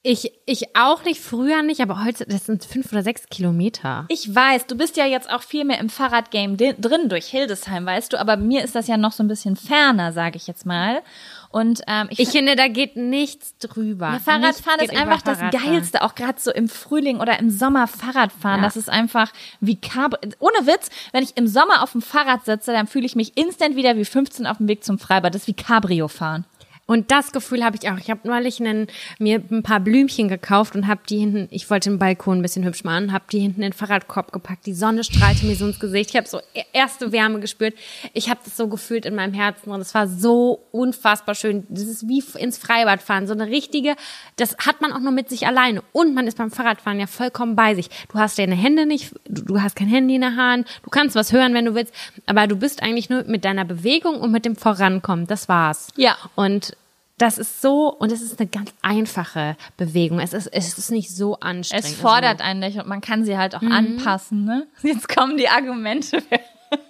ich, 0.05 0.33
ich 0.47 0.77
auch 0.77 1.05
nicht, 1.05 1.21
früher 1.21 1.63
nicht, 1.63 1.81
aber 1.81 2.05
heute, 2.05 2.27
das 2.27 2.47
sind 2.47 2.65
fünf 2.65 2.91
oder 2.91 3.05
sechs 3.05 3.29
Kilometer. 3.29 4.07
Ich 4.09 4.35
weiß, 4.35 4.67
du 4.67 4.77
bist 4.77 4.97
ja 4.97 5.07
jetzt 5.07 5.31
auch 5.31 5.43
viel 5.43 5.65
mehr 5.65 5.79
im 5.79 5.89
Fahrradgame 5.89 6.57
drin 6.57 7.09
durch 7.09 7.27
Hildesheim, 7.27 7.87
weißt 7.87 8.13
du, 8.13 8.19
aber 8.19 8.37
mir 8.37 8.65
ist 8.65 8.75
das 8.75 8.89
ja 8.89 8.97
noch 8.97 9.13
so 9.13 9.23
ein 9.23 9.29
bisschen 9.29 9.55
ferner, 9.55 10.13
sage 10.13 10.37
ich 10.37 10.49
jetzt 10.49 10.67
mal. 10.67 11.03
Und 11.51 11.83
ähm, 11.87 12.09
ich, 12.11 12.19
ich 12.19 12.31
finde, 12.31 12.57
da 12.57 12.67
geht 12.67 12.97
nichts 12.97 13.57
drüber. 13.59 14.13
Ja, 14.15 14.19
Fahrradfahren 14.19 14.81
ist 14.81 14.97
einfach 14.97 15.23
das 15.23 15.39
Geilste, 15.53 16.03
auch 16.03 16.17
gerade 16.17 16.41
so 16.41 16.51
im 16.51 16.69
Frühling 16.69 17.21
oder 17.21 17.39
im 17.39 17.51
Sommer 17.51 17.87
Fahrradfahren. 17.87 18.61
Ja. 18.61 18.67
Das 18.67 18.77
ist 18.77 18.89
einfach 18.89 19.31
wie 19.61 19.77
Cabrio. 19.77 20.33
Ohne 20.41 20.67
Witz, 20.67 20.89
wenn 21.13 21.23
ich 21.23 21.37
im 21.37 21.47
Sommer 21.47 21.83
auf 21.83 21.93
dem 21.93 22.03
Fahrrad 22.03 22.45
sitze, 22.45 22.73
dann 22.73 22.89
fühle 22.89 23.07
ich 23.07 23.15
mich 23.15 23.37
instant 23.37 23.77
wieder 23.77 23.97
wie 23.97 24.05
15 24.05 24.47
auf 24.47 24.57
dem 24.57 24.67
Weg 24.67 24.83
zum 24.83 24.99
Freibad. 24.99 25.35
Das 25.35 25.43
ist 25.43 25.49
wie 25.49 25.55
Cabrio 25.55 26.09
fahren. 26.09 26.45
Und 26.93 27.11
das 27.11 27.33
Gefühl 27.33 27.65
habe 27.65 27.79
ich 27.81 27.91
auch. 27.91 27.97
Ich 27.97 28.11
habe 28.11 28.21
neulich 28.29 28.61
einen, 28.61 28.87
mir 29.19 29.43
ein 29.51 29.63
paar 29.63 29.81
Blümchen 29.81 30.29
gekauft 30.29 30.77
und 30.77 30.87
habe 30.87 31.01
die 31.09 31.21
hinten, 31.21 31.49
ich 31.51 31.71
wollte 31.71 31.89
den 31.89 31.99
Balkon 31.99 32.41
ein 32.41 32.43
bisschen 32.43 32.67
hübsch 32.67 32.85
machen, 32.85 33.13
habe 33.13 33.25
die 33.33 33.39
hinten 33.39 33.63
in 33.63 33.71
den 33.71 33.73
Fahrradkorb 33.73 34.31
gepackt. 34.31 34.67
Die 34.67 34.75
Sonne 34.75 35.03
strahlte 35.03 35.47
mir 35.47 35.57
so 35.57 35.65
ins 35.65 35.81
Gesicht. 35.81 36.11
Ich 36.11 36.17
habe 36.17 36.29
so 36.29 36.41
e-, 36.53 36.65
erste 36.75 37.11
Wärme 37.11 37.41
gespürt. 37.41 37.73
Ich 38.13 38.29
habe 38.29 38.41
das 38.45 38.59
so 38.59 38.69
gefühlt 38.69 39.07
in 39.07 39.15
meinem 39.15 39.33
Herzen 39.33 39.71
und 39.71 39.81
es 39.81 39.95
war 39.95 40.07
so 40.07 40.61
unfassbar 40.71 41.35
schön. 41.35 41.67
Das 41.71 41.85
ist 41.85 42.09
wie 42.09 42.23
ins 42.37 42.59
Freibad 42.59 43.01
fahren, 43.01 43.27
so 43.27 43.33
eine 43.33 43.47
richtige, 43.47 43.97
das 44.37 44.55
hat 44.59 44.83
man 44.83 44.93
auch 44.93 45.01
nur 45.01 45.13
mit 45.13 45.31
sich 45.31 45.47
alleine. 45.47 45.83
Und 45.93 46.15
man 46.15 46.27
ist 46.27 46.37
beim 46.37 46.51
Fahrradfahren 46.51 47.01
ja 47.01 47.07
vollkommen 47.07 47.57
bei 47.57 47.75
sich. 47.75 47.89
Du 48.13 48.19
hast 48.19 48.39
deine 48.39 48.55
Hände 48.55 48.85
nicht, 48.85 49.15
du, 49.25 49.41
du 49.41 49.63
hast 49.63 49.77
kein 49.77 49.89
Handy 49.89 50.17
in 50.17 50.21
der 50.21 50.37
Hand, 50.37 50.69
du 50.83 50.91
kannst 50.91 51.17
was 51.17 51.33
hören, 51.33 51.55
wenn 51.55 51.65
du 51.65 51.75
willst, 51.75 51.95
aber 52.27 52.47
du 52.47 52.57
bist 52.57 52.83
eigentlich 52.83 53.09
nur 53.09 53.25
mit 53.25 53.47
deiner 53.47 53.65
Bewegung 53.65 54.21
und 54.21 54.31
mit 54.31 54.45
dem 54.45 54.57
Vorankommen. 54.57 55.27
Das 55.27 55.49
war's. 55.49 55.89
Ja. 55.97 56.19
Und 56.35 56.77
das 57.23 57.39
ist 57.39 57.63
so, 57.63 57.89
und 57.89 58.11
es 58.11 58.21
ist 58.21 58.41
eine 58.41 58.49
ganz 58.49 58.75
einfache 58.83 59.57
Bewegung. 59.77 60.19
Es 60.19 60.33
ist, 60.33 60.49
es 60.49 60.77
ist 60.77 60.91
nicht 60.91 61.15
so 61.15 61.39
anstrengend. 61.39 61.87
Es 61.87 61.95
fordert 61.95 62.41
also, 62.41 62.43
einen 62.43 62.61
nicht 62.61 62.79
und 62.79 62.89
man 62.89 63.01
kann 63.01 63.25
sie 63.25 63.39
halt 63.39 63.55
auch 63.55 63.61
mhm. 63.61 63.71
anpassen, 63.71 64.45
ne? 64.45 64.67
Jetzt 64.83 65.09
kommen 65.09 65.37
die 65.37 65.49
Argumente. 65.49 66.21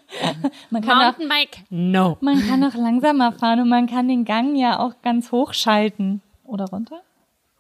man 0.71 0.83
kann 0.83 0.99
Mountainbike? 0.99 1.57
Auch, 1.57 1.71
no. 1.71 2.19
Man 2.23 2.49
kann 2.49 2.65
auch 2.65 2.75
langsamer 2.75 3.33
fahren 3.33 3.61
und 3.61 3.69
man 3.69 3.87
kann 3.87 4.09
den 4.09 4.25
Gang 4.25 4.57
ja 4.57 4.79
auch 4.79 4.95
ganz 5.03 5.33
hoch 5.33 5.53
schalten. 5.53 6.23
Oder 6.45 6.65
runter? 6.65 7.03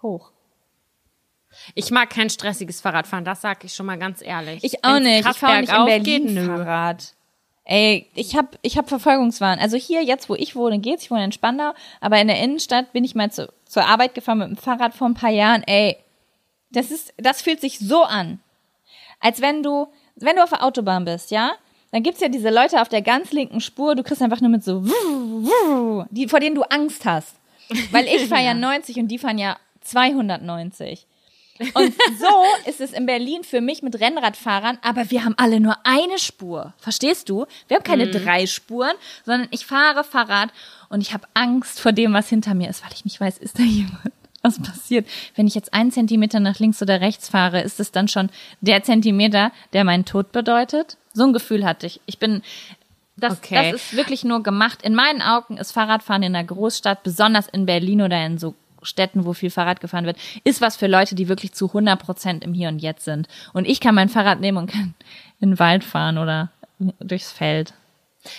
Hoch. 0.01 0.31
Ich 1.75 1.91
mag 1.91 2.09
kein 2.09 2.31
stressiges 2.31 2.81
Fahrradfahren, 2.81 3.27
das 3.27 3.43
sag 3.43 3.63
ich 3.65 3.75
schon 3.75 3.85
mal 3.85 3.99
ganz 3.99 4.23
ehrlich. 4.23 4.65
Ich 4.65 4.83
auch 4.83 4.99
nicht. 4.99 5.29
Ich 5.29 5.37
fahre 5.37 5.61
nicht 5.61 5.73
in 5.73 5.85
Berlin 5.85 6.27
geht, 6.35 6.47
Fahrrad. 6.47 7.15
Ey, 7.65 8.09
ich 8.15 8.37
hab, 8.37 8.59
ich 8.63 8.77
hab 8.77 8.89
Verfolgungswahn. 8.89 9.59
Also 9.59 9.77
hier, 9.77 10.03
jetzt 10.03 10.29
wo 10.29 10.35
ich 10.35 10.57
wohne, 10.57 10.81
geht's. 10.81 11.05
Ich 11.05 11.11
wohne 11.11 11.25
in 11.25 11.33
Spandau. 11.33 11.73
Aber 12.01 12.21
in 12.21 12.27
der 12.27 12.41
Innenstadt 12.41 12.93
bin 12.93 13.05
ich 13.05 13.15
mal 13.15 13.31
zu, 13.31 13.53
zur 13.67 13.87
Arbeit 13.87 14.15
gefahren 14.15 14.39
mit 14.39 14.49
dem 14.49 14.57
Fahrrad 14.57 14.95
vor 14.95 15.09
ein 15.09 15.15
paar 15.15 15.31
Jahren. 15.31 15.63
Ey, 15.65 15.97
das 16.71 16.91
ist, 16.91 17.15
das 17.19 17.43
fühlt 17.43 17.61
sich 17.61 17.79
so 17.79 18.03
an. 18.03 18.41
Als 19.21 19.41
wenn 19.41 19.63
du, 19.63 19.87
wenn 20.17 20.37
du 20.37 20.43
auf 20.43 20.51
der 20.51 20.65
Autobahn 20.65 21.05
bist, 21.05 21.31
ja? 21.31 21.53
Dann 21.93 22.03
gibt's 22.03 22.21
ja 22.21 22.29
diese 22.29 22.51
Leute 22.51 22.81
auf 22.81 22.89
der 22.89 23.03
ganz 23.03 23.33
linken 23.33 23.61
Spur, 23.61 23.95
du 23.95 24.03
kriegst 24.03 24.23
einfach 24.23 24.41
nur 24.41 24.49
mit 24.49 24.65
so, 24.65 24.83
die, 26.11 26.27
vor 26.27 26.41
denen 26.41 26.57
du 26.57 26.63
Angst 26.63 27.05
hast. 27.05 27.37
Weil 27.91 28.07
ich 28.07 28.27
fahre 28.29 28.45
ja 28.45 28.55
90 28.55 28.97
und 28.97 29.09
die 29.09 29.19
fahren 29.19 29.39
ja 29.39 29.59
290. 29.83 31.07
Und 31.75 31.95
so 32.19 32.69
ist 32.69 32.81
es 32.81 32.93
in 32.93 33.07
Berlin 33.07 33.45
für 33.45 33.61
mich 33.61 33.83
mit 33.83 34.01
Rennradfahrern, 34.01 34.79
aber 34.83 35.11
wir 35.11 35.25
haben 35.25 35.35
alle 35.37 35.61
nur 35.61 35.77
eine 35.85 36.19
Spur. 36.19 36.75
Verstehst 36.79 37.29
du? 37.29 37.47
Wir 37.69 37.77
haben 37.77 37.85
keine 37.85 38.07
mhm. 38.07 38.13
drei 38.13 38.47
Spuren, 38.47 38.95
sondern 39.25 39.49
ich 39.51 39.67
fahre 39.67 40.05
Fahrrad 40.05 40.51
und 40.89 41.01
ich 41.01 41.13
habe 41.13 41.27
Angst 41.35 41.81
vor 41.81 41.93
dem, 41.93 42.13
was 42.13 42.29
hinter 42.29 42.55
mir 42.55 42.69
ist, 42.69 42.83
weil 42.83 42.93
ich 42.95 43.05
nicht 43.05 43.21
weiß, 43.21 43.39
ist 43.39 43.59
da 43.59 43.63
jemand? 43.65 44.13
Was 44.43 44.61
passiert? 44.61 45.07
Wenn 45.37 45.47
ich 45.47 45.55
jetzt 45.55 45.73
einen 45.73 45.93
Zentimeter 45.93 46.41
nach 46.41 46.59
links 46.59 46.83
oder 46.83 47.01
rechts 47.01 47.29
fahre, 47.29 47.61
ist 47.61 47.79
es 47.79 47.93
dann 47.93 48.09
schon 48.09 48.29
der 48.61 48.83
Zentimeter, 48.83 49.53
der 49.73 49.85
meinen 49.85 50.05
Tod 50.05 50.33
bedeutet? 50.33 50.97
So 51.15 51.23
ein 51.23 51.33
Gefühl 51.33 51.65
hatte 51.65 51.87
ich. 51.87 52.01
Ich 52.07 52.19
bin, 52.19 52.43
das, 53.17 53.35
okay. 53.35 53.71
das 53.71 53.83
ist 53.83 53.97
wirklich 53.97 54.25
nur 54.25 54.43
gemacht. 54.43 54.83
In 54.83 54.97
meinen 54.97 55.23
Augen 55.23 55.59
ist 55.59 55.71
Fahrradfahren 55.71 56.25
in 56.25 56.35
einer 56.35 56.45
Großstadt, 56.45 57.05
besonders 57.05 57.47
in 57.49 57.67
Berlin 57.67 58.03
oder 58.03 58.27
in 58.27 58.37
so 58.39 58.57
Städten, 58.83 59.25
wo 59.25 59.33
viel 59.33 59.51
Fahrrad 59.51 59.81
gefahren 59.81 60.07
wird, 60.07 60.17
ist 60.45 60.61
was 60.61 60.77
für 60.77 60.87
Leute, 60.87 61.15
die 61.15 61.29
wirklich 61.29 61.53
zu 61.53 61.69
100 61.69 62.01
Prozent 62.01 62.45
im 62.45 62.55
Hier 62.55 62.69
und 62.69 62.81
Jetzt 62.81 63.05
sind. 63.05 63.29
Und 63.53 63.67
ich 63.67 63.81
kann 63.81 63.95
mein 63.95 64.09
Fahrrad 64.09 64.41
nehmen 64.41 64.59
und 64.59 64.71
kann 64.71 64.95
in 65.41 65.51
den 65.51 65.59
Wald 65.59 65.85
fahren 65.85 66.19
oder 66.19 66.51
durchs 67.01 67.33
Feld. 67.33 67.75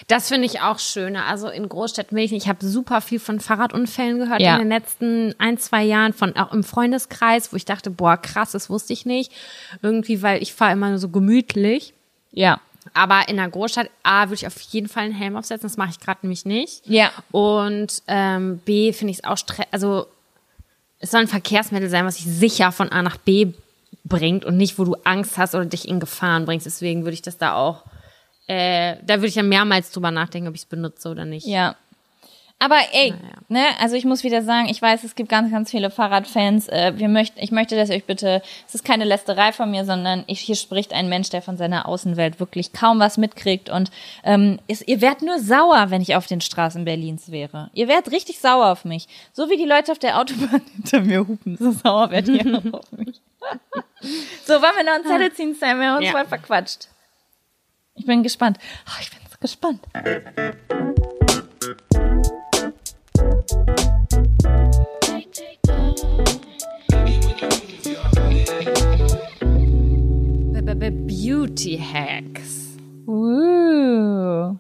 Das 0.08 0.30
finde 0.30 0.46
ich 0.46 0.62
auch 0.62 0.80
schöner. 0.80 1.26
Also 1.26 1.50
in 1.50 1.68
Großstädten 1.68 2.16
will 2.16 2.24
ich 2.24 2.32
nicht. 2.32 2.44
Ich 2.44 2.50
habe 2.50 2.66
super 2.66 3.02
viel 3.02 3.20
von 3.20 3.40
Fahrradunfällen 3.40 4.18
gehört 4.18 4.42
ja. 4.42 4.54
in 4.54 4.60
den 4.60 4.70
letzten 4.70 5.36
ein, 5.40 5.58
zwei 5.58 5.84
Jahren, 5.84 6.14
von 6.14 6.36
auch 6.38 6.54
im 6.54 6.64
Freundeskreis, 6.64 7.52
wo 7.52 7.58
ich 7.58 7.66
dachte, 7.66 7.90
boah, 7.90 8.18
krass, 8.18 8.52
das 8.52 8.70
wusste 8.70 8.94
ich 8.94 9.06
nicht. 9.06 9.32
Irgendwie, 9.82 10.22
weil 10.22 10.42
ich 10.42 10.54
fahre 10.54 10.72
immer 10.72 10.90
nur 10.90 11.00
so 11.00 11.10
gemütlich. 11.10 11.94
Ja. 12.32 12.62
Aber 12.94 13.28
in 13.28 13.38
der 13.38 13.50
Großstadt, 13.50 13.90
A, 14.04 14.26
würde 14.26 14.36
ich 14.36 14.48
auf 14.48 14.60
jeden 14.60 14.88
Fall 14.88 15.04
einen 15.04 15.14
Helm 15.14 15.36
aufsetzen. 15.36 15.68
Das 15.68 15.78
mache 15.78 15.92
ich 15.92 16.00
gerade 16.00 16.20
nämlich 16.24 16.46
nicht. 16.46 16.86
Ja. 16.86 17.12
Und 17.32 18.04
ähm, 18.08 18.60
B, 18.60 18.94
finde 18.94 19.12
ich 19.12 19.20
es 19.20 19.24
auch 19.24 19.38
stress. 19.38 19.68
Also 19.72 20.08
es 21.04 21.12
soll 21.12 21.20
ein 21.20 21.28
Verkehrsmittel 21.28 21.90
sein, 21.90 22.06
was 22.06 22.16
dich 22.16 22.26
sicher 22.26 22.72
von 22.72 22.90
A 22.90 23.04
nach 23.04 23.18
B 23.18 23.54
bringt 24.06 24.46
und 24.46 24.56
nicht, 24.56 24.80
wo 24.80 24.86
du 24.86 24.96
Angst 25.04 25.38
hast 25.38 25.54
oder 25.54 25.66
dich 25.66 25.88
in 25.88 26.00
Gefahren 26.00 26.46
bringst. 26.46 26.66
Deswegen 26.66 27.04
würde 27.04 27.14
ich 27.14 27.22
das 27.22 27.38
da 27.38 27.56
auch, 27.56 27.84
äh, 28.48 28.96
da 29.06 29.18
würde 29.18 29.28
ich 29.28 29.36
ja 29.36 29.44
mehrmals 29.44 29.92
drüber 29.92 30.12
nachdenken, 30.12 30.48
ob 30.48 30.56
ich 30.56 30.62
es 30.62 30.66
benutze 30.66 31.10
oder 31.10 31.26
nicht. 31.26 31.46
Ja, 31.46 31.76
aber 32.64 32.78
ey, 32.94 33.12
naja. 33.12 33.34
ne, 33.50 33.66
also 33.82 33.98
ich 33.98 34.06
muss 34.06 34.24
wieder 34.24 34.42
sagen, 34.42 34.70
ich 34.70 34.82
weiß, 34.82 35.04
es 35.04 35.16
gibt 35.16 35.28
ganz, 35.28 35.52
ganz 35.52 35.70
viele 35.70 35.92
Fahrradfans. 35.92 36.70
Äh, 36.70 36.94
wir 36.96 37.10
möchten, 37.10 37.38
ich 37.40 37.52
möchte, 37.52 37.76
dass 37.76 37.90
ihr 37.90 37.96
euch 37.98 38.06
bitte, 38.06 38.42
es 38.66 38.76
ist 38.76 38.86
keine 38.86 39.04
Lästerei 39.04 39.52
von 39.52 39.70
mir, 39.70 39.84
sondern 39.84 40.24
ich, 40.28 40.40
hier 40.40 40.56
spricht 40.56 40.94
ein 40.94 41.10
Mensch, 41.10 41.30
der 41.30 41.42
von 41.42 41.58
seiner 41.58 41.90
Außenwelt 41.90 42.40
wirklich 42.40 42.72
kaum 42.72 43.00
was 43.00 43.18
mitkriegt. 43.18 43.70
Und 43.70 43.92
ähm, 44.24 44.60
ist, 44.68 44.88
ihr 44.88 45.02
werdet 45.02 45.24
nur 45.24 45.40
sauer, 45.40 45.88
wenn 45.90 46.02
ich 46.02 46.16
auf 46.16 46.26
den 46.26 46.40
Straßen 46.40 46.86
Berlins 46.86 47.32
wäre. 47.32 47.70
Ihr 47.74 47.90
werdet 47.90 48.14
richtig 48.14 48.40
sauer 48.40 48.72
auf 48.72 48.86
mich. 48.86 49.08
So 49.34 49.50
wie 49.50 49.58
die 49.58 49.66
Leute 49.66 49.92
auf 49.92 50.00
der 50.00 50.20
Autobahn 50.22 50.62
hinter 50.76 51.02
mir 51.02 51.28
hupen. 51.28 51.58
So 51.58 51.72
sauer 51.72 52.12
werdet 52.12 52.46
ihr 52.46 52.56
auf 52.74 52.90
mich. 52.94 53.20
so, 54.46 54.54
wollen 54.54 54.72
wir 54.78 54.86
noch 54.86 54.94
einen 54.94 55.06
Zettel 55.06 55.34
ziehen, 55.34 55.54
Sam? 55.60 55.82
Wir 55.82 55.90
haben 55.90 55.98
uns 55.98 56.06
ja. 56.06 56.14
mal 56.14 56.26
verquatscht. 56.26 56.88
Ich 57.96 58.06
bin 58.06 58.24
gespannt. 58.24 58.58
Oh, 58.88 59.02
ich 59.02 59.10
bin 59.10 59.20
so 59.30 59.38
gespannt. 59.42 59.82
Beauty 71.08 71.80
Hacks. 71.80 72.78
Uh. 73.08 74.56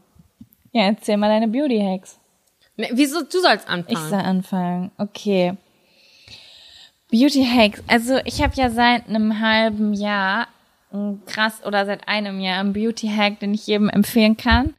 Ja, 0.72 0.86
erzähl 0.88 1.18
mal 1.18 1.28
deine 1.30 1.48
Beauty 1.48 1.80
Hacks. 1.80 2.18
Ne, 2.76 2.90
wieso? 2.94 3.22
Du 3.22 3.40
sollst 3.40 3.70
anfangen. 3.70 3.86
Ich 3.90 4.00
soll 4.00 4.20
anfangen. 4.20 4.92
Okay. 4.98 5.54
Beauty 7.12 7.46
Hacks. 7.46 7.84
Also 7.88 8.20
ich 8.26 8.42
habe 8.42 8.54
ja 8.56 8.72
seit 8.72 9.08
einem 9.08 9.40
halben 9.40 9.94
Jahr 9.94 10.48
krass 11.28 11.64
oder 11.64 11.86
seit 11.86 12.08
einem 12.08 12.40
Jahr 12.40 12.60
einen 12.60 12.74
Beauty 12.74 13.10
Hack, 13.10 13.40
den 13.40 13.54
ich 13.54 13.68
jedem 13.68 13.90
empfehlen 13.90 14.38
kann. 14.38 14.74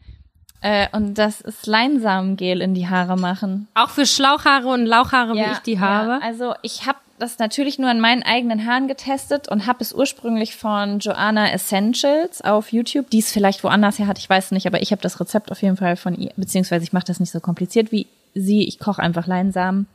Äh, 0.64 0.88
und 0.92 1.18
das 1.18 1.42
ist 1.42 1.66
Leinsamengel 1.66 2.62
in 2.62 2.72
die 2.72 2.88
Haare 2.88 3.18
machen. 3.18 3.68
Auch 3.74 3.90
für 3.90 4.06
Schlauchhaare 4.06 4.68
und 4.68 4.86
Lauchhaare, 4.86 5.36
ja, 5.36 5.44
wie 5.44 5.52
ich 5.52 5.58
die 5.58 5.78
habe. 5.78 6.12
Ja. 6.12 6.20
Also 6.22 6.54
ich 6.62 6.86
habe 6.86 6.96
das 7.18 7.38
natürlich 7.38 7.78
nur 7.78 7.90
an 7.90 8.00
meinen 8.00 8.22
eigenen 8.22 8.64
Haaren 8.64 8.88
getestet 8.88 9.46
und 9.46 9.66
habe 9.66 9.80
es 9.82 9.92
ursprünglich 9.92 10.56
von 10.56 11.00
Joanna 11.00 11.52
Essentials 11.52 12.40
auf 12.40 12.72
YouTube, 12.72 13.10
die 13.10 13.18
es 13.18 13.30
vielleicht 13.30 13.62
woanders 13.62 13.98
her 13.98 14.06
hat, 14.06 14.18
ich 14.18 14.28
weiß 14.28 14.52
nicht, 14.52 14.66
aber 14.66 14.80
ich 14.80 14.90
habe 14.90 15.02
das 15.02 15.20
Rezept 15.20 15.52
auf 15.52 15.60
jeden 15.60 15.76
Fall 15.76 15.96
von 15.96 16.14
ihr, 16.14 16.32
beziehungsweise 16.36 16.82
ich 16.82 16.94
mache 16.94 17.04
das 17.04 17.20
nicht 17.20 17.30
so 17.30 17.40
kompliziert 17.40 17.92
wie 17.92 18.06
sie. 18.34 18.66
Ich 18.66 18.78
koche 18.78 19.02
einfach 19.02 19.26
Leinsamen 19.26 19.86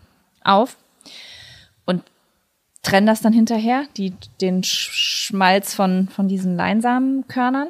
auf 0.43 0.77
und 1.85 2.03
trenne 2.83 3.07
das 3.07 3.21
dann 3.21 3.33
hinterher, 3.33 3.85
die, 3.97 4.13
den 4.39 4.63
Schmalz 4.63 5.73
von, 5.73 6.09
von 6.09 6.27
diesen 6.27 6.55
Leinsamenkörnern 6.55 7.69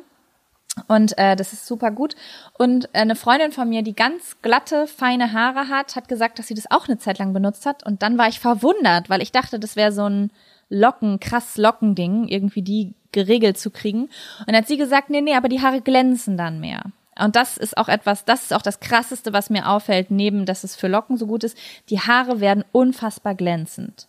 und 0.88 1.18
äh, 1.18 1.36
das 1.36 1.54
ist 1.54 1.66
super 1.66 1.92
gut. 1.92 2.16
Und 2.58 2.86
äh, 2.94 3.00
eine 3.00 3.16
Freundin 3.16 3.52
von 3.52 3.70
mir, 3.70 3.82
die 3.82 3.96
ganz 3.96 4.38
glatte, 4.42 4.88
feine 4.88 5.34
Haare 5.34 5.70
hat, 5.70 5.96
hat 5.96 6.08
gesagt, 6.08 6.40
dass 6.40 6.48
sie 6.48 6.54
das 6.54 6.70
auch 6.72 6.88
eine 6.88 6.98
Zeit 6.98 7.20
lang 7.20 7.34
benutzt 7.34 7.66
hat. 7.66 7.86
Und 7.86 8.02
dann 8.02 8.18
war 8.18 8.28
ich 8.28 8.40
verwundert, 8.40 9.10
weil 9.10 9.22
ich 9.22 9.32
dachte, 9.32 9.60
das 9.60 9.76
wäre 9.76 9.92
so 9.92 10.08
ein 10.08 10.32
Locken, 10.70 11.20
krass 11.20 11.58
Lockending, 11.58 12.28
irgendwie 12.28 12.62
die 12.62 12.94
geregelt 13.12 13.58
zu 13.58 13.72
kriegen. 13.72 14.10
Und 14.46 14.56
hat 14.56 14.68
sie 14.68 14.78
gesagt, 14.78 15.10
nee, 15.10 15.22
nee, 15.22 15.36
aber 15.36 15.50
die 15.50 15.62
Haare 15.62 15.82
glänzen 15.82 16.38
dann 16.38 16.60
mehr. 16.60 16.84
Und 17.18 17.36
das 17.36 17.58
ist 17.58 17.78
auch 17.78 17.90
etwas, 17.90 18.26
das 18.26 18.44
ist 18.44 18.54
auch 18.54 18.62
das 18.62 18.80
krasseste, 18.80 19.34
was 19.34 19.50
mir 19.50 19.68
auffällt, 19.68 20.12
neben, 20.12 20.46
dass 20.46 20.64
es 20.64 20.76
für 20.76 20.88
Locken 20.88 21.18
so 21.18 21.28
gut 21.28 21.44
ist. 21.44 21.58
Die 21.90 22.00
Haare 22.00 22.40
werden 22.40 22.64
unfassbar 22.72 23.36
glänzend. 23.36 24.09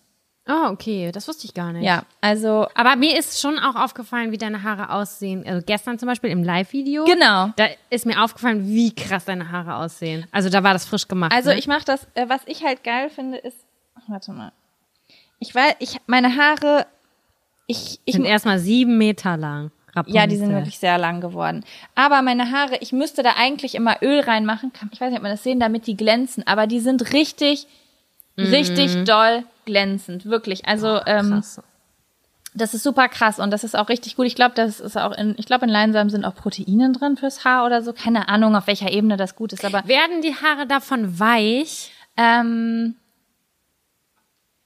Oh, 0.50 0.70
okay, 0.70 1.12
das 1.12 1.28
wusste 1.28 1.46
ich 1.46 1.54
gar 1.54 1.72
nicht. 1.72 1.84
Ja, 1.84 2.02
also. 2.20 2.66
Aber 2.74 2.96
mir 2.96 3.16
ist 3.16 3.40
schon 3.40 3.58
auch 3.58 3.76
aufgefallen, 3.76 4.32
wie 4.32 4.38
deine 4.38 4.64
Haare 4.64 4.90
aussehen. 4.90 5.44
Also 5.46 5.64
gestern 5.64 5.98
zum 5.98 6.08
Beispiel 6.08 6.30
im 6.30 6.42
Live-Video. 6.42 7.04
Genau. 7.04 7.52
Da 7.54 7.68
ist 7.88 8.04
mir 8.04 8.20
aufgefallen, 8.22 8.66
wie 8.66 8.92
krass 8.92 9.26
deine 9.26 9.52
Haare 9.52 9.76
aussehen. 9.76 10.26
Also 10.32 10.48
da 10.48 10.64
war 10.64 10.72
das 10.72 10.86
frisch 10.86 11.06
gemacht. 11.06 11.32
Also 11.32 11.50
ne? 11.50 11.58
ich 11.58 11.68
mache 11.68 11.84
das, 11.84 12.06
äh, 12.14 12.28
was 12.28 12.40
ich 12.46 12.64
halt 12.64 12.82
geil 12.82 13.10
finde, 13.10 13.38
ist, 13.38 13.58
warte 14.08 14.32
mal. 14.32 14.52
Ich 15.38 15.54
weiß, 15.54 15.74
ich, 15.78 15.98
meine 16.06 16.36
Haare, 16.36 16.86
ich, 17.66 18.00
ich 18.04 18.14
sind 18.14 18.24
erstmal 18.24 18.58
sieben 18.58 18.98
Meter 18.98 19.36
lang. 19.36 19.70
Rapunzel. 19.94 20.16
Ja, 20.16 20.26
die 20.26 20.36
sind 20.36 20.52
wirklich 20.52 20.78
sehr 20.78 20.98
lang 20.98 21.20
geworden. 21.20 21.64
Aber 21.94 22.22
meine 22.22 22.50
Haare, 22.50 22.76
ich 22.80 22.92
müsste 22.92 23.22
da 23.22 23.34
eigentlich 23.36 23.74
immer 23.74 23.96
Öl 24.02 24.20
reinmachen. 24.20 24.72
Ich 24.92 25.00
weiß 25.00 25.10
nicht, 25.10 25.18
ob 25.18 25.22
man 25.22 25.32
das 25.32 25.42
sehen, 25.42 25.60
damit 25.60 25.86
die 25.86 25.96
glänzen. 25.96 26.46
Aber 26.46 26.66
die 26.66 26.80
sind 26.80 27.12
richtig, 27.12 27.66
mhm. 28.46 28.54
richtig 28.54 29.04
doll 29.04 29.44
glänzend. 29.64 30.26
Wirklich. 30.26 30.66
Also, 30.66 30.98
oh, 30.98 31.02
ähm, 31.06 31.42
das 32.54 32.74
ist 32.74 32.82
super 32.82 33.08
krass 33.08 33.38
und 33.38 33.50
das 33.52 33.62
ist 33.62 33.76
auch 33.76 33.88
richtig 33.88 34.16
gut. 34.16 34.26
Ich 34.26 34.34
glaube, 34.34 34.54
das 34.54 34.80
ist 34.80 34.96
auch 34.96 35.12
in, 35.12 35.34
ich 35.38 35.46
glaube, 35.46 35.66
in 35.66 35.70
Leinsamen 35.70 36.10
sind 36.10 36.24
auch 36.24 36.34
Proteine 36.34 36.92
drin 36.92 37.16
fürs 37.16 37.44
Haar 37.44 37.64
oder 37.64 37.82
so. 37.82 37.92
Keine 37.92 38.28
Ahnung, 38.28 38.56
auf 38.56 38.66
welcher 38.66 38.90
Ebene 38.90 39.16
das 39.16 39.36
gut 39.36 39.52
ist, 39.52 39.64
aber. 39.64 39.86
Werden 39.86 40.20
die 40.22 40.34
Haare 40.34 40.66
davon 40.66 41.18
weich? 41.18 41.92
Ähm, 42.16 42.96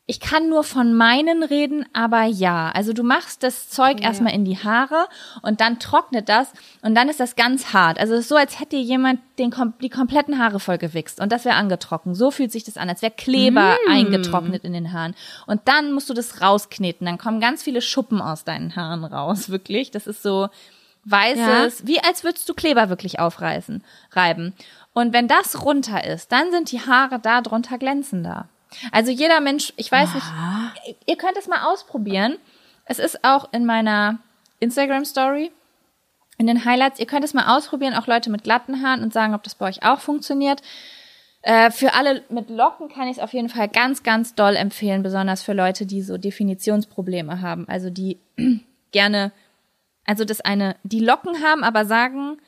ich 0.07 0.21
kann 0.21 0.51
nur 0.51 0.65
von 0.65 0.93
meinen 0.93 1.43
reden, 1.43 1.87
aber 1.95 2.25
ja. 2.25 2.71
Also 2.75 2.93
du 2.93 3.03
machst 3.03 3.43
das 3.43 3.71
Zeug 3.71 4.01
ja. 4.01 4.09
erstmal 4.09 4.35
in 4.35 4.45
die 4.45 4.59
Haare 4.59 5.07
und 5.41 5.63
dann 5.63 5.79
trocknet 5.79 6.29
das 6.29 6.53
und 6.83 6.95
dann 6.95 7.09
ist 7.09 7.21
das 7.21 7.37
ganz 7.37 7.73
hart. 7.73 7.99
Also 7.99 8.13
es 8.13 8.21
ist 8.21 8.29
so, 8.29 8.37
als 8.37 8.61
hätte 8.61 8.77
jemand 8.77 9.21
den, 9.39 9.55
die 9.81 9.89
kompletten 9.89 10.39
Haare 10.39 10.61
voll 10.61 10.77
gewichst 10.77 11.21
und 11.21 11.33
das 11.33 11.47
wäre 11.47 11.57
angetrocknet. 11.57 12.17
So 12.17 12.31
fühlt 12.31 12.53
sich 12.53 12.65
das 12.65 12.77
an, 12.77 12.91
als 12.91 13.01
wäre 13.01 13.13
Kleber 13.17 13.79
mm. 13.87 13.91
eingetrocknet 13.91 14.65
in 14.65 14.75
den 14.75 14.93
Haaren. 14.93 15.15
Und 15.47 15.63
dann 15.65 15.95
musst 15.95 16.11
du 16.11 16.15
das 16.15 16.43
rauskneten. 16.43 17.07
Dann 17.07 17.17
kommen 17.17 17.41
ganz 17.41 17.63
viele 17.63 17.81
Schuppen 17.81 18.21
aus 18.21 18.45
deinen 18.45 18.77
Haaren 18.77 19.05
raus, 19.05 19.49
wirklich. 19.49 19.91
Das 19.91 20.07
ist 20.07 20.23
so 20.23 20.51
weißes, 21.05 21.81
ja. 21.81 21.87
wie 21.87 22.01
als 22.01 22.25
würdest 22.25 22.47
du 22.47 22.53
Kleber 22.53 22.91
wirklich 22.91 23.21
aufreißen, 23.21 23.83
reiben. 24.13 24.53
Und 24.93 25.15
wenn 25.15 25.29
das 25.29 25.65
runter 25.65 26.05
ist, 26.05 26.31
dann 26.31 26.51
sind 26.51 26.73
die 26.73 26.81
Haare 26.81 27.19
da 27.19 27.41
drunter 27.41 27.79
glänzender. 27.79 28.49
Also 28.93 29.11
jeder 29.11 29.41
Mensch, 29.41 29.73
ich 29.77 29.91
weiß 29.91 30.11
ah. 30.15 30.73
nicht, 30.85 30.97
ihr 31.07 31.17
könnt 31.17 31.37
es 31.37 31.49
mal 31.49 31.65
ausprobieren. 31.65 32.37
Es 32.85 32.99
ist 32.99 33.25
auch 33.25 33.53
in 33.53 33.65
meiner 33.65 34.19
Instagram 34.61 35.05
Story, 35.05 35.51
in 36.39 36.47
den 36.47 36.65
Highlights. 36.65 37.01
Ihr 37.01 37.07
könnt 37.07 37.25
es 37.25 37.35
mal 37.35 37.57
ausprobieren, 37.57 37.95
auch 37.95 38.07
Leute 38.07 38.31
mit 38.31 38.45
glatten 38.45 38.83
Haaren 38.83 39.03
und 39.03 39.13
sagen, 39.13 39.35
ob 39.35 39.43
das 39.43 39.55
bei 39.55 39.67
euch 39.67 39.83
auch 39.85 40.01
funktioniert. 40.01 40.63
Äh, 41.43 41.71
für 41.71 41.93
alle 41.93 42.23
mit 42.31 42.49
Locken 42.49 42.89
kann 42.89 43.07
ich 43.07 43.19
es 43.19 43.23
auf 43.23 43.35
jeden 43.35 43.51
Fall 43.51 43.69
ganz, 43.69 44.03
ganz 44.03 44.35
doll 44.35 44.57
empfehlen, 44.57 45.03
besonders 45.03 45.43
für 45.43 45.53
Leute, 45.53 45.85
die 45.85 46.01
so 46.01 46.17
Definitionsprobleme 46.17 47.43
haben. 47.43 47.69
Also 47.69 47.91
die 47.91 48.19
gerne, 48.93 49.31
also 50.07 50.25
das 50.25 50.41
eine, 50.41 50.77
die 50.85 51.01
Locken 51.01 51.43
haben, 51.43 51.63
aber 51.63 51.85
sagen, 51.85 52.39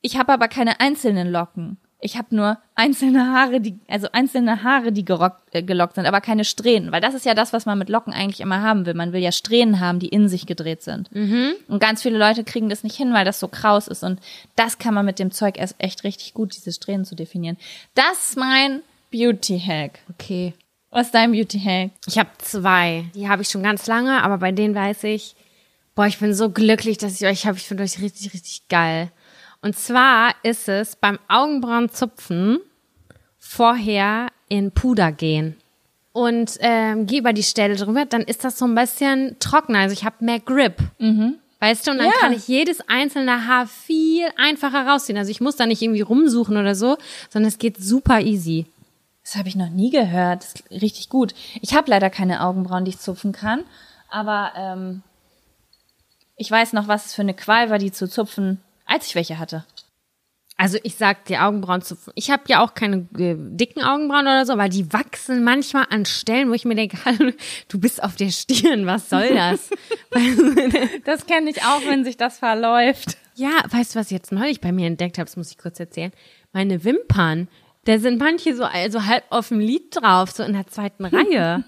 ich 0.00 0.16
habe 0.16 0.32
aber 0.32 0.46
keine 0.46 0.78
einzelnen 0.78 1.30
Locken. 1.30 1.78
Ich 2.00 2.16
habe 2.16 2.34
nur 2.34 2.58
einzelne 2.74 3.32
Haare, 3.32 3.60
die 3.60 3.78
also 3.88 4.08
einzelne 4.12 4.62
Haare, 4.62 4.90
die 4.90 5.04
gerockt, 5.04 5.54
äh, 5.54 5.62
gelockt 5.62 5.96
sind, 5.96 6.06
aber 6.06 6.20
keine 6.20 6.44
Strähnen, 6.44 6.92
weil 6.92 7.00
das 7.00 7.14
ist 7.14 7.26
ja 7.26 7.34
das, 7.34 7.52
was 7.52 7.66
man 7.66 7.78
mit 7.78 7.88
Locken 7.88 8.12
eigentlich 8.12 8.40
immer 8.40 8.62
haben 8.62 8.86
will. 8.86 8.94
Man 8.94 9.12
will 9.12 9.20
ja 9.20 9.32
Strähnen 9.32 9.80
haben, 9.80 9.98
die 9.98 10.08
in 10.08 10.28
sich 10.28 10.46
gedreht 10.46 10.82
sind. 10.82 11.14
Mhm. 11.14 11.52
Und 11.68 11.80
ganz 11.80 12.02
viele 12.02 12.18
Leute 12.18 12.42
kriegen 12.44 12.68
das 12.68 12.82
nicht 12.84 12.96
hin, 12.96 13.12
weil 13.12 13.24
das 13.24 13.38
so 13.38 13.48
kraus 13.48 13.86
ist 13.86 14.02
und 14.02 14.20
das 14.56 14.78
kann 14.78 14.94
man 14.94 15.04
mit 15.04 15.18
dem 15.18 15.30
Zeug 15.30 15.58
erst 15.58 15.74
echt 15.78 16.04
richtig 16.04 16.34
gut, 16.34 16.56
diese 16.56 16.72
Strähnen 16.72 17.04
zu 17.04 17.14
definieren. 17.14 17.56
Das 17.94 18.30
ist 18.30 18.36
mein 18.36 18.82
Beauty 19.10 19.60
Hack. 19.60 19.98
Okay. 20.14 20.54
Was 20.90 21.06
ist 21.06 21.14
dein 21.14 21.32
Beauty 21.32 21.60
Hack? 21.60 21.90
Ich 22.06 22.18
habe 22.18 22.30
zwei. 22.38 23.04
Die 23.14 23.28
habe 23.28 23.42
ich 23.42 23.48
schon 23.48 23.62
ganz 23.62 23.86
lange, 23.86 24.22
aber 24.22 24.38
bei 24.38 24.52
denen 24.52 24.74
weiß 24.74 25.04
ich, 25.04 25.36
boah, 25.94 26.06
ich 26.06 26.18
bin 26.18 26.34
so 26.34 26.50
glücklich, 26.50 26.98
dass 26.98 27.20
ich 27.20 27.26
euch 27.26 27.46
habe. 27.46 27.58
Ich 27.58 27.64
finde 27.64 27.82
euch 27.82 28.00
richtig, 28.00 28.32
richtig 28.32 28.62
geil. 28.68 29.10
Und 29.62 29.76
zwar 29.76 30.34
ist 30.42 30.68
es 30.68 30.96
beim 30.96 31.18
Augenbrauenzupfen 31.28 32.60
vorher 33.38 34.28
in 34.48 34.72
Puder 34.72 35.12
gehen 35.12 35.56
und 36.12 36.56
ähm, 36.60 37.06
gehe 37.06 37.20
über 37.20 37.32
die 37.32 37.42
Stelle 37.42 37.76
drüber, 37.76 38.04
dann 38.04 38.22
ist 38.22 38.44
das 38.44 38.58
so 38.58 38.66
ein 38.66 38.74
bisschen 38.74 39.36
trockener. 39.38 39.80
Also 39.80 39.92
ich 39.92 40.04
habe 40.04 40.24
mehr 40.24 40.40
Grip. 40.40 40.76
Mhm. 40.98 41.36
Weißt 41.60 41.86
du, 41.86 41.90
und 41.90 41.98
dann 41.98 42.06
ja. 42.06 42.12
kann 42.20 42.32
ich 42.32 42.48
jedes 42.48 42.80
einzelne 42.88 43.46
Haar 43.46 43.66
viel 43.66 44.26
einfacher 44.36 44.86
rausziehen. 44.86 45.18
Also 45.18 45.30
ich 45.30 45.42
muss 45.42 45.56
da 45.56 45.66
nicht 45.66 45.82
irgendwie 45.82 46.00
rumsuchen 46.00 46.56
oder 46.56 46.74
so, 46.74 46.96
sondern 47.28 47.48
es 47.48 47.58
geht 47.58 47.76
super 47.76 48.20
easy. 48.20 48.66
Das 49.22 49.36
habe 49.36 49.48
ich 49.48 49.56
noch 49.56 49.68
nie 49.68 49.90
gehört. 49.90 50.42
Das 50.42 50.54
ist 50.54 50.82
richtig 50.82 51.10
gut. 51.10 51.34
Ich 51.60 51.74
habe 51.74 51.90
leider 51.90 52.08
keine 52.08 52.42
Augenbrauen, 52.42 52.86
die 52.86 52.90
ich 52.90 52.98
zupfen 52.98 53.32
kann, 53.32 53.64
aber 54.08 54.52
ähm, 54.56 55.02
ich 56.36 56.50
weiß 56.50 56.72
noch, 56.72 56.88
was 56.88 57.06
es 57.06 57.14
für 57.14 57.22
eine 57.22 57.34
Qual 57.34 57.68
war, 57.68 57.78
die 57.78 57.92
zu 57.92 58.08
zupfen 58.08 58.60
als 58.90 59.06
ich 59.06 59.14
welche 59.14 59.38
hatte. 59.38 59.64
Also 60.56 60.76
ich 60.82 60.96
sag 60.96 61.24
die 61.24 61.38
Augenbrauen 61.38 61.80
zu. 61.80 61.96
Ich 62.14 62.30
habe 62.30 62.42
ja 62.48 62.62
auch 62.62 62.74
keine 62.74 63.08
äh, 63.16 63.34
dicken 63.38 63.82
Augenbrauen 63.82 64.26
oder 64.26 64.44
so, 64.44 64.58
weil 64.58 64.68
die 64.68 64.92
wachsen 64.92 65.42
manchmal 65.42 65.86
an 65.88 66.04
Stellen, 66.04 66.50
wo 66.50 66.52
ich 66.52 66.66
mir 66.66 66.74
denke, 66.74 66.98
du 67.68 67.80
bist 67.80 68.02
auf 68.02 68.14
der 68.16 68.28
Stirn, 68.28 68.84
was 68.84 69.08
soll 69.08 69.34
das? 69.34 69.70
das 71.06 71.24
kenne 71.24 71.48
ich 71.48 71.62
auch, 71.62 71.80
wenn 71.86 72.04
sich 72.04 72.18
das 72.18 72.38
verläuft. 72.38 73.16
Ja, 73.36 73.62
weißt 73.70 73.94
du, 73.94 74.00
was 74.00 74.08
ich 74.08 74.12
jetzt 74.12 74.32
neulich 74.32 74.60
bei 74.60 74.70
mir 74.70 74.86
entdeckt 74.86 75.16
habe? 75.16 75.24
Das 75.24 75.38
muss 75.38 75.50
ich 75.50 75.56
kurz 75.56 75.80
erzählen. 75.80 76.12
Meine 76.52 76.84
Wimpern, 76.84 77.48
da 77.84 77.98
sind 77.98 78.20
manche 78.20 78.54
so 78.54 78.64
also 78.64 79.06
halb 79.06 79.24
auf 79.30 79.48
dem 79.48 79.60
Lied 79.60 79.96
drauf, 79.96 80.30
so 80.30 80.42
in 80.42 80.52
der 80.52 80.66
zweiten 80.66 81.06
Reihe. 81.06 81.64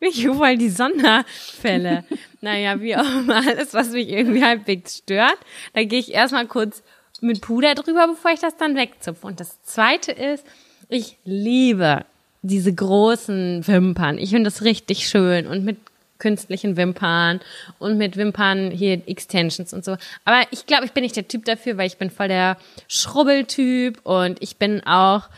Mich 0.00 0.26
voll 0.26 0.56
die 0.56 0.70
Sonderfälle. 0.70 2.04
naja, 2.40 2.80
wie 2.80 2.96
auch 2.96 3.20
immer, 3.20 3.36
alles, 3.36 3.74
was 3.74 3.90
mich 3.90 4.08
irgendwie 4.08 4.44
halbwegs 4.44 4.98
stört. 4.98 5.38
Da 5.74 5.84
gehe 5.84 5.98
ich 5.98 6.12
erstmal 6.12 6.46
kurz 6.46 6.82
mit 7.20 7.40
Puder 7.40 7.74
drüber, 7.74 8.08
bevor 8.08 8.30
ich 8.32 8.40
das 8.40 8.56
dann 8.56 8.76
wegzupfe. 8.76 9.26
Und 9.26 9.40
das 9.40 9.62
zweite 9.62 10.12
ist, 10.12 10.46
ich 10.88 11.16
liebe 11.24 12.04
diese 12.42 12.72
großen 12.72 13.66
Wimpern. 13.66 14.18
Ich 14.18 14.30
finde 14.30 14.50
das 14.50 14.62
richtig 14.62 15.08
schön 15.08 15.46
und 15.46 15.64
mit 15.64 15.78
künstlichen 16.18 16.76
Wimpern 16.76 17.40
und 17.78 17.98
mit 17.98 18.16
Wimpern 18.16 18.70
hier 18.70 19.02
Extensions 19.06 19.74
und 19.74 19.84
so. 19.84 19.96
Aber 20.24 20.42
ich 20.50 20.66
glaube, 20.66 20.86
ich 20.86 20.92
bin 20.92 21.02
nicht 21.02 21.16
der 21.16 21.28
Typ 21.28 21.44
dafür, 21.44 21.76
weil 21.76 21.86
ich 21.86 21.98
bin 21.98 22.10
voll 22.10 22.28
der 22.28 22.56
Schrubbeltyp 22.88 24.00
und 24.04 24.42
ich 24.42 24.56
bin 24.56 24.82
auch 24.86 25.28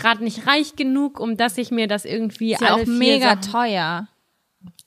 gerade 0.00 0.24
nicht 0.24 0.46
reich 0.46 0.76
genug, 0.76 1.20
um 1.20 1.36
dass 1.36 1.58
ich 1.58 1.70
mir 1.70 1.86
das 1.86 2.04
irgendwie 2.04 2.54
ist 2.54 2.60
ja 2.60 2.74
auch 2.74 2.86
mega 2.86 3.36
Sachen 3.36 3.52
teuer. 3.52 4.08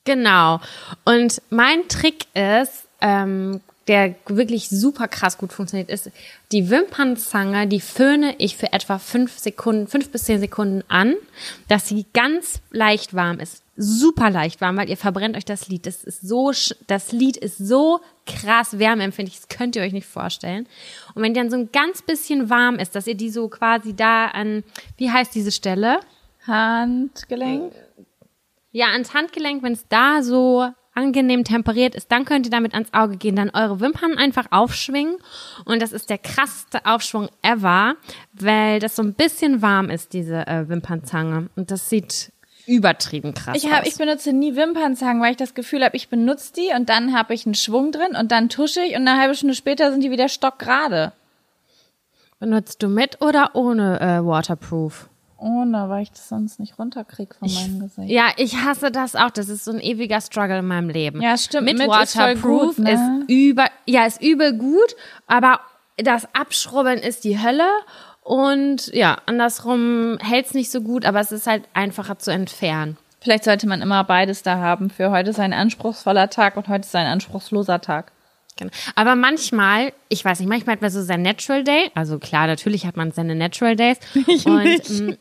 Genau. 0.05 0.59
Und 1.05 1.41
mein 1.49 1.87
Trick 1.87 2.25
ist, 2.33 2.87
ähm, 2.99 3.61
der 3.87 4.15
wirklich 4.27 4.69
super 4.69 5.07
krass 5.07 5.37
gut 5.37 5.51
funktioniert, 5.51 5.89
ist 5.89 6.09
die 6.51 6.69
Wimpernzange, 6.69 7.67
die 7.67 7.81
föhne 7.81 8.35
ich 8.37 8.55
für 8.55 8.71
etwa 8.71 8.97
fünf 8.97 9.37
Sekunden, 9.39 9.87
fünf 9.87 10.09
bis 10.09 10.23
zehn 10.23 10.39
Sekunden 10.39 10.83
an, 10.87 11.15
dass 11.67 11.87
sie 11.87 12.05
ganz 12.13 12.61
leicht 12.71 13.13
warm 13.13 13.39
ist. 13.39 13.61
Super 13.75 14.29
leicht 14.29 14.61
warm, 14.61 14.77
weil 14.77 14.89
ihr 14.89 14.97
verbrennt 14.97 15.35
euch 15.35 15.45
das 15.45 15.67
Lid. 15.67 15.85
Das 15.85 16.03
ist 16.03 16.21
so, 16.21 16.51
das 16.87 17.11
Lid 17.11 17.37
ist 17.37 17.57
so 17.57 17.99
krass 18.25 18.79
wärmeempfindlich, 18.79 19.39
das 19.39 19.49
könnt 19.49 19.75
ihr 19.75 19.81
euch 19.81 19.93
nicht 19.93 20.07
vorstellen. 20.07 20.67
Und 21.13 21.23
wenn 21.23 21.33
die 21.33 21.39
dann 21.39 21.49
so 21.49 21.57
ein 21.57 21.71
ganz 21.71 22.01
bisschen 22.01 22.49
warm 22.49 22.79
ist, 22.79 22.95
dass 22.95 23.07
ihr 23.07 23.15
die 23.15 23.29
so 23.29 23.47
quasi 23.49 23.95
da 23.95 24.27
an, 24.27 24.63
wie 24.97 25.11
heißt 25.11 25.33
diese 25.35 25.51
Stelle? 25.51 25.99
Handgelenk? 26.47 27.73
Ja, 28.71 28.87
ans 28.87 29.13
Handgelenk, 29.13 29.63
wenn 29.63 29.73
es 29.73 29.87
da 29.87 30.23
so 30.23 30.67
angenehm 30.95 31.43
temperiert 31.43 31.95
ist, 31.95 32.11
dann 32.11 32.25
könnt 32.25 32.45
ihr 32.45 32.51
damit 32.51 32.73
ans 32.73 32.93
Auge 32.93 33.17
gehen, 33.17 33.35
dann 33.35 33.49
eure 33.49 33.79
Wimpern 33.79 34.17
einfach 34.17 34.47
aufschwingen 34.51 35.17
und 35.65 35.81
das 35.81 35.91
ist 35.91 36.09
der 36.09 36.19
krasseste 36.19 36.85
Aufschwung 36.85 37.29
ever, 37.41 37.95
weil 38.33 38.79
das 38.79 38.95
so 38.95 39.01
ein 39.01 39.13
bisschen 39.13 39.61
warm 39.61 39.89
ist, 39.89 40.13
diese 40.13 40.45
äh, 40.47 40.69
Wimpernzange 40.69 41.49
und 41.55 41.71
das 41.71 41.89
sieht 41.89 42.31
übertrieben 42.65 43.33
krass 43.33 43.57
ich 43.57 43.71
hab, 43.71 43.85
Ich 43.85 43.97
benutze 43.97 44.33
nie 44.33 44.55
Wimpernzangen, 44.55 45.21
weil 45.21 45.31
ich 45.31 45.37
das 45.37 45.53
Gefühl 45.53 45.83
habe, 45.83 45.95
ich 45.95 46.09
benutze 46.09 46.53
die 46.53 46.71
und 46.75 46.89
dann 46.89 47.15
habe 47.17 47.33
ich 47.33 47.45
einen 47.45 47.55
Schwung 47.55 47.91
drin 47.91 48.15
und 48.19 48.31
dann 48.31 48.49
tusche 48.49 48.81
ich 48.81 48.95
und 48.95 49.07
eine 49.07 49.19
halbe 49.19 49.35
Stunde 49.35 49.55
später 49.55 49.91
sind 49.91 50.01
die 50.01 50.11
wieder 50.11 50.29
stockgerade. 50.29 51.13
Benutzt 52.39 52.83
du 52.83 52.89
mit 52.89 53.21
oder 53.21 53.51
ohne 53.53 53.99
äh, 53.99 54.25
Waterproof? 54.25 55.09
ohne, 55.43 55.89
weil 55.89 56.03
ich 56.03 56.11
das 56.11 56.29
sonst 56.29 56.59
nicht 56.59 56.79
runterkriege 56.79 57.35
von 57.35 57.51
meinem 57.51 57.79
Gesicht. 57.81 58.09
Ja, 58.09 58.29
ich 58.37 58.55
hasse 58.55 58.91
das 58.91 59.15
auch. 59.15 59.29
Das 59.29 59.49
ist 59.49 59.65
so 59.65 59.71
ein 59.71 59.79
ewiger 59.79 60.21
Struggle 60.21 60.59
in 60.59 60.65
meinem 60.65 60.89
Leben. 60.89 61.21
Ja, 61.21 61.37
stimmt. 61.37 61.65
Mit, 61.65 61.77
mit 61.77 61.87
Waterproof 61.87 62.71
ist, 62.71 62.75
gut, 62.77 62.85
ne? 62.85 63.25
ist 63.25 63.29
über, 63.29 63.67
ja, 63.85 64.05
ist 64.05 64.21
übel 64.21 64.57
gut, 64.57 64.95
aber 65.27 65.59
das 65.97 66.27
Abschrubbeln 66.33 66.99
ist 66.99 67.23
die 67.23 67.41
Hölle. 67.41 67.67
Und 68.23 68.87
ja, 68.93 69.17
andersrum 69.25 70.17
hält's 70.21 70.53
nicht 70.53 70.71
so 70.71 70.81
gut, 70.81 71.05
aber 71.05 71.19
es 71.19 71.31
ist 71.31 71.47
halt 71.47 71.63
einfacher 71.73 72.17
zu 72.17 72.31
entfernen. 72.31 72.97
Vielleicht 73.21 73.43
sollte 73.43 73.67
man 73.67 73.81
immer 73.81 74.03
beides 74.03 74.43
da 74.43 74.57
haben. 74.57 74.89
Für 74.89 75.11
heute 75.11 75.29
ist 75.29 75.39
ein 75.39 75.53
anspruchsvoller 75.53 76.29
Tag 76.29 76.57
und 76.57 76.67
heute 76.67 76.85
ist 76.85 76.95
ein 76.95 77.07
anspruchsloser 77.07 77.79
Tag. 77.81 78.11
Genau. 78.57 78.71
Aber 78.95 79.15
manchmal, 79.15 79.93
ich 80.09 80.23
weiß 80.23 80.39
nicht, 80.39 80.49
manchmal 80.49 80.75
hat 80.75 80.81
man 80.81 80.91
so 80.91 81.01
sein 81.01 81.21
Natural 81.21 81.63
Day. 81.63 81.89
Also 81.95 82.19
klar, 82.19 82.47
natürlich 82.47 82.85
hat 82.85 82.97
man 82.97 83.11
seine 83.11 83.35
Natural 83.35 83.75
Days. 83.75 83.97
Ich 84.27 84.45
und 84.45 84.63
nicht. 84.63 84.89
Mm, 84.89 85.13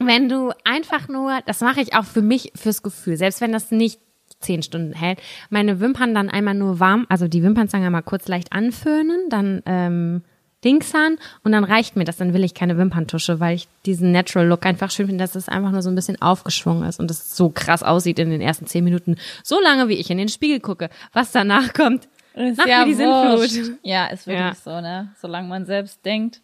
wenn 0.00 0.28
du 0.28 0.52
einfach 0.64 1.08
nur, 1.08 1.40
das 1.46 1.60
mache 1.60 1.80
ich 1.80 1.94
auch 1.94 2.04
für 2.04 2.22
mich, 2.22 2.52
fürs 2.54 2.82
Gefühl, 2.82 3.16
selbst 3.16 3.40
wenn 3.40 3.52
das 3.52 3.70
nicht 3.70 4.00
zehn 4.40 4.62
Stunden 4.62 4.92
hält, 4.92 5.20
meine 5.50 5.78
Wimpern 5.78 6.14
dann 6.14 6.28
einmal 6.28 6.54
nur 6.54 6.80
warm, 6.80 7.06
also 7.08 7.28
die 7.28 7.42
Wimpernzange 7.42 7.90
mal 7.90 8.02
kurz 8.02 8.28
leicht 8.28 8.52
anföhnen, 8.52 9.28
dann 9.28 9.62
ähm, 9.66 10.22
Dingsan 10.64 11.18
und 11.44 11.52
dann 11.52 11.64
reicht 11.64 11.96
mir 11.96 12.04
das, 12.04 12.16
dann 12.16 12.34
will 12.34 12.44
ich 12.44 12.54
keine 12.54 12.78
Wimperntusche, 12.78 13.40
weil 13.40 13.56
ich 13.56 13.68
diesen 13.84 14.12
Natural 14.12 14.46
Look 14.46 14.64
einfach 14.64 14.90
schön 14.90 15.06
finde, 15.06 15.22
dass 15.22 15.34
es 15.34 15.48
einfach 15.48 15.70
nur 15.70 15.82
so 15.82 15.90
ein 15.90 15.94
bisschen 15.94 16.20
aufgeschwungen 16.20 16.88
ist 16.88 17.00
und 17.00 17.10
es 17.10 17.36
so 17.36 17.50
krass 17.50 17.82
aussieht 17.82 18.18
in 18.18 18.30
den 18.30 18.40
ersten 18.40 18.66
zehn 18.66 18.84
Minuten. 18.84 19.16
So 19.42 19.60
lange, 19.60 19.88
wie 19.88 19.94
ich 19.94 20.10
in 20.10 20.18
den 20.18 20.28
Spiegel 20.28 20.60
gucke. 20.60 20.90
Was 21.12 21.32
danach 21.32 21.72
kommt, 21.72 22.08
ist 22.34 22.58
Nach 22.58 22.66
ja 22.66 22.84
die 22.84 22.94
Sinnflut. 22.94 23.78
Ja, 23.82 24.06
ist 24.06 24.26
wirklich 24.26 24.46
ja. 24.46 24.54
so, 24.54 24.80
ne? 24.80 25.12
Solange 25.20 25.48
man 25.48 25.66
selbst 25.66 26.04
denkt 26.04 26.40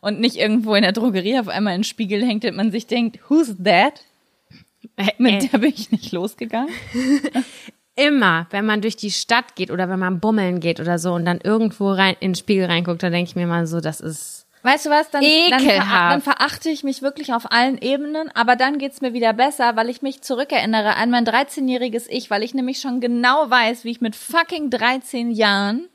und 0.00 0.20
nicht 0.20 0.36
irgendwo 0.36 0.74
in 0.74 0.82
der 0.82 0.92
Drogerie 0.92 1.38
auf 1.38 1.48
einmal 1.48 1.74
ein 1.74 1.84
Spiegel 1.84 2.24
hängt 2.24 2.44
und 2.44 2.56
man 2.56 2.70
sich 2.70 2.86
denkt, 2.86 3.18
who's 3.28 3.56
that? 3.62 4.02
Äh, 4.96 5.12
Mit 5.18 5.44
äh. 5.44 5.48
der 5.48 5.58
bin 5.58 5.72
ich 5.74 5.90
nicht 5.90 6.12
losgegangen. 6.12 6.72
Immer, 7.94 8.46
wenn 8.50 8.64
man 8.64 8.80
durch 8.80 8.96
die 8.96 9.10
Stadt 9.10 9.54
geht 9.54 9.70
oder 9.70 9.88
wenn 9.88 9.98
man 9.98 10.20
bummeln 10.20 10.60
geht 10.60 10.80
oder 10.80 10.98
so 10.98 11.12
und 11.12 11.26
dann 11.26 11.40
irgendwo 11.42 11.90
rein 11.90 12.16
in 12.20 12.30
den 12.30 12.34
Spiegel 12.36 12.66
reinguckt, 12.66 13.02
dann 13.02 13.12
denke 13.12 13.28
ich 13.28 13.36
mir 13.36 13.46
mal 13.46 13.66
so, 13.66 13.80
das 13.80 14.00
ist 14.00 14.46
Weißt 14.64 14.86
du 14.86 14.90
was, 14.90 15.10
dann, 15.10 15.24
dann, 15.50 15.66
dann, 15.66 16.22
verachte 16.22 16.70
ich 16.70 16.84
mich 16.84 17.02
wirklich 17.02 17.32
auf 17.32 17.50
allen 17.50 17.78
Ebenen, 17.78 18.30
aber 18.30 18.54
dann 18.54 18.78
geht's 18.78 19.00
mir 19.00 19.12
wieder 19.12 19.32
besser, 19.32 19.74
weil 19.74 19.88
ich 19.88 20.02
mich 20.02 20.22
zurückerinnere 20.22 20.94
an 20.94 21.10
mein 21.10 21.26
13-jähriges 21.26 22.06
Ich, 22.08 22.30
weil 22.30 22.44
ich 22.44 22.54
nämlich 22.54 22.78
schon 22.78 23.00
genau 23.00 23.50
weiß, 23.50 23.82
wie 23.82 23.90
ich 23.90 24.00
mit 24.00 24.14
fucking 24.14 24.70
13 24.70 25.32
Jahren 25.32 25.88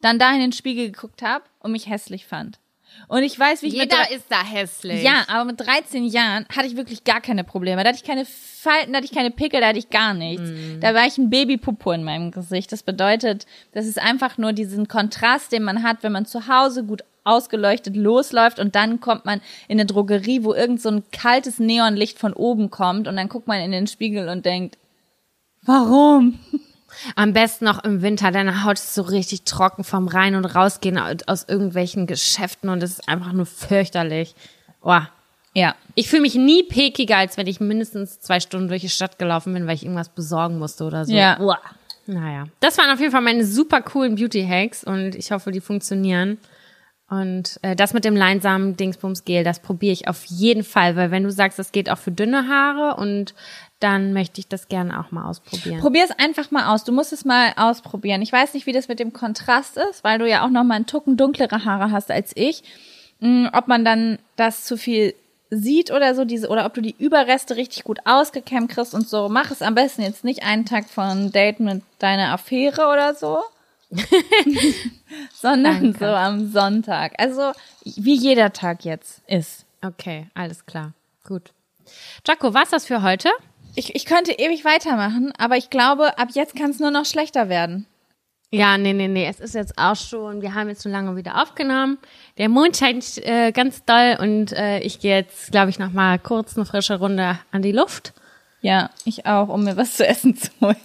dann 0.00 0.20
da 0.20 0.32
in 0.32 0.38
den 0.38 0.52
Spiegel 0.52 0.92
geguckt 0.92 1.22
habe 1.22 1.44
und 1.58 1.72
mich 1.72 1.88
hässlich 1.88 2.24
fand. 2.28 2.60
Und 3.06 3.22
ich 3.22 3.38
weiß, 3.38 3.62
wie 3.62 3.68
ich 3.68 3.74
Jeder 3.74 4.00
mit 4.00 4.10
ist 4.10 4.26
da 4.28 4.44
hässlich. 4.44 5.02
Ja, 5.02 5.24
aber 5.28 5.44
mit 5.44 5.60
13 5.60 6.04
Jahren 6.04 6.46
hatte 6.54 6.66
ich 6.66 6.76
wirklich 6.76 7.04
gar 7.04 7.20
keine 7.20 7.44
Probleme. 7.44 7.82
Da 7.82 7.90
hatte 7.90 7.98
ich 7.98 8.04
keine 8.04 8.24
Falten, 8.24 8.92
da 8.92 8.98
hatte 8.98 9.06
ich 9.06 9.14
keine 9.14 9.30
Pickel, 9.30 9.60
da 9.60 9.68
hatte 9.68 9.78
ich 9.78 9.90
gar 9.90 10.14
nichts. 10.14 10.42
Mm. 10.42 10.80
Da 10.80 10.94
war 10.94 11.06
ich 11.06 11.16
ein 11.16 11.30
Babypupo 11.30 11.92
in 11.92 12.04
meinem 12.04 12.30
Gesicht. 12.30 12.72
Das 12.72 12.82
bedeutet, 12.82 13.46
das 13.72 13.86
ist 13.86 13.98
einfach 13.98 14.36
nur 14.36 14.52
diesen 14.52 14.88
Kontrast, 14.88 15.52
den 15.52 15.62
man 15.62 15.82
hat, 15.82 16.02
wenn 16.02 16.12
man 16.12 16.26
zu 16.26 16.48
Hause 16.48 16.84
gut 16.84 17.02
ausgeleuchtet 17.24 17.94
losläuft 17.94 18.58
und 18.58 18.74
dann 18.74 19.00
kommt 19.00 19.26
man 19.26 19.40
in 19.68 19.78
eine 19.78 19.86
Drogerie, 19.86 20.44
wo 20.44 20.54
irgend 20.54 20.80
so 20.80 20.88
ein 20.88 21.04
kaltes 21.12 21.58
Neonlicht 21.58 22.18
von 22.18 22.32
oben 22.32 22.70
kommt 22.70 23.06
und 23.06 23.16
dann 23.16 23.28
guckt 23.28 23.46
man 23.46 23.60
in 23.60 23.70
den 23.70 23.86
Spiegel 23.86 24.28
und 24.28 24.46
denkt, 24.46 24.78
warum? 25.62 26.38
Am 27.16 27.32
besten 27.32 27.64
noch 27.64 27.84
im 27.84 28.02
Winter, 28.02 28.30
deine 28.30 28.64
Haut 28.64 28.78
ist 28.78 28.94
so 28.94 29.02
richtig 29.02 29.44
trocken 29.44 29.84
vom 29.84 30.08
Rein- 30.08 30.34
und 30.34 30.44
Rausgehen 30.44 30.98
aus 31.26 31.44
irgendwelchen 31.48 32.06
Geschäften 32.06 32.68
und 32.70 32.82
es 32.82 32.92
ist 32.92 33.08
einfach 33.08 33.32
nur 33.32 33.46
fürchterlich. 33.46 34.34
Boah. 34.80 35.08
Ja. 35.54 35.74
Ich 35.94 36.08
fühle 36.08 36.22
mich 36.22 36.34
nie 36.34 36.62
pekiger, 36.62 37.16
als 37.16 37.36
wenn 37.36 37.46
ich 37.46 37.60
mindestens 37.60 38.20
zwei 38.20 38.40
Stunden 38.40 38.68
durch 38.68 38.82
die 38.82 38.88
Stadt 38.88 39.18
gelaufen 39.18 39.54
bin, 39.54 39.66
weil 39.66 39.74
ich 39.74 39.82
irgendwas 39.82 40.08
besorgen 40.08 40.58
musste 40.58 40.84
oder 40.84 41.04
so. 41.04 41.12
Ja. 41.12 41.36
Boah. 41.36 41.58
Naja. 42.06 42.46
Das 42.60 42.78
waren 42.78 42.90
auf 42.90 43.00
jeden 43.00 43.12
Fall 43.12 43.20
meine 43.20 43.44
super 43.44 43.82
coolen 43.82 44.14
Beauty-Hacks 44.14 44.84
und 44.84 45.14
ich 45.14 45.30
hoffe, 45.30 45.50
die 45.50 45.60
funktionieren. 45.60 46.38
Und 47.10 47.58
äh, 47.62 47.74
das 47.74 47.94
mit 47.94 48.04
dem 48.04 48.16
leinsamen 48.16 48.76
Dingsbums 48.76 49.24
Gel, 49.24 49.42
das 49.42 49.60
probiere 49.60 49.92
ich 49.92 50.08
auf 50.08 50.24
jeden 50.26 50.62
Fall, 50.62 50.94
weil 50.96 51.10
wenn 51.10 51.24
du 51.24 51.30
sagst, 51.30 51.58
das 51.58 51.72
geht 51.72 51.90
auch 51.90 51.98
für 51.98 52.12
dünne 52.12 52.48
Haare 52.48 53.00
und 53.00 53.34
dann 53.80 54.12
möchte 54.12 54.40
ich 54.40 54.48
das 54.48 54.68
gerne 54.68 54.98
auch 54.98 55.10
mal 55.10 55.24
ausprobieren. 55.24 55.80
Probier 55.80 56.04
es 56.04 56.10
einfach 56.10 56.50
mal 56.50 56.72
aus. 56.74 56.84
Du 56.84 56.92
musst 56.92 57.12
es 57.12 57.24
mal 57.24 57.52
ausprobieren. 57.56 58.22
Ich 58.22 58.32
weiß 58.32 58.54
nicht, 58.54 58.66
wie 58.66 58.72
das 58.72 58.88
mit 58.88 58.98
dem 58.98 59.12
Kontrast 59.12 59.76
ist, 59.76 60.02
weil 60.02 60.18
du 60.18 60.28
ja 60.28 60.44
auch 60.44 60.50
noch 60.50 60.64
mal 60.64 60.74
einen 60.74 60.86
Tucken 60.86 61.16
dunklere 61.16 61.64
Haare 61.64 61.90
hast 61.90 62.10
als 62.10 62.32
ich. 62.34 62.62
Hm, 63.20 63.50
ob 63.52 63.68
man 63.68 63.84
dann 63.84 64.18
das 64.36 64.64
zu 64.64 64.76
viel 64.76 65.14
sieht 65.50 65.90
oder 65.90 66.14
so, 66.14 66.24
diese, 66.24 66.48
oder 66.48 66.66
ob 66.66 66.74
du 66.74 66.80
die 66.80 66.94
Überreste 66.98 67.56
richtig 67.56 67.84
gut 67.84 68.00
ausgekämmt 68.04 68.70
kriegst 68.70 68.94
und 68.94 69.08
so. 69.08 69.28
Mach 69.28 69.50
es 69.50 69.62
am 69.62 69.74
besten 69.74 70.02
jetzt 70.02 70.24
nicht 70.24 70.42
einen 70.42 70.66
Tag 70.66 70.88
von 70.88 71.32
Date 71.32 71.60
mit 71.60 71.82
deiner 71.98 72.32
Affäre 72.32 72.88
oder 72.88 73.14
so. 73.14 73.38
sondern 75.32 75.82
Danke. 75.82 75.98
so 75.98 76.04
am 76.06 76.52
Sonntag. 76.52 77.14
Also 77.18 77.52
wie 77.84 78.14
jeder 78.14 78.52
Tag 78.52 78.84
jetzt 78.84 79.22
ist. 79.26 79.64
Okay, 79.82 80.26
alles 80.34 80.66
klar. 80.66 80.92
Gut. 81.24 81.52
Jaco, 82.26 82.52
war's 82.52 82.70
das 82.70 82.84
für 82.84 83.02
heute? 83.02 83.30
Ich, 83.78 83.94
ich 83.94 84.06
könnte 84.06 84.32
ewig 84.32 84.64
weitermachen, 84.64 85.32
aber 85.38 85.56
ich 85.56 85.70
glaube, 85.70 86.18
ab 86.18 86.30
jetzt 86.32 86.56
kann 86.56 86.72
es 86.72 86.80
nur 86.80 86.90
noch 86.90 87.04
schlechter 87.04 87.48
werden. 87.48 87.86
Ja, 88.50 88.76
nee, 88.76 88.92
nee, 88.92 89.06
nee. 89.06 89.24
Es 89.24 89.38
ist 89.38 89.54
jetzt 89.54 89.78
auch 89.78 89.94
schon, 89.94 90.42
wir 90.42 90.54
haben 90.54 90.68
jetzt 90.68 90.82
schon 90.82 90.90
lange 90.90 91.14
wieder 91.14 91.40
aufgenommen. 91.40 91.98
Der 92.38 92.48
Mond 92.48 92.76
scheint 92.76 93.18
äh, 93.18 93.52
ganz 93.52 93.84
doll 93.84 94.16
und 94.20 94.50
äh, 94.50 94.80
ich 94.80 94.98
gehe 94.98 95.18
jetzt, 95.18 95.52
glaube 95.52 95.70
ich, 95.70 95.78
noch 95.78 95.92
mal 95.92 96.18
kurz 96.18 96.56
eine 96.56 96.66
frische 96.66 96.98
Runde 96.98 97.38
an 97.52 97.62
die 97.62 97.70
Luft. 97.70 98.14
Ja, 98.62 98.90
ich 99.04 99.26
auch, 99.26 99.48
um 99.48 99.62
mir 99.62 99.76
was 99.76 99.96
zu 99.96 100.04
essen 100.04 100.34
zu 100.36 100.50
holen. 100.60 100.76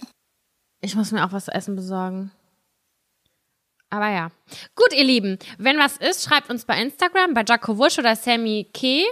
Ich 0.80 0.94
muss 0.94 1.10
mir 1.10 1.26
auch 1.26 1.32
was 1.32 1.46
zu 1.46 1.52
essen 1.52 1.74
besorgen. 1.74 2.30
Aber 3.90 4.08
ja. 4.08 4.30
Gut, 4.76 4.96
ihr 4.96 5.04
Lieben, 5.04 5.40
wenn 5.58 5.78
was 5.78 5.96
ist, 5.96 6.22
schreibt 6.22 6.48
uns 6.48 6.64
bei 6.64 6.80
Instagram, 6.80 7.34
bei 7.34 7.42
Jaco 7.44 7.76
Wusch 7.76 7.98
oder 7.98 8.14
Sammy 8.14 8.68
K. 8.72 9.04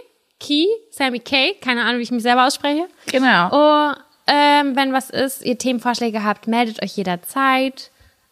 Key, 0.43 0.67
Sammy 0.91 1.21
K. 1.21 1.55
Keine 1.61 1.83
Ahnung, 1.83 1.99
wie 1.99 2.03
ich 2.03 2.11
mich 2.11 2.23
selber 2.23 2.47
ausspreche. 2.47 2.89
Genau. 3.07 3.49
Oh, 3.53 3.93
ähm, 4.27 4.77
wenn 4.77 4.93
was 4.93 5.09
ist, 5.09 5.45
ihr 5.45 5.57
Themenvorschläge 5.57 6.25
habt, 6.25 6.49
meldet 6.49 6.83
euch 6.83 6.97
jederzeit. 6.97 7.91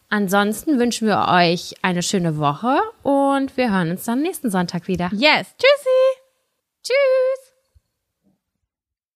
Ansonsten 0.09 0.77
wünschen 0.77 1.07
wir 1.07 1.27
euch 1.29 1.75
eine 1.81 2.03
schöne 2.03 2.37
Woche 2.37 2.79
und 3.03 3.55
wir 3.55 3.71
hören 3.71 3.91
uns 3.91 4.03
dann 4.03 4.21
nächsten 4.21 4.51
Sonntag 4.51 4.89
wieder. 4.89 5.09
Yes. 5.13 5.55
Tschüssi. 5.57 6.19
Tschüss. 6.83 7.50